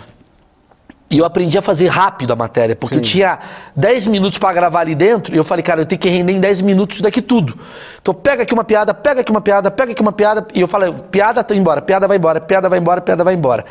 E 1.10 1.18
eu 1.18 1.24
aprendi 1.24 1.56
a 1.56 1.62
fazer 1.62 1.86
rápido 1.88 2.32
a 2.32 2.36
matéria, 2.36 2.74
porque 2.74 2.96
eu 2.96 3.02
tinha 3.02 3.38
10 3.76 4.06
minutos 4.06 4.36
pra 4.36 4.52
gravar 4.52 4.80
ali 4.80 4.94
dentro, 4.96 5.32
e 5.32 5.36
eu 5.36 5.44
falei, 5.44 5.62
cara, 5.62 5.82
eu 5.82 5.86
tenho 5.86 5.98
que 6.00 6.08
render 6.08 6.32
em 6.32 6.40
10 6.40 6.60
minutos 6.60 6.96
isso 6.96 7.02
daqui 7.04 7.22
tudo. 7.22 7.56
Então 8.02 8.12
pega 8.12 8.42
aqui 8.42 8.52
uma 8.52 8.64
piada, 8.64 8.92
pega 8.92 9.20
aqui 9.20 9.30
uma 9.30 9.40
piada, 9.40 9.70
pega 9.70 9.92
aqui 9.92 10.00
uma 10.02 10.10
piada, 10.12 10.44
e 10.52 10.60
eu 10.60 10.66
falei, 10.66 10.92
piada 11.12 11.44
tá 11.44 11.54
embora, 11.54 11.80
piada 11.80 12.08
vai 12.08 12.16
embora, 12.16 12.40
piada 12.40 12.68
vai 12.68 12.78
embora, 12.80 13.00
piada 13.00 13.22
vai 13.22 13.34
embora. 13.34 13.64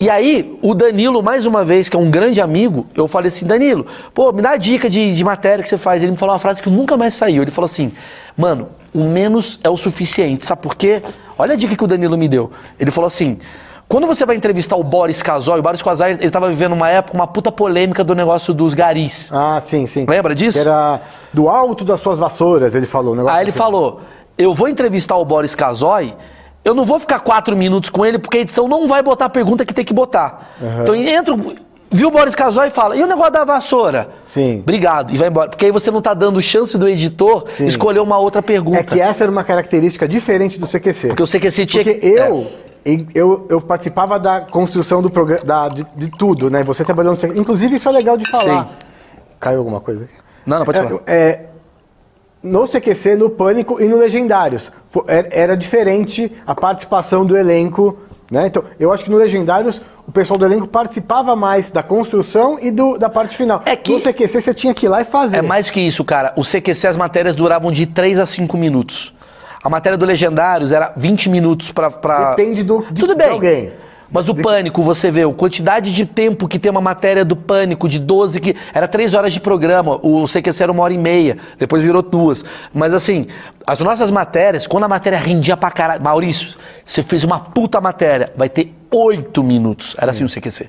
E 0.00 0.08
aí, 0.08 0.58
o 0.62 0.74
Danilo, 0.74 1.22
mais 1.22 1.44
uma 1.44 1.62
vez, 1.62 1.90
que 1.90 1.94
é 1.94 1.98
um 1.98 2.10
grande 2.10 2.40
amigo, 2.40 2.86
eu 2.94 3.06
falei 3.06 3.28
assim, 3.28 3.44
Danilo, 3.46 3.84
pô, 4.14 4.32
me 4.32 4.40
dá 4.40 4.52
a 4.52 4.56
dica 4.56 4.88
de, 4.88 5.14
de 5.14 5.22
matéria 5.22 5.62
que 5.62 5.68
você 5.68 5.76
faz. 5.76 6.02
Ele 6.02 6.12
me 6.12 6.16
falou 6.16 6.32
uma 6.32 6.38
frase 6.38 6.62
que 6.62 6.70
nunca 6.70 6.96
mais 6.96 7.12
saiu. 7.12 7.42
Ele 7.42 7.50
falou 7.50 7.66
assim, 7.66 7.92
mano, 8.34 8.68
o 8.94 9.04
menos 9.04 9.60
é 9.62 9.68
o 9.68 9.76
suficiente. 9.76 10.46
Sabe 10.46 10.62
por 10.62 10.74
quê? 10.74 11.02
Olha 11.38 11.52
a 11.52 11.56
dica 11.56 11.76
que 11.76 11.84
o 11.84 11.86
Danilo 11.86 12.16
me 12.16 12.28
deu. 12.28 12.50
Ele 12.78 12.90
falou 12.90 13.08
assim, 13.08 13.38
quando 13.86 14.06
você 14.06 14.24
vai 14.24 14.36
entrevistar 14.36 14.74
o 14.76 14.82
Boris 14.82 15.20
Casoy, 15.20 15.58
o 15.58 15.62
Boris 15.62 15.82
Casoy, 15.82 16.12
ele 16.12 16.30
tava 16.30 16.48
vivendo 16.48 16.72
uma 16.72 16.88
época, 16.88 17.14
uma 17.14 17.26
puta 17.26 17.52
polêmica 17.52 18.02
do 18.02 18.14
negócio 18.14 18.54
dos 18.54 18.72
garis. 18.72 19.28
Ah, 19.30 19.60
sim, 19.60 19.86
sim. 19.86 20.06
Lembra 20.08 20.34
disso? 20.34 20.62
Que 20.62 20.66
era 20.66 21.02
do 21.30 21.46
alto 21.46 21.84
das 21.84 22.00
suas 22.00 22.18
vassouras, 22.18 22.74
ele 22.74 22.86
falou. 22.86 23.12
um 23.12 23.16
negócio 23.16 23.36
Aí 23.36 23.42
ele 23.42 23.50
assim. 23.50 23.58
falou: 23.58 24.00
eu 24.38 24.54
vou 24.54 24.66
entrevistar 24.66 25.16
o 25.18 25.24
Boris 25.26 25.54
Casoy, 25.54 26.14
eu 26.64 26.74
não 26.74 26.84
vou 26.84 26.98
ficar 26.98 27.20
quatro 27.20 27.56
minutos 27.56 27.90
com 27.90 28.04
ele, 28.04 28.18
porque 28.18 28.38
a 28.38 28.40
edição 28.40 28.68
não 28.68 28.86
vai 28.86 29.02
botar 29.02 29.26
a 29.26 29.30
pergunta 29.30 29.64
que 29.64 29.72
tem 29.74 29.84
que 29.84 29.94
botar. 29.94 30.50
Então 30.82 30.94
entra, 30.94 31.34
viu 31.90 32.08
o 32.08 32.10
Boris 32.10 32.34
Casoy 32.34 32.68
e 32.68 32.70
fala: 32.70 32.96
e 32.96 33.02
o 33.02 33.06
negócio 33.06 33.32
da 33.32 33.44
vassoura? 33.44 34.10
Sim. 34.24 34.60
Obrigado, 34.60 35.12
e 35.14 35.16
vai 35.16 35.28
embora. 35.28 35.48
Porque 35.50 35.64
aí 35.66 35.72
você 35.72 35.90
não 35.90 36.00
tá 36.02 36.12
dando 36.14 36.40
chance 36.42 36.76
do 36.76 36.88
editor 36.88 37.44
Sim. 37.48 37.66
escolher 37.66 38.00
uma 38.00 38.18
outra 38.18 38.42
pergunta. 38.42 38.78
É 38.78 38.82
que 38.82 39.00
essa 39.00 39.24
era 39.24 39.30
uma 39.32 39.42
característica 39.44 40.06
diferente 40.06 40.58
do 40.58 40.66
CQC. 40.66 41.08
Porque 41.08 41.22
o 41.22 41.26
CQC 41.26 41.66
tinha 41.66 41.84
Porque 41.84 41.98
que- 42.00 42.06
eu, 42.06 42.46
em- 42.84 43.08
eu, 43.14 43.46
eu 43.50 43.60
participava 43.60 44.18
da 44.20 44.40
construção 44.42 45.00
do 45.02 45.08
programa, 45.10 45.68
de, 45.70 45.84
de 45.96 46.10
tudo, 46.10 46.50
né? 46.50 46.62
Você 46.64 46.84
trabalhou 46.84 47.12
no 47.12 47.18
CQC. 47.18 47.38
Inclusive, 47.40 47.76
isso 47.76 47.88
é 47.88 47.92
legal 47.92 48.16
de 48.16 48.30
falar. 48.30 48.64
Sim. 48.66 48.70
Caiu 49.38 49.58
alguma 49.60 49.80
coisa 49.80 50.04
aqui? 50.04 50.12
Não, 50.46 50.58
não, 50.58 50.64
pode 50.66 50.78
É, 50.78 50.82
falar. 50.82 51.00
é, 51.06 51.40
no 52.42 52.66
CQC, 52.66 53.16
no 53.16 53.30
Pânico 53.30 53.80
e 53.80 53.84
no 53.86 53.96
Legendários. 53.98 54.70
Fo- 54.88 55.04
Era, 55.06 55.56
diferente 55.56 56.32
a 56.46 56.54
participação 56.54 57.24
do 57.24 57.36
elenco, 57.36 57.98
né? 58.30 58.46
Então, 58.46 58.64
eu 58.78 58.92
acho 58.92 59.04
que 59.04 59.10
no 59.10 59.16
Legendários 59.16 59.80
o 60.06 60.12
pessoal 60.12 60.38
do 60.38 60.44
elenco 60.44 60.66
participava 60.66 61.36
mais 61.36 61.70
da 61.70 61.82
construção 61.82 62.58
e 62.60 62.70
do, 62.70 62.98
da 62.98 63.08
parte 63.08 63.36
final. 63.36 63.62
É 63.66 63.76
que- 63.76 63.92
No 63.92 64.00
CQC 64.00 64.40
você 64.40 64.54
tinha 64.54 64.74
que 64.74 64.86
ir 64.86 64.88
lá 64.88 65.02
e 65.02 65.04
fazer. 65.04 65.36
É 65.36 65.42
mais 65.42 65.70
que 65.70 65.80
isso, 65.80 66.04
cara. 66.04 66.32
O 66.36 66.42
CQC, 66.44 66.86
as 66.88 66.96
matérias 66.96 67.34
duravam 67.34 67.70
de 67.70 67.86
3 67.86 68.18
a 68.18 68.26
5 68.26 68.56
minutos. 68.56 69.14
A 69.62 69.68
matéria 69.68 69.98
do 69.98 70.06
Legendários 70.06 70.72
era 70.72 70.92
20 70.96 71.28
minutos 71.28 71.70
pra. 71.70 71.90
pra... 71.90 72.30
Depende 72.30 72.62
do- 72.64 72.84
de- 72.90 73.00
Tudo 73.02 73.12
de 73.14 73.18
bem. 73.18 73.30
alguém. 73.30 73.72
Mas 74.10 74.28
o 74.28 74.34
pânico, 74.34 74.82
você 74.82 75.10
vê, 75.10 75.22
a 75.22 75.32
quantidade 75.32 75.92
de 75.92 76.04
tempo 76.04 76.48
que 76.48 76.58
tem 76.58 76.70
uma 76.70 76.80
matéria 76.80 77.24
do 77.24 77.36
pânico 77.36 77.88
de 77.88 77.98
12, 77.98 78.40
que 78.40 78.56
era 78.74 78.88
3 78.88 79.14
horas 79.14 79.32
de 79.32 79.40
programa, 79.40 80.00
o 80.02 80.26
CQC 80.26 80.62
era 80.62 80.72
uma 80.72 80.82
hora 80.82 80.92
e 80.92 80.98
meia, 80.98 81.36
depois 81.58 81.82
virou 81.82 82.02
duas. 82.02 82.44
Mas 82.74 82.92
assim, 82.92 83.28
as 83.66 83.78
nossas 83.80 84.10
matérias, 84.10 84.66
quando 84.66 84.84
a 84.84 84.88
matéria 84.88 85.18
rendia 85.18 85.56
pra 85.56 85.70
caralho. 85.70 86.02
Maurício, 86.02 86.56
você 86.84 87.02
fez 87.02 87.22
uma 87.22 87.38
puta 87.38 87.80
matéria, 87.80 88.32
vai 88.36 88.48
ter 88.48 88.74
8 88.90 89.42
minutos. 89.44 89.94
Era 89.98 90.10
assim 90.10 90.24
o 90.24 90.28
CQC. 90.28 90.68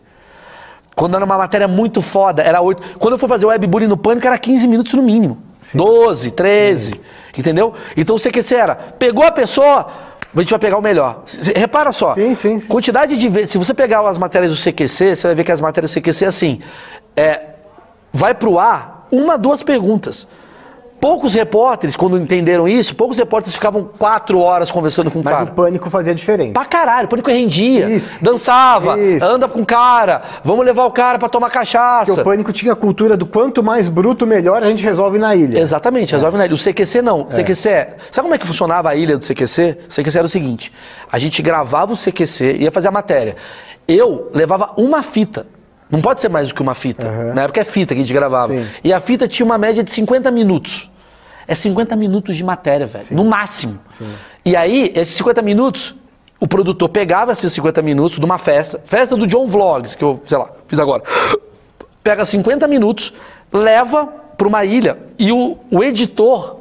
Quando 0.95 1.15
era 1.15 1.25
uma 1.25 1.37
matéria 1.37 1.67
muito 1.67 2.01
foda, 2.01 2.43
era 2.43 2.61
8. 2.61 2.99
Quando 2.99 3.13
eu 3.13 3.17
fui 3.17 3.27
fazer 3.27 3.45
o 3.45 3.49
webbullying 3.49 3.87
no 3.87 3.97
pânico, 3.97 4.27
era 4.27 4.37
15 4.37 4.67
minutos 4.67 4.93
no 4.93 5.01
mínimo. 5.01 5.51
12, 5.74 6.32
13. 6.32 7.01
Entendeu? 7.38 7.74
Então 7.95 8.16
o 8.16 8.20
CQC 8.20 8.55
era, 8.55 8.76
pegou 8.76 9.24
a 9.24 9.32
pessoa, 9.32 9.88
a 10.36 10.39
gente 10.41 10.49
vai 10.49 10.59
pegar 10.59 10.78
o 10.78 10.82
melhor. 10.82 11.24
Repara 11.55 11.91
só. 11.91 12.14
Sim, 12.14 12.36
sim, 12.36 12.59
sim. 12.59 12.68
Quantidade 12.68 13.18
de 13.18 13.30
vezes. 13.30 13.51
Se 13.51 13.57
você 13.57 13.74
pegar 13.74 14.07
as 14.07 14.18
matérias 14.18 14.51
do 14.51 14.57
CQC, 14.57 15.16
você 15.16 15.28
vai 15.28 15.36
ver 15.36 15.43
que 15.43 15.51
as 15.51 15.62
matérias 15.62 15.91
do 15.91 16.01
CQC 16.01 16.26
é 16.26 16.28
assim. 16.28 16.59
É, 17.16 17.41
vai 18.14 18.34
pro 18.34 18.59
ar 18.59 19.07
uma, 19.12 19.38
duas 19.38 19.62
perguntas. 19.62 20.28
Poucos 21.02 21.34
repórteres, 21.34 21.95
quando 21.95 22.16
entenderam 22.16 22.68
isso, 22.68 22.95
poucos 22.95 23.18
repórteres 23.18 23.56
ficavam 23.56 23.89
quatro 23.97 24.39
horas 24.39 24.70
conversando 24.70 25.10
com 25.10 25.20
o 25.20 25.24
Mas 25.24 25.34
cara. 25.34 25.45
o 25.45 25.47
Pânico 25.47 25.89
fazia 25.89 26.14
diferente. 26.14 26.54
Pra 26.54 26.64
caralho, 26.64 27.08
o 27.08 27.10
pânico 27.10 27.28
rendia, 27.32 27.89
Isso. 27.89 28.08
dançava, 28.22 28.99
Isso. 28.99 29.26
anda 29.26 29.47
com 29.47 29.62
o 29.62 29.66
cara, 29.66 30.22
vamos 30.43 30.64
levar 30.64 30.86
o 30.86 30.91
cara 30.91 31.18
pra 31.18 31.28
tomar 31.28 31.47
Porque 31.47 31.58
cachaça. 31.58 32.22
o 32.22 32.24
Pânico 32.24 32.54
tinha 32.54 32.74
a 32.74 32.76
cultura 32.76 33.18
do 33.18 33.26
quanto 33.26 33.64
mais 33.64 33.88
bruto, 33.88 34.28
melhor 34.28 34.62
a 34.62 34.68
gente 34.70 34.84
resolve 34.84 35.18
na 35.18 35.36
ilha. 35.36 35.60
Exatamente, 35.60 36.14
resolve 36.14 36.38
na 36.38 36.45
ilha. 36.45 36.54
O 36.54 36.60
CQC 36.60 37.02
não. 37.02 37.22
O 37.22 37.26
CQC 37.26 37.70
é. 37.70 37.95
Sabe 38.12 38.26
como 38.26 38.36
é 38.36 38.38
que 38.38 38.45
funcionava 38.45 38.91
a 38.91 38.95
ilha 38.95 39.18
do 39.18 39.26
CQC? 39.26 39.78
O 39.89 39.93
CQC 39.93 40.18
era 40.20 40.28
o 40.28 40.30
seguinte: 40.30 40.72
a 41.12 41.18
gente 41.18 41.41
gravava 41.41 41.93
o 41.93 41.97
CQC 41.97 42.58
e 42.60 42.64
ia 42.66 42.72
fazer 42.72 42.89
a 42.89 42.91
matéria. 42.91 43.36
Eu 43.88 44.30
levava 44.36 44.70
uma 44.78 45.02
fita. 45.02 45.47
Não 45.89 45.99
pode 45.99 46.22
ser 46.22 46.30
mais 46.30 46.47
do 46.49 46.54
que 46.54 46.62
uma 46.62 46.76
fita. 46.76 47.12
Na 47.34 47.41
época 47.41 47.60
é 47.60 47.64
fita 47.64 47.95
que 47.95 47.99
a 47.99 48.04
gente 48.04 48.14
gravava. 48.14 48.54
Sim. 48.54 48.68
E 48.84 48.93
a 48.93 48.99
fita 48.99 49.28
tinha 49.28 49.45
uma 49.45 49.58
média 49.58 49.84
de 49.84 49.91
50 49.91 50.30
minutos. 50.30 50.90
É 51.47 51.55
50 51.55 51.95
minutos 51.95 52.35
de 52.35 52.43
matéria, 52.43 52.85
velho. 52.85 53.07
No 53.11 53.25
máximo. 53.25 53.79
E 54.45 54.55
aí, 54.55 54.91
esses 54.95 55.15
50 55.15 55.41
minutos, 55.41 55.95
o 56.39 56.47
produtor 56.47 56.89
pegava 56.89 57.31
esses 57.31 57.51
50 57.53 57.81
minutos 57.81 58.17
de 58.17 58.25
uma 58.25 58.37
festa, 58.37 58.81
festa 58.83 59.15
do 59.15 59.27
John 59.27 59.47
Vlogs, 59.47 59.95
que 59.95 60.03
eu, 60.03 60.21
sei 60.25 60.37
lá, 60.37 60.49
fiz 60.67 60.79
agora. 60.79 61.03
Pega 62.03 62.25
50 62.25 62.67
minutos, 62.67 63.13
leva 63.51 64.07
para 64.37 64.47
uma 64.47 64.65
ilha 64.65 64.97
e 65.19 65.31
o, 65.31 65.57
o 65.69 65.83
editor 65.83 66.57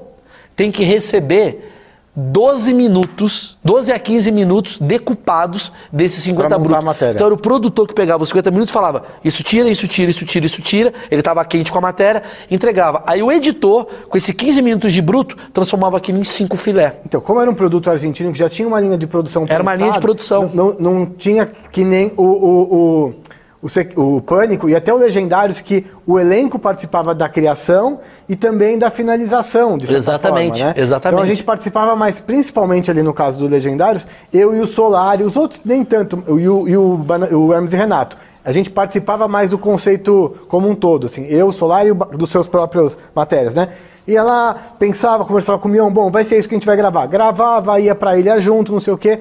tem 0.55 0.71
que 0.71 0.85
receber 0.85 1.73
12 2.21 2.75
minutos, 2.75 3.59
12 3.65 3.93
a 3.93 3.99
15 3.99 4.31
minutos 4.31 4.79
decupados 4.79 5.73
desses 5.91 6.23
50 6.25 6.49
Pra 6.49 6.59
montar 6.59 6.81
brutos. 6.83 7.15
Então 7.15 7.27
era 7.27 7.35
o 7.35 7.41
produtor 7.41 7.87
que 7.87 7.95
pegava 7.95 8.23
os 8.23 8.29
50 8.29 8.51
minutos 8.51 8.69
e 8.69 8.73
falava: 8.73 9.05
isso 9.25 9.43
tira, 9.43 9.69
isso 9.71 9.89
tira, 9.89 10.11
isso 10.11 10.27
tira, 10.27 10.45
isso 10.45 10.61
tira. 10.61 10.93
Ele 11.11 11.21
estava 11.21 11.45
quente 11.45 11.73
com 11.73 11.79
a 11.79 11.81
matéria, 11.81 12.23
entregava. 12.51 13.03
Aí 13.07 13.23
o 13.23 13.33
editor, 13.33 13.87
com 14.09 14.19
esses 14.19 14.35
15 14.35 14.61
minutos 14.61 14.93
de 14.93 15.01
bruto, 15.01 15.37
transformava 15.53 15.97
aquilo 15.97 16.19
em 16.19 16.25
5 16.25 16.57
filé. 16.57 16.97
Então, 17.07 17.21
como 17.21 17.41
era 17.41 17.51
um 17.51 17.55
produto 17.55 17.91
argentino 17.91 18.33
que 18.33 18.39
já 18.39 18.49
tinha 18.49 18.69
uma 18.69 18.81
linha 18.81 18.99
de 18.99 19.07
produção 19.07 19.47
Era 19.49 19.63
uma 19.63 19.75
linha 19.75 19.93
de 19.93 20.01
produção. 20.01 20.51
Não, 20.53 20.77
não, 20.79 20.95
não 20.95 21.07
tinha 21.07 21.51
que 21.73 21.85
nem 21.85 22.13
o, 22.17 22.23
o, 22.23 22.75
o, 22.75 23.15
o, 23.63 24.17
o 24.17 24.21
Pânico 24.23 24.69
e 24.69 24.75
até 24.75 24.93
o 24.93 24.97
Legendários, 24.97 25.61
que 25.61 25.87
o 26.07 26.19
elenco 26.19 26.59
participava 26.59 27.15
da 27.15 27.29
criação 27.29 28.01
e 28.29 28.35
também 28.35 28.79
da 28.79 28.91
finalização, 28.91 29.77
de 29.77 29.87
certa 29.87 29.99
Exatamente, 29.99 30.59
forma, 30.59 30.75
né? 30.75 30.83
exatamente. 30.83 31.15
Então 31.15 31.25
a 31.25 31.27
gente 31.27 31.45
participava 31.45 31.95
mais, 31.95 32.19
principalmente 32.19 32.91
ali 32.91 33.03
no 33.03 33.13
caso 33.13 33.39
do 33.39 33.47
Legendários, 33.47 34.07
eu 34.33 34.55
e 34.55 34.61
o 34.61 34.67
Solari, 34.67 35.23
os 35.23 35.37
outros 35.37 35.61
nem 35.65 35.85
tanto, 35.85 36.23
eu 36.27 36.41
e 36.41 36.49
o, 36.49 36.69
e 36.69 36.77
o, 36.77 37.53
Hermes 37.53 37.73
e 37.73 37.77
Renato. 37.77 38.17
A 38.43 38.53
gente 38.53 38.71
participava 38.71 39.29
mais 39.29 39.51
do 39.51 39.59
conceito 39.59 40.35
como 40.49 40.69
um 40.69 40.75
todo, 40.75 41.07
assim, 41.07 41.27
eu, 41.27 41.49
o 41.49 41.53
Solari 41.53 41.89
e 41.89 41.93
o 41.93 41.95
dos 41.95 42.31
seus 42.31 42.49
próprios 42.49 42.97
matérias, 43.15 43.55
né? 43.55 43.69
E 44.09 44.17
ela 44.17 44.55
pensava, 44.79 45.25
conversava 45.27 45.59
com 45.59 45.69
o 45.69 45.71
Mion, 45.71 45.91
bom, 45.93 46.11
vai 46.11 46.25
ser 46.25 46.39
isso 46.39 46.49
que 46.49 46.55
a 46.55 46.59
gente 46.59 46.67
vai 46.67 46.77
gravar. 46.77 47.07
Gravava, 47.07 47.79
ia 47.79 47.95
pra 47.95 48.19
ilha 48.19 48.41
junto, 48.41 48.73
não 48.73 48.81
sei 48.81 48.95
o 48.95 48.99
quê. 48.99 49.21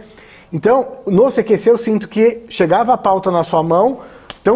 Então, 0.52 0.88
no 1.06 1.30
CQC 1.30 1.70
eu 1.70 1.78
sinto 1.78 2.08
que 2.08 2.44
chegava 2.50 2.94
a 2.94 2.98
pauta 2.98 3.30
na 3.30 3.44
sua 3.44 3.62
mão, 3.62 4.00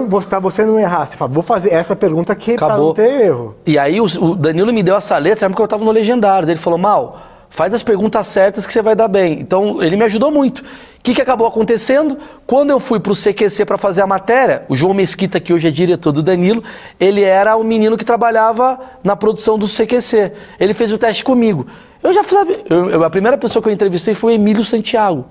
então 0.01 0.21
pra 0.21 0.39
você 0.39 0.65
não 0.65 0.79
errar, 0.79 1.05
você 1.05 1.17
fala, 1.17 1.31
vou 1.31 1.43
fazer 1.43 1.71
essa 1.73 1.95
pergunta 1.95 2.33
aqui 2.33 2.53
Acabou. 2.53 2.87
não 2.87 2.93
ter 2.93 3.25
erro. 3.25 3.55
E 3.65 3.77
aí 3.77 3.99
o, 4.01 4.05
o 4.05 4.35
Danilo 4.35 4.71
me 4.73 4.81
deu 4.83 4.95
essa 4.95 5.17
letra 5.17 5.47
porque 5.49 5.61
eu 5.61 5.65
estava 5.65 5.83
no 5.83 5.91
Legendários. 5.91 6.49
Ele 6.49 6.59
falou, 6.59 6.79
Mal, 6.79 7.19
faz 7.49 7.73
as 7.73 7.83
perguntas 7.83 8.27
certas 8.27 8.65
que 8.65 8.73
você 8.73 8.81
vai 8.81 8.95
dar 8.95 9.07
bem. 9.07 9.39
Então 9.39 9.81
ele 9.81 9.95
me 9.95 10.03
ajudou 10.05 10.31
muito. 10.31 10.59
O 10.59 11.03
que, 11.03 11.13
que 11.13 11.21
acabou 11.21 11.45
acontecendo? 11.45 12.17
Quando 12.47 12.69
eu 12.69 12.79
fui 12.79 12.97
pro 12.99 13.13
CQC 13.13 13.65
para 13.65 13.77
fazer 13.77 14.01
a 14.01 14.07
matéria, 14.07 14.63
o 14.69 14.75
João 14.75 14.93
Mesquita, 14.93 15.37
que 15.39 15.51
hoje 15.53 15.67
é 15.67 15.71
diretor 15.71 16.13
do 16.13 16.23
Danilo, 16.23 16.63
ele 16.97 17.21
era 17.21 17.57
o 17.57 17.63
menino 17.63 17.97
que 17.97 18.05
trabalhava 18.05 18.79
na 19.03 19.13
produção 19.15 19.59
do 19.59 19.67
CQC. 19.67 20.31
Ele 20.59 20.73
fez 20.73 20.93
o 20.93 20.97
teste 20.97 21.23
comigo. 21.23 21.67
Eu 22.01 22.13
já 22.13 22.23
sabia. 22.23 22.61
eu- 22.69 22.89
eu- 22.89 23.03
a 23.03 23.09
primeira 23.09 23.37
pessoa 23.37 23.61
que 23.61 23.67
eu 23.67 23.73
entrevistei 23.73 24.13
foi 24.13 24.31
o 24.33 24.35
Emílio 24.35 24.63
Santiago. 24.63 25.25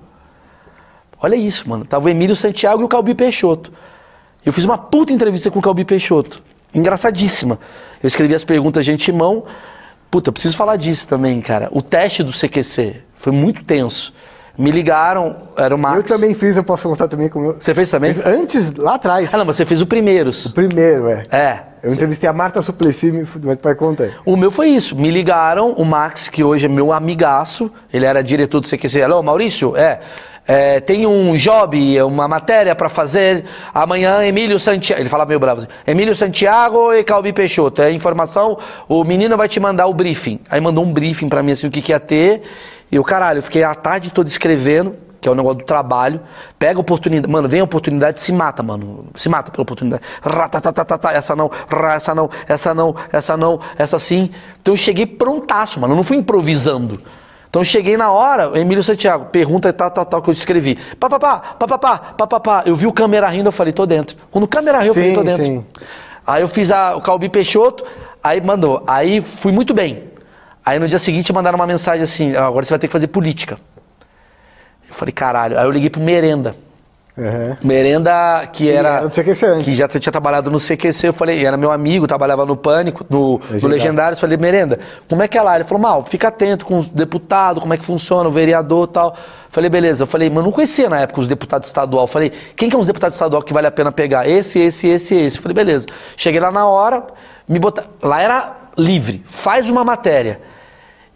Olha 1.20 1.36
isso, 1.36 1.68
mano. 1.68 1.84
Tava 1.84 2.06
o 2.06 2.08
Emílio 2.08 2.34
Santiago 2.36 2.82
e 2.82 2.84
o 2.84 2.88
Calbi 2.88 3.14
Peixoto. 3.14 3.72
Eu 4.45 4.53
fiz 4.53 4.64
uma 4.64 4.76
puta 4.76 5.12
entrevista 5.12 5.51
com 5.51 5.59
o 5.59 5.62
Calbi 5.62 5.84
Peixoto. 5.84 6.43
Engraçadíssima. 6.74 7.59
Eu 8.03 8.07
escrevi 8.07 8.34
as 8.34 8.45
perguntas 8.45 8.84
de 8.84 8.93
antemão. 8.93 9.45
Puta, 10.11 10.28
eu 10.28 10.32
preciso 10.32 10.57
falar 10.57 10.76
disso 10.76 11.07
também, 11.07 11.40
cara. 11.40 11.68
O 11.70 11.80
teste 11.80 12.22
do 12.22 12.32
CQC 12.32 12.97
foi 13.16 13.32
muito 13.32 13.64
tenso. 13.64 14.12
Me 14.59 14.70
ligaram, 14.70 15.34
era 15.57 15.74
o 15.74 15.78
Max. 15.78 15.97
Eu 15.97 16.03
também 16.03 16.34
fiz, 16.34 16.57
eu 16.57 16.64
posso 16.64 16.86
contar 16.86 17.09
também 17.09 17.28
como 17.28 17.47
eu... 17.47 17.57
Você 17.59 17.72
fez 17.72 17.88
também? 17.88 18.12
Fiz 18.12 18.26
Antes, 18.26 18.74
lá 18.74 18.97
atrás. 18.97 19.32
Ah, 19.32 19.38
não, 19.38 19.47
mas 19.47 19.57
você 19.57 19.64
fez 19.64 19.80
o 19.80 19.86
primeiros. 19.86 20.49
Primeiro, 20.49 21.09
é. 21.09 21.24
É. 21.30 21.62
Eu 21.82 21.93
entrevistei 21.93 22.28
a 22.28 22.32
Marta 22.32 22.61
Suplicy, 22.61 23.11
me 23.11 23.26
mas 23.43 23.59
vai 23.62 23.74
contar. 23.74 24.05
aí. 24.05 24.12
O 24.26 24.36
meu 24.36 24.51
foi 24.51 24.68
isso. 24.68 24.95
Me 24.95 25.11
ligaram, 25.11 25.72
o 25.72 25.84
Max, 25.84 26.28
que 26.28 26.45
hoje 26.45 26.66
é 26.66 26.68
meu 26.68 26.93
amigaço, 26.93 27.72
ele 27.93 28.05
era 28.05 28.22
diretor 28.22 28.61
do 28.61 28.68
CQC. 28.68 29.03
Alô, 29.03 29.22
Maurício? 29.22 29.74
É. 29.76 30.01
é, 30.47 30.80
tem 30.80 31.07
um 31.07 31.36
job, 31.36 32.03
uma 32.03 32.26
matéria 32.26 32.74
pra 32.74 32.88
fazer 32.88 33.45
amanhã, 33.72 34.24
Emílio 34.24 34.59
Santiago. 34.59 35.01
Ele 35.01 35.09
fala 35.09 35.24
meio 35.24 35.38
bravo 35.38 35.61
assim: 35.61 35.68
Emílio 35.86 36.16
Santiago 36.16 36.93
e 36.93 37.05
Calbi 37.05 37.32
Peixoto. 37.32 37.80
É 37.80 37.93
informação, 37.93 38.59
o 38.88 39.05
menino 39.05 39.36
vai 39.36 39.49
te 39.49 39.61
mandar 39.61 39.86
o 39.86 39.95
briefing. 39.95 40.40
Aí 40.51 40.61
mandou 40.61 40.84
um 40.84 40.93
briefing 40.93 41.28
pra 41.28 41.43
mim, 41.43 41.53
assim, 41.53 41.66
o 41.66 41.70
que, 41.70 41.80
que 41.80 41.93
ia 41.93 42.01
ter. 42.01 42.43
E 42.90 42.97
eu, 42.97 43.05
caralho, 43.05 43.38
eu 43.38 43.43
fiquei 43.43 43.62
a 43.62 43.74
tarde 43.74 44.11
toda 44.11 44.28
escrevendo, 44.28 44.97
que 45.20 45.28
é 45.28 45.32
o 45.32 45.34
negócio 45.34 45.59
do 45.59 45.64
trabalho. 45.64 46.20
Pega 46.59 46.78
a 46.78 46.80
oportunidade, 46.80 47.32
mano, 47.32 47.49
vem 47.49 47.61
a 47.61 47.64
oportunidade, 47.64 48.20
se 48.20 48.32
mata, 48.32 48.64
mano. 48.64 49.07
Se 49.14 49.28
mata 49.28 49.53
pela 49.53 49.62
oportunidade. 49.62 50.03
Essa 51.14 51.36
não, 51.36 51.51
essa 51.70 52.14
não, 52.14 52.30
essa 52.49 52.74
não, 52.74 52.95
essa 53.12 53.36
não, 53.36 53.61
essa 53.78 53.99
sim. 54.01 54.30
Então 54.61 54.74
eu 54.74 54.78
cheguei 54.78 55.07
prontaço, 55.07 55.78
mano. 55.78 55.93
Eu 55.93 55.97
não 55.97 56.05
fui 56.05 56.16
improvisando. 56.16 57.01
Então 57.53 57.62
cheguei 57.62 57.98
na 57.98 58.11
hora, 58.11 58.48
o 58.48 58.57
Emílio 58.57 58.82
Santiago, 58.82 59.26
pergunta 59.26 59.70
tal, 59.74 59.90
tal, 59.90 60.07
tal, 60.07 60.22
que 60.22 60.30
eu 60.30 60.32
escrevi. 60.32 60.74
Pá, 60.98 61.07
pá, 61.11 61.18
pá, 61.18 61.36
pá, 61.59 61.68
pá, 61.68 61.78
pá, 61.78 61.98
pá, 61.98 62.26
pá, 62.26 62.40
pá. 62.40 62.62
Eu 62.64 62.74
vi 62.74 62.86
o 62.86 62.92
câmera 62.94 63.28
rindo, 63.28 63.48
eu 63.48 63.53
falei, 63.53 63.74
tô 63.74 63.84
dentro. 63.84 64.16
Quando 64.30 64.44
o 64.44 64.48
câmera 64.48 64.78
riu, 64.78 64.88
eu 64.88 64.94
falei, 64.94 65.12
tô 65.12 65.22
dentro. 65.22 65.44
sim. 65.44 65.66
Aí 66.26 66.40
eu 66.40 66.48
fiz 66.48 66.70
a- 66.70 66.96
o 66.96 67.03
Calbi 67.03 67.28
Peixoto, 67.28 67.84
aí 68.24 68.40
mandou. 68.40 68.82
Aí 68.86 69.20
fui 69.20 69.53
muito 69.53 69.74
bem. 69.74 70.05
Aí 70.64 70.78
no 70.78 70.88
dia 70.88 70.98
seguinte 70.98 71.30
mandaram 71.30 71.57
uma 71.57 71.66
mensagem 71.66 72.03
assim: 72.03 72.34
"Ah, 72.34 72.46
agora 72.46 72.64
você 72.64 72.70
vai 72.70 72.78
ter 72.78 72.86
que 72.86 72.92
fazer 72.92 73.09
política. 73.09 73.59
Eu 74.88 74.94
falei, 74.94 75.12
caralho. 75.12 75.59
Aí 75.59 75.64
eu 75.66 75.70
liguei 75.70 75.90
pro 75.90 76.00
Merenda. 76.00 76.57
Uhum. 77.16 77.56
Merenda, 77.62 78.48
que 78.50 78.70
era. 78.70 79.02
Que 79.62 79.74
já 79.74 79.86
tinha 79.86 80.10
trabalhado 80.10 80.50
no 80.50 80.58
CQC. 80.58 81.08
Eu 81.08 81.12
falei, 81.12 81.44
era 81.44 81.58
meu 81.58 81.70
amigo, 81.70 82.06
trabalhava 82.06 82.46
no 82.46 82.56
Pânico, 82.56 83.04
no, 83.08 83.32
no 83.32 83.38
Legendário. 83.38 83.68
Legendário. 83.68 84.16
Eu 84.16 84.20
falei, 84.20 84.36
Merenda, 84.38 84.78
como 85.08 85.22
é 85.22 85.28
que 85.28 85.36
é 85.36 85.42
lá? 85.42 85.56
Ele 85.56 85.64
falou, 85.64 85.82
mal, 85.82 86.04
fica 86.06 86.28
atento 86.28 86.64
com 86.64 86.80
o 86.80 86.82
deputado, 86.82 87.60
como 87.60 87.74
é 87.74 87.76
que 87.76 87.84
funciona, 87.84 88.28
o 88.28 88.32
vereador 88.32 88.88
e 88.88 88.92
tal. 88.92 89.10
Eu 89.10 89.16
falei, 89.50 89.68
beleza. 89.68 90.04
Eu 90.04 90.06
falei, 90.06 90.30
mas 90.30 90.38
eu 90.38 90.44
não 90.44 90.52
conhecia 90.52 90.88
na 90.88 91.00
época 91.00 91.20
os 91.20 91.28
deputados 91.28 91.68
estadual. 91.68 92.04
Eu 92.04 92.08
falei, 92.08 92.32
quem 92.56 92.70
que 92.70 92.76
é 92.76 92.78
uns 92.78 92.86
deputados 92.86 93.14
estadual 93.14 93.42
que 93.42 93.52
vale 93.52 93.66
a 93.66 93.70
pena 93.70 93.92
pegar? 93.92 94.26
Esse, 94.26 94.58
esse, 94.58 94.88
esse, 94.88 95.14
esse. 95.14 95.36
Eu 95.36 95.42
falei, 95.42 95.54
beleza. 95.54 95.86
Cheguei 96.16 96.40
lá 96.40 96.50
na 96.50 96.66
hora, 96.66 97.04
me 97.46 97.58
botar. 97.58 97.84
Lá 98.02 98.22
era 98.22 98.56
livre, 98.78 99.22
faz 99.26 99.68
uma 99.68 99.84
matéria. 99.84 100.40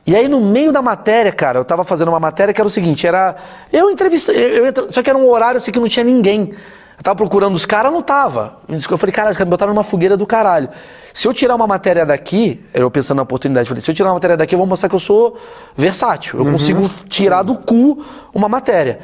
E 0.07 0.15
aí, 0.15 0.29
no 0.29 0.41
meio 0.41 0.73
da 0.73 0.81
matéria, 0.81 1.33
cara, 1.33 1.59
eu 1.59 1.65
tava 1.65 1.83
fazendo 1.83 2.09
uma 2.09 2.21
matéria 2.21 2.55
que 2.55 2.61
era 2.61 2.69
o 2.69 2.71
seguinte, 2.71 3.07
era... 3.07 3.35
Eu 3.73 3.91
entrevistei... 3.91 4.37
Eu, 4.37 4.91
só 4.91 5.03
que 5.03 5.11
era 5.11 5.19
um 5.19 5.29
horário, 5.29 5.59
assim, 5.59 5.73
que 5.73 5.81
não 5.81 5.89
tinha 5.89 6.05
ninguém. 6.05 6.55
Eu 6.97 7.03
tava 7.03 7.17
procurando 7.17 7.55
os 7.55 7.67
caras, 7.67 7.93
não 7.93 8.01
tava. 8.01 8.59
Eu 8.69 8.99
falei, 8.99 9.13
cara, 9.13 9.31
os 9.31 9.37
caras 9.37 9.49
me 9.49 9.51
botaram 9.51 9.75
numa 9.75 9.83
fogueira 9.83 10.17
do 10.17 10.25
caralho. 10.25 10.69
Se 11.13 11.27
eu 11.27 11.35
tirar 11.35 11.57
uma 11.57 11.67
matéria 11.67 12.07
daqui, 12.07 12.65
eu 12.73 12.91
pensando 12.91 13.17
na 13.17 13.25
oportunidade, 13.25 13.69
falei, 13.69 13.81
se 13.81 13.91
eu 13.91 13.95
tirar 13.95 14.09
uma 14.11 14.15
matéria 14.15 14.37
daqui, 14.37 14.55
eu 14.55 14.59
vou 14.59 14.67
mostrar 14.67 14.89
que 14.89 14.95
eu 14.95 15.01
sou 15.01 15.37
versátil. 15.77 16.39
Eu 16.39 16.45
consigo 16.53 16.89
tirar 17.09 17.43
do 17.43 17.57
cu 17.57 18.05
uma 18.33 18.49
matéria. 18.49 19.01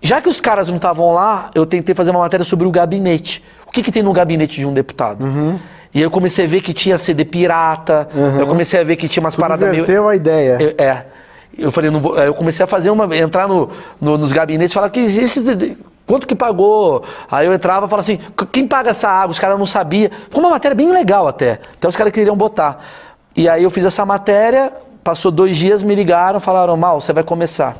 Já 0.00 0.20
que 0.20 0.28
os 0.28 0.40
caras 0.40 0.68
não 0.68 0.76
estavam 0.76 1.12
lá, 1.12 1.50
eu 1.54 1.64
tentei 1.64 1.94
fazer 1.94 2.10
uma 2.10 2.20
matéria 2.20 2.44
sobre 2.44 2.66
o 2.66 2.70
gabinete. 2.72 3.44
O 3.66 3.70
que, 3.70 3.82
que 3.82 3.92
tem 3.92 4.02
no 4.02 4.12
gabinete 4.12 4.56
de 4.56 4.66
um 4.66 4.72
deputado? 4.72 5.24
E 5.94 5.98
aí 5.98 6.04
eu 6.04 6.10
comecei 6.10 6.44
a 6.44 6.48
ver 6.48 6.60
que 6.62 6.72
tinha 6.72 6.96
CD 6.96 7.24
pirata, 7.24 8.08
eu 8.40 8.46
comecei 8.46 8.80
a 8.80 8.84
ver 8.84 8.96
que 8.96 9.06
tinha 9.08 9.22
umas 9.22 9.36
paradas 9.36 9.68
meio... 9.70 10.08
A 10.08 10.16
ideia. 10.16 10.56
Eu- 10.60 10.74
é. 10.84 11.06
Eu 11.58 11.70
falei, 11.70 11.90
não 11.90 12.00
vou, 12.00 12.16
eu 12.16 12.32
comecei 12.32 12.64
a 12.64 12.66
fazer 12.66 12.88
uma. 12.90 13.14
entrar 13.14 13.46
no, 13.46 13.68
no- 14.00 14.16
nos 14.16 14.32
gabinetes 14.32 14.70
e 14.70 14.74
falar 14.74 14.88
que 14.88 15.00
esse. 15.00 15.76
Quanto 16.06 16.26
que 16.26 16.34
pagou? 16.34 17.04
Aí 17.30 17.46
eu 17.46 17.52
entrava 17.52 17.84
e 17.84 17.88
falava 17.90 18.00
assim, 18.00 18.18
"Qu- 18.34 18.46
quem 18.46 18.66
paga 18.66 18.90
essa 18.90 19.06
água? 19.06 19.32
Os 19.32 19.38
caras 19.38 19.58
não 19.58 19.66
sabiam. 19.66 20.10
Ficou 20.24 20.40
uma 20.40 20.48
matéria 20.48 20.74
bem 20.74 20.90
legal 20.90 21.28
até. 21.28 21.60
Até 21.74 21.86
os 21.86 21.94
caras 21.94 22.10
queriam 22.10 22.34
botar. 22.34 22.82
E 23.36 23.50
aí 23.50 23.62
eu 23.62 23.70
fiz 23.70 23.84
essa 23.84 24.04
matéria, 24.06 24.72
passou 25.04 25.30
dois 25.30 25.54
dias, 25.54 25.82
me 25.82 25.94
ligaram, 25.94 26.40
falaram, 26.40 26.74
mal, 26.74 27.02
você 27.02 27.12
vai 27.12 27.22
começar. 27.22 27.76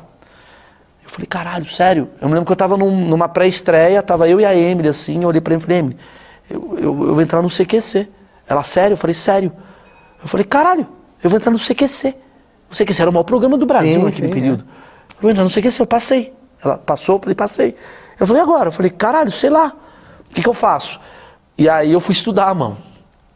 Eu 1.03 1.09
falei, 1.09 1.25
caralho, 1.25 1.65
sério? 1.65 2.09
Eu 2.21 2.27
me 2.27 2.35
lembro 2.35 2.45
que 2.45 2.51
eu 2.51 2.55
tava 2.55 2.77
num- 2.77 3.07
numa 3.07 3.27
pré-estreia, 3.27 4.03
tava 4.03 4.29
eu 4.29 4.39
e 4.39 4.45
a 4.45 4.55
Emily, 4.55 4.89
assim, 4.89 5.23
eu 5.23 5.29
olhei 5.29 5.41
pra 5.41 5.53
Emily 5.55 5.63
e 5.63 5.65
falei, 5.67 5.79
Emily, 5.79 5.97
eu, 6.53 6.77
eu, 6.77 6.83
eu 6.83 7.13
vou 7.15 7.21
entrar 7.21 7.41
no 7.41 7.49
CQC. 7.49 8.07
Ela, 8.47 8.63
sério? 8.63 8.93
Eu 8.93 8.97
falei, 8.97 9.13
sério. 9.13 9.51
Eu 10.21 10.27
falei, 10.27 10.45
caralho, 10.45 10.87
eu 11.23 11.29
vou 11.29 11.37
entrar 11.37 11.51
no 11.51 11.57
CQC. 11.57 12.15
O 12.71 12.75
CQC 12.75 13.01
era 13.01 13.09
o 13.09 13.13
maior 13.13 13.23
programa 13.23 13.57
do 13.57 13.65
Brasil 13.65 13.99
Sim, 13.99 14.05
naquele 14.05 14.27
sim, 14.27 14.33
período. 14.33 14.63
Eu 15.11 15.21
vou 15.21 15.31
entrar 15.31 15.43
no 15.43 15.49
CQC, 15.49 15.81
eu 15.81 15.85
passei. 15.85 16.33
Ela 16.63 16.77
passou, 16.77 17.15
eu 17.15 17.19
falei, 17.19 17.35
passei. 17.35 17.75
Eu 18.19 18.27
falei, 18.27 18.41
agora? 18.41 18.67
Eu 18.67 18.71
falei, 18.71 18.91
caralho, 18.91 19.31
sei 19.31 19.49
lá. 19.49 19.73
O 20.29 20.33
que, 20.33 20.41
que 20.41 20.49
eu 20.49 20.53
faço? 20.53 20.99
E 21.57 21.69
aí 21.69 21.91
eu 21.91 21.99
fui 21.99 22.13
estudar, 22.13 22.53
mano. 22.53 22.77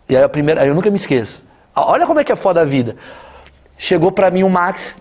E 0.09 0.15
aí 0.15 0.23
a 0.23 0.29
primeira, 0.29 0.61
aí 0.61 0.67
eu 0.67 0.75
nunca 0.75 0.89
me 0.89 0.95
esqueço. 0.95 1.43
Olha 1.75 2.07
como 2.07 2.19
é 2.19 2.23
que 2.23 2.31
é 2.31 2.35
foda 2.35 2.61
a 2.61 2.65
vida. 2.65 2.95
Chegou 3.77 4.11
pra 4.11 4.31
mim 4.31 4.43
o 4.43 4.49
Max, 4.49 4.97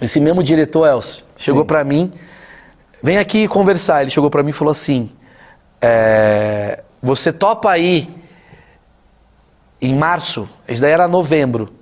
esse 0.00 0.20
mesmo 0.20 0.42
diretor, 0.42 0.86
Elcio, 0.86 1.24
chegou 1.36 1.64
pra 1.64 1.82
mim, 1.84 2.12
vem 3.02 3.16
aqui 3.16 3.48
conversar. 3.48 4.02
Ele 4.02 4.10
chegou 4.10 4.28
pra 4.28 4.42
mim 4.42 4.50
e 4.50 4.52
falou 4.52 4.72
assim: 4.72 5.10
é, 5.80 6.82
Você 7.02 7.32
topa 7.32 7.70
aí 7.70 8.08
em 9.80 9.94
março? 9.94 10.48
Isso 10.68 10.80
daí 10.80 10.92
era 10.92 11.08
novembro. 11.08 11.72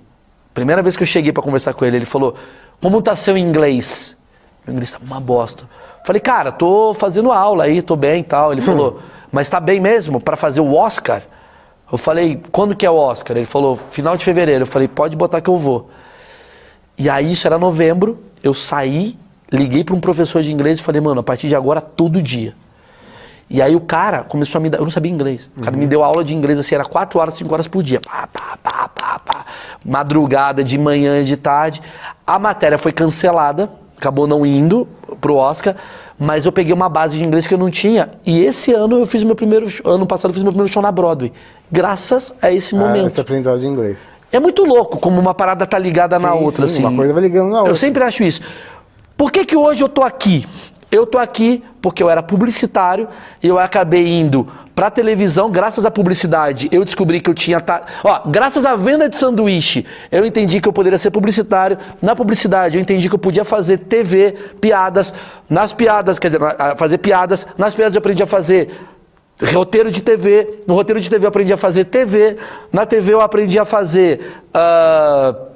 Primeira 0.53 0.81
vez 0.81 0.95
que 0.95 1.03
eu 1.03 1.07
cheguei 1.07 1.31
pra 1.31 1.43
conversar 1.43 1.73
com 1.73 1.85
ele, 1.85 1.97
ele 1.97 2.05
falou: 2.05 2.35
Como 2.81 3.01
tá 3.01 3.15
seu 3.15 3.37
inglês? 3.37 4.17
Meu 4.65 4.73
inglês 4.73 4.91
tá 4.91 4.99
uma 5.01 5.19
bosta. 5.19 5.67
Falei, 6.05 6.19
cara, 6.19 6.51
tô 6.51 6.93
fazendo 6.93 7.31
aula 7.31 7.65
aí, 7.65 7.81
tô 7.81 7.95
bem 7.95 8.21
e 8.21 8.23
tal. 8.23 8.51
Ele 8.51 8.61
falou, 8.61 8.99
mas 9.31 9.49
tá 9.49 9.59
bem 9.59 9.79
mesmo 9.79 10.19
pra 10.19 10.35
fazer 10.37 10.61
o 10.61 10.73
Oscar? 10.73 11.21
Eu 11.91 11.97
falei, 11.97 12.41
quando 12.51 12.75
que 12.75 12.85
é 12.85 12.89
o 12.89 12.95
Oscar? 12.95 13.37
Ele 13.37 13.45
falou, 13.45 13.75
final 13.75 14.15
de 14.15 14.23
fevereiro. 14.23 14.63
Eu 14.63 14.67
falei, 14.67 14.87
pode 14.87 15.15
botar 15.15 15.41
que 15.41 15.49
eu 15.49 15.57
vou. 15.57 15.89
E 16.97 17.09
aí, 17.09 17.31
isso 17.31 17.47
era 17.47 17.57
novembro, 17.57 18.19
eu 18.43 18.53
saí, 18.53 19.17
liguei 19.51 19.83
para 19.83 19.95
um 19.95 19.99
professor 19.99 20.41
de 20.41 20.51
inglês 20.51 20.79
e 20.79 20.83
falei, 20.83 20.99
mano, 21.01 21.21
a 21.21 21.23
partir 21.23 21.47
de 21.47 21.55
agora, 21.55 21.79
todo 21.79 22.21
dia. 22.21 22.55
E 23.49 23.61
aí 23.61 23.75
o 23.75 23.81
cara 23.81 24.23
começou 24.23 24.59
a 24.59 24.61
me 24.61 24.69
dar, 24.69 24.77
eu 24.77 24.83
não 24.83 24.91
sabia 24.91 25.11
inglês, 25.11 25.49
o 25.57 25.61
cara 25.61 25.75
me 25.75 25.87
deu 25.87 26.03
aula 26.03 26.23
de 26.23 26.35
inglês 26.35 26.59
assim, 26.59 26.75
era 26.75 26.85
4 26.85 27.19
horas, 27.19 27.33
5 27.33 27.51
horas 27.51 27.67
por 27.67 27.81
dia. 27.81 27.99
Pá, 27.99 28.27
pá, 28.31 28.57
pá, 28.61 28.87
pá, 28.93 29.19
pá. 29.19 29.45
Madrugada, 29.83 30.63
de 30.63 30.77
manhã, 30.77 31.23
de 31.23 31.35
tarde. 31.35 31.81
A 32.27 32.37
matéria 32.37 32.77
foi 32.77 32.91
cancelada, 32.91 33.69
acabou 33.97 34.27
não 34.27 34.45
indo 34.45 34.87
pro 35.19 35.35
Oscar, 35.35 35.75
mas 36.17 36.45
eu 36.45 36.51
peguei 36.51 36.73
uma 36.73 36.87
base 36.89 37.17
de 37.17 37.23
inglês 37.23 37.47
que 37.47 37.53
eu 37.53 37.57
não 37.57 37.71
tinha. 37.71 38.11
E 38.23 38.39
esse 38.43 38.71
ano 38.71 38.99
eu 38.99 39.07
fiz 39.07 39.23
o 39.23 39.25
meu 39.25 39.35
primeiro, 39.35 39.67
ano 39.83 40.05
passado 40.05 40.29
eu 40.29 40.33
fiz 40.35 40.43
meu 40.43 40.51
primeiro 40.51 40.71
show 40.71 40.81
na 40.83 40.91
Broadway. 40.91 41.33
Graças 41.71 42.31
a 42.41 42.51
esse 42.51 42.75
Ah, 42.75 42.79
momento. 42.79 43.07
esse 43.07 43.19
aprendizado 43.19 43.59
de 43.59 43.65
inglês. 43.65 43.97
É 44.31 44.39
muito 44.39 44.63
louco 44.63 44.99
como 44.99 45.19
uma 45.19 45.33
parada 45.33 45.65
tá 45.65 45.79
ligada 45.79 46.19
na 46.19 46.33
Sim, 46.33 46.43
outra, 46.43 46.67
sim, 46.67 46.73
assim. 46.75 46.85
uma 46.85 46.95
coisa 46.95 47.13
vai 47.13 47.23
ligando 47.23 47.49
na 47.49 47.57
outra. 47.59 47.71
Eu 47.71 47.75
sempre 47.75 48.03
acho 48.03 48.21
isso. 48.23 48.41
Por 49.17 49.31
que, 49.31 49.43
que 49.43 49.57
hoje 49.57 49.81
eu 49.83 49.89
tô 49.89 50.03
aqui? 50.03 50.47
Eu 50.91 51.05
tô 51.05 51.17
aqui 51.17 51.63
porque 51.81 52.01
eu 52.01 52.09
era 52.09 52.23
publicitário 52.23 53.07
e 53.43 53.47
eu 53.47 53.59
acabei 53.59 54.07
indo 54.07 54.47
pra 54.73 54.89
televisão, 54.89 55.51
graças 55.51 55.85
à 55.85 55.91
publicidade. 55.91 56.67
Eu 56.71 56.83
descobri 56.83 57.21
que 57.21 57.29
eu 57.29 57.33
tinha. 57.33 57.61
Ta... 57.61 57.83
Ó, 58.03 58.21
graças 58.27 58.65
à 58.65 58.75
venda 58.75 59.07
de 59.07 59.15
sanduíche, 59.15 59.85
eu 60.11 60.25
entendi 60.25 60.59
que 60.59 60.67
eu 60.67 60.73
poderia 60.73 60.97
ser 60.97 61.11
publicitário. 61.11 61.77
Na 62.01 62.15
publicidade, 62.15 62.77
eu 62.77 62.81
entendi 62.81 63.07
que 63.07 63.15
eu 63.15 63.19
podia 63.19 63.45
fazer 63.45 63.77
TV, 63.77 64.31
piadas. 64.59 65.13
Nas 65.47 65.73
piadas, 65.73 66.17
quer 66.17 66.29
dizer, 66.29 66.41
fazer 66.77 66.97
piadas. 66.97 67.45
Nas 67.57 67.75
piadas 67.75 67.93
eu 67.93 67.99
aprendi 67.99 68.23
a 68.23 68.27
fazer 68.27 68.69
roteiro 69.53 69.91
de 69.91 70.01
TV. 70.01 70.61
No 70.65 70.73
roteiro 70.73 70.99
de 70.99 71.09
TV 71.09 71.25
eu 71.25 71.29
aprendi 71.29 71.53
a 71.53 71.57
fazer 71.57 71.85
TV. 71.85 72.37
Na 72.73 72.85
TV 72.85 73.13
eu 73.13 73.21
aprendi 73.21 73.59
a 73.59 73.65
fazer. 73.65 74.41
ah, 74.53 75.48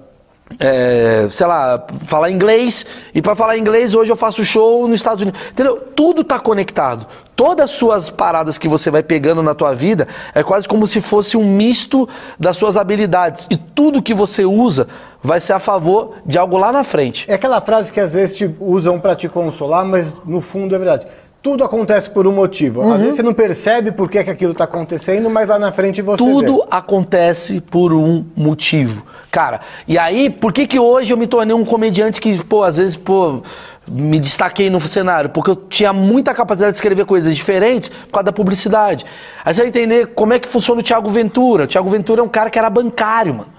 é, 0.60 1.28
sei 1.30 1.48
lá, 1.48 1.86
falar 2.08 2.30
inglês. 2.30 2.86
E 3.14 3.22
para 3.22 3.36
falar 3.36 3.58
inglês, 3.58 3.94
hoje 3.94 4.12
eu 4.12 4.16
faço 4.16 4.46
show 4.46 4.88
nos 4.88 5.00
Estados 5.00 5.22
Unidos. 5.22 5.40
Entendeu? 5.52 5.78
Tudo 5.96 6.24
tá 6.24 6.40
conectado. 6.40 7.08
Todas 7.36 7.72
as 7.72 7.72
suas 7.72 8.10
paradas 8.10 8.58
que 8.58 8.68
você 8.68 8.92
vai 8.92 9.02
pegando 9.02 9.42
na 9.42 9.56
tua 9.56 9.74
vida 9.74 10.08
é 10.36 10.44
quase 10.44 10.68
como 10.68 10.86
se 10.86 11.02
fosse 11.02 11.36
um 11.36 11.44
misto 11.44 12.08
das 12.40 12.58
suas 12.58 12.78
habilidades. 12.78 13.48
E 13.50 13.58
tudo 13.58 14.02
que 14.02 14.14
você 14.14 14.46
usa 14.46 14.88
vai 15.22 15.40
ser 15.40 15.54
a 15.54 15.60
favor 15.60 16.16
de 16.26 16.38
algo 16.38 16.58
lá 16.58 16.72
na 16.72 16.84
frente. 16.84 17.30
É 17.30 17.34
aquela 17.34 17.60
frase 17.60 17.92
que 17.92 18.00
às 18.00 18.14
vezes 18.14 18.38
te 18.38 18.56
usam 18.60 19.00
pra 19.00 19.16
te 19.16 19.28
consolar, 19.28 19.84
mas 19.84 20.14
no 20.26 20.42
fundo 20.42 20.76
é 20.76 20.78
verdade. 20.78 21.08
Tudo 21.44 21.66
acontece 21.66 22.10
por 22.10 22.26
um 22.26 22.32
motivo. 22.32 22.80
Uhum. 22.80 22.94
Às 22.94 23.02
vezes 23.02 23.18
você 23.18 23.22
não 23.22 23.34
percebe 23.34 23.92
por 23.92 24.10
que, 24.10 24.24
que 24.24 24.30
aquilo 24.30 24.54
tá 24.54 24.64
acontecendo, 24.64 25.30
mas 25.30 25.46
lá 25.50 25.60
na 25.60 25.74
frente 25.74 26.02
você 26.02 26.24
Tudo 26.24 26.60
vê. 26.60 26.64
acontece 26.72 27.60
por 27.60 27.92
um 27.92 28.26
motivo. 28.34 29.06
Cara, 29.30 29.60
e 29.86 29.98
aí, 29.98 30.30
por 30.30 30.54
que 30.54 30.66
que 30.66 30.80
hoje 30.80 31.12
eu 31.12 31.18
me 31.18 31.28
tornei 31.28 31.54
um 31.54 31.66
comediante 31.66 32.22
que, 32.22 32.42
pô, 32.46 32.64
às 32.64 32.78
vezes, 32.78 32.96
pô, 32.96 33.44
me 33.86 34.22
destaquei 34.22 34.70
no 34.70 34.80
cenário? 34.80 35.30
Porque 35.32 35.52
eu 35.52 35.56
tinha 35.58 35.92
muita 35.92 36.34
capacidade 36.34 36.72
de 36.72 36.78
escrever 36.78 37.06
coisas 37.06 37.36
diferentes 37.36 37.90
por 37.90 38.14
causa 38.14 38.24
da 38.24 38.32
publicidade. 38.32 39.06
Aí 39.44 39.54
você 39.54 39.64
vai 39.64 39.68
entender 39.68 40.08
como 40.16 40.32
é 40.32 40.40
que 40.40 40.48
funciona 40.48 40.80
o 40.80 40.84
Thiago 40.84 41.10
Ventura. 41.10 41.66
O 41.66 41.68
Thiago 41.68 41.90
Ventura 41.90 42.22
é 42.22 42.24
um 42.24 42.30
cara 42.30 42.50
que 42.50 42.58
era 42.58 42.70
bancário, 42.70 43.34
mano. 43.34 43.50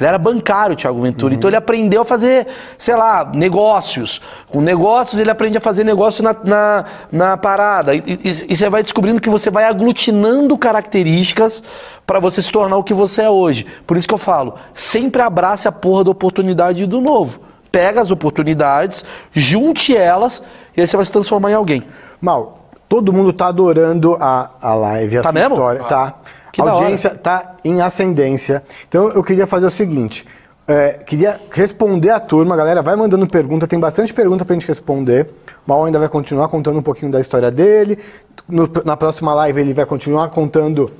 Ele 0.00 0.08
era 0.08 0.16
bancário, 0.18 0.74
o 0.74 0.76
Thiago 0.76 1.00
Ventura. 1.02 1.34
Então 1.34 1.48
ele 1.50 1.56
aprendeu 1.56 2.02
a 2.02 2.04
fazer, 2.04 2.46
sei 2.76 2.94
lá, 2.94 3.28
negócios. 3.34 4.20
Com 4.48 4.60
negócios, 4.60 5.18
ele 5.18 5.30
aprende 5.30 5.58
a 5.58 5.60
fazer 5.60 5.82
negócio 5.84 6.22
na, 6.22 6.36
na, 6.44 6.84
na 7.10 7.36
parada. 7.36 7.94
E, 7.94 7.98
e- 8.06 8.46
e 8.48 8.56
você 8.56 8.68
vai 8.70 8.82
descobrindo 8.82 9.20
que 9.20 9.28
você 9.28 9.50
vai 9.50 9.64
aglutinando 9.64 10.56
características 10.56 11.62
para 12.06 12.18
você 12.20 12.40
se 12.40 12.50
tornar 12.50 12.76
o 12.76 12.84
que 12.84 12.94
você 12.94 13.22
é 13.22 13.30
hoje. 13.30 13.66
Por 13.86 13.96
isso 13.96 14.06
que 14.08 14.14
eu 14.14 14.18
falo, 14.18 14.54
sempre 14.72 15.20
abrace 15.20 15.66
a 15.68 15.72
porra 15.72 16.04
da 16.04 16.10
oportunidade 16.10 16.86
do 16.86 17.00
novo. 17.00 17.40
Pega 17.70 18.00
as 18.00 18.10
oportunidades, 18.10 19.04
junte 19.32 19.94
elas 19.96 20.42
e 20.76 20.80
aí 20.80 20.86
você 20.86 20.96
vai 20.96 21.04
se 21.04 21.12
transformar 21.12 21.50
em 21.50 21.54
alguém. 21.54 21.82
Mal, 22.20 22.60
todo 22.88 23.12
mundo 23.12 23.32
tá 23.32 23.48
adorando 23.48 24.16
a, 24.20 24.50
a 24.62 24.74
live, 24.74 25.18
a 25.18 25.22
Tá 25.22 25.28
sua 25.30 25.32
mesmo? 25.40 25.54
história. 25.54 25.84
Tá. 25.84 26.14
Que 26.62 26.68
a 26.68 26.72
audiência 26.82 27.10
tá 27.10 27.56
em 27.64 27.80
ascendência. 27.80 28.62
Então 28.88 29.08
eu 29.10 29.22
queria 29.22 29.46
fazer 29.46 29.66
o 29.66 29.70
seguinte. 29.70 30.26
é, 30.70 30.92
queria 31.04 31.40
responder 31.50 32.10
a 32.10 32.20
turma, 32.20 32.54
galera. 32.54 32.82
Vai 32.82 32.94
mandando 32.94 33.26
pergunta, 33.26 33.66
tem 33.66 33.78
bastante 33.80 34.12
pergunta 34.12 34.44
pra 34.44 34.52
gente 34.54 34.66
responder. 34.68 35.26
O 35.66 35.70
Mal 35.70 35.84
ainda 35.86 35.98
vai 35.98 36.08
continuar 36.10 36.48
contando 36.48 36.78
um 36.78 36.82
pouquinho 36.82 37.10
da 37.10 37.20
história 37.20 37.50
dele. 37.50 37.98
No- 38.46 38.68
na 38.84 38.94
próxima 38.96 39.32
live 39.34 39.60
ele 39.62 39.72
vai 39.72 39.86
continuar 39.86 40.28
contando 40.28 40.90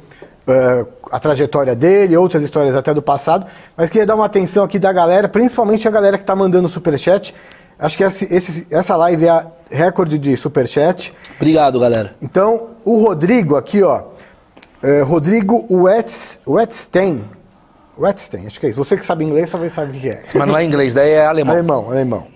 é, 0.46 0.86
a 1.12 1.18
trajetória 1.20 1.76
dele, 1.76 2.16
outras 2.16 2.42
histórias 2.42 2.74
até 2.74 2.94
do 2.94 3.02
passado. 3.02 3.44
Mas 3.76 3.90
queria 3.90 4.06
dar 4.06 4.14
uma 4.14 4.24
atenção 4.24 4.64
aqui 4.64 4.78
da 4.78 4.90
galera, 4.90 5.28
principalmente 5.28 5.86
a 5.86 5.90
galera 5.90 6.16
que 6.16 6.24
tá 6.24 6.34
mandando 6.34 6.66
superchat. 6.70 7.34
Acho 7.78 7.96
que 7.98 8.02
esse- 8.04 8.34
esse- 8.34 8.66
essa 8.70 8.96
live 8.96 9.26
é 9.26 9.28
a 9.28 9.46
recorde 9.70 10.18
de 10.18 10.34
superchat. 10.38 11.12
Obrigado, 11.36 11.78
galera. 11.78 12.14
Então, 12.22 12.68
o 12.84 13.02
Rodrigo 13.04 13.56
aqui, 13.56 13.82
ó. 13.82 14.04
É, 14.82 15.02
Rodrigo 15.02 15.66
Wetz, 15.70 16.40
Wetzstein. 16.46 17.24
Wetzstein, 17.98 18.46
acho 18.46 18.60
que 18.60 18.66
é 18.66 18.68
isso. 18.70 18.78
Você 18.82 18.96
que 18.96 19.04
sabe 19.04 19.24
inglês 19.24 19.50
talvez 19.50 19.72
sabe 19.72 19.96
o 19.96 20.00
que 20.00 20.08
é. 20.08 20.22
Mas 20.34 20.46
não 20.46 20.56
é 20.56 20.64
inglês, 20.64 20.94
daí 20.94 21.10
é 21.10 21.26
alemão. 21.26 21.54
Alemão, 21.54 21.90
alemão. 21.90 22.26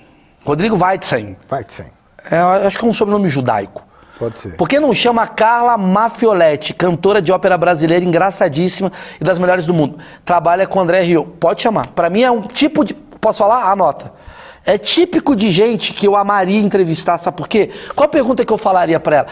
Rodrigo 0.45 0.77
Weitzen. 0.77 1.37
Wetzstein. 1.51 1.91
É, 2.31 2.39
acho 2.39 2.79
que 2.79 2.85
é 2.85 2.89
um 2.89 2.95
sobrenome 2.95 3.29
judaico. 3.29 3.83
Pode 4.19 4.39
ser. 4.39 4.57
Por 4.57 4.69
que 4.69 4.79
não 4.79 4.95
chama 4.95 5.27
Carla 5.27 5.77
Mafioletti, 5.77 6.75
cantora 6.75 7.21
de 7.21 7.33
ópera 7.33 7.59
brasileira 7.59 8.05
engraçadíssima 8.05 8.93
e 9.21 9.25
das 9.25 9.39
melhores 9.39 9.67
do 9.67 9.75
mundo? 9.75 9.99
Trabalha 10.25 10.67
com 10.67 10.81
André 10.81 11.03
Rio. 11.03 11.25
Pode 11.25 11.63
chamar. 11.63 11.89
Pra 11.89 12.09
mim 12.11 12.23
é 12.23 12.31
um 12.31 12.43
tipo 12.43 12.85
de. 12.85 12.95
Posso 12.95 13.39
falar? 13.39 13.71
Anota. 13.71 14.13
É 14.65 14.79
típico 14.79 15.35
de 15.35 15.51
gente 15.51 15.93
que 15.93 16.07
eu 16.07 16.15
amaria 16.15 16.61
entrevistar, 16.61 17.19
sabe 17.19 17.37
por 17.37 17.49
quê? 17.49 17.71
Qual 17.97 18.05
a 18.05 18.09
pergunta 18.09 18.45
que 18.45 18.53
eu 18.53 18.57
falaria 18.57 19.01
pra 19.01 19.17
ela? 19.17 19.27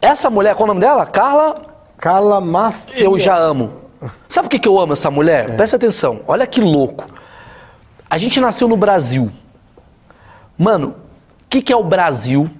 Essa 0.00 0.28
mulher, 0.28 0.56
qual 0.56 0.62
é 0.62 0.70
o 0.70 0.74
nome 0.74 0.80
dela? 0.80 1.06
Carla 1.06 1.71
Carla 2.02 2.40
Mafia. 2.40 3.04
eu 3.04 3.16
já 3.16 3.36
amo. 3.36 3.74
Sabe 4.28 4.48
por 4.48 4.50
que, 4.50 4.58
que 4.58 4.66
eu 4.68 4.76
amo 4.80 4.92
essa 4.92 5.08
mulher? 5.08 5.54
Presta 5.54 5.76
atenção, 5.76 6.22
olha 6.26 6.44
que 6.48 6.60
louco. 6.60 7.06
A 8.10 8.18
gente 8.18 8.40
nasceu 8.40 8.66
no 8.66 8.76
Brasil. 8.76 9.30
Mano, 10.58 10.96
o 11.42 11.48
que, 11.48 11.62
que 11.62 11.72
é 11.72 11.76
o 11.76 11.84
Brasil 11.84 12.50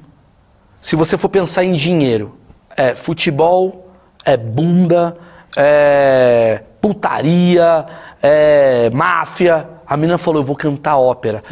se 0.80 0.94
você 0.94 1.18
for 1.18 1.28
pensar 1.28 1.64
em 1.64 1.72
dinheiro? 1.72 2.38
É 2.76 2.94
futebol, 2.94 3.90
é 4.24 4.36
bunda, 4.36 5.16
é 5.56 6.62
putaria, 6.80 7.84
é 8.22 8.90
máfia. 8.90 9.68
A 9.92 9.96
menina 9.96 10.16
falou: 10.16 10.40
Eu 10.40 10.46
vou 10.46 10.56
cantar 10.56 10.96
ópera. 10.96 11.42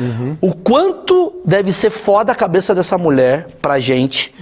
O 0.41 0.55
quanto 0.55 1.41
deve 1.45 1.73
ser 1.73 1.91
foda 1.91 2.33
a 2.33 2.35
cabeça 2.35 2.75
dessa 2.75 2.97
mulher 2.97 3.47
pra 3.61 3.79
gente, 3.79 4.35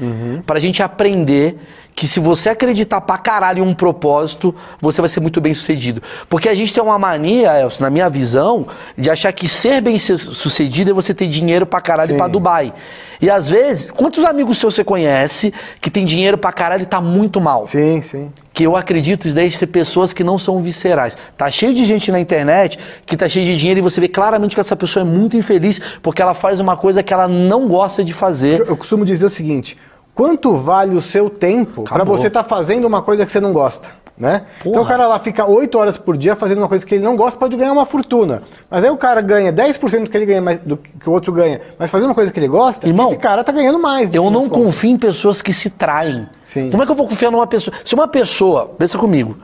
pra 0.47 0.61
gente 0.61 0.83
aprender 0.83 1.59
que 1.97 2.07
se 2.07 2.21
você 2.21 2.49
acreditar 2.49 3.01
pra 3.01 3.19
caralho 3.19 3.65
em 3.65 3.67
um 3.67 3.75
propósito, 3.75 4.55
você 4.81 5.01
vai 5.01 5.09
ser 5.09 5.19
muito 5.19 5.41
bem 5.41 5.53
sucedido. 5.53 6.01
Porque 6.29 6.49
a 6.49 6.55
gente 6.55 6.73
tem 6.73 6.81
uma 6.81 6.97
mania, 6.97 7.61
Elcio, 7.61 7.83
na 7.83 7.91
minha 7.91 8.09
visão, 8.09 8.69
de 8.97 9.11
achar 9.11 9.33
que 9.33 9.49
ser 9.49 9.81
bem 9.81 9.99
su- 9.99 10.17
sucedido 10.17 10.93
é 10.93 10.95
você 10.95 11.13
ter 11.13 11.27
dinheiro 11.27 11.67
pra 11.67 11.81
caralho 11.81 12.13
Sim. 12.13 12.17
pra 12.17 12.29
Dubai. 12.29 12.73
E 13.21 13.29
às 13.29 13.49
vezes, 13.49 13.91
quantos 13.91 14.25
amigos 14.25 14.59
seus 14.59 14.75
você 14.75 14.85
conhece 14.85 15.53
que 15.81 15.91
tem 15.91 16.05
dinheiro 16.05 16.39
pra 16.39 16.53
caralho 16.53 16.83
e 16.83 16.87
tá 16.87 17.01
muito 17.01 17.41
mal? 17.41 17.67
Sim, 17.67 18.01
sim. 18.01 18.33
que 18.53 18.65
eu 18.65 18.77
acredito 18.77 19.27
isso 19.27 19.35
deve 19.35 19.51
ser 19.57 19.67
pessoas 19.69 20.13
que 20.13 20.23
não 20.23 20.39
são 20.39 20.63
viscerais. 20.63 21.17
Tá 21.37 21.51
cheio 21.51 21.75
de 21.75 21.85
gente 21.85 22.13
na 22.13 22.21
internet 22.21 22.79
que 23.05 23.17
tá 23.17 23.29
cheio 23.29 23.45
de 23.45 23.57
dinheiro 23.57 23.81
e 23.81 23.83
você 23.83 24.01
vê 24.01 24.09
claramente 24.09 24.55
que 24.55 24.61
essa 24.61 24.77
pessoa 24.77 25.03
é 25.03 25.05
muito 25.05 25.37
infeliz 25.37 25.81
porque 26.03 26.23
ela 26.23 26.35
faz 26.35 26.61
uma 26.61 26.77
coisa 26.77 27.03
que 27.03 27.13
ela 27.13 27.27
não 27.27 27.67
gosta 27.67 28.05
de 28.05 28.13
fazer. 28.13 28.61
Eu, 28.61 28.67
eu 28.67 28.77
costumo 28.77 29.05
dizer 29.05 29.27
o 29.27 29.31
seguinte: 29.31 29.77
quanto 30.15 30.57
vale 30.57 30.95
o 30.95 31.01
seu 31.01 31.29
tempo 31.29 31.83
pra 31.83 31.97
Acabou. 31.97 32.17
você 32.17 32.29
estar 32.29 32.45
fazendo 32.45 32.85
uma 32.87 33.03
coisa 33.03 33.27
que 33.27 33.33
você 33.33 33.41
não 33.41 33.53
gosta? 33.53 33.89
Né? 34.19 34.43
Então 34.67 34.83
o 34.83 34.87
cara 34.87 35.07
lá 35.07 35.19
fica 35.21 35.47
8 35.47 35.79
horas 35.79 35.97
por 35.97 36.17
dia 36.17 36.35
fazendo 36.35 36.59
uma 36.59 36.69
coisa 36.69 36.85
que 36.85 36.97
ele 36.97 37.05
não 37.05 37.15
gosta, 37.15 37.39
pode 37.39 37.57
ganhar 37.57 37.73
uma 37.73 37.87
fortuna. 37.87 38.43
Mas 38.69 38.83
aí 38.83 38.91
o 38.91 38.97
cara 38.97 39.21
ganha 39.21 39.53
10% 39.53 40.05
do 40.05 40.11
que 40.11 40.17
ele 40.17 40.27
ganha 40.27 40.43
mais, 40.43 40.59
do 40.59 40.77
que 40.77 41.09
o 41.09 41.13
outro 41.13 41.33
ganha, 41.33 41.61
mas 41.79 41.89
fazendo 41.89 42.09
uma 42.09 42.15
coisa 42.17 42.33
que 42.33 42.41
ele 42.41 42.49
gosta, 42.49 42.87
Irmão, 42.87 43.09
esse 43.09 43.19
cara 43.19 43.45
tá 43.45 43.53
ganhando 43.53 43.79
mais. 43.79 44.13
Eu 44.13 44.29
não 44.29 44.49
contas. 44.49 44.65
confio 44.65 44.91
em 44.91 44.99
pessoas 44.99 45.41
que 45.41 45.53
se 45.53 45.71
traem. 45.71 46.27
Sim. 46.45 46.69
Como 46.69 46.83
é 46.83 46.87
que 46.87 46.91
eu 46.91 46.97
vou 46.97 47.07
confiar 47.07 47.31
numa 47.31 47.47
pessoa? 47.47 47.77
Se 47.85 47.95
uma 47.95 48.09
pessoa, 48.09 48.67
pensa 48.77 48.99
comigo, 48.99 49.37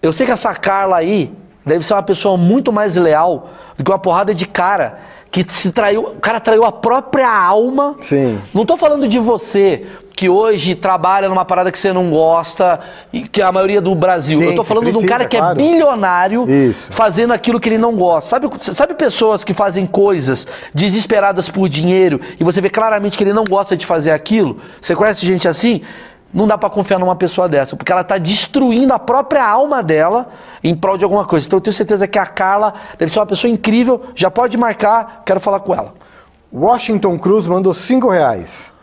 eu 0.00 0.12
sei 0.12 0.24
que 0.24 0.32
essa 0.32 0.54
Carla 0.54 0.96
aí 0.96 1.30
deve 1.64 1.84
ser 1.84 1.92
uma 1.92 2.02
pessoa 2.02 2.38
muito 2.38 2.72
mais 2.72 2.96
leal 2.96 3.50
do 3.76 3.84
que 3.84 3.90
uma 3.90 3.98
porrada 3.98 4.34
de 4.34 4.46
cara 4.46 4.98
que 5.30 5.44
se 5.52 5.70
traiu. 5.72 6.02
O 6.02 6.20
cara 6.20 6.40
traiu 6.40 6.64
a 6.64 6.72
própria 6.72 7.28
alma. 7.28 7.96
Sim. 8.00 8.40
Não 8.54 8.64
tô 8.64 8.76
falando 8.76 9.06
de 9.06 9.18
você 9.18 9.84
que 10.16 10.30
hoje 10.30 10.74
trabalha 10.74 11.28
numa 11.28 11.44
parada 11.44 11.70
que 11.70 11.78
você 11.78 11.92
não 11.92 12.08
gosta 12.08 12.80
e 13.12 13.28
que 13.28 13.42
é 13.42 13.44
a 13.44 13.52
maioria 13.52 13.82
do 13.82 13.94
Brasil. 13.94 14.38
Sim, 14.38 14.46
eu 14.46 14.54
tô 14.56 14.64
falando 14.64 14.84
de 14.84 14.96
um 14.96 15.00
precisa, 15.00 15.12
cara 15.12 15.28
que 15.28 15.36
claro. 15.36 15.52
é 15.52 15.62
bilionário 15.62 16.50
Isso. 16.50 16.90
fazendo 16.90 17.34
aquilo 17.34 17.60
que 17.60 17.68
ele 17.68 17.76
não 17.76 17.94
gosta. 17.94 18.30
Sabe, 18.30 18.50
sabe 18.58 18.94
pessoas 18.94 19.44
que 19.44 19.52
fazem 19.52 19.84
coisas 19.84 20.46
desesperadas 20.72 21.50
por 21.50 21.68
dinheiro 21.68 22.18
e 22.40 22.42
você 22.42 22.62
vê 22.62 22.70
claramente 22.70 23.18
que 23.18 23.24
ele 23.24 23.34
não 23.34 23.44
gosta 23.44 23.76
de 23.76 23.84
fazer 23.84 24.10
aquilo? 24.10 24.56
Você 24.80 24.96
conhece 24.96 25.26
gente 25.26 25.46
assim? 25.46 25.82
Não 26.32 26.46
dá 26.46 26.56
pra 26.56 26.70
confiar 26.70 26.98
numa 26.98 27.14
pessoa 27.14 27.46
dessa, 27.46 27.76
porque 27.76 27.92
ela 27.92 28.02
tá 28.02 28.16
destruindo 28.16 28.94
a 28.94 28.98
própria 28.98 29.46
alma 29.46 29.82
dela 29.82 30.28
em 30.64 30.74
prol 30.74 30.96
de 30.96 31.04
alguma 31.04 31.26
coisa. 31.26 31.46
Então 31.46 31.58
eu 31.58 31.60
tenho 31.60 31.74
certeza 31.74 32.08
que 32.08 32.18
a 32.18 32.26
Carla 32.26 32.72
deve 32.98 33.12
ser 33.12 33.18
uma 33.18 33.26
pessoa 33.26 33.50
incrível. 33.50 34.02
Já 34.14 34.30
pode 34.30 34.56
marcar, 34.56 35.22
quero 35.26 35.40
falar 35.40 35.60
com 35.60 35.74
ela. 35.74 35.92
Washington 36.50 37.18
Cruz 37.18 37.46
mandou 37.46 37.74
5 37.74 38.08
reais. 38.08 38.75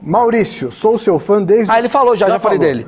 Maurício, 0.00 0.70
sou 0.72 0.98
seu 0.98 1.18
fã 1.18 1.42
desde. 1.42 1.70
Ah, 1.70 1.78
ele 1.78 1.88
falou 1.88 2.16
já, 2.16 2.28
já 2.28 2.38
falei 2.38 2.58
dele. 2.58 2.86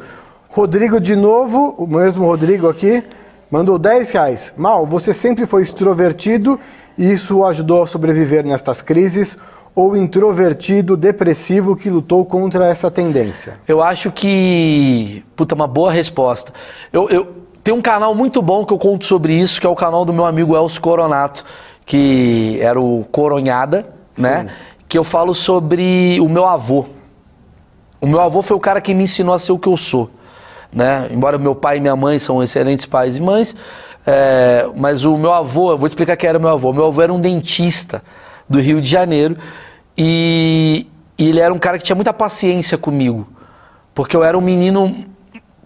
Rodrigo 0.48 1.00
de 1.00 1.14
novo, 1.14 1.74
o 1.78 1.86
mesmo 1.86 2.24
Rodrigo 2.24 2.68
aqui, 2.68 3.02
mandou 3.50 3.78
10 3.78 4.10
reais. 4.10 4.52
Mal, 4.56 4.86
você 4.86 5.12
sempre 5.12 5.46
foi 5.46 5.62
extrovertido 5.62 6.58
e 6.96 7.12
isso 7.12 7.38
o 7.38 7.46
ajudou 7.46 7.82
a 7.82 7.86
sobreviver 7.86 8.44
nestas 8.44 8.82
crises? 8.82 9.36
Ou 9.74 9.96
introvertido, 9.96 10.96
depressivo 10.96 11.76
que 11.76 11.88
lutou 11.88 12.24
contra 12.24 12.66
essa 12.66 12.90
tendência? 12.90 13.58
Eu 13.68 13.80
acho 13.80 14.10
que. 14.10 15.24
Puta, 15.36 15.54
uma 15.54 15.68
boa 15.68 15.92
resposta. 15.92 16.52
Eu, 16.92 17.08
eu 17.08 17.28
tem 17.62 17.74
um 17.74 17.82
canal 17.82 18.14
muito 18.14 18.40
bom 18.40 18.64
que 18.64 18.72
eu 18.72 18.78
conto 18.78 19.04
sobre 19.04 19.34
isso, 19.34 19.60
que 19.60 19.66
é 19.66 19.70
o 19.70 19.76
canal 19.76 20.04
do 20.04 20.12
meu 20.12 20.24
amigo 20.24 20.56
Elcio 20.56 20.80
Coronato, 20.80 21.44
que 21.84 22.58
era 22.60 22.80
o 22.80 23.04
Coronhada, 23.12 23.86
né? 24.16 24.48
Que 24.88 24.98
eu 24.98 25.04
falo 25.04 25.34
sobre 25.34 26.18
o 26.20 26.28
meu 26.28 26.46
avô. 26.46 26.86
O 28.00 28.06
meu 28.06 28.20
avô 28.20 28.42
foi 28.42 28.56
o 28.56 28.60
cara 28.60 28.80
que 28.80 28.94
me 28.94 29.04
ensinou 29.04 29.34
a 29.34 29.38
ser 29.38 29.52
o 29.52 29.58
que 29.58 29.68
eu 29.68 29.76
sou. 29.76 30.10
Né? 30.72 31.08
Embora 31.10 31.38
meu 31.38 31.54
pai 31.54 31.78
e 31.78 31.80
minha 31.80 31.96
mãe 31.96 32.18
são 32.18 32.42
excelentes 32.42 32.84
pais 32.84 33.16
e 33.16 33.20
mães, 33.20 33.56
é, 34.06 34.68
mas 34.76 35.04
o 35.04 35.16
meu 35.16 35.32
avô, 35.32 35.72
eu 35.72 35.78
vou 35.78 35.86
explicar 35.86 36.16
quem 36.16 36.28
era 36.28 36.38
o 36.38 36.40
meu 36.40 36.50
avô. 36.50 36.72
Meu 36.72 36.86
avô 36.86 37.02
era 37.02 37.12
um 37.12 37.20
dentista 37.20 38.02
do 38.48 38.60
Rio 38.60 38.80
de 38.80 38.88
Janeiro 38.88 39.36
e, 39.96 40.86
e 41.18 41.28
ele 41.28 41.40
era 41.40 41.52
um 41.52 41.58
cara 41.58 41.78
que 41.78 41.84
tinha 41.84 41.96
muita 41.96 42.12
paciência 42.12 42.78
comigo, 42.78 43.26
porque 43.94 44.16
eu 44.16 44.22
era 44.22 44.38
um 44.38 44.40
menino. 44.40 45.04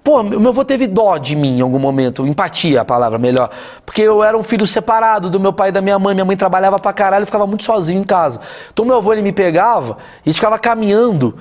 Pô, 0.03 0.23
meu 0.23 0.49
avô 0.49 0.65
teve 0.65 0.89
dó 0.89 1.17
de 1.17 1.37
mim 1.37 1.59
em 1.59 1.61
algum 1.61 1.79
momento, 1.79 2.27
empatia 2.27 2.81
a 2.81 2.85
palavra 2.85 3.19
melhor. 3.19 3.51
Porque 3.87 4.03
eu 4.03 4.25
era 4.25 4.37
um 4.37 4.43
filho 4.43 4.67
separado 4.67 5.31
do 5.31 5.39
meu 5.39 5.53
pai 5.53 5.69
e 5.69 5.73
da 5.73 5.81
minha 5.81 5.97
mãe. 5.97 6.13
Minha 6.13 6.25
mãe 6.25 6.37
trabalhava 6.37 6.77
pra 6.81 6.93
caralho 6.93 7.23
e 7.23 7.27
ficava 7.27 7.47
muito 7.47 7.63
sozinho 7.63 8.01
em 8.01 8.05
casa. 8.05 8.41
Então 8.73 8.85
meu 8.85 8.97
avô 8.97 9.13
ele 9.13 9.23
me 9.23 9.31
pegava 9.31 9.99
e 10.27 10.33
ficava 10.33 10.59
caminhando 10.59 11.39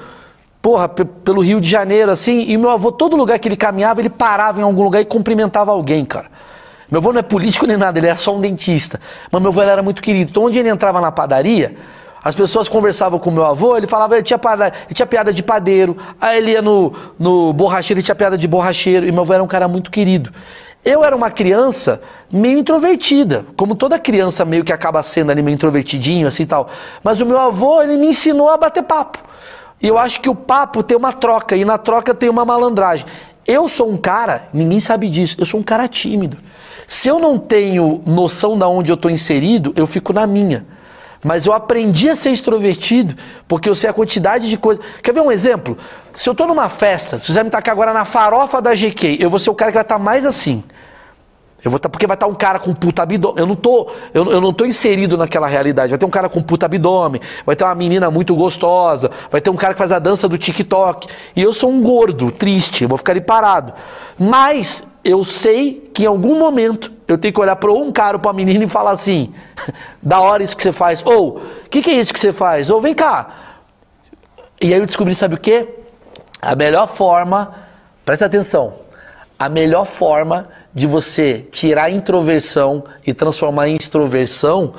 porra, 0.61 0.87
pe- 0.87 1.05
pelo 1.05 1.41
Rio 1.41 1.59
de 1.59 1.69
Janeiro, 1.69 2.11
assim, 2.11 2.45
e 2.47 2.57
meu 2.57 2.69
avô, 2.69 2.91
todo 2.91 3.15
lugar 3.15 3.39
que 3.39 3.47
ele 3.47 3.55
caminhava, 3.55 3.99
ele 4.01 4.09
parava 4.09 4.59
em 4.59 4.63
algum 4.63 4.83
lugar 4.83 5.01
e 5.01 5.05
cumprimentava 5.05 5.71
alguém, 5.71 6.05
cara. 6.05 6.27
Meu 6.89 6.99
avô 6.99 7.11
não 7.13 7.19
é 7.19 7.23
político 7.23 7.65
nem 7.65 7.77
nada, 7.77 7.97
ele 7.97 8.07
era 8.07 8.17
só 8.17 8.35
um 8.35 8.41
dentista. 8.41 8.99
Mas 9.31 9.41
meu 9.41 9.49
avô 9.51 9.61
era 9.61 9.81
muito 9.81 10.01
querido. 10.01 10.29
Então, 10.31 10.43
onde 10.43 10.59
ele 10.59 10.69
entrava 10.69 10.99
na 10.99 11.11
padaria, 11.11 11.75
as 12.23 12.35
pessoas 12.35 12.67
conversavam 12.67 13.17
com 13.17 13.31
meu 13.31 13.45
avô, 13.45 13.77
ele 13.77 13.87
falava, 13.87 14.15
ele 14.15 14.23
tinha, 14.23 14.37
pada- 14.37 14.67
ele 14.67 14.93
tinha 14.93 15.05
piada 15.05 15.31
de 15.33 15.41
padeiro. 15.41 15.95
Aí 16.19 16.37
ele 16.37 16.51
ia 16.51 16.61
no, 16.61 16.93
no 17.17 17.53
borracheiro, 17.53 17.99
ele 17.99 18.05
tinha 18.05 18.13
piada 18.13 18.37
de 18.37 18.47
borracheiro. 18.47 19.07
E 19.07 19.11
meu 19.11 19.21
avô 19.21 19.33
era 19.33 19.41
um 19.43 19.47
cara 19.47 19.67
muito 19.69 19.89
querido. 19.89 20.31
Eu 20.83 21.03
era 21.03 21.15
uma 21.15 21.31
criança 21.31 22.01
meio 22.31 22.57
introvertida, 22.59 23.45
como 23.55 23.73
toda 23.73 23.97
criança 23.97 24.43
meio 24.43 24.63
que 24.63 24.73
acaba 24.73 25.01
sendo 25.01 25.31
ali 25.31 25.41
meio 25.41 25.55
introvertidinho, 25.55 26.27
assim 26.27 26.43
e 26.43 26.47
tal. 26.47 26.67
Mas 27.03 27.21
o 27.21 27.25
meu 27.25 27.39
avô, 27.39 27.81
ele 27.81 27.95
me 27.97 28.07
ensinou 28.07 28.49
a 28.49 28.57
bater 28.57 28.83
papo. 28.83 29.19
E 29.81 29.87
eu 29.87 29.97
acho 29.97 30.21
que 30.21 30.29
o 30.29 30.35
papo 30.35 30.83
tem 30.83 30.97
uma 30.97 31.11
troca, 31.11 31.55
e 31.55 31.65
na 31.65 31.77
troca 31.77 32.13
tem 32.13 32.29
uma 32.29 32.45
malandragem. 32.45 33.05
Eu 33.47 33.67
sou 33.67 33.89
um 33.89 33.97
cara, 33.97 34.47
ninguém 34.53 34.79
sabe 34.79 35.09
disso, 35.09 35.35
eu 35.39 35.45
sou 35.45 35.59
um 35.59 35.63
cara 35.63 35.87
tímido. 35.87 36.37
Se 36.87 37.07
eu 37.07 37.19
não 37.19 37.39
tenho 37.39 38.01
noção 38.05 38.57
de 38.57 38.63
onde 38.65 38.91
eu 38.91 38.95
estou 38.95 39.09
inserido, 39.09 39.73
eu 39.75 39.87
fico 39.87 40.13
na 40.13 40.27
minha. 40.27 40.65
Mas 41.23 41.45
eu 41.45 41.53
aprendi 41.53 42.09
a 42.09 42.15
ser 42.15 42.31
extrovertido 42.31 43.15
porque 43.47 43.69
eu 43.69 43.75
sei 43.75 43.89
a 43.89 43.93
quantidade 43.93 44.49
de 44.49 44.57
coisas. 44.57 44.83
Quer 45.01 45.13
ver 45.13 45.21
um 45.21 45.31
exemplo? 45.31 45.77
Se 46.15 46.27
eu 46.27 46.31
estou 46.31 46.47
numa 46.47 46.67
festa, 46.67 47.19
se 47.19 47.31
você 47.31 47.43
me 47.43 47.49
tacar 47.49 47.73
agora 47.73 47.93
na 47.93 48.05
farofa 48.05 48.61
da 48.61 48.73
GQ, 48.73 49.17
eu 49.19 49.29
vou 49.29 49.39
ser 49.39 49.49
o 49.49 49.55
cara 49.55 49.71
que 49.71 49.75
vai 49.75 49.83
estar 49.83 49.99
mais 49.99 50.25
assim. 50.25 50.63
Eu 51.63 51.69
vou 51.69 51.79
tá, 51.79 51.87
porque 51.87 52.07
vai 52.07 52.15
estar 52.15 52.27
um 52.27 52.33
cara 52.33 52.59
com 52.59 52.73
puta 52.73 53.03
abdômen. 53.03 53.39
Eu 53.39 53.45
não 53.45 53.55
tô, 53.55 53.87
eu, 54.13 54.25
eu 54.31 54.41
não 54.41 54.51
tô 54.51 54.65
inserido 54.65 55.15
naquela 55.15 55.47
realidade. 55.47 55.89
Vai 55.91 55.99
ter 55.99 56.05
um 56.05 56.09
cara 56.09 56.27
com 56.27 56.41
puta 56.41 56.65
abdômen, 56.65 57.21
vai 57.45 57.55
ter 57.55 57.63
uma 57.63 57.75
menina 57.75 58.09
muito 58.09 58.35
gostosa, 58.35 59.11
vai 59.29 59.39
ter 59.39 59.49
um 59.51 59.55
cara 59.55 59.73
que 59.73 59.77
faz 59.77 59.91
a 59.91 59.99
dança 59.99 60.27
do 60.27 60.37
TikTok. 60.37 61.07
E 61.35 61.41
eu 61.41 61.53
sou 61.53 61.69
um 61.69 61.81
gordo, 61.83 62.31
triste, 62.31 62.83
eu 62.83 62.89
vou 62.89 62.97
ficar 62.97 63.13
ali 63.13 63.21
parado. 63.21 63.73
Mas 64.17 64.87
eu 65.03 65.23
sei 65.23 65.89
que 65.93 66.03
em 66.03 66.07
algum 66.07 66.37
momento 66.37 66.91
eu 67.07 67.17
tenho 67.17 67.33
que 67.33 67.39
olhar 67.39 67.55
para 67.55 67.71
um 67.71 67.91
cara 67.91 68.17
ou 68.17 68.19
para 68.19 68.29
uma 68.29 68.33
menina 68.33 68.63
e 68.63 68.69
falar 68.69 68.91
assim: 68.91 69.33
da 70.01 70.19
hora 70.19 70.43
isso 70.43 70.57
que 70.57 70.63
você 70.63 70.71
faz. 70.71 71.05
Ou, 71.05 71.37
o 71.37 71.69
que, 71.69 71.81
que 71.81 71.91
é 71.91 71.93
isso 71.93 72.11
que 72.13 72.19
você 72.19 72.33
faz? 72.33 72.71
Ou, 72.71 72.81
vem 72.81 72.95
cá. 72.95 73.27
E 74.59 74.73
aí 74.73 74.79
eu 74.79 74.85
descobri, 74.85 75.13
sabe 75.13 75.35
o 75.35 75.39
que? 75.39 75.67
A 76.41 76.55
melhor 76.55 76.87
forma, 76.87 77.53
presta 78.03 78.25
atenção, 78.25 78.73
a 79.37 79.47
melhor 79.49 79.85
forma 79.85 80.47
de 80.73 80.87
você 80.87 81.45
tirar 81.51 81.85
a 81.85 81.91
introversão 81.91 82.83
e 83.05 83.13
transformar 83.13 83.67
em 83.67 83.75
extroversão 83.75 84.73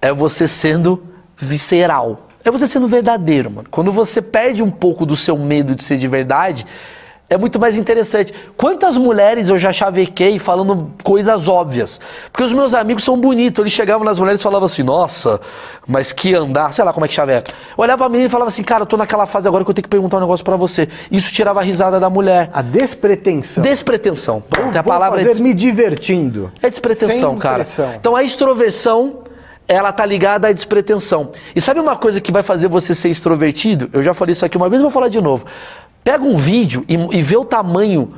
é 0.00 0.12
você 0.12 0.46
sendo 0.46 1.02
visceral. 1.36 2.28
É 2.44 2.50
você 2.50 2.66
sendo 2.66 2.88
verdadeiro, 2.88 3.50
mano. 3.50 3.68
Quando 3.70 3.92
você 3.92 4.20
perde 4.20 4.62
um 4.62 4.70
pouco 4.70 5.06
do 5.06 5.16
seu 5.16 5.36
medo 5.38 5.74
de 5.74 5.84
ser 5.84 5.96
de 5.98 6.08
verdade, 6.08 6.66
é 7.32 7.38
muito 7.38 7.58
mais 7.58 7.78
interessante. 7.78 8.32
Quantas 8.56 8.96
mulheres 8.96 9.48
eu 9.48 9.58
já 9.58 9.72
chavequei 9.72 10.38
falando 10.38 10.90
coisas 11.02 11.48
óbvias? 11.48 11.98
Porque 12.30 12.44
os 12.44 12.52
meus 12.52 12.74
amigos 12.74 13.04
são 13.04 13.18
bonitos, 13.18 13.60
eles 13.60 13.72
chegavam 13.72 14.04
nas 14.04 14.18
mulheres 14.18 14.40
e 14.40 14.44
falavam 14.44 14.66
assim: 14.66 14.82
nossa, 14.82 15.40
mas 15.86 16.12
que 16.12 16.34
andar, 16.34 16.72
sei 16.74 16.84
lá 16.84 16.92
como 16.92 17.06
é 17.06 17.08
que 17.08 17.14
chaveca. 17.14 17.50
Eu 17.50 17.82
olhava 17.82 17.98
pra 17.98 18.08
menina 18.10 18.26
e 18.26 18.30
falava 18.30 18.48
assim: 18.48 18.62
cara, 18.62 18.82
eu 18.82 18.86
tô 18.86 18.96
naquela 18.96 19.26
fase 19.26 19.48
agora 19.48 19.64
que 19.64 19.70
eu 19.70 19.74
tenho 19.74 19.84
que 19.84 19.88
perguntar 19.88 20.18
um 20.18 20.20
negócio 20.20 20.44
para 20.44 20.56
você. 20.56 20.88
Isso 21.10 21.32
tirava 21.32 21.60
a 21.60 21.62
risada 21.62 21.98
da 21.98 22.10
mulher. 22.10 22.50
A 22.52 22.60
despretensão. 22.60 23.62
Despretensão. 23.62 24.42
Pronto, 24.50 24.76
a 24.76 24.82
palavra 24.82 25.18
fazer 25.18 25.30
é 25.30 25.32
des... 25.32 25.40
me 25.40 25.54
divertindo. 25.54 26.52
É 26.60 26.68
despretensão, 26.68 27.38
cara. 27.38 27.66
Então 27.98 28.14
a 28.14 28.22
extroversão 28.22 29.22
ela 29.66 29.92
tá 29.92 30.04
ligada 30.04 30.48
à 30.48 30.52
despretensão. 30.52 31.30
E 31.54 31.60
sabe 31.60 31.80
uma 31.80 31.96
coisa 31.96 32.20
que 32.20 32.30
vai 32.30 32.42
fazer 32.42 32.68
você 32.68 32.94
ser 32.94 33.08
extrovertido? 33.08 33.88
Eu 33.92 34.02
já 34.02 34.12
falei 34.12 34.32
isso 34.32 34.44
aqui 34.44 34.56
uma 34.56 34.68
vez, 34.68 34.82
vou 34.82 34.90
falar 34.90 35.08
de 35.08 35.20
novo. 35.20 35.46
Pega 36.04 36.24
um 36.24 36.36
vídeo 36.36 36.84
e, 36.88 36.94
e 36.94 37.22
vê 37.22 37.36
o 37.36 37.44
tamanho 37.44 38.12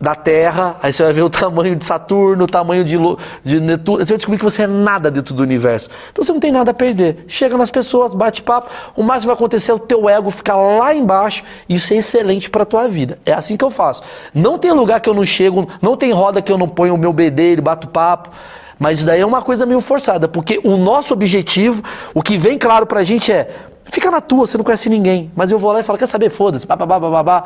da 0.00 0.14
Terra, 0.14 0.78
aí 0.82 0.92
você 0.92 1.02
vai 1.02 1.12
ver 1.12 1.22
o 1.22 1.28
tamanho 1.30 1.76
de 1.76 1.84
Saturno, 1.84 2.44
o 2.44 2.46
tamanho 2.46 2.82
de, 2.82 2.96
de 3.44 3.60
Netuno, 3.60 3.98
você 3.98 4.12
vai 4.12 4.16
descobrir 4.16 4.38
que 4.38 4.44
você 4.44 4.62
é 4.62 4.66
nada 4.66 5.10
dentro 5.10 5.34
do 5.34 5.42
universo. 5.42 5.90
Então 6.10 6.24
você 6.24 6.32
não 6.32 6.40
tem 6.40 6.50
nada 6.50 6.70
a 6.70 6.74
perder. 6.74 7.24
Chega 7.28 7.58
nas 7.58 7.70
pessoas, 7.70 8.14
bate 8.14 8.42
papo, 8.42 8.70
o 8.96 9.02
máximo 9.02 9.22
que 9.22 9.26
vai 9.26 9.34
acontecer 9.34 9.70
é 9.70 9.74
o 9.74 9.78
teu 9.78 10.08
ego 10.08 10.30
ficar 10.30 10.56
lá 10.56 10.94
embaixo, 10.94 11.44
e 11.68 11.74
isso 11.74 11.92
é 11.92 11.98
excelente 11.98 12.48
para 12.48 12.64
tua 12.64 12.88
vida. 12.88 13.18
É 13.26 13.32
assim 13.32 13.56
que 13.58 13.64
eu 13.64 13.70
faço. 13.70 14.02
Não 14.32 14.58
tem 14.58 14.72
lugar 14.72 15.00
que 15.00 15.08
eu 15.08 15.14
não 15.14 15.26
chego, 15.26 15.68
não 15.82 15.96
tem 15.96 16.12
roda 16.12 16.40
que 16.40 16.50
eu 16.50 16.56
não 16.56 16.68
ponho 16.68 16.94
o 16.94 16.98
meu 16.98 17.12
bedelho, 17.12 17.62
bato 17.62 17.86
papo. 17.86 18.30
Mas 18.78 18.98
isso 18.98 19.06
daí 19.06 19.20
é 19.20 19.26
uma 19.26 19.42
coisa 19.42 19.66
meio 19.66 19.82
forçada, 19.82 20.26
porque 20.26 20.58
o 20.64 20.78
nosso 20.78 21.12
objetivo, 21.12 21.82
o 22.14 22.22
que 22.22 22.38
vem 22.38 22.56
claro 22.56 22.86
pra 22.86 23.04
gente 23.04 23.30
é 23.30 23.54
Fica 23.90 24.10
na 24.10 24.20
tua, 24.20 24.46
você 24.46 24.56
não 24.56 24.64
conhece 24.64 24.88
ninguém. 24.88 25.30
Mas 25.34 25.50
eu 25.50 25.58
vou 25.58 25.72
lá 25.72 25.80
e 25.80 25.82
falo, 25.82 25.98
quer 25.98 26.06
saber? 26.06 26.30
Foda-se, 26.30 26.66
babá, 26.66 26.86
babá. 26.98 27.44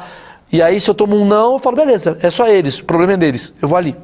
E 0.52 0.62
aí, 0.62 0.80
se 0.80 0.88
eu 0.88 0.94
tomo 0.94 1.16
um 1.16 1.24
não, 1.24 1.54
eu 1.54 1.58
falo, 1.58 1.76
beleza, 1.76 2.18
é 2.22 2.30
só 2.30 2.46
eles, 2.46 2.78
o 2.78 2.84
problema 2.84 3.14
é 3.14 3.16
deles. 3.16 3.52
Eu 3.60 3.68
vou 3.68 3.78
ali. 3.78 3.96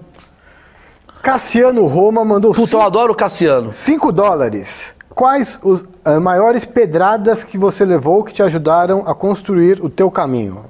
Cassiano 1.23 1.87
Roma 1.87 2.25
mandou. 2.25 2.53
Puta, 2.53 2.67
cinco, 2.67 2.77
eu 2.77 2.83
adoro 2.83 3.13
o 3.13 3.17
Cassiano. 3.17 3.73
5 3.73 4.11
dólares. 4.11 4.95
Quais 5.15 5.59
os 5.63 5.83
uh, 5.83 6.21
maiores 6.21 6.65
pedradas 6.65 7.45
que 7.45 7.59
você 7.59 7.85
levou 7.85 8.25
que 8.25 8.33
te 8.33 8.43
ajudaram 8.43 9.05
a 9.07 9.15
construir 9.15 9.85
o 9.85 9.91
teu 9.91 10.11
caminho? 10.11 10.65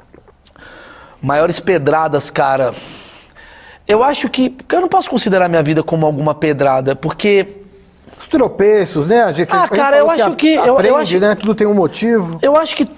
Maiores 1.23 1.61
pedradas, 1.61 2.31
cara. 2.31 2.75
Eu 3.87 4.03
acho 4.03 4.29
que. 4.29 4.57
Eu 4.73 4.81
não 4.81 4.89
posso 4.89 5.09
considerar 5.09 5.49
minha 5.49 5.63
vida 5.63 5.83
como 5.83 6.05
alguma 6.05 6.35
pedrada, 6.35 6.97
porque 6.97 7.60
tropeços, 8.31 9.07
né? 9.07 9.23
A 9.23 9.33
gente, 9.33 9.51
ah, 9.53 9.69
cara, 9.69 9.99
eu 9.99 10.09
acho 10.09 10.35
que. 10.37 10.57
Aprende, 10.57 10.89
eu, 10.89 10.95
eu 10.95 10.97
acho, 10.97 11.19
né? 11.19 11.35
Tudo 11.35 11.55
tem 11.55 11.67
um 11.67 11.75
motivo. 11.75 12.39
Eu 12.41 12.57
acho 12.57 12.75
que. 12.75 12.89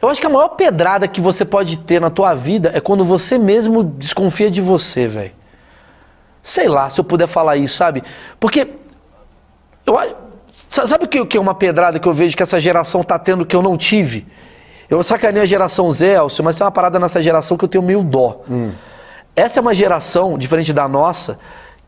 Eu 0.00 0.08
acho 0.08 0.20
que 0.20 0.26
a 0.26 0.30
maior 0.30 0.50
pedrada 0.50 1.08
que 1.08 1.20
você 1.20 1.44
pode 1.44 1.78
ter 1.78 2.00
na 2.00 2.10
tua 2.10 2.34
vida 2.34 2.70
é 2.74 2.80
quando 2.80 3.04
você 3.04 3.38
mesmo 3.38 3.82
desconfia 3.82 4.50
de 4.50 4.60
você, 4.60 5.08
velho. 5.08 5.32
Sei 6.42 6.68
lá, 6.68 6.88
se 6.90 7.00
eu 7.00 7.04
puder 7.04 7.26
falar 7.26 7.56
isso, 7.56 7.76
sabe? 7.76 8.02
Porque. 8.38 8.68
Eu, 9.86 9.98
sabe 10.68 11.04
o 11.04 11.08
que 11.08 11.36
é 11.36 11.40
uma 11.40 11.54
pedrada 11.54 11.98
que 11.98 12.06
eu 12.06 12.12
vejo 12.12 12.36
que 12.36 12.42
essa 12.42 12.60
geração 12.60 13.02
tá 13.02 13.18
tendo 13.18 13.46
que 13.46 13.56
eu 13.56 13.62
não 13.62 13.76
tive? 13.76 14.26
Eu 14.90 15.02
sacanei 15.02 15.42
a 15.42 15.46
geração 15.46 15.90
Zé, 15.92 16.14
Elcio, 16.14 16.42
mas 16.42 16.56
tem 16.56 16.64
uma 16.64 16.70
parada 16.70 16.98
nessa 16.98 17.22
geração 17.22 17.56
que 17.56 17.64
eu 17.64 17.68
tenho 17.68 17.84
meio 17.84 18.02
dó. 18.02 18.42
Hum. 18.48 18.72
Essa 19.36 19.60
é 19.60 19.62
uma 19.62 19.74
geração, 19.74 20.38
diferente 20.38 20.72
da 20.72 20.88
nossa, 20.88 21.38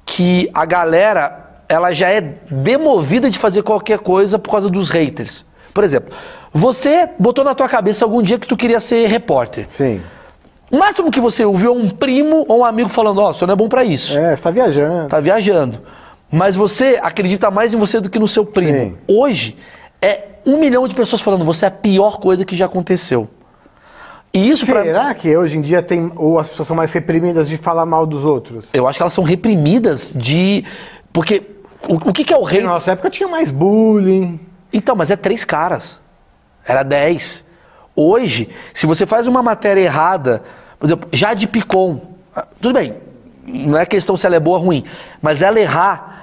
que 0.04 0.50
a 0.52 0.64
galera 0.64 1.62
ela 1.68 1.92
já 1.92 2.08
é 2.08 2.20
demovida 2.50 3.30
de 3.30 3.38
fazer 3.38 3.62
qualquer 3.62 4.00
coisa 4.00 4.38
por 4.38 4.50
causa 4.50 4.68
dos 4.68 4.88
haters. 4.88 5.44
Por 5.72 5.84
exemplo, 5.84 6.12
você 6.52 7.08
botou 7.18 7.44
na 7.44 7.54
tua 7.54 7.68
cabeça 7.68 8.04
algum 8.04 8.20
dia 8.20 8.38
que 8.38 8.46
tu 8.46 8.56
queria 8.56 8.80
ser 8.80 9.06
repórter. 9.06 9.66
Sim. 9.70 10.00
O 10.70 10.78
máximo 10.78 11.10
que 11.10 11.20
você 11.20 11.44
ouviu 11.44 11.72
é 11.72 11.76
um 11.76 11.88
primo 11.88 12.44
ou 12.48 12.60
um 12.60 12.64
amigo 12.64 12.88
falando, 12.88 13.18
ó, 13.18 13.30
oh, 13.30 13.34
você 13.34 13.46
não 13.46 13.52
é 13.52 13.56
bom 13.56 13.68
para 13.68 13.84
isso. 13.84 14.16
É, 14.16 14.36
você 14.36 14.42
tá 14.42 14.50
viajando. 14.50 15.08
Tá 15.08 15.20
viajando. 15.20 15.80
Mas 16.30 16.54
você 16.54 16.98
acredita 17.02 17.50
mais 17.50 17.74
em 17.74 17.76
você 17.76 18.00
do 18.00 18.10
que 18.10 18.18
no 18.18 18.28
seu 18.28 18.44
primo. 18.44 18.72
Sim. 18.72 18.98
Hoje, 19.08 19.56
é 20.02 20.24
um 20.46 20.58
milhão 20.58 20.86
de 20.86 20.94
pessoas 20.94 21.22
falando, 21.22 21.44
você 21.44 21.64
é 21.64 21.68
a 21.68 21.72
pior 21.72 22.18
coisa 22.18 22.44
que 22.44 22.56
já 22.56 22.66
aconteceu. 22.66 23.28
E 24.32 24.48
isso 24.48 24.64
Será 24.64 25.04
pra... 25.04 25.14
que 25.14 25.36
hoje 25.36 25.58
em 25.58 25.60
dia 25.60 25.82
tem 25.82 26.12
ou 26.14 26.38
as 26.38 26.48
pessoas 26.48 26.68
são 26.68 26.76
mais 26.76 26.92
reprimidas 26.92 27.48
de 27.48 27.56
falar 27.56 27.84
mal 27.84 28.06
dos 28.06 28.24
outros? 28.24 28.66
Eu 28.72 28.86
acho 28.86 28.98
que 28.98 29.02
elas 29.02 29.12
são 29.12 29.24
reprimidas 29.24 30.14
de 30.16 30.64
porque 31.12 31.42
o, 31.88 31.94
o 31.94 32.12
que, 32.12 32.24
que, 32.24 32.32
é 32.32 32.36
o 32.36 32.44
rei? 32.44 32.62
Na 32.62 32.70
nossa 32.70 32.92
época 32.92 33.10
tinha 33.10 33.28
mais 33.28 33.50
bullying. 33.50 34.38
Então, 34.72 34.94
mas 34.94 35.10
é 35.10 35.16
três 35.16 35.44
caras. 35.44 36.00
Era 36.64 36.82
dez. 36.82 37.44
Hoje, 37.96 38.48
se 38.72 38.86
você 38.86 39.04
faz 39.04 39.26
uma 39.26 39.42
matéria 39.42 39.80
errada, 39.80 40.42
por 40.78 40.86
exemplo, 40.86 41.08
já 41.12 41.34
de 41.34 41.48
Picon, 41.48 42.00
ah, 42.34 42.46
tudo 42.60 42.74
bem, 42.74 42.94
não 43.44 43.76
é 43.76 43.84
questão 43.84 44.16
se 44.16 44.24
ela 44.26 44.36
é 44.36 44.40
boa 44.40 44.58
ou 44.58 44.64
ruim, 44.64 44.84
mas 45.20 45.42
ela 45.42 45.58
errar 45.58 46.19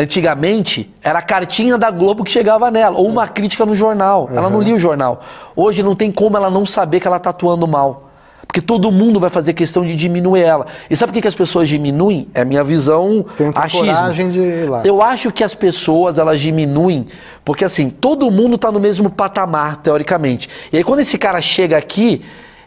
Antigamente 0.00 0.90
era 1.02 1.18
a 1.18 1.22
cartinha 1.22 1.76
da 1.76 1.90
Globo 1.90 2.24
que 2.24 2.30
chegava 2.30 2.70
nela, 2.70 2.96
ou 2.96 3.06
uma 3.06 3.28
crítica 3.28 3.66
no 3.66 3.76
jornal. 3.76 4.28
Uhum. 4.30 4.38
Ela 4.38 4.48
não 4.48 4.58
lia 4.58 4.74
o 4.74 4.78
jornal. 4.78 5.20
Hoje 5.54 5.82
não 5.82 5.94
tem 5.94 6.10
como 6.10 6.38
ela 6.38 6.48
não 6.48 6.64
saber 6.64 7.00
que 7.00 7.06
ela 7.06 7.18
está 7.18 7.28
atuando 7.28 7.68
mal. 7.68 8.08
Porque 8.46 8.62
todo 8.62 8.90
mundo 8.90 9.20
vai 9.20 9.28
fazer 9.28 9.52
questão 9.52 9.84
de 9.84 9.94
diminuir 9.94 10.40
ela. 10.40 10.66
E 10.88 10.96
sabe 10.96 11.10
por 11.10 11.14
que, 11.16 11.20
que 11.20 11.28
as 11.28 11.34
pessoas 11.34 11.68
diminuem? 11.68 12.28
É 12.34 12.40
a 12.40 12.44
minha 12.46 12.64
visão 12.64 13.26
achismo. 13.54 14.32
de 14.32 14.40
ir 14.40 14.70
lá. 14.70 14.80
Eu 14.86 15.02
acho 15.02 15.30
que 15.30 15.44
as 15.44 15.54
pessoas 15.54 16.18
elas 16.18 16.40
diminuem 16.40 17.06
porque 17.44 17.62
assim, 17.64 17.90
todo 17.90 18.30
mundo 18.30 18.54
está 18.54 18.72
no 18.72 18.80
mesmo 18.80 19.10
patamar, 19.10 19.76
teoricamente. 19.76 20.48
E 20.72 20.78
aí 20.78 20.82
quando 20.82 21.00
esse 21.00 21.18
cara 21.18 21.42
chega 21.42 21.76
aqui, 21.76 22.22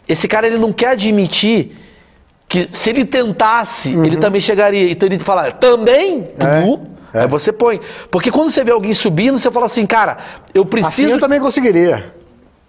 esse 0.08 0.28
cara 0.28 0.46
ele 0.46 0.56
não 0.56 0.72
quer 0.72 0.90
admitir 0.90 1.76
que 2.48 2.68
se 2.72 2.90
ele 2.90 3.04
tentasse, 3.04 3.96
uhum. 3.96 4.04
ele 4.04 4.18
também 4.18 4.40
chegaria. 4.40 4.88
Então 4.88 5.08
ele 5.08 5.18
fala, 5.18 5.50
também? 5.50 6.28
É. 6.38 6.93
É. 7.14 7.20
Aí 7.20 7.26
você 7.28 7.52
põe. 7.52 7.80
Porque 8.10 8.30
quando 8.30 8.50
você 8.50 8.64
vê 8.64 8.72
alguém 8.72 8.92
subindo, 8.92 9.38
você 9.38 9.50
fala 9.50 9.66
assim, 9.66 9.86
cara, 9.86 10.18
eu 10.52 10.66
preciso. 10.66 11.04
Assim 11.04 11.12
eu 11.12 11.20
também 11.20 11.40
conseguiria. 11.40 12.12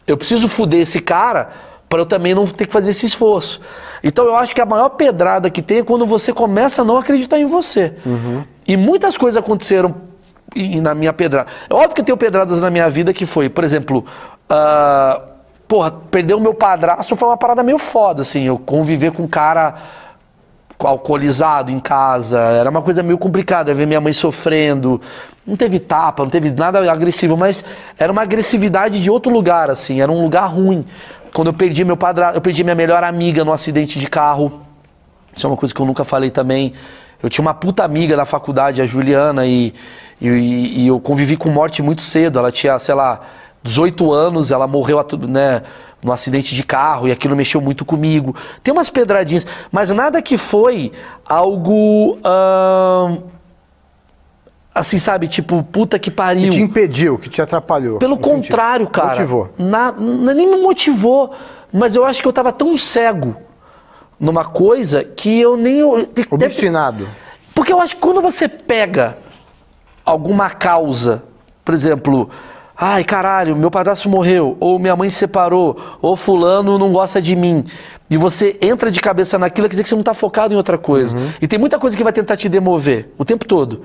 Eu 0.07 0.15
preciso 0.15 0.47
fuder 0.47 0.81
esse 0.81 0.99
cara 0.99 1.49
para 1.89 1.99
eu 1.99 2.05
também 2.05 2.35
não 2.35 2.45
ter 2.45 2.67
que 2.67 2.73
fazer 2.73 2.91
esse 2.91 3.05
esforço. 3.05 3.59
Então 4.03 4.25
eu 4.25 4.35
acho 4.35 4.53
que 4.53 4.61
a 4.61 4.65
maior 4.65 4.89
pedrada 4.89 5.49
que 5.49 5.61
tem 5.61 5.79
é 5.79 5.83
quando 5.83 6.05
você 6.05 6.31
começa 6.31 6.81
a 6.81 6.85
não 6.85 6.97
acreditar 6.97 7.39
em 7.39 7.45
você. 7.45 7.95
Uhum. 8.05 8.43
E 8.67 8.77
muitas 8.77 9.17
coisas 9.17 9.37
aconteceram 9.37 9.95
na 10.81 10.93
minha 10.93 11.11
pedrada. 11.11 11.49
É 11.69 11.73
óbvio 11.73 11.95
que 11.95 12.01
eu 12.01 12.05
tenho 12.05 12.17
pedradas 12.17 12.59
na 12.59 12.69
minha 12.69 12.89
vida 12.89 13.13
que 13.13 13.25
foi, 13.25 13.49
por 13.49 13.63
exemplo, 13.63 14.05
uh, 14.49 15.21
porra, 15.67 15.91
perder 15.91 16.33
o 16.35 16.39
meu 16.39 16.53
padrasto 16.53 17.15
foi 17.15 17.27
uma 17.27 17.37
parada 17.37 17.63
meio 17.63 17.77
foda, 17.77 18.21
assim. 18.21 18.43
Eu 18.43 18.57
conviver 18.57 19.11
com 19.11 19.23
um 19.23 19.27
cara 19.27 19.75
alcoolizado 20.79 21.71
em 21.71 21.79
casa, 21.79 22.39
era 22.39 22.69
uma 22.69 22.81
coisa 22.81 23.01
meio 23.01 23.17
complicada 23.17 23.73
ver 23.73 23.85
minha 23.87 24.01
mãe 24.01 24.13
sofrendo. 24.13 25.01
Não 25.45 25.55
teve 25.55 25.79
tapa, 25.79 26.23
não 26.23 26.29
teve 26.29 26.51
nada 26.51 26.91
agressivo, 26.91 27.37
mas 27.37 27.63
era 27.97 28.11
uma 28.11 28.23
agressividade 28.23 28.99
de 28.99 29.09
outro 29.09 29.31
lugar, 29.31 29.69
assim, 29.69 30.01
era 30.01 30.11
um 30.11 30.21
lugar 30.21 30.47
ruim. 30.47 30.83
Quando 31.33 31.47
eu 31.47 31.53
perdi 31.53 31.83
meu 31.83 31.97
padrasto, 31.97 32.37
eu 32.37 32.41
perdi 32.41 32.63
minha 32.63 32.75
melhor 32.75 33.03
amiga 33.03 33.43
no 33.43 33.51
acidente 33.51 33.99
de 33.99 34.07
carro. 34.07 34.61
Isso 35.35 35.45
é 35.45 35.49
uma 35.49 35.57
coisa 35.57 35.73
que 35.73 35.79
eu 35.79 35.85
nunca 35.85 36.03
falei 36.03 36.31
também. 36.31 36.73
Eu 37.21 37.29
tinha 37.29 37.43
uma 37.43 37.53
puta 37.53 37.83
amiga 37.83 38.15
da 38.15 38.25
faculdade, 38.25 38.81
a 38.81 38.85
Juliana, 38.85 39.45
e, 39.45 39.73
e, 40.21 40.83
e 40.83 40.87
eu 40.87 40.99
convivi 40.99 41.35
com 41.35 41.49
morte 41.49 41.81
muito 41.81 42.01
cedo. 42.01 42.39
Ela 42.39 42.51
tinha, 42.51 42.79
sei 42.79 42.95
lá, 42.95 43.19
18 43.65 44.11
anos, 44.13 44.51
ela 44.51 44.67
morreu 44.67 45.03
né, 45.27 45.63
num 46.03 46.11
acidente 46.11 46.53
de 46.53 46.61
carro 46.61 47.07
e 47.07 47.11
aquilo 47.11 47.35
mexeu 47.35 47.59
muito 47.59 47.83
comigo. 47.83 48.35
Tem 48.61 48.71
umas 48.71 48.91
pedradinhas, 48.91 49.45
mas 49.71 49.89
nada 49.89 50.21
que 50.21 50.37
foi 50.37 50.91
algo. 51.27 52.19
assim, 54.73 54.99
sabe? 54.99 55.27
Tipo, 55.27 55.63
puta 55.63 55.97
que 55.97 56.11
pariu. 56.11 56.43
Que 56.43 56.57
te 56.57 56.61
impediu, 56.61 57.17
que 57.17 57.27
te 57.27 57.41
atrapalhou. 57.41 57.97
Pelo 57.97 58.19
contrário, 58.19 58.85
sentido. 58.85 59.01
cara. 59.01 59.19
Motivou. 59.19 59.49
Na, 59.57 59.91
nem 59.91 60.47
me 60.47 60.61
motivou, 60.61 61.33
mas 61.73 61.95
eu 61.95 62.05
acho 62.05 62.21
que 62.21 62.27
eu 62.27 62.33
tava 62.33 62.51
tão 62.51 62.77
cego 62.77 63.35
numa 64.19 64.45
coisa 64.45 65.03
que 65.03 65.41
eu 65.41 65.57
nem. 65.57 65.83
Obstinado. 65.83 67.07
Porque 67.55 67.73
eu 67.73 67.81
acho 67.81 67.95
que 67.95 68.01
quando 68.01 68.21
você 68.21 68.47
pega 68.47 69.17
alguma 70.05 70.51
causa, 70.51 71.23
por 71.63 71.73
exemplo, 71.73 72.29
ai 72.77 73.03
caralho, 73.03 73.55
meu 73.55 73.71
padrasto 73.71 74.09
morreu, 74.09 74.57
ou 74.59 74.77
minha 74.77 74.95
mãe 74.95 75.09
se 75.09 75.17
separou, 75.17 75.77
ou 76.01 76.15
fulano 76.15 76.77
não 76.77 76.91
gosta 76.91 77.21
de 77.21 77.35
mim, 77.35 77.65
e 78.09 78.17
você 78.17 78.57
entra 78.61 78.91
de 78.91 78.99
cabeça 78.99 79.37
naquilo, 79.37 79.67
quer 79.67 79.71
dizer 79.71 79.83
que 79.83 79.89
você 79.89 79.95
não 79.95 80.01
está 80.01 80.13
focado 80.13 80.53
em 80.53 80.57
outra 80.57 80.77
coisa. 80.77 81.15
Uhum. 81.15 81.29
E 81.41 81.47
tem 81.47 81.57
muita 81.57 81.79
coisa 81.79 81.97
que 81.97 82.03
vai 82.03 82.13
tentar 82.13 82.37
te 82.37 82.47
demover 82.47 83.11
o 83.17 83.25
tempo 83.25 83.45
todo. 83.45 83.81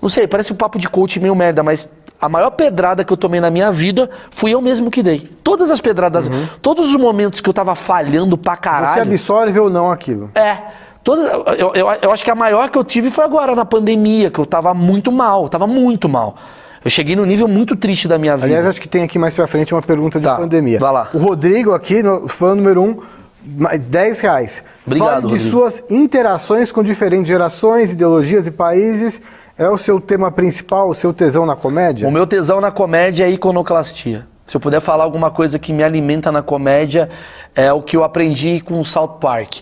Não 0.00 0.08
sei, 0.08 0.26
parece 0.26 0.52
um 0.52 0.56
papo 0.56 0.78
de 0.78 0.88
coach 0.88 1.20
meio 1.20 1.34
merda, 1.34 1.62
mas 1.62 1.86
a 2.20 2.28
maior 2.28 2.50
pedrada 2.50 3.04
que 3.04 3.12
eu 3.12 3.16
tomei 3.16 3.40
na 3.40 3.50
minha 3.50 3.70
vida 3.70 4.08
fui 4.30 4.52
eu 4.52 4.60
mesmo 4.62 4.90
que 4.90 5.02
dei. 5.02 5.20
Todas 5.44 5.70
as 5.70 5.80
pedradas, 5.80 6.26
uhum. 6.26 6.46
todos 6.62 6.88
os 6.88 6.96
momentos 6.96 7.40
que 7.40 7.48
eu 7.48 7.52
tava 7.52 7.74
falhando 7.74 8.38
pra 8.38 8.56
caralho. 8.56 8.94
Você 8.94 9.00
absorve 9.00 9.58
ou 9.58 9.68
não 9.68 9.90
aquilo? 9.90 10.30
É. 10.34 10.56
Toda, 11.02 11.22
eu, 11.56 11.72
eu, 11.74 11.90
eu, 12.02 12.12
acho 12.12 12.22
que 12.22 12.30
a 12.30 12.34
maior 12.34 12.68
que 12.68 12.76
eu 12.76 12.84
tive 12.84 13.10
foi 13.10 13.24
agora, 13.24 13.54
na 13.54 13.64
pandemia, 13.64 14.30
que 14.30 14.38
eu 14.38 14.44
tava 14.44 14.74
muito 14.74 15.10
mal, 15.10 15.48
tava 15.48 15.66
muito 15.66 16.08
mal. 16.08 16.36
Eu 16.84 16.90
cheguei 16.90 17.14
no 17.14 17.26
nível 17.26 17.46
muito 17.46 17.76
triste 17.76 18.08
da 18.08 18.18
minha 18.18 18.36
vida. 18.36 18.46
Aliás, 18.46 18.66
acho 18.66 18.80
que 18.80 18.88
tem 18.88 19.02
aqui 19.02 19.18
mais 19.18 19.34
pra 19.34 19.46
frente 19.46 19.74
uma 19.74 19.82
pergunta 19.82 20.18
de 20.18 20.24
tá, 20.24 20.36
pandemia. 20.36 20.78
Vai 20.78 20.92
lá. 20.92 21.10
O 21.12 21.18
Rodrigo 21.18 21.74
aqui, 21.74 22.02
no, 22.02 22.26
fã 22.26 22.54
número 22.54 22.82
um, 22.82 23.02
mais 23.44 23.84
10 23.84 24.20
reais. 24.20 24.62
Obrigado, 24.86 25.08
Fale 25.08 25.20
de 25.20 25.32
Rodrigo. 25.32 25.50
suas 25.50 25.82
interações 25.90 26.72
com 26.72 26.82
diferentes 26.82 27.28
gerações, 27.28 27.92
ideologias 27.92 28.46
e 28.46 28.50
países. 28.50 29.20
É 29.58 29.68
o 29.68 29.76
seu 29.76 30.00
tema 30.00 30.30
principal, 30.30 30.88
o 30.88 30.94
seu 30.94 31.12
tesão 31.12 31.44
na 31.44 31.54
comédia? 31.54 32.08
O 32.08 32.10
meu 32.10 32.26
tesão 32.26 32.62
na 32.62 32.70
comédia 32.70 33.24
é 33.24 33.30
iconoclastia. 33.30 34.26
Se 34.46 34.56
eu 34.56 34.60
puder 34.60 34.80
falar 34.80 35.04
alguma 35.04 35.30
coisa 35.30 35.58
que 35.58 35.72
me 35.72 35.84
alimenta 35.84 36.32
na 36.32 36.42
comédia, 36.42 37.10
é 37.54 37.70
o 37.72 37.82
que 37.82 37.94
eu 37.96 38.02
aprendi 38.02 38.60
com 38.60 38.80
o 38.80 38.84
South 38.86 39.18
Park. 39.20 39.58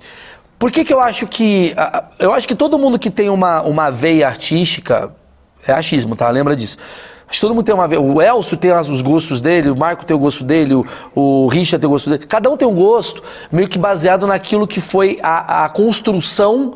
Por 0.59 0.70
que, 0.70 0.85
que 0.85 0.95
eu 0.95 1.01
acho 1.01 1.27
que. 1.27 1.74
Eu 2.19 2.32
acho 2.32 2.49
que 2.49 2.55
todo 2.55 2.78
mundo 2.78 2.99
que 2.99 3.11
tem 3.11 3.28
uma, 3.28 3.61
uma 3.62 3.90
veia 3.90 4.27
artística. 4.27 5.12
É 5.69 5.74
achismo, 5.74 6.16
tá? 6.16 6.28
Lembra 6.31 6.57
disso. 6.57 6.77
Acho 7.28 7.40
que 7.40 7.40
todo 7.43 7.55
mundo 7.55 7.65
tem 7.65 7.74
uma. 7.74 7.86
O 7.99 8.23
Elcio 8.23 8.57
tem 8.57 8.73
os 8.73 9.03
gostos 9.03 9.40
dele, 9.40 9.69
o 9.69 9.77
Marco 9.77 10.05
tem 10.05 10.16
o 10.16 10.19
gosto 10.19 10.43
dele, 10.43 10.74
o, 10.74 10.86
o 11.15 11.47
Richard 11.49 11.78
tem 11.78 11.86
o 11.86 11.90
gosto 11.90 12.09
dele. 12.09 12.27
Cada 12.27 12.51
um 12.51 12.57
tem 12.57 12.66
um 12.66 12.74
gosto 12.74 13.23
meio 13.53 13.69
que 13.69 13.78
baseado 13.78 14.27
naquilo 14.27 14.66
que 14.66 14.81
foi 14.81 15.19
a, 15.23 15.65
a 15.65 15.69
construção 15.69 16.74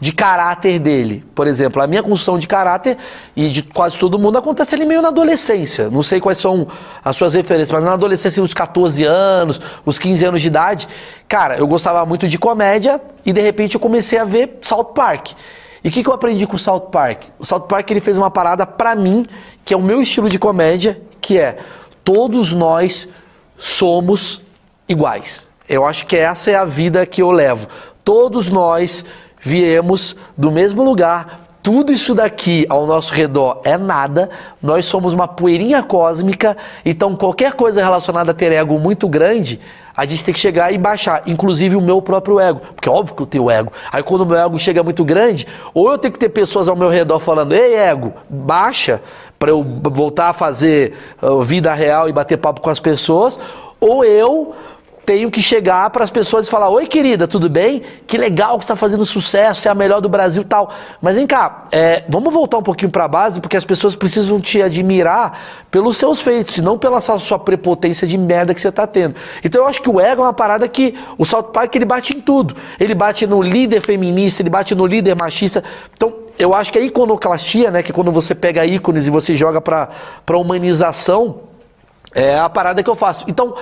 de 0.00 0.10
caráter 0.10 0.80
dele. 0.80 1.24
Por 1.32 1.46
exemplo, 1.46 1.80
a 1.80 1.86
minha 1.86 2.02
construção 2.02 2.36
de 2.36 2.48
caráter 2.48 2.98
e 3.36 3.48
de 3.48 3.62
quase 3.62 3.96
todo 3.96 4.18
mundo 4.18 4.36
acontece 4.36 4.74
ali 4.74 4.84
meio 4.84 5.00
na 5.00 5.08
adolescência. 5.08 5.88
Não 5.88 6.02
sei 6.02 6.20
quais 6.20 6.38
são 6.38 6.66
as 7.04 7.14
suas 7.14 7.34
referências, 7.34 7.70
mas 7.70 7.84
na 7.84 7.92
adolescência, 7.92 8.42
os 8.42 8.52
14 8.52 9.04
anos, 9.04 9.60
os 9.86 10.00
15 10.00 10.24
anos 10.24 10.40
de 10.40 10.48
idade, 10.48 10.88
cara, 11.28 11.56
eu 11.56 11.68
gostava 11.68 12.04
muito 12.04 12.26
de 12.26 12.36
comédia 12.36 13.00
e 13.24 13.32
de 13.32 13.40
repente 13.40 13.76
eu 13.76 13.80
comecei 13.80 14.18
a 14.18 14.24
ver 14.24 14.58
South 14.62 14.86
Park. 14.86 15.28
E 15.84 15.88
o 15.88 15.90
que, 15.90 16.02
que, 16.02 16.08
eu 16.08 16.14
aprendi 16.14 16.46
com 16.46 16.56
o 16.56 16.58
South 16.58 16.88
Park? 16.92 17.24
O 17.38 17.44
South 17.44 17.62
Park 17.62 17.90
ele 17.90 18.00
fez 18.00 18.16
uma 18.16 18.30
parada 18.30 18.64
para 18.64 18.94
mim, 18.94 19.24
que 19.64 19.74
é 19.74 19.76
o 19.76 19.82
meu 19.82 20.00
estilo 20.00 20.28
de 20.28 20.38
comédia, 20.38 21.00
que 21.20 21.38
é 21.38 21.58
todos 22.04 22.52
nós 22.52 23.08
somos 23.56 24.42
iguais. 24.88 25.48
Eu 25.68 25.84
acho 25.84 26.06
que 26.06 26.16
essa 26.16 26.50
é 26.50 26.54
a 26.54 26.64
vida 26.64 27.04
que 27.06 27.22
eu 27.22 27.30
levo. 27.30 27.66
Todos 28.04 28.48
nós 28.48 29.04
viemos 29.40 30.14
do 30.36 30.50
mesmo 30.50 30.82
lugar, 30.82 31.40
tudo 31.62 31.92
isso 31.92 32.14
daqui 32.14 32.66
ao 32.68 32.86
nosso 32.86 33.14
redor 33.14 33.60
é 33.64 33.78
nada, 33.78 34.28
nós 34.60 34.84
somos 34.84 35.14
uma 35.14 35.28
poeirinha 35.28 35.82
cósmica, 35.82 36.56
então 36.84 37.14
qualquer 37.14 37.52
coisa 37.52 37.80
relacionada 37.80 38.32
a 38.32 38.34
ter 38.34 38.50
ego 38.50 38.78
muito 38.78 39.08
grande, 39.08 39.60
a 39.96 40.04
gente 40.04 40.24
tem 40.24 40.34
que 40.34 40.40
chegar 40.40 40.72
e 40.72 40.78
baixar, 40.78 41.22
inclusive 41.26 41.76
o 41.76 41.80
meu 41.80 42.02
próprio 42.02 42.40
ego, 42.40 42.60
porque 42.74 42.88
é 42.88 42.92
óbvio 42.92 43.14
que 43.14 43.22
eu 43.22 43.26
tenho 43.26 43.50
ego. 43.50 43.72
Aí 43.92 44.02
quando 44.02 44.22
o 44.22 44.26
meu 44.26 44.38
ego 44.38 44.58
chega 44.58 44.82
muito 44.82 45.04
grande, 45.04 45.46
ou 45.72 45.90
eu 45.90 45.98
tenho 45.98 46.12
que 46.12 46.18
ter 46.18 46.30
pessoas 46.30 46.66
ao 46.66 46.74
meu 46.74 46.88
redor 46.88 47.20
falando, 47.20 47.52
ei 47.52 47.74
ego, 47.74 48.12
baixa, 48.28 49.00
para 49.38 49.50
eu 49.50 49.62
voltar 49.62 50.30
a 50.30 50.32
fazer 50.32 50.94
uh, 51.20 51.42
vida 51.42 51.72
real 51.74 52.08
e 52.08 52.12
bater 52.12 52.38
papo 52.38 52.60
com 52.60 52.70
as 52.70 52.80
pessoas, 52.80 53.38
ou 53.78 54.04
eu 54.04 54.54
tenho 55.04 55.30
que 55.30 55.42
chegar 55.42 55.90
para 55.90 56.04
as 56.04 56.10
pessoas 56.10 56.46
e 56.46 56.50
falar: 56.50 56.68
Oi, 56.68 56.86
querida, 56.86 57.26
tudo 57.26 57.48
bem? 57.48 57.82
Que 58.06 58.16
legal 58.16 58.58
que 58.58 58.64
está 58.64 58.76
fazendo 58.76 59.04
sucesso, 59.04 59.66
é 59.66 59.70
a 59.70 59.74
melhor 59.74 60.00
do 60.00 60.08
Brasil 60.08 60.44
tal. 60.44 60.70
Mas 61.00 61.16
vem 61.16 61.26
cá, 61.26 61.64
é, 61.72 62.04
vamos 62.08 62.32
voltar 62.32 62.58
um 62.58 62.62
pouquinho 62.62 62.90
para 62.90 63.04
a 63.04 63.08
base, 63.08 63.40
porque 63.40 63.56
as 63.56 63.64
pessoas 63.64 63.94
precisam 63.94 64.40
te 64.40 64.62
admirar 64.62 65.38
pelos 65.70 65.96
seus 65.96 66.20
feitos, 66.20 66.56
e 66.56 66.62
não 66.62 66.78
pela 66.78 67.00
sua 67.00 67.38
prepotência 67.38 68.06
de 68.06 68.16
merda 68.16 68.54
que 68.54 68.60
você 68.60 68.68
está 68.68 68.86
tendo. 68.86 69.16
Então 69.44 69.62
eu 69.62 69.66
acho 69.66 69.82
que 69.82 69.90
o 69.90 70.00
ego 70.00 70.22
é 70.22 70.24
uma 70.26 70.32
parada 70.32 70.66
que 70.68 70.94
o 71.18 71.24
South 71.24 71.44
Park 71.44 71.74
ele 71.74 71.84
bate 71.84 72.16
em 72.16 72.20
tudo. 72.20 72.54
Ele 72.78 72.94
bate 72.94 73.26
no 73.26 73.42
líder 73.42 73.80
feminista, 73.80 74.42
ele 74.42 74.50
bate 74.50 74.74
no 74.74 74.86
líder 74.86 75.16
machista. 75.20 75.64
Então 75.94 76.14
eu 76.38 76.54
acho 76.54 76.72
que 76.72 76.78
a 76.78 76.82
iconoclastia, 76.82 77.70
né, 77.70 77.82
que 77.82 77.90
é 77.90 77.94
quando 77.94 78.12
você 78.12 78.34
pega 78.34 78.64
ícones 78.64 79.06
e 79.06 79.10
você 79.10 79.36
joga 79.36 79.60
para 79.60 79.88
humanização, 80.36 81.40
é 82.14 82.38
a 82.38 82.48
parada 82.48 82.82
que 82.82 82.90
eu 82.90 82.94
faço. 82.94 83.24
Então. 83.28 83.54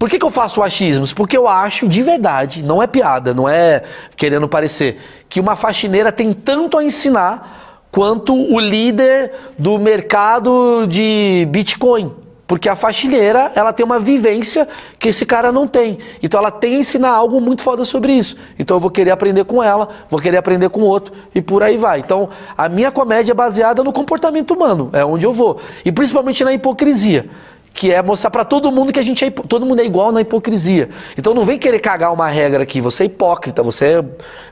Por 0.00 0.08
que, 0.08 0.18
que 0.18 0.24
eu 0.24 0.30
faço 0.30 0.62
achismos? 0.62 1.12
Porque 1.12 1.36
eu 1.36 1.46
acho 1.46 1.86
de 1.86 2.02
verdade, 2.02 2.62
não 2.62 2.82
é 2.82 2.86
piada, 2.86 3.34
não 3.34 3.46
é 3.46 3.82
querendo 4.16 4.48
parecer, 4.48 4.98
que 5.28 5.38
uma 5.38 5.56
faxineira 5.56 6.10
tem 6.10 6.32
tanto 6.32 6.78
a 6.78 6.82
ensinar 6.82 7.84
quanto 7.92 8.34
o 8.34 8.58
líder 8.58 9.30
do 9.58 9.78
mercado 9.78 10.86
de 10.88 11.46
Bitcoin. 11.50 12.14
Porque 12.46 12.66
a 12.66 12.74
faxineira, 12.74 13.52
ela 13.54 13.74
tem 13.74 13.84
uma 13.84 13.98
vivência 13.98 14.66
que 14.98 15.10
esse 15.10 15.26
cara 15.26 15.52
não 15.52 15.68
tem. 15.68 15.98
Então 16.22 16.40
ela 16.40 16.50
tem 16.50 16.76
a 16.76 16.78
ensinar 16.78 17.10
algo 17.10 17.38
muito 17.38 17.62
foda 17.62 17.84
sobre 17.84 18.14
isso. 18.14 18.38
Então 18.58 18.78
eu 18.78 18.80
vou 18.80 18.90
querer 18.90 19.10
aprender 19.10 19.44
com 19.44 19.62
ela, 19.62 19.86
vou 20.08 20.18
querer 20.18 20.38
aprender 20.38 20.70
com 20.70 20.80
outro 20.80 21.12
e 21.34 21.42
por 21.42 21.62
aí 21.62 21.76
vai. 21.76 22.00
Então 22.00 22.30
a 22.56 22.70
minha 22.70 22.90
comédia 22.90 23.32
é 23.32 23.34
baseada 23.34 23.84
no 23.84 23.92
comportamento 23.92 24.52
humano, 24.52 24.88
é 24.94 25.04
onde 25.04 25.26
eu 25.26 25.32
vou. 25.34 25.60
E 25.84 25.92
principalmente 25.92 26.42
na 26.42 26.54
hipocrisia 26.54 27.28
que 27.72 27.92
é 27.92 28.02
mostrar 28.02 28.30
para 28.30 28.44
todo 28.44 28.70
mundo 28.70 28.92
que 28.92 29.00
a 29.00 29.02
gente 29.02 29.24
é 29.24 29.30
todo 29.30 29.64
mundo 29.64 29.80
é 29.80 29.84
igual 29.84 30.12
na 30.12 30.20
hipocrisia. 30.20 30.88
Então 31.16 31.34
não 31.34 31.44
vem 31.44 31.58
querer 31.58 31.78
cagar 31.78 32.12
uma 32.12 32.28
regra 32.28 32.62
aqui, 32.62 32.80
você 32.80 33.04
é 33.04 33.06
hipócrita, 33.06 33.62
você 33.62 33.84
é, 33.86 34.04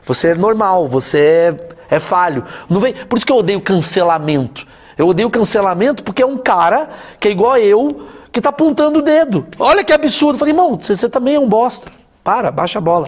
você 0.03 0.29
é 0.29 0.35
normal, 0.35 0.87
você 0.87 1.19
é, 1.19 1.95
é 1.95 1.99
falho. 1.99 2.43
Não 2.69 2.79
vem, 2.79 2.93
por 2.93 3.17
isso 3.17 3.25
que 3.25 3.31
eu 3.31 3.37
odeio 3.37 3.61
cancelamento. 3.61 4.65
Eu 4.97 5.07
odeio 5.07 5.29
cancelamento 5.29 6.03
porque 6.03 6.21
é 6.21 6.25
um 6.25 6.37
cara 6.37 6.89
que 7.19 7.27
é 7.27 7.31
igual 7.31 7.53
a 7.53 7.59
eu, 7.59 8.07
que 8.31 8.41
tá 8.41 8.49
apontando 8.49 8.99
o 8.99 9.01
dedo. 9.01 9.47
Olha 9.57 9.83
que 9.83 9.93
absurdo. 9.93 10.35
Eu 10.35 10.39
falei, 10.39 10.53
irmão, 10.53 10.77
você, 10.79 10.95
você 10.95 11.07
também 11.07 11.35
é 11.35 11.39
um 11.39 11.47
bosta. 11.47 11.89
Para, 12.23 12.51
baixa 12.51 12.79
a 12.79 12.81
bola. 12.81 13.07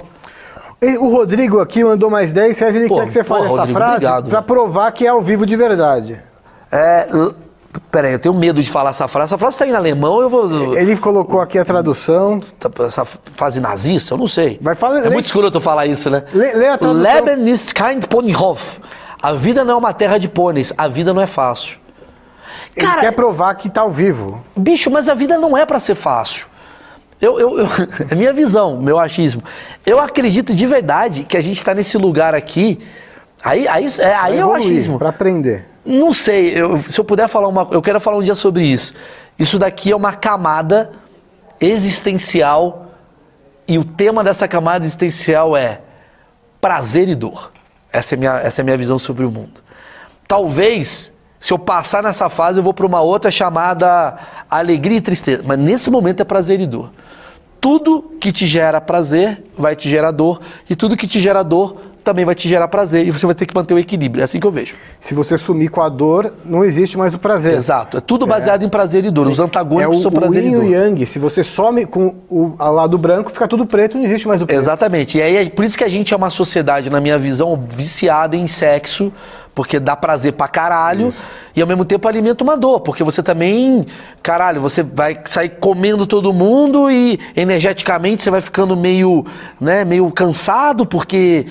O 1.00 1.10
Rodrigo 1.10 1.60
aqui 1.60 1.84
mandou 1.84 2.10
mais 2.10 2.34
10 2.34 2.58
reais, 2.58 2.76
ele 2.76 2.88
pô, 2.88 2.96
quer 2.96 3.06
que 3.06 3.14
você 3.14 3.24
fale 3.24 3.48
pô, 3.48 3.54
essa 3.54 3.62
Rodrigo, 3.62 3.80
frase 3.80 4.30
para 4.30 4.42
provar 4.42 4.92
que 4.92 5.06
é 5.06 5.10
ao 5.10 5.22
vivo 5.22 5.46
de 5.46 5.56
verdade. 5.56 6.20
É, 6.72 7.08
Peraí, 7.92 8.14
eu 8.14 8.20
tenho 8.20 8.34
medo 8.34 8.62
de 8.62 8.70
falar 8.70 8.92
essa 8.92 9.08
frase. 9.08 9.30
Essa 9.30 9.38
frase 9.38 9.56
está 9.56 9.68
em 9.68 9.74
alemão, 9.74 10.22
eu 10.22 10.30
vou. 10.30 10.78
Ele 10.78 10.96
colocou 10.98 11.42
aqui 11.42 11.58
a 11.58 11.66
tradução. 11.66 12.42
Tá, 12.60 12.70
essa 12.86 13.06
frase 13.06 13.60
nazista? 13.60 14.14
Eu 14.14 14.18
não 14.18 14.28
sei. 14.28 14.60
Vai 14.62 14.76
fala, 14.76 15.00
é 15.00 15.02
lê, 15.04 15.10
muito 15.10 15.26
escuro 15.26 15.50
eu 15.54 15.62
falar 15.62 15.86
isso, 15.86 16.10
né? 16.10 16.24
Lê, 16.34 16.54
lê 16.54 16.68
a 16.68 16.78
tradução. 16.78 17.02
Leben 17.02 17.50
ist 17.50 17.74
kein 17.74 18.00
Ponyhof. 18.00 18.80
A 19.22 19.34
vida 19.34 19.64
não 19.64 19.74
é 19.74 19.78
uma 19.78 19.94
terra 19.94 20.18
de 20.18 20.28
pôneis, 20.28 20.74
a 20.76 20.88
vida 20.88 21.14
não 21.14 21.22
é 21.22 21.28
fácil. 21.28 21.78
Ele 22.76 22.86
Cara, 22.86 23.02
quer 23.02 23.12
provar 23.12 23.54
que 23.56 23.68
está 23.68 23.82
ao 23.82 23.92
vivo. 23.92 24.44
Bicho, 24.56 24.90
mas 24.90 25.08
a 25.08 25.14
vida 25.14 25.38
não 25.38 25.56
é 25.56 25.66
para 25.66 25.80
ser 25.80 25.96
fácil. 25.96 26.48
Eu, 27.22 27.40
eu, 27.40 27.60
eu, 27.60 27.68
é 28.10 28.16
minha 28.16 28.34
visão, 28.34 28.82
meu 28.82 28.98
achismo. 28.98 29.44
Eu 29.86 30.00
acredito 30.00 30.56
de 30.56 30.66
verdade 30.66 31.24
que 31.24 31.38
a 31.38 31.42
gente 31.42 31.58
está 31.58 31.74
nesse 31.74 31.98
lugar 31.98 32.34
aqui. 32.34 32.80
Aí, 33.44 33.68
aí, 33.68 33.88
é, 34.00 34.16
aí 34.16 34.38
é 34.40 34.46
o 34.46 34.54
achismo. 34.54 34.98
Para 34.98 35.10
aprender. 35.10 35.71
Não 35.84 36.14
sei, 36.14 36.60
eu, 36.60 36.82
se 36.84 37.00
eu 37.00 37.04
puder 37.04 37.28
falar 37.28 37.48
uma 37.48 37.68
eu 37.72 37.82
quero 37.82 38.00
falar 38.00 38.18
um 38.18 38.24
dia 38.24 38.36
sobre 38.36 38.64
isso. 38.64 38.94
Isso 39.38 39.58
daqui 39.58 39.92
é 39.92 39.96
uma 39.96 40.14
camada 40.14 40.92
existencial 41.60 42.88
e 43.68 43.78
o 43.78 43.84
tema 43.84 44.24
dessa 44.24 44.48
camada 44.48 44.86
existencial 44.86 45.56
é 45.56 45.82
prazer 46.60 47.10
e 47.10 47.16
dor. 47.16 47.52
Essa 47.92 48.16
é 48.16 48.18
minha, 48.18 48.34
essa 48.38 48.60
é 48.60 48.64
a 48.64 48.66
minha 48.66 48.78
visão 48.78 49.00
sobre 49.00 49.26
o 49.26 49.32
mundo. 49.32 49.62
Talvez, 50.28 51.12
se 51.40 51.52
eu 51.52 51.60
passar 51.60 52.04
nessa 52.04 52.30
fase, 52.30 52.60
eu 52.60 52.64
vou 52.64 52.74
para 52.74 52.86
uma 52.86 53.02
outra 53.02 53.32
chamada 53.32 54.18
alegria 54.50 54.98
e 54.98 55.02
tristeza. 55.02 55.44
Mas 55.46 55.58
nesse 55.58 55.90
momento 55.90 56.22
é 56.22 56.24
prazer 56.24 56.60
e 56.62 56.68
dor. 56.68 56.92
Tudo 57.60 58.16
que 58.20 58.32
te 58.32 58.48
gera 58.48 58.80
prazer 58.80 59.44
vai 59.58 59.76
te 59.76 59.90
gerar 59.90 60.12
dor, 60.12 60.42
e 60.70 60.76
tudo 60.76 60.98
que 60.98 61.06
te 61.08 61.20
gera 61.20 61.44
dor 61.44 61.78
também 62.04 62.26
vai 62.26 62.36
te 62.36 62.48
gerar 62.50 62.68
prazer 62.68 63.08
e 63.08 63.12
você 63.12 63.26
vai 63.26 63.36
ter 63.36 63.46
que 63.46 63.56
manter 63.56 63.74
o 63.74 63.80
equilíbrio. 63.80 64.22
É 64.22 64.26
assim 64.26 64.40
que 64.40 64.48
eu 64.48 64.52
vejo. 64.52 64.76
Se 65.00 65.14
você 65.14 65.38
sumir 65.38 65.70
com 65.70 65.82
a 65.82 65.90
dor, 65.90 66.34
não 66.44 66.64
existe 66.64 66.98
mais 66.98 67.14
o 67.14 67.20
prazer. 67.20 67.58
Exato. 67.58 67.98
É 67.98 68.02
tudo 68.02 68.26
baseado 68.26 68.64
em 68.64 68.70
prazer 68.70 69.06
e 69.06 69.10
dor. 69.12 69.28
Os 69.28 69.40
É 69.40 69.44
antagônicos 69.44 69.98
o, 69.98 70.02
são 70.02 70.12
prazer 70.12 70.44
o 70.44 70.46
yin 70.46 70.52
e 70.52 70.54
e 70.54 70.58
o 70.58 70.62
dor. 70.62 70.72
yang. 70.72 71.06
Se 71.06 71.20
você 71.20 71.44
some 71.44 71.86
com 71.86 72.16
o 72.30 72.56
lado 72.60 72.98
branco, 72.98 73.32
fica 73.32 73.48
tudo 73.48 73.66
preto, 73.66 73.98
não 73.98 74.04
existe 74.04 74.28
mais 74.28 74.42
o 74.42 74.46
preto. 74.46 74.60
Exatamente. 74.60 75.18
E 75.18 75.22
aí 75.22 75.36
é 75.38 75.50
por 75.50 75.64
isso 75.66 75.78
que 75.78 75.84
a 75.84 75.90
gente 75.90 76.14
é 76.14 76.18
uma 76.18 76.30
sociedade, 76.30 76.90
na 76.90 77.00
minha 77.00 77.18
visão, 77.18 77.60
viciada 77.70 78.36
em 78.36 78.48
sexo, 78.48 79.12
porque 79.54 79.80
dá 79.80 79.96
prazer 79.96 80.34
pra 80.34 80.48
caralho 80.48 81.14
e 81.56 81.62
ao 81.62 81.68
mesmo 81.68 81.84
tempo 81.84 82.08
alimenta 82.08 82.42
uma 82.44 82.56
dor, 82.56 82.80
porque 82.80 83.04
você 83.04 83.22
também, 83.22 83.86
caralho, 84.24 84.62
você 84.62 84.82
vai 84.82 85.20
sair 85.26 85.50
comendo 85.50 86.08
todo 86.08 86.32
mundo 86.32 86.90
e 86.90 87.20
energeticamente 87.36 88.24
você 88.24 88.32
vai 88.32 88.40
ficando 88.40 88.78
meio, 88.78 89.26
né, 89.60 89.84
meio 89.84 90.10
cansado 90.12 90.86
porque 90.86 91.46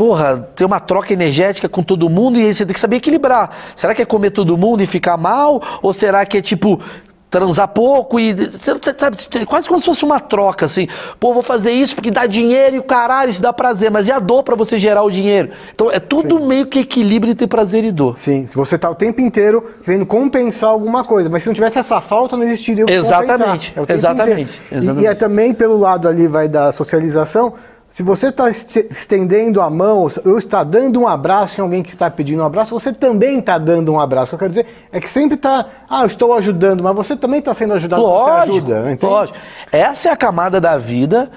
Porra, 0.00 0.48
tem 0.56 0.66
uma 0.66 0.80
troca 0.80 1.12
energética 1.12 1.68
com 1.68 1.82
todo 1.82 2.08
mundo 2.08 2.38
e 2.38 2.46
aí 2.46 2.54
você 2.54 2.64
tem 2.64 2.72
que 2.72 2.80
saber 2.80 2.96
equilibrar. 2.96 3.50
Será 3.76 3.94
que 3.94 4.00
é 4.00 4.06
comer 4.06 4.30
todo 4.30 4.56
mundo 4.56 4.82
e 4.82 4.86
ficar 4.86 5.18
mal? 5.18 5.60
Ou 5.82 5.92
será 5.92 6.24
que 6.24 6.38
é 6.38 6.40
tipo 6.40 6.80
transar 7.28 7.68
pouco 7.68 8.18
e. 8.18 8.34
Sabe, 8.50 9.44
quase 9.44 9.68
como 9.68 9.78
se 9.78 9.84
fosse 9.84 10.02
uma 10.02 10.18
troca, 10.18 10.64
assim. 10.64 10.88
Pô, 11.20 11.34
vou 11.34 11.42
fazer 11.42 11.72
isso 11.72 11.94
porque 11.94 12.10
dá 12.10 12.24
dinheiro 12.24 12.76
e 12.76 12.78
o 12.78 12.82
caralho, 12.82 13.28
isso 13.28 13.42
dá 13.42 13.52
prazer. 13.52 13.90
Mas 13.90 14.08
e 14.08 14.10
a 14.10 14.18
dor 14.18 14.42
pra 14.42 14.56
você 14.56 14.78
gerar 14.78 15.02
o 15.02 15.10
dinheiro? 15.10 15.50
Então 15.74 15.90
é 15.90 16.00
tudo 16.00 16.40
meio 16.40 16.64
que 16.64 16.78
equilíbrio 16.78 17.32
entre 17.32 17.46
prazer 17.46 17.84
e 17.84 17.92
dor. 17.92 18.16
Sim, 18.16 18.46
se 18.46 18.56
você 18.56 18.78
tá 18.78 18.88
o 18.88 18.94
tempo 18.94 19.20
inteiro 19.20 19.62
querendo 19.84 20.06
compensar 20.06 20.70
alguma 20.70 21.04
coisa, 21.04 21.28
mas 21.28 21.42
se 21.42 21.48
não 21.50 21.54
tivesse 21.54 21.78
essa 21.78 22.00
falta, 22.00 22.38
não 22.38 22.44
existiria 22.44 22.84
o 22.84 22.86
que 22.86 22.94
Exatamente. 22.94 23.74
É 23.76 23.82
o 23.82 23.84
exatamente, 23.86 24.32
inteiro. 24.32 24.62
E- 24.72 24.76
exatamente. 24.76 25.04
E, 25.04 25.06
é 25.06 25.14
também 25.14 25.52
pelo 25.52 25.76
lado 25.76 26.08
ali 26.08 26.26
vai 26.26 26.48
da 26.48 26.72
socialização. 26.72 27.52
Se 27.90 28.04
você 28.04 28.28
está 28.28 28.48
estendendo 28.48 29.60
a 29.60 29.68
mão 29.68 30.08
ou 30.24 30.38
está 30.38 30.62
dando 30.62 31.00
um 31.00 31.08
abraço 31.08 31.60
em 31.60 31.62
alguém 31.62 31.82
que 31.82 31.90
está 31.90 32.08
pedindo 32.08 32.40
um 32.40 32.46
abraço, 32.46 32.70
você 32.70 32.92
também 32.92 33.40
está 33.40 33.58
dando 33.58 33.92
um 33.92 33.98
abraço. 33.98 34.28
O 34.28 34.28
que 34.30 34.34
eu 34.36 34.38
quero 34.38 34.52
dizer 34.52 34.66
é 34.92 35.00
que 35.00 35.10
sempre 35.10 35.34
está, 35.34 35.66
ah, 35.90 36.02
eu 36.02 36.06
estou 36.06 36.32
ajudando, 36.34 36.84
mas 36.84 36.94
você 36.94 37.16
também 37.16 37.40
está 37.40 37.52
sendo 37.52 37.74
ajudado 37.74 38.00
Lógico, 38.00 38.56
ajuda. 38.56 38.92
entende? 38.92 39.12
lógico. 39.12 39.36
Essa 39.72 40.08
é 40.08 40.12
a 40.12 40.16
camada 40.16 40.60
da 40.60 40.78
vida. 40.78 41.28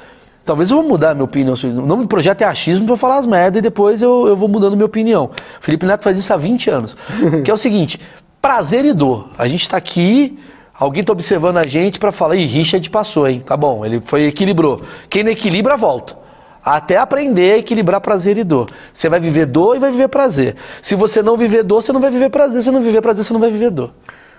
Talvez 0.46 0.70
eu 0.70 0.78
vou 0.78 0.88
mudar 0.88 1.12
a 1.12 1.14
minha 1.16 1.24
opinião. 1.24 1.56
O 1.56 1.88
nome 1.88 2.04
do 2.04 2.08
projeto 2.08 2.44
é 2.44 2.46
achismo 2.46 2.88
eu 2.88 2.98
falar 2.98 3.18
as 3.18 3.26
merdas 3.26 3.58
e 3.58 3.62
depois 3.62 4.04
eu, 4.04 4.28
eu 4.28 4.36
vou 4.36 4.48
mudando 4.48 4.76
minha 4.76 4.86
opinião. 4.86 5.32
O 5.60 5.64
Felipe 5.64 5.88
Neto 5.88 6.04
faz 6.04 6.18
isso 6.20 6.32
há 6.32 6.38
20 6.38 6.70
anos. 6.70 6.96
que 7.44 7.50
é 7.50 7.54
o 7.54 7.58
seguinte: 7.58 8.00
prazer 8.40 8.86
e 8.86 8.94
dor. 8.94 9.30
A 9.40 9.48
gente 9.48 9.68
tá 9.68 9.78
aqui, 9.78 10.38
alguém 10.72 11.04
tá 11.04 11.14
observando 11.14 11.58
a 11.58 11.66
gente 11.66 11.98
pra 11.98 12.12
falar, 12.12 12.36
ih, 12.36 12.46
Richard 12.46 12.88
passou, 12.92 13.28
hein? 13.28 13.42
Tá 13.44 13.58
bom, 13.58 13.84
ele 13.84 14.04
foi 14.06 14.26
equilibrou. 14.26 14.82
Quem 15.10 15.24
não 15.24 15.32
equilibra, 15.32 15.76
volta. 15.76 16.22
Até 16.64 16.98
aprender 16.98 17.54
a 17.54 17.58
equiilibrar 17.58 18.00
prazer 18.00 18.38
e 18.38 18.44
dor. 18.44 18.70
Você 18.94 19.10
vai 19.10 19.20
viver 19.20 19.46
dor 19.46 19.76
e 19.76 19.80
vai 19.80 19.92
viver 19.92 20.08
prazer. 20.08 20.56
Se 20.82 20.96
você 20.96 21.22
não 21.22 21.36
viver 21.36 21.64
dor, 21.64 21.82
você 21.82 21.92
não 21.92 22.00
vai 22.00 22.10
viver 22.10 22.30
prazer. 22.30 22.62
Se 22.62 22.72
não 22.72 22.82
viver 22.82 23.02
prazer, 23.02 23.26
você 23.26 23.34
não 23.34 23.40
vai 23.40 23.52
viver 23.52 23.70
dor. 23.70 23.92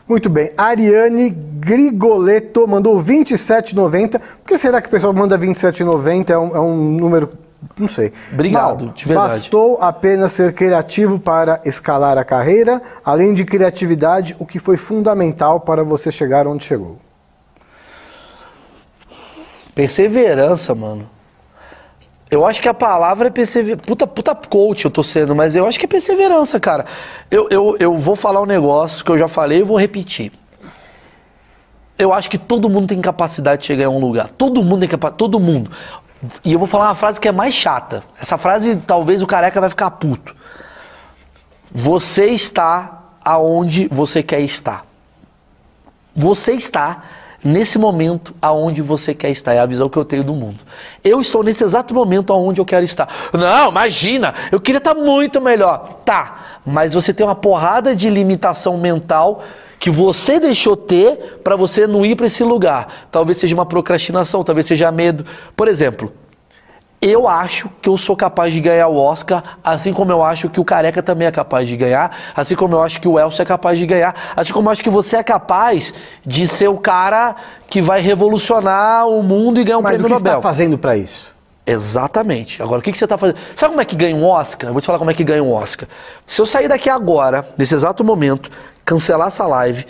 Muito 0.08 0.28
bem. 0.28 0.50
Ariane 0.56 1.30
Grigoleto 1.30 2.66
mandou 2.66 3.02
27,90. 3.02 4.20
Por 4.20 4.48
que 4.48 4.58
será 4.58 4.80
que 4.80 4.88
o 4.88 4.90
pessoal 4.90 5.12
manda 5.12 5.38
27,90? 5.38 6.30
É 6.30 6.38
um, 6.38 6.56
é 6.56 6.60
um 6.60 6.76
número. 6.76 7.32
Não 7.78 7.88
sei. 7.88 8.12
Obrigado, 8.32 8.90
de 8.94 9.06
verdade. 9.06 9.34
Bastou 9.34 9.78
apenas 9.80 10.32
ser 10.32 10.52
criativo 10.52 11.18
para 11.18 11.60
escalar 11.64 12.18
a 12.18 12.24
carreira. 12.24 12.82
Além 13.04 13.32
de 13.32 13.44
criatividade, 13.44 14.36
o 14.38 14.46
que 14.46 14.58
foi 14.58 14.76
fundamental 14.76 15.60
para 15.60 15.82
você 15.82 16.12
chegar 16.12 16.46
onde 16.46 16.64
chegou? 16.64 16.98
Perseverança, 19.74 20.74
mano. 20.74 21.08
Eu 22.30 22.44
acho 22.46 22.60
que 22.60 22.68
a 22.68 22.74
palavra 22.74 23.28
é 23.28 23.30
perseverança. 23.30 23.84
Puta, 23.84 24.06
puta 24.06 24.34
coach 24.34 24.84
eu 24.84 24.90
tô 24.90 25.04
sendo, 25.04 25.34
mas 25.34 25.54
eu 25.54 25.66
acho 25.66 25.78
que 25.78 25.84
é 25.84 25.88
perseverança, 25.88 26.58
cara. 26.58 26.84
Eu, 27.30 27.48
eu, 27.50 27.76
eu 27.78 27.96
vou 27.96 28.16
falar 28.16 28.40
um 28.40 28.46
negócio 28.46 29.04
que 29.04 29.10
eu 29.10 29.18
já 29.18 29.28
falei 29.28 29.60
e 29.60 29.62
vou 29.62 29.78
repetir. 29.78 30.32
Eu 31.98 32.12
acho 32.12 32.28
que 32.28 32.38
todo 32.38 32.68
mundo 32.68 32.88
tem 32.88 33.00
capacidade 33.00 33.60
de 33.60 33.66
chegar 33.66 33.84
em 33.84 33.88
um 33.88 34.00
lugar. 34.00 34.30
Todo 34.30 34.62
mundo 34.62 34.80
tem 34.80 34.88
capacidade. 34.88 35.18
Todo 35.18 35.38
mundo. 35.38 35.70
E 36.44 36.52
eu 36.52 36.58
vou 36.58 36.66
falar 36.66 36.86
uma 36.86 36.94
frase 36.94 37.20
que 37.20 37.28
é 37.28 37.32
mais 37.32 37.54
chata. 37.54 38.02
Essa 38.20 38.36
frase 38.36 38.76
talvez 38.76 39.22
o 39.22 39.26
careca 39.26 39.60
vai 39.60 39.70
ficar 39.70 39.90
puto. 39.92 40.34
Você 41.70 42.26
está 42.26 43.02
aonde 43.24 43.86
você 43.88 44.22
quer 44.22 44.40
estar. 44.40 44.84
Você 46.16 46.52
está 46.52 47.02
nesse 47.44 47.78
momento 47.78 48.34
aonde 48.40 48.80
você 48.80 49.14
quer 49.14 49.30
estar. 49.30 49.52
É 49.52 49.58
a 49.58 49.66
visão 49.66 49.88
que 49.88 49.96
eu 49.96 50.04
tenho 50.04 50.24
do 50.24 50.34
mundo. 50.34 50.64
Eu 51.04 51.20
estou 51.20 51.44
nesse 51.44 51.62
exato 51.62 51.92
momento 51.92 52.32
aonde 52.32 52.60
eu 52.60 52.64
quero 52.64 52.84
estar. 52.84 53.08
Não, 53.32 53.68
imagina, 53.68 54.34
eu 54.50 54.60
queria 54.60 54.78
estar 54.78 54.94
muito 54.94 55.40
melhor. 55.40 56.00
Tá, 56.04 56.60
mas 56.64 56.94
você 56.94 57.12
tem 57.12 57.26
uma 57.26 57.34
porrada 57.34 57.94
de 57.94 58.08
limitação 58.08 58.78
mental 58.78 59.42
que 59.78 59.90
você 59.90 60.40
deixou 60.40 60.76
ter 60.76 61.40
para 61.44 61.56
você 61.56 61.86
não 61.86 62.06
ir 62.06 62.16
para 62.16 62.26
esse 62.26 62.42
lugar. 62.42 63.06
Talvez 63.10 63.36
seja 63.36 63.54
uma 63.54 63.66
procrastinação, 63.66 64.42
talvez 64.42 64.66
seja 64.66 64.90
medo. 64.90 65.26
Por 65.54 65.68
exemplo, 65.68 66.10
eu 67.06 67.28
acho 67.28 67.68
que 67.82 67.88
eu 67.88 67.98
sou 67.98 68.16
capaz 68.16 68.50
de 68.50 68.60
ganhar 68.60 68.88
o 68.88 68.96
Oscar, 68.96 69.42
assim 69.62 69.92
como 69.92 70.10
eu 70.10 70.24
acho 70.24 70.48
que 70.48 70.58
o 70.58 70.64
Careca 70.64 71.02
também 71.02 71.28
é 71.28 71.30
capaz 71.30 71.68
de 71.68 71.76
ganhar, 71.76 72.16
assim 72.34 72.56
como 72.56 72.74
eu 72.76 72.82
acho 72.82 72.98
que 72.98 73.06
o 73.06 73.18
Elcio 73.18 73.42
é 73.42 73.44
capaz 73.44 73.78
de 73.78 73.84
ganhar, 73.84 74.14
assim 74.34 74.54
como 74.54 74.68
eu 74.68 74.72
acho 74.72 74.82
que 74.82 74.88
você 74.88 75.18
é 75.18 75.22
capaz 75.22 75.92
de 76.24 76.48
ser 76.48 76.68
o 76.68 76.78
cara 76.78 77.36
que 77.68 77.82
vai 77.82 78.00
revolucionar 78.00 79.06
o 79.06 79.22
mundo 79.22 79.60
e 79.60 79.64
ganhar 79.64 79.78
um 79.78 79.82
Mas 79.82 79.96
o 79.96 79.98
prêmio 79.98 80.16
que 80.16 80.22
você 80.22 80.24
Nobel. 80.24 80.38
está 80.38 80.48
fazendo 80.48 80.78
para 80.78 80.96
isso? 80.96 81.34
Exatamente. 81.66 82.62
Agora, 82.62 82.80
o 82.80 82.82
que, 82.82 82.90
que 82.90 82.96
você 82.96 83.04
está 83.04 83.18
fazendo? 83.18 83.36
Sabe 83.54 83.72
como 83.72 83.82
é 83.82 83.84
que 83.84 83.96
ganha 83.96 84.16
um 84.16 84.24
Oscar? 84.24 84.70
Eu 84.70 84.72
vou 84.72 84.80
te 84.80 84.86
falar 84.86 84.98
como 84.98 85.10
é 85.10 85.14
que 85.14 85.24
ganha 85.24 85.42
um 85.42 85.52
Oscar. 85.52 85.86
Se 86.26 86.40
eu 86.40 86.46
sair 86.46 86.68
daqui 86.68 86.88
agora, 86.88 87.46
nesse 87.58 87.74
exato 87.74 88.02
momento, 88.02 88.50
cancelar 88.82 89.28
essa 89.28 89.46
live 89.46 89.84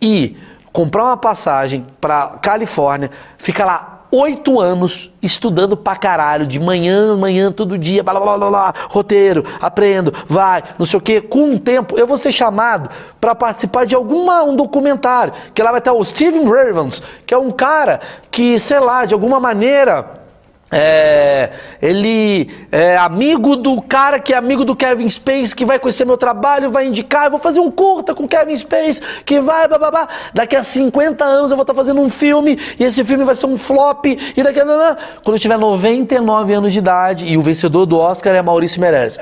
e 0.00 0.36
comprar 0.72 1.04
uma 1.04 1.16
passagem 1.16 1.84
para 2.00 2.38
Califórnia, 2.40 3.10
ficar 3.38 3.64
lá 3.64 3.93
oito 4.14 4.60
anos 4.60 5.10
estudando 5.20 5.76
pra 5.76 5.96
caralho, 5.96 6.46
de 6.46 6.60
manhã, 6.60 7.16
manhã, 7.16 7.50
todo 7.50 7.76
dia, 7.76 8.02
blá, 8.02 8.18
blá, 8.20 8.36
blá, 8.36 8.48
blá, 8.48 8.74
roteiro, 8.88 9.44
aprendo, 9.60 10.12
vai, 10.28 10.62
não 10.78 10.86
sei 10.86 10.98
o 10.98 11.02
quê. 11.02 11.20
Com 11.20 11.50
um 11.50 11.58
tempo, 11.58 11.98
eu 11.98 12.06
vou 12.06 12.16
ser 12.16 12.32
chamado 12.32 12.90
para 13.20 13.34
participar 13.34 13.86
de 13.86 13.94
alguma 13.94 14.42
um 14.42 14.54
documentário, 14.54 15.32
que 15.52 15.62
lá 15.62 15.70
vai 15.70 15.80
estar 15.80 15.92
o 15.92 16.04
Steven 16.04 16.44
Ravens, 16.44 17.02
que 17.26 17.34
é 17.34 17.38
um 17.38 17.50
cara 17.50 18.00
que, 18.30 18.58
sei 18.58 18.80
lá, 18.80 19.04
de 19.04 19.14
alguma 19.14 19.40
maneira 19.40 20.23
é, 20.70 21.50
ele 21.80 22.50
é 22.72 22.96
amigo 22.96 23.54
do 23.54 23.80
cara 23.80 24.18
que 24.18 24.32
é 24.32 24.36
amigo 24.36 24.64
do 24.64 24.74
Kevin 24.74 25.08
Space, 25.08 25.54
que 25.54 25.64
vai 25.64 25.78
conhecer 25.78 26.04
meu 26.04 26.16
trabalho, 26.16 26.70
vai 26.70 26.86
indicar, 26.86 27.26
eu 27.26 27.30
vou 27.30 27.38
fazer 27.38 27.60
um 27.60 27.70
curta 27.70 28.14
com 28.14 28.26
Kevin 28.26 28.56
Space, 28.56 29.00
que 29.24 29.38
vai. 29.40 29.68
Daqui 30.32 30.56
a 30.56 30.62
50 30.62 31.24
anos 31.24 31.50
eu 31.50 31.56
vou 31.56 31.62
estar 31.62 31.74
fazendo 31.74 32.00
um 32.00 32.10
filme, 32.10 32.58
e 32.78 32.84
esse 32.84 33.04
filme 33.04 33.24
vai 33.24 33.34
ser 33.34 33.46
um 33.46 33.58
flop, 33.58 34.06
e 34.06 34.42
daqui 34.42 34.60
a... 34.60 34.96
Quando 35.22 35.36
eu 35.36 35.40
tiver 35.40 35.58
99 35.58 36.52
anos 36.52 36.72
de 36.72 36.78
idade, 36.78 37.26
e 37.26 37.36
o 37.36 37.42
vencedor 37.42 37.86
do 37.86 37.98
Oscar 37.98 38.34
é 38.34 38.42
Maurício 38.42 38.80
Meirelles. 38.80 39.18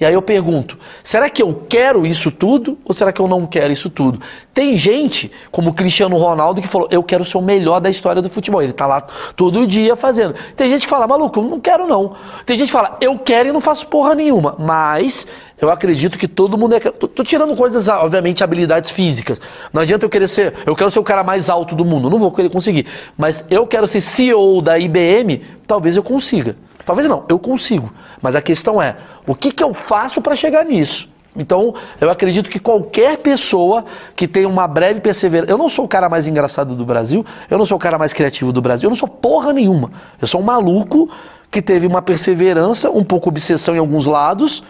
E 0.00 0.04
aí 0.04 0.14
eu 0.14 0.22
pergunto, 0.22 0.78
será 1.02 1.28
que 1.28 1.42
eu 1.42 1.66
quero 1.68 2.06
isso 2.06 2.30
tudo, 2.30 2.78
ou 2.84 2.94
será 2.94 3.12
que 3.12 3.20
eu 3.20 3.28
não 3.28 3.46
quero 3.46 3.72
isso 3.72 3.90
tudo? 3.90 4.20
Tem 4.54 4.76
gente, 4.76 5.32
como 5.50 5.70
o 5.70 5.74
Cristiano 5.74 6.16
Ronaldo, 6.16 6.62
que 6.62 6.68
falou, 6.68 6.86
eu 6.88 7.02
quero 7.02 7.24
ser 7.24 7.36
o 7.36 7.42
melhor 7.42 7.80
da 7.80 7.90
história 7.90 8.22
do 8.22 8.30
futebol. 8.30 8.62
Ele 8.62 8.72
tá 8.72 8.86
lá 8.86 9.00
todo 9.34 9.66
dia 9.66 9.96
fazendo. 9.96 10.36
Tem 10.54 10.68
gente 10.68 10.82
que 10.82 10.88
fala, 10.88 11.08
maluco, 11.08 11.40
eu 11.40 11.42
não 11.42 11.58
quero 11.58 11.88
não. 11.88 12.14
Tem 12.46 12.56
gente 12.56 12.68
que 12.68 12.72
fala, 12.72 12.96
eu 13.00 13.18
quero 13.18 13.48
e 13.48 13.52
não 13.52 13.60
faço 13.60 13.88
porra 13.88 14.14
nenhuma. 14.14 14.54
Mas 14.56 15.26
eu 15.60 15.70
acredito 15.70 16.16
que 16.16 16.28
todo 16.28 16.56
mundo 16.56 16.76
é. 16.76 16.78
Tô, 16.78 17.08
tô 17.08 17.24
tirando 17.24 17.56
coisas, 17.56 17.88
obviamente, 17.88 18.44
habilidades 18.44 18.92
físicas. 18.92 19.40
Não 19.72 19.82
adianta 19.82 20.06
eu 20.06 20.08
querer 20.08 20.28
ser. 20.28 20.54
Eu 20.64 20.76
quero 20.76 20.88
ser 20.88 21.00
o 21.00 21.04
cara 21.04 21.24
mais 21.24 21.50
alto 21.50 21.74
do 21.74 21.84
mundo. 21.84 22.08
Não 22.08 22.20
vou 22.20 22.30
querer 22.30 22.48
conseguir. 22.48 22.86
Mas 23.18 23.44
eu 23.50 23.66
quero 23.66 23.88
ser 23.88 24.00
CEO 24.00 24.62
da 24.62 24.78
IBM, 24.78 25.42
talvez 25.66 25.96
eu 25.96 26.02
consiga. 26.04 26.54
Talvez 26.86 27.08
não, 27.08 27.24
eu 27.28 27.40
consigo. 27.40 27.92
Mas 28.22 28.36
a 28.36 28.40
questão 28.40 28.80
é, 28.80 28.96
o 29.26 29.34
que, 29.34 29.50
que 29.50 29.64
eu 29.64 29.74
faço 29.74 30.22
para 30.22 30.36
chegar 30.36 30.64
nisso? 30.64 31.12
Então, 31.36 31.74
eu 32.00 32.10
acredito 32.10 32.48
que 32.48 32.60
qualquer 32.60 33.18
pessoa 33.18 33.84
que 34.14 34.28
tenha 34.28 34.48
uma 34.48 34.68
breve 34.68 35.00
perseverança. 35.00 35.50
Eu 35.50 35.58
não 35.58 35.68
sou 35.68 35.84
o 35.84 35.88
cara 35.88 36.08
mais 36.08 36.28
engraçado 36.28 36.76
do 36.76 36.84
Brasil, 36.84 37.26
eu 37.50 37.58
não 37.58 37.66
sou 37.66 37.76
o 37.76 37.80
cara 37.80 37.98
mais 37.98 38.12
criativo 38.12 38.52
do 38.52 38.62
Brasil, 38.62 38.86
eu 38.86 38.90
não 38.90 38.96
sou 38.96 39.08
porra 39.08 39.52
nenhuma. 39.52 39.90
Eu 40.20 40.28
sou 40.28 40.40
um 40.40 40.44
maluco 40.44 41.10
que 41.50 41.60
teve 41.60 41.86
uma 41.86 42.00
perseverança, 42.00 42.90
um 42.90 43.02
pouco 43.02 43.28
obsessão 43.28 43.74
em 43.74 43.78
alguns 43.78 44.06
lados, 44.06 44.62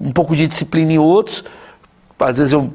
um 0.00 0.12
pouco 0.12 0.34
de 0.34 0.48
disciplina 0.48 0.92
em 0.92 0.98
outros. 0.98 1.44
Às 2.18 2.38
vezes 2.38 2.52
eu 2.52 2.72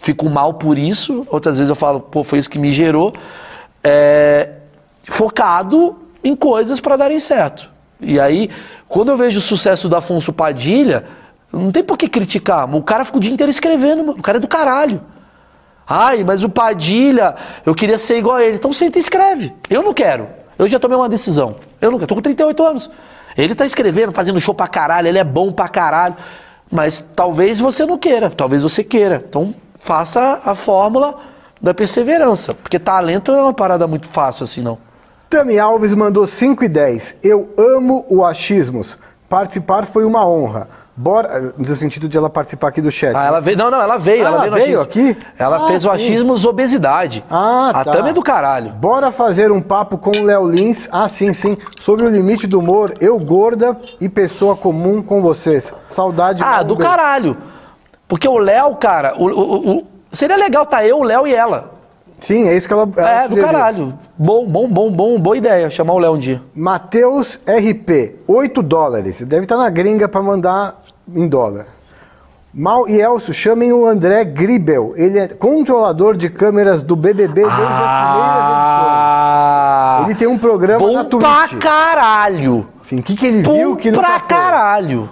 fico 0.00 0.28
mal 0.28 0.54
por 0.54 0.78
isso, 0.78 1.26
outras 1.30 1.56
vezes 1.56 1.70
eu 1.70 1.74
falo, 1.74 2.00
pô, 2.00 2.22
foi 2.22 2.38
isso 2.38 2.50
que 2.50 2.58
me 2.58 2.72
gerou. 2.72 3.12
É, 3.82 4.50
focado 5.04 5.96
em 6.22 6.36
coisas 6.36 6.80
para 6.80 6.96
darem 6.96 7.18
certo. 7.18 7.70
E 8.00 8.20
aí, 8.20 8.50
quando 8.88 9.10
eu 9.10 9.16
vejo 9.16 9.38
o 9.38 9.42
sucesso 9.42 9.88
do 9.88 9.96
Afonso 9.96 10.32
Padilha, 10.32 11.04
não 11.54 11.70
tem 11.72 11.82
por 11.82 11.96
que 11.96 12.08
criticar. 12.08 12.72
O 12.74 12.82
cara 12.82 13.04
fica 13.04 13.18
o 13.18 13.20
dia 13.20 13.32
inteiro 13.32 13.50
escrevendo, 13.50 14.04
mano. 14.04 14.18
o 14.18 14.22
cara 14.22 14.38
é 14.38 14.40
do 14.40 14.48
caralho. 14.48 15.00
Ai, 15.86 16.24
mas 16.24 16.42
o 16.42 16.48
Padilha, 16.48 17.34
eu 17.64 17.74
queria 17.74 17.98
ser 17.98 18.18
igual 18.18 18.36
a 18.36 18.44
ele. 18.44 18.56
Então 18.56 18.72
senta 18.72 18.98
e 18.98 19.00
escreve. 19.00 19.52
Eu 19.68 19.82
não 19.82 19.92
quero. 19.92 20.28
Eu 20.58 20.68
já 20.68 20.78
tomei 20.78 20.96
uma 20.96 21.08
decisão. 21.08 21.56
Eu 21.80 21.90
não 21.90 21.98
quero. 21.98 22.08
Tô 22.08 22.14
com 22.14 22.22
38 22.22 22.64
anos. 22.64 22.90
Ele 23.36 23.54
tá 23.54 23.66
escrevendo, 23.66 24.12
fazendo 24.12 24.40
show 24.40 24.54
pra 24.54 24.68
caralho, 24.68 25.08
ele 25.08 25.18
é 25.18 25.24
bom 25.24 25.52
pra 25.52 25.68
caralho. 25.68 26.16
Mas 26.70 27.04
talvez 27.14 27.58
você 27.58 27.84
não 27.84 27.98
queira, 27.98 28.30
talvez 28.30 28.62
você 28.62 28.82
queira. 28.82 29.22
Então 29.28 29.54
faça 29.80 30.40
a 30.44 30.54
fórmula 30.54 31.18
da 31.60 31.74
perseverança. 31.74 32.54
Porque 32.54 32.78
talento 32.78 33.32
não 33.32 33.38
é 33.38 33.42
uma 33.42 33.54
parada 33.54 33.86
muito 33.86 34.06
fácil 34.08 34.44
assim, 34.44 34.62
não. 34.62 34.78
Tami 35.28 35.58
Alves 35.58 35.94
mandou 35.94 36.26
5 36.26 36.64
e 36.64 36.68
10. 36.68 37.16
Eu 37.22 37.52
amo 37.58 38.06
o 38.08 38.24
achismos. 38.24 38.96
Participar 39.28 39.84
foi 39.84 40.04
uma 40.04 40.26
honra. 40.26 40.68
Bora, 40.96 41.52
no 41.58 41.74
sentido 41.74 42.08
de 42.08 42.16
ela 42.16 42.30
participar 42.30 42.68
aqui 42.68 42.80
do 42.80 42.90
chat. 42.90 43.16
Ah, 43.16 43.24
ela 43.24 43.40
veio. 43.40 43.56
Não, 43.58 43.68
não, 43.68 43.80
ela 43.82 43.96
veio. 43.98 44.24
Ah, 44.24 44.28
ela 44.28 44.46
ela 44.46 44.56
veio, 44.56 44.80
achismo. 44.80 44.82
aqui? 44.82 45.16
Ela 45.36 45.56
Ah, 45.56 45.66
fez 45.66 45.84
o 45.84 45.88
sim. 45.88 45.94
achismos 45.94 46.44
obesidade. 46.44 47.24
Ah, 47.28 47.70
a 47.74 47.84
tá. 47.84 47.92
Tami 47.94 48.10
é 48.10 48.12
do 48.12 48.22
caralho. 48.22 48.70
Bora 48.72 49.10
fazer 49.10 49.50
um 49.50 49.60
papo 49.60 49.98
com 49.98 50.10
o 50.10 50.22
Léo 50.22 50.48
Lins, 50.48 50.88
ah 50.92 51.08
sim, 51.08 51.32
sim, 51.32 51.58
sobre 51.80 52.06
o 52.06 52.08
limite 52.10 52.46
do 52.46 52.60
humor, 52.60 52.94
eu 53.00 53.18
gorda 53.18 53.76
e 54.00 54.08
pessoa 54.08 54.54
comum 54.56 55.02
com 55.02 55.20
vocês. 55.20 55.74
Saudade. 55.88 56.42
Ah, 56.44 56.62
do 56.62 56.76
beijo. 56.76 56.88
caralho. 56.88 57.36
Porque 58.06 58.28
o 58.28 58.38
Léo, 58.38 58.76
cara, 58.76 59.14
o, 59.18 59.24
o- 59.26 59.78
o- 59.78 59.86
seria 60.12 60.36
legal 60.36 60.64
tá 60.64 60.86
eu, 60.86 60.98
o 61.00 61.02
Léo 61.02 61.26
e 61.26 61.34
ela. 61.34 61.72
Sim, 62.20 62.48
é 62.48 62.56
isso 62.56 62.66
que 62.66 62.72
ela, 62.72 62.88
ela 62.96 63.10
é, 63.24 63.28
do 63.28 63.36
caralho. 63.36 63.98
Bom, 64.16 64.46
bom, 64.46 64.66
bom, 64.68 64.90
bom, 64.90 65.18
boa 65.18 65.36
ideia. 65.36 65.68
Chamar 65.68 65.92
o 65.94 65.98
Léo 65.98 66.14
um 66.14 66.18
dia. 66.18 66.40
Matheus 66.54 67.38
RP, 67.46 68.16
8 68.26 68.62
dólares. 68.62 69.20
Deve 69.22 69.42
estar 69.42 69.56
na 69.58 69.68
gringa 69.68 70.08
para 70.08 70.22
mandar 70.22 70.80
em 71.12 71.26
dólar. 71.28 71.66
Mal 72.52 72.88
e 72.88 73.00
Elcio, 73.00 73.34
chamem 73.34 73.72
o 73.72 73.84
André 73.84 74.24
Gribel. 74.24 74.92
Ele 74.96 75.18
é 75.18 75.26
controlador 75.26 76.16
de 76.16 76.30
câmeras 76.30 76.82
do 76.82 76.94
BBB 76.94 77.42
desde 77.42 77.50
Ah, 77.52 78.06
as 78.06 78.12
primeiras 78.14 79.98
edições. 79.98 80.10
Ele 80.10 80.14
tem 80.18 80.28
um 80.28 80.38
programa 80.38 80.78
bom 80.86 80.92
na 80.94 81.04
pra 81.04 81.48
Twitch. 81.48 81.60
caralho. 81.60 82.68
Enfim, 82.84 82.96
o 83.00 83.02
que, 83.02 83.16
que 83.16 83.26
ele 83.26 83.42
Bom 83.42 83.54
viu 83.54 83.76
que 83.76 83.90
não 83.90 83.98
pra 83.98 84.20
caralho. 84.20 85.10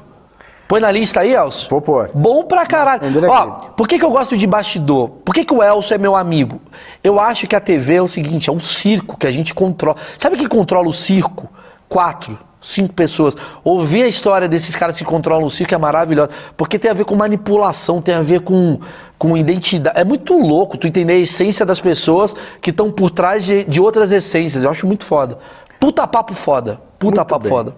Põe 0.69 0.81
na 0.81 0.91
lista 0.91 1.21
aí, 1.21 1.35
Elcio. 1.35 1.69
Vou 1.69 1.83
pôr. 1.83 2.11
Bom 2.15 2.45
pra 2.45 2.65
caralho. 2.65 3.05
André 3.05 3.27
Ó, 3.29 3.41
Gribel. 3.47 3.71
por 3.77 3.89
que, 3.89 3.99
que 3.99 4.05
eu 4.05 4.11
gosto 4.11 4.37
de 4.37 4.47
bastidor? 4.47 5.09
Por 5.25 5.35
que, 5.35 5.45
que 5.45 5.53
o 5.53 5.63
Elcio 5.63 5.95
é 5.95 5.99
meu 5.99 6.15
amigo? 6.15 6.61
Eu 7.03 7.19
acho 7.19 7.47
que 7.49 7.57
a 7.57 7.61
TV 7.61 7.97
é 7.97 8.03
o 8.03 8.07
seguinte, 8.09 8.49
é 8.49 8.53
um 8.53 8.61
circo 8.61 9.17
que 9.19 9.27
a 9.27 9.31
gente 9.33 9.53
controla. 9.53 9.97
Sabe 10.17 10.37
quem 10.37 10.47
controla 10.47 10.89
o 10.89 10.93
circo? 10.93 11.49
Quatro, 11.89 12.39
cinco 12.63 12.95
pessoas. 12.95 13.37
Ouvir 13.65 14.05
a 14.05 14.09
história 14.09 14.49
desses 14.49 14.75
caras 14.77 14.97
que 14.97 15.05
controlam 15.05 15.47
o 15.47 15.51
circo 15.51 15.75
é 15.75 15.79
maravilhoso. 15.79 16.31
Porque 16.57 16.79
tem 16.79 16.91
a 16.91 16.95
ver 16.95 17.05
com 17.05 17.15
manipulação, 17.15 18.01
tem 18.01 18.15
a 18.15 18.23
ver 18.23 18.41
com, 18.41 18.79
com 19.19 19.37
identidade. 19.37 19.99
É 19.99 20.05
muito 20.05 20.39
louco 20.39 20.79
tu 20.79 20.87
entender 20.87 21.15
a 21.15 21.19
essência 21.19 21.67
das 21.67 21.81
pessoas 21.81 22.35
que 22.61 22.71
estão 22.71 22.91
por 22.91 23.11
trás 23.11 23.45
de, 23.45 23.65
de 23.65 23.81
outras 23.81 24.13
essências. 24.13 24.65
Eu 24.65 24.71
acho 24.71 24.87
muito 24.87 25.05
foda. 25.05 25.39
Puta 25.81 26.07
papo 26.07 26.33
foda. 26.33 26.81
Puta 26.99 27.17
Muito 27.17 27.29
papo 27.29 27.41
bem. 27.41 27.51
foda. 27.51 27.75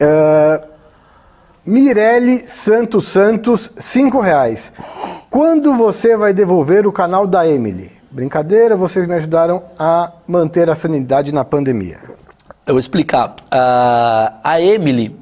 Ah, 0.00 0.60
Mirelle 1.66 2.48
Santos 2.48 3.08
Santos, 3.08 3.72
5 3.76 4.20
reais. 4.20 4.72
Quando 5.28 5.74
você 5.74 6.16
vai 6.16 6.32
devolver 6.32 6.86
o 6.86 6.92
canal 6.92 7.26
da 7.26 7.46
Emily? 7.46 7.92
Brincadeira, 8.10 8.76
vocês 8.76 9.06
me 9.06 9.14
ajudaram 9.14 9.62
a 9.78 10.12
manter 10.26 10.68
a 10.70 10.74
sanidade 10.74 11.32
na 11.32 11.44
pandemia. 11.44 11.98
Eu 12.70 12.74
vou 12.74 12.78
explicar. 12.78 13.34
Ah, 13.50 14.34
a 14.44 14.60
Emily. 14.60 15.18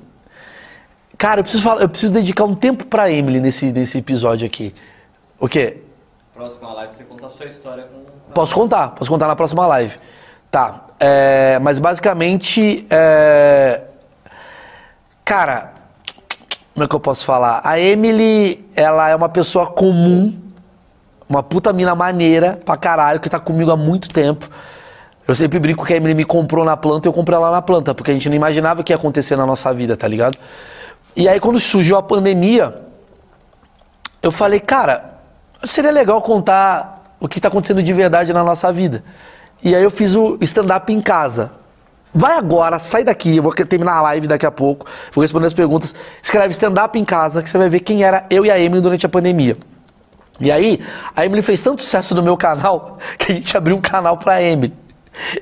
Cara, 1.17 1.41
eu 1.41 1.45
preciso, 1.45 1.63
falar, 1.63 1.81
eu 1.81 1.89
preciso 1.89 2.13
dedicar 2.13 2.45
um 2.45 2.55
tempo 2.55 2.85
pra 2.85 3.11
Emily 3.11 3.41
nesse, 3.41 3.73
nesse 3.73 3.97
episódio 3.97 4.47
aqui. 4.47 4.75
O 5.41 5.49
quê? 5.49 5.79
Próxima 6.35 6.75
live 6.75 6.93
você 6.93 7.05
conta 7.05 7.25
a 7.25 7.31
sua 7.31 7.47
história 7.47 7.85
com. 7.85 8.33
Posso 8.35 8.55
contar, 8.55 8.91
posso 8.91 9.11
contar 9.11 9.27
na 9.27 9.35
próxima 9.35 9.67
live. 9.67 9.99
Tá. 10.51 10.89
é, 11.01 11.59
mas 11.61 11.79
basicamente. 11.79 12.87
é, 12.91 13.81
cara, 15.25 15.73
como 16.75 16.85
é 16.85 16.87
que 16.87 16.95
eu 16.95 17.01
posso 17.01 17.25
falar? 17.25 17.63
A 17.65 17.81
Emily, 17.81 18.63
ela 18.77 19.09
é 19.09 19.17
uma 19.17 19.31
pessoa 19.31 19.69
comum, 19.69 20.39
uma 21.27 21.43
puta 21.43 21.73
mina 21.73 21.95
maneira 21.95 22.61
pra 22.63 22.77
caralho, 22.77 23.21
que 23.21 23.31
tá 23.31 23.41
comigo 23.41 23.71
há 23.71 23.77
muito 23.77 24.11
tempo. 24.11 24.51
Eu 25.29 25.35
sempre 25.35 25.59
brinco 25.59 25.85
que 25.85 25.93
a 25.93 25.97
Emily 25.97 26.15
me 26.15 26.25
comprou 26.25 26.65
na 26.65 26.75
planta 26.75 27.07
e 27.07 27.09
eu 27.11 27.13
comprei 27.13 27.37
ela 27.37 27.51
na 27.51 27.61
planta, 27.61 27.95
porque 27.95 28.11
a 28.11 28.15
gente 28.15 28.31
não 28.31 28.35
imaginava 28.35 28.81
o 28.81 28.85
que 28.85 28.95
ia 28.95 28.97
acontecer 28.97 29.37
na 29.37 29.45
nossa 29.45 29.75
vida, 29.75 29.95
tá 29.95 30.09
ligado? 30.09 30.39
E 31.15 31.29
aí 31.29 31.39
quando 31.39 31.61
surgiu 31.61 31.99
a 31.99 32.03
pandemia, 32.03 32.75
eu 34.23 34.33
falei, 34.33 34.59
cara, 34.59 35.19
seria 35.65 35.91
legal 35.91 36.23
contar 36.23 37.03
o 37.21 37.29
que 37.29 37.39
está 37.39 37.49
acontecendo 37.49 37.83
de 37.83 37.93
verdade 37.93 38.33
na 38.33 38.43
nossa 38.43 38.73
vida. 38.73 39.05
E 39.63 39.75
aí 39.75 39.83
eu 39.83 39.91
fiz 39.91 40.15
o 40.15 40.39
stand-up 40.41 40.91
em 40.91 41.01
casa. 41.03 41.53
Vai 42.15 42.35
agora, 42.35 42.79
sai 42.79 43.05
daqui, 43.05 43.37
eu 43.37 43.43
vou 43.43 43.53
terminar 43.53 43.99
a 43.99 44.01
live 44.01 44.27
daqui 44.27 44.47
a 44.47 44.51
pouco, 44.51 44.87
vou 45.13 45.21
responder 45.21 45.47
as 45.47 45.53
perguntas. 45.53 45.95
Escreve 46.23 46.53
stand-up 46.53 46.99
em 46.99 47.05
casa, 47.05 47.43
que 47.43 47.51
você 47.51 47.59
vai 47.59 47.69
ver 47.69 47.81
quem 47.81 48.03
era 48.03 48.25
eu 48.31 48.47
e 48.47 48.51
a 48.51 48.59
Emily 48.59 48.81
durante 48.81 49.05
a 49.05 49.09
pandemia. 49.11 49.59
E 50.41 50.51
aí, 50.51 50.81
a 51.15 51.27
Emily 51.27 51.43
fez 51.43 51.63
tanto 51.63 51.83
sucesso 51.83 52.15
no 52.15 52.23
meu 52.23 52.37
canal 52.37 52.97
que 53.19 53.33
a 53.33 53.35
gente 53.35 53.55
abriu 53.55 53.77
um 53.77 53.81
canal 53.83 54.17
pra 54.17 54.43
Emily. 54.43 54.88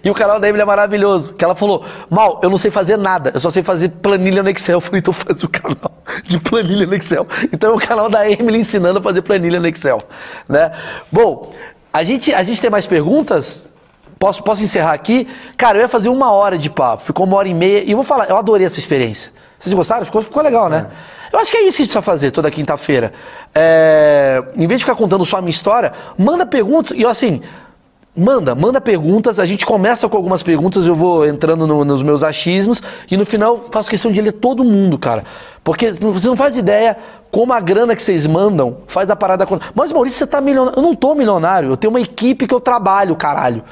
E 0.03 0.11
o 0.11 0.15
canal 0.15 0.40
da 0.40 0.48
Emily 0.48 0.62
é 0.62 0.65
maravilhoso. 0.65 1.35
Que 1.35 1.44
ela 1.44 1.55
falou: 1.55 1.85
Mal, 2.09 2.40
eu 2.43 2.51
não 2.51 2.59
sei 2.59 2.70
fazer 2.70 2.97
nada, 2.97 3.31
eu 3.35 3.40
só 3.40 3.51
sei 3.51 3.62
fazer 3.62 3.89
planilha 3.89 4.43
no 4.43 4.48
Excel. 4.51 4.77
Eu 4.77 4.81
falei: 4.81 4.98
então 5.01 5.12
faz 5.12 5.43
o 5.43 5.48
canal 5.48 5.90
de 6.24 6.39
planilha 6.39 6.86
no 6.86 6.94
Excel. 6.94 7.27
Então 7.53 7.73
é 7.73 7.74
o 7.74 7.78
canal 7.78 8.09
da 8.09 8.31
Emily 8.31 8.59
ensinando 8.59 8.98
a 8.98 9.03
fazer 9.03 9.23
planilha 9.23 9.61
no 9.61 9.66
Excel. 9.66 9.98
Né? 10.48 10.73
Bom, 11.11 11.51
a 11.93 12.05
gente, 12.05 12.32
a 12.35 12.43
gente 12.43 12.61
tem 12.61 12.70
mais 12.70 12.86
perguntas? 12.86 13.73
Posso, 14.19 14.43
posso 14.43 14.65
encerrar 14.65 14.93
aqui? 14.93 15.28
Cara, 15.57 15.78
eu 15.78 15.82
ia 15.82 15.89
fazer 15.89 16.09
uma 16.09 16.32
hora 16.32 16.57
de 16.57 16.70
papo, 16.70 17.05
ficou 17.05 17.27
uma 17.27 17.36
hora 17.36 17.48
e 17.48 17.55
meia. 17.55 17.85
E 17.85 17.90
eu 17.90 17.97
vou 17.97 18.05
falar, 18.05 18.28
eu 18.31 18.36
adorei 18.36 18.66
essa 18.66 18.78
experiência. 18.78 19.31
Vocês 19.59 19.73
gostaram? 19.74 20.05
Ficou, 20.05 20.23
ficou 20.23 20.43
legal, 20.43 20.69
né? 20.69 20.86
Eu 21.32 21.39
acho 21.39 21.51
que 21.51 21.57
é 21.57 21.66
isso 21.66 21.77
que 21.77 21.82
a 21.82 21.85
gente 21.85 21.93
precisa 21.93 22.03
fazer 22.03 22.31
toda 22.31 22.51
quinta-feira. 22.51 23.12
É, 23.55 24.43
em 24.55 24.66
vez 24.66 24.78
de 24.81 24.85
ficar 24.85 24.97
contando 24.97 25.24
só 25.24 25.39
a 25.39 25.40
minha 25.40 25.51
história, 25.51 25.93
manda 26.16 26.47
perguntas. 26.47 26.97
E 26.97 27.03
eu, 27.03 27.11
assim, 27.11 27.43
Manda, 28.17 28.55
manda 28.55 28.81
perguntas. 28.81 29.39
A 29.39 29.45
gente 29.45 29.67
começa 29.67 30.09
com 30.09 30.17
algumas 30.17 30.43
perguntas, 30.43 30.87
eu 30.87 30.95
vou 30.95 31.27
entrando 31.27 31.67
no- 31.67 31.85
nos 31.85 32.03
meus 32.03 32.23
achismos 32.23 32.83
e 33.11 33.17
no 33.17 33.27
final 33.27 33.59
faço 33.71 33.91
questão 33.91 34.11
de 34.11 34.21
ler 34.23 34.33
todo 34.33 34.65
mundo, 34.65 34.99
cara. 34.99 35.23
Porque 35.63 35.93
você 35.93 36.27
não 36.27 36.37
faz 36.37 36.57
ideia 36.57 36.97
como 37.31 37.53
a 37.53 37.61
grana 37.61 37.95
que 37.95 38.03
vocês 38.03 38.27
mandam 38.27 38.79
faz 38.87 39.11
a 39.11 39.17
parada 39.17 39.45
acontecer. 39.45 39.71
Mas 39.75 39.93
Maurício, 39.93 40.19
você 40.19 40.27
tá 40.27 40.41
milionário. 40.41 40.79
Eu 40.79 40.83
não 40.83 40.95
tô 40.95 41.15
milionário, 41.15 41.69
eu 41.71 41.77
tenho 41.77 41.91
uma 41.93 42.01
equipe 42.01 42.47
que 42.47 42.55
eu 42.55 42.61
trabalho, 42.61 43.15
caralho. 43.17 43.63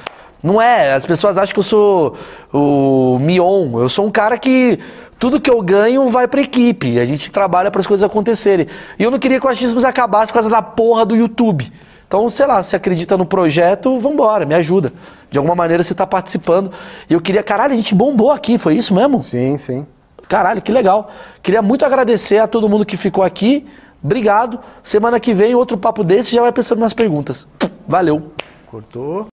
Não 0.43 0.61
é, 0.61 0.93
as 0.93 1.07
pessoas 1.07 1.39
acham 1.39 1.51
que 1.51 1.59
eu 1.59 1.63
sou 1.63 2.15
o 2.53 3.17
Mion. 3.19 3.79
Eu 3.81 3.89
sou 3.89 4.05
um 4.05 4.11
cara 4.11 4.37
que 4.37 4.77
tudo 5.17 5.41
que 5.41 5.49
eu 5.49 5.59
ganho 5.59 6.07
vai 6.09 6.27
pra 6.27 6.39
equipe. 6.41 6.99
A 6.99 7.05
gente 7.05 7.31
trabalha 7.31 7.71
para 7.71 7.81
as 7.81 7.87
coisas 7.87 8.03
acontecerem. 8.05 8.67
E 8.99 9.01
eu 9.03 9.09
não 9.09 9.17
queria 9.17 9.39
que 9.39 9.45
o 9.47 9.49
achismos 9.49 9.83
acabasse 9.83 10.27
por 10.27 10.35
causa 10.35 10.49
da 10.51 10.61
porra 10.61 11.03
do 11.03 11.15
YouTube. 11.15 11.71
Então, 12.07 12.29
sei 12.29 12.45
lá, 12.45 12.61
se 12.63 12.75
acredita 12.75 13.17
no 13.17 13.25
projeto, 13.25 13.99
vambora, 13.99 14.45
me 14.45 14.53
ajuda. 14.55 14.93
De 15.29 15.37
alguma 15.37 15.55
maneira 15.55 15.83
você 15.83 15.93
tá 15.93 16.05
participando. 16.05 16.71
E 17.09 17.13
eu 17.13 17.21
queria, 17.21 17.43
caralho, 17.43 17.73
a 17.73 17.75
gente 17.75 17.95
bombou 17.95 18.31
aqui, 18.31 18.57
foi 18.57 18.75
isso 18.75 18.93
mesmo? 18.93 19.23
Sim, 19.23 19.57
sim. 19.57 19.85
Caralho, 20.27 20.61
que 20.61 20.71
legal. 20.71 21.09
Queria 21.41 21.61
muito 21.61 21.85
agradecer 21.85 22.37
a 22.37 22.47
todo 22.47 22.69
mundo 22.69 22.85
que 22.85 22.97
ficou 22.97 23.23
aqui. 23.23 23.65
Obrigado. 24.03 24.59
Semana 24.83 25.19
que 25.19 25.33
vem, 25.33 25.55
outro 25.55 25.77
papo 25.77 26.03
desse 26.03 26.33
já 26.33 26.41
vai 26.41 26.51
pensando 26.51 26.79
nas 26.79 26.93
perguntas. 26.93 27.47
Valeu. 27.87 28.31
Cortou. 28.67 29.27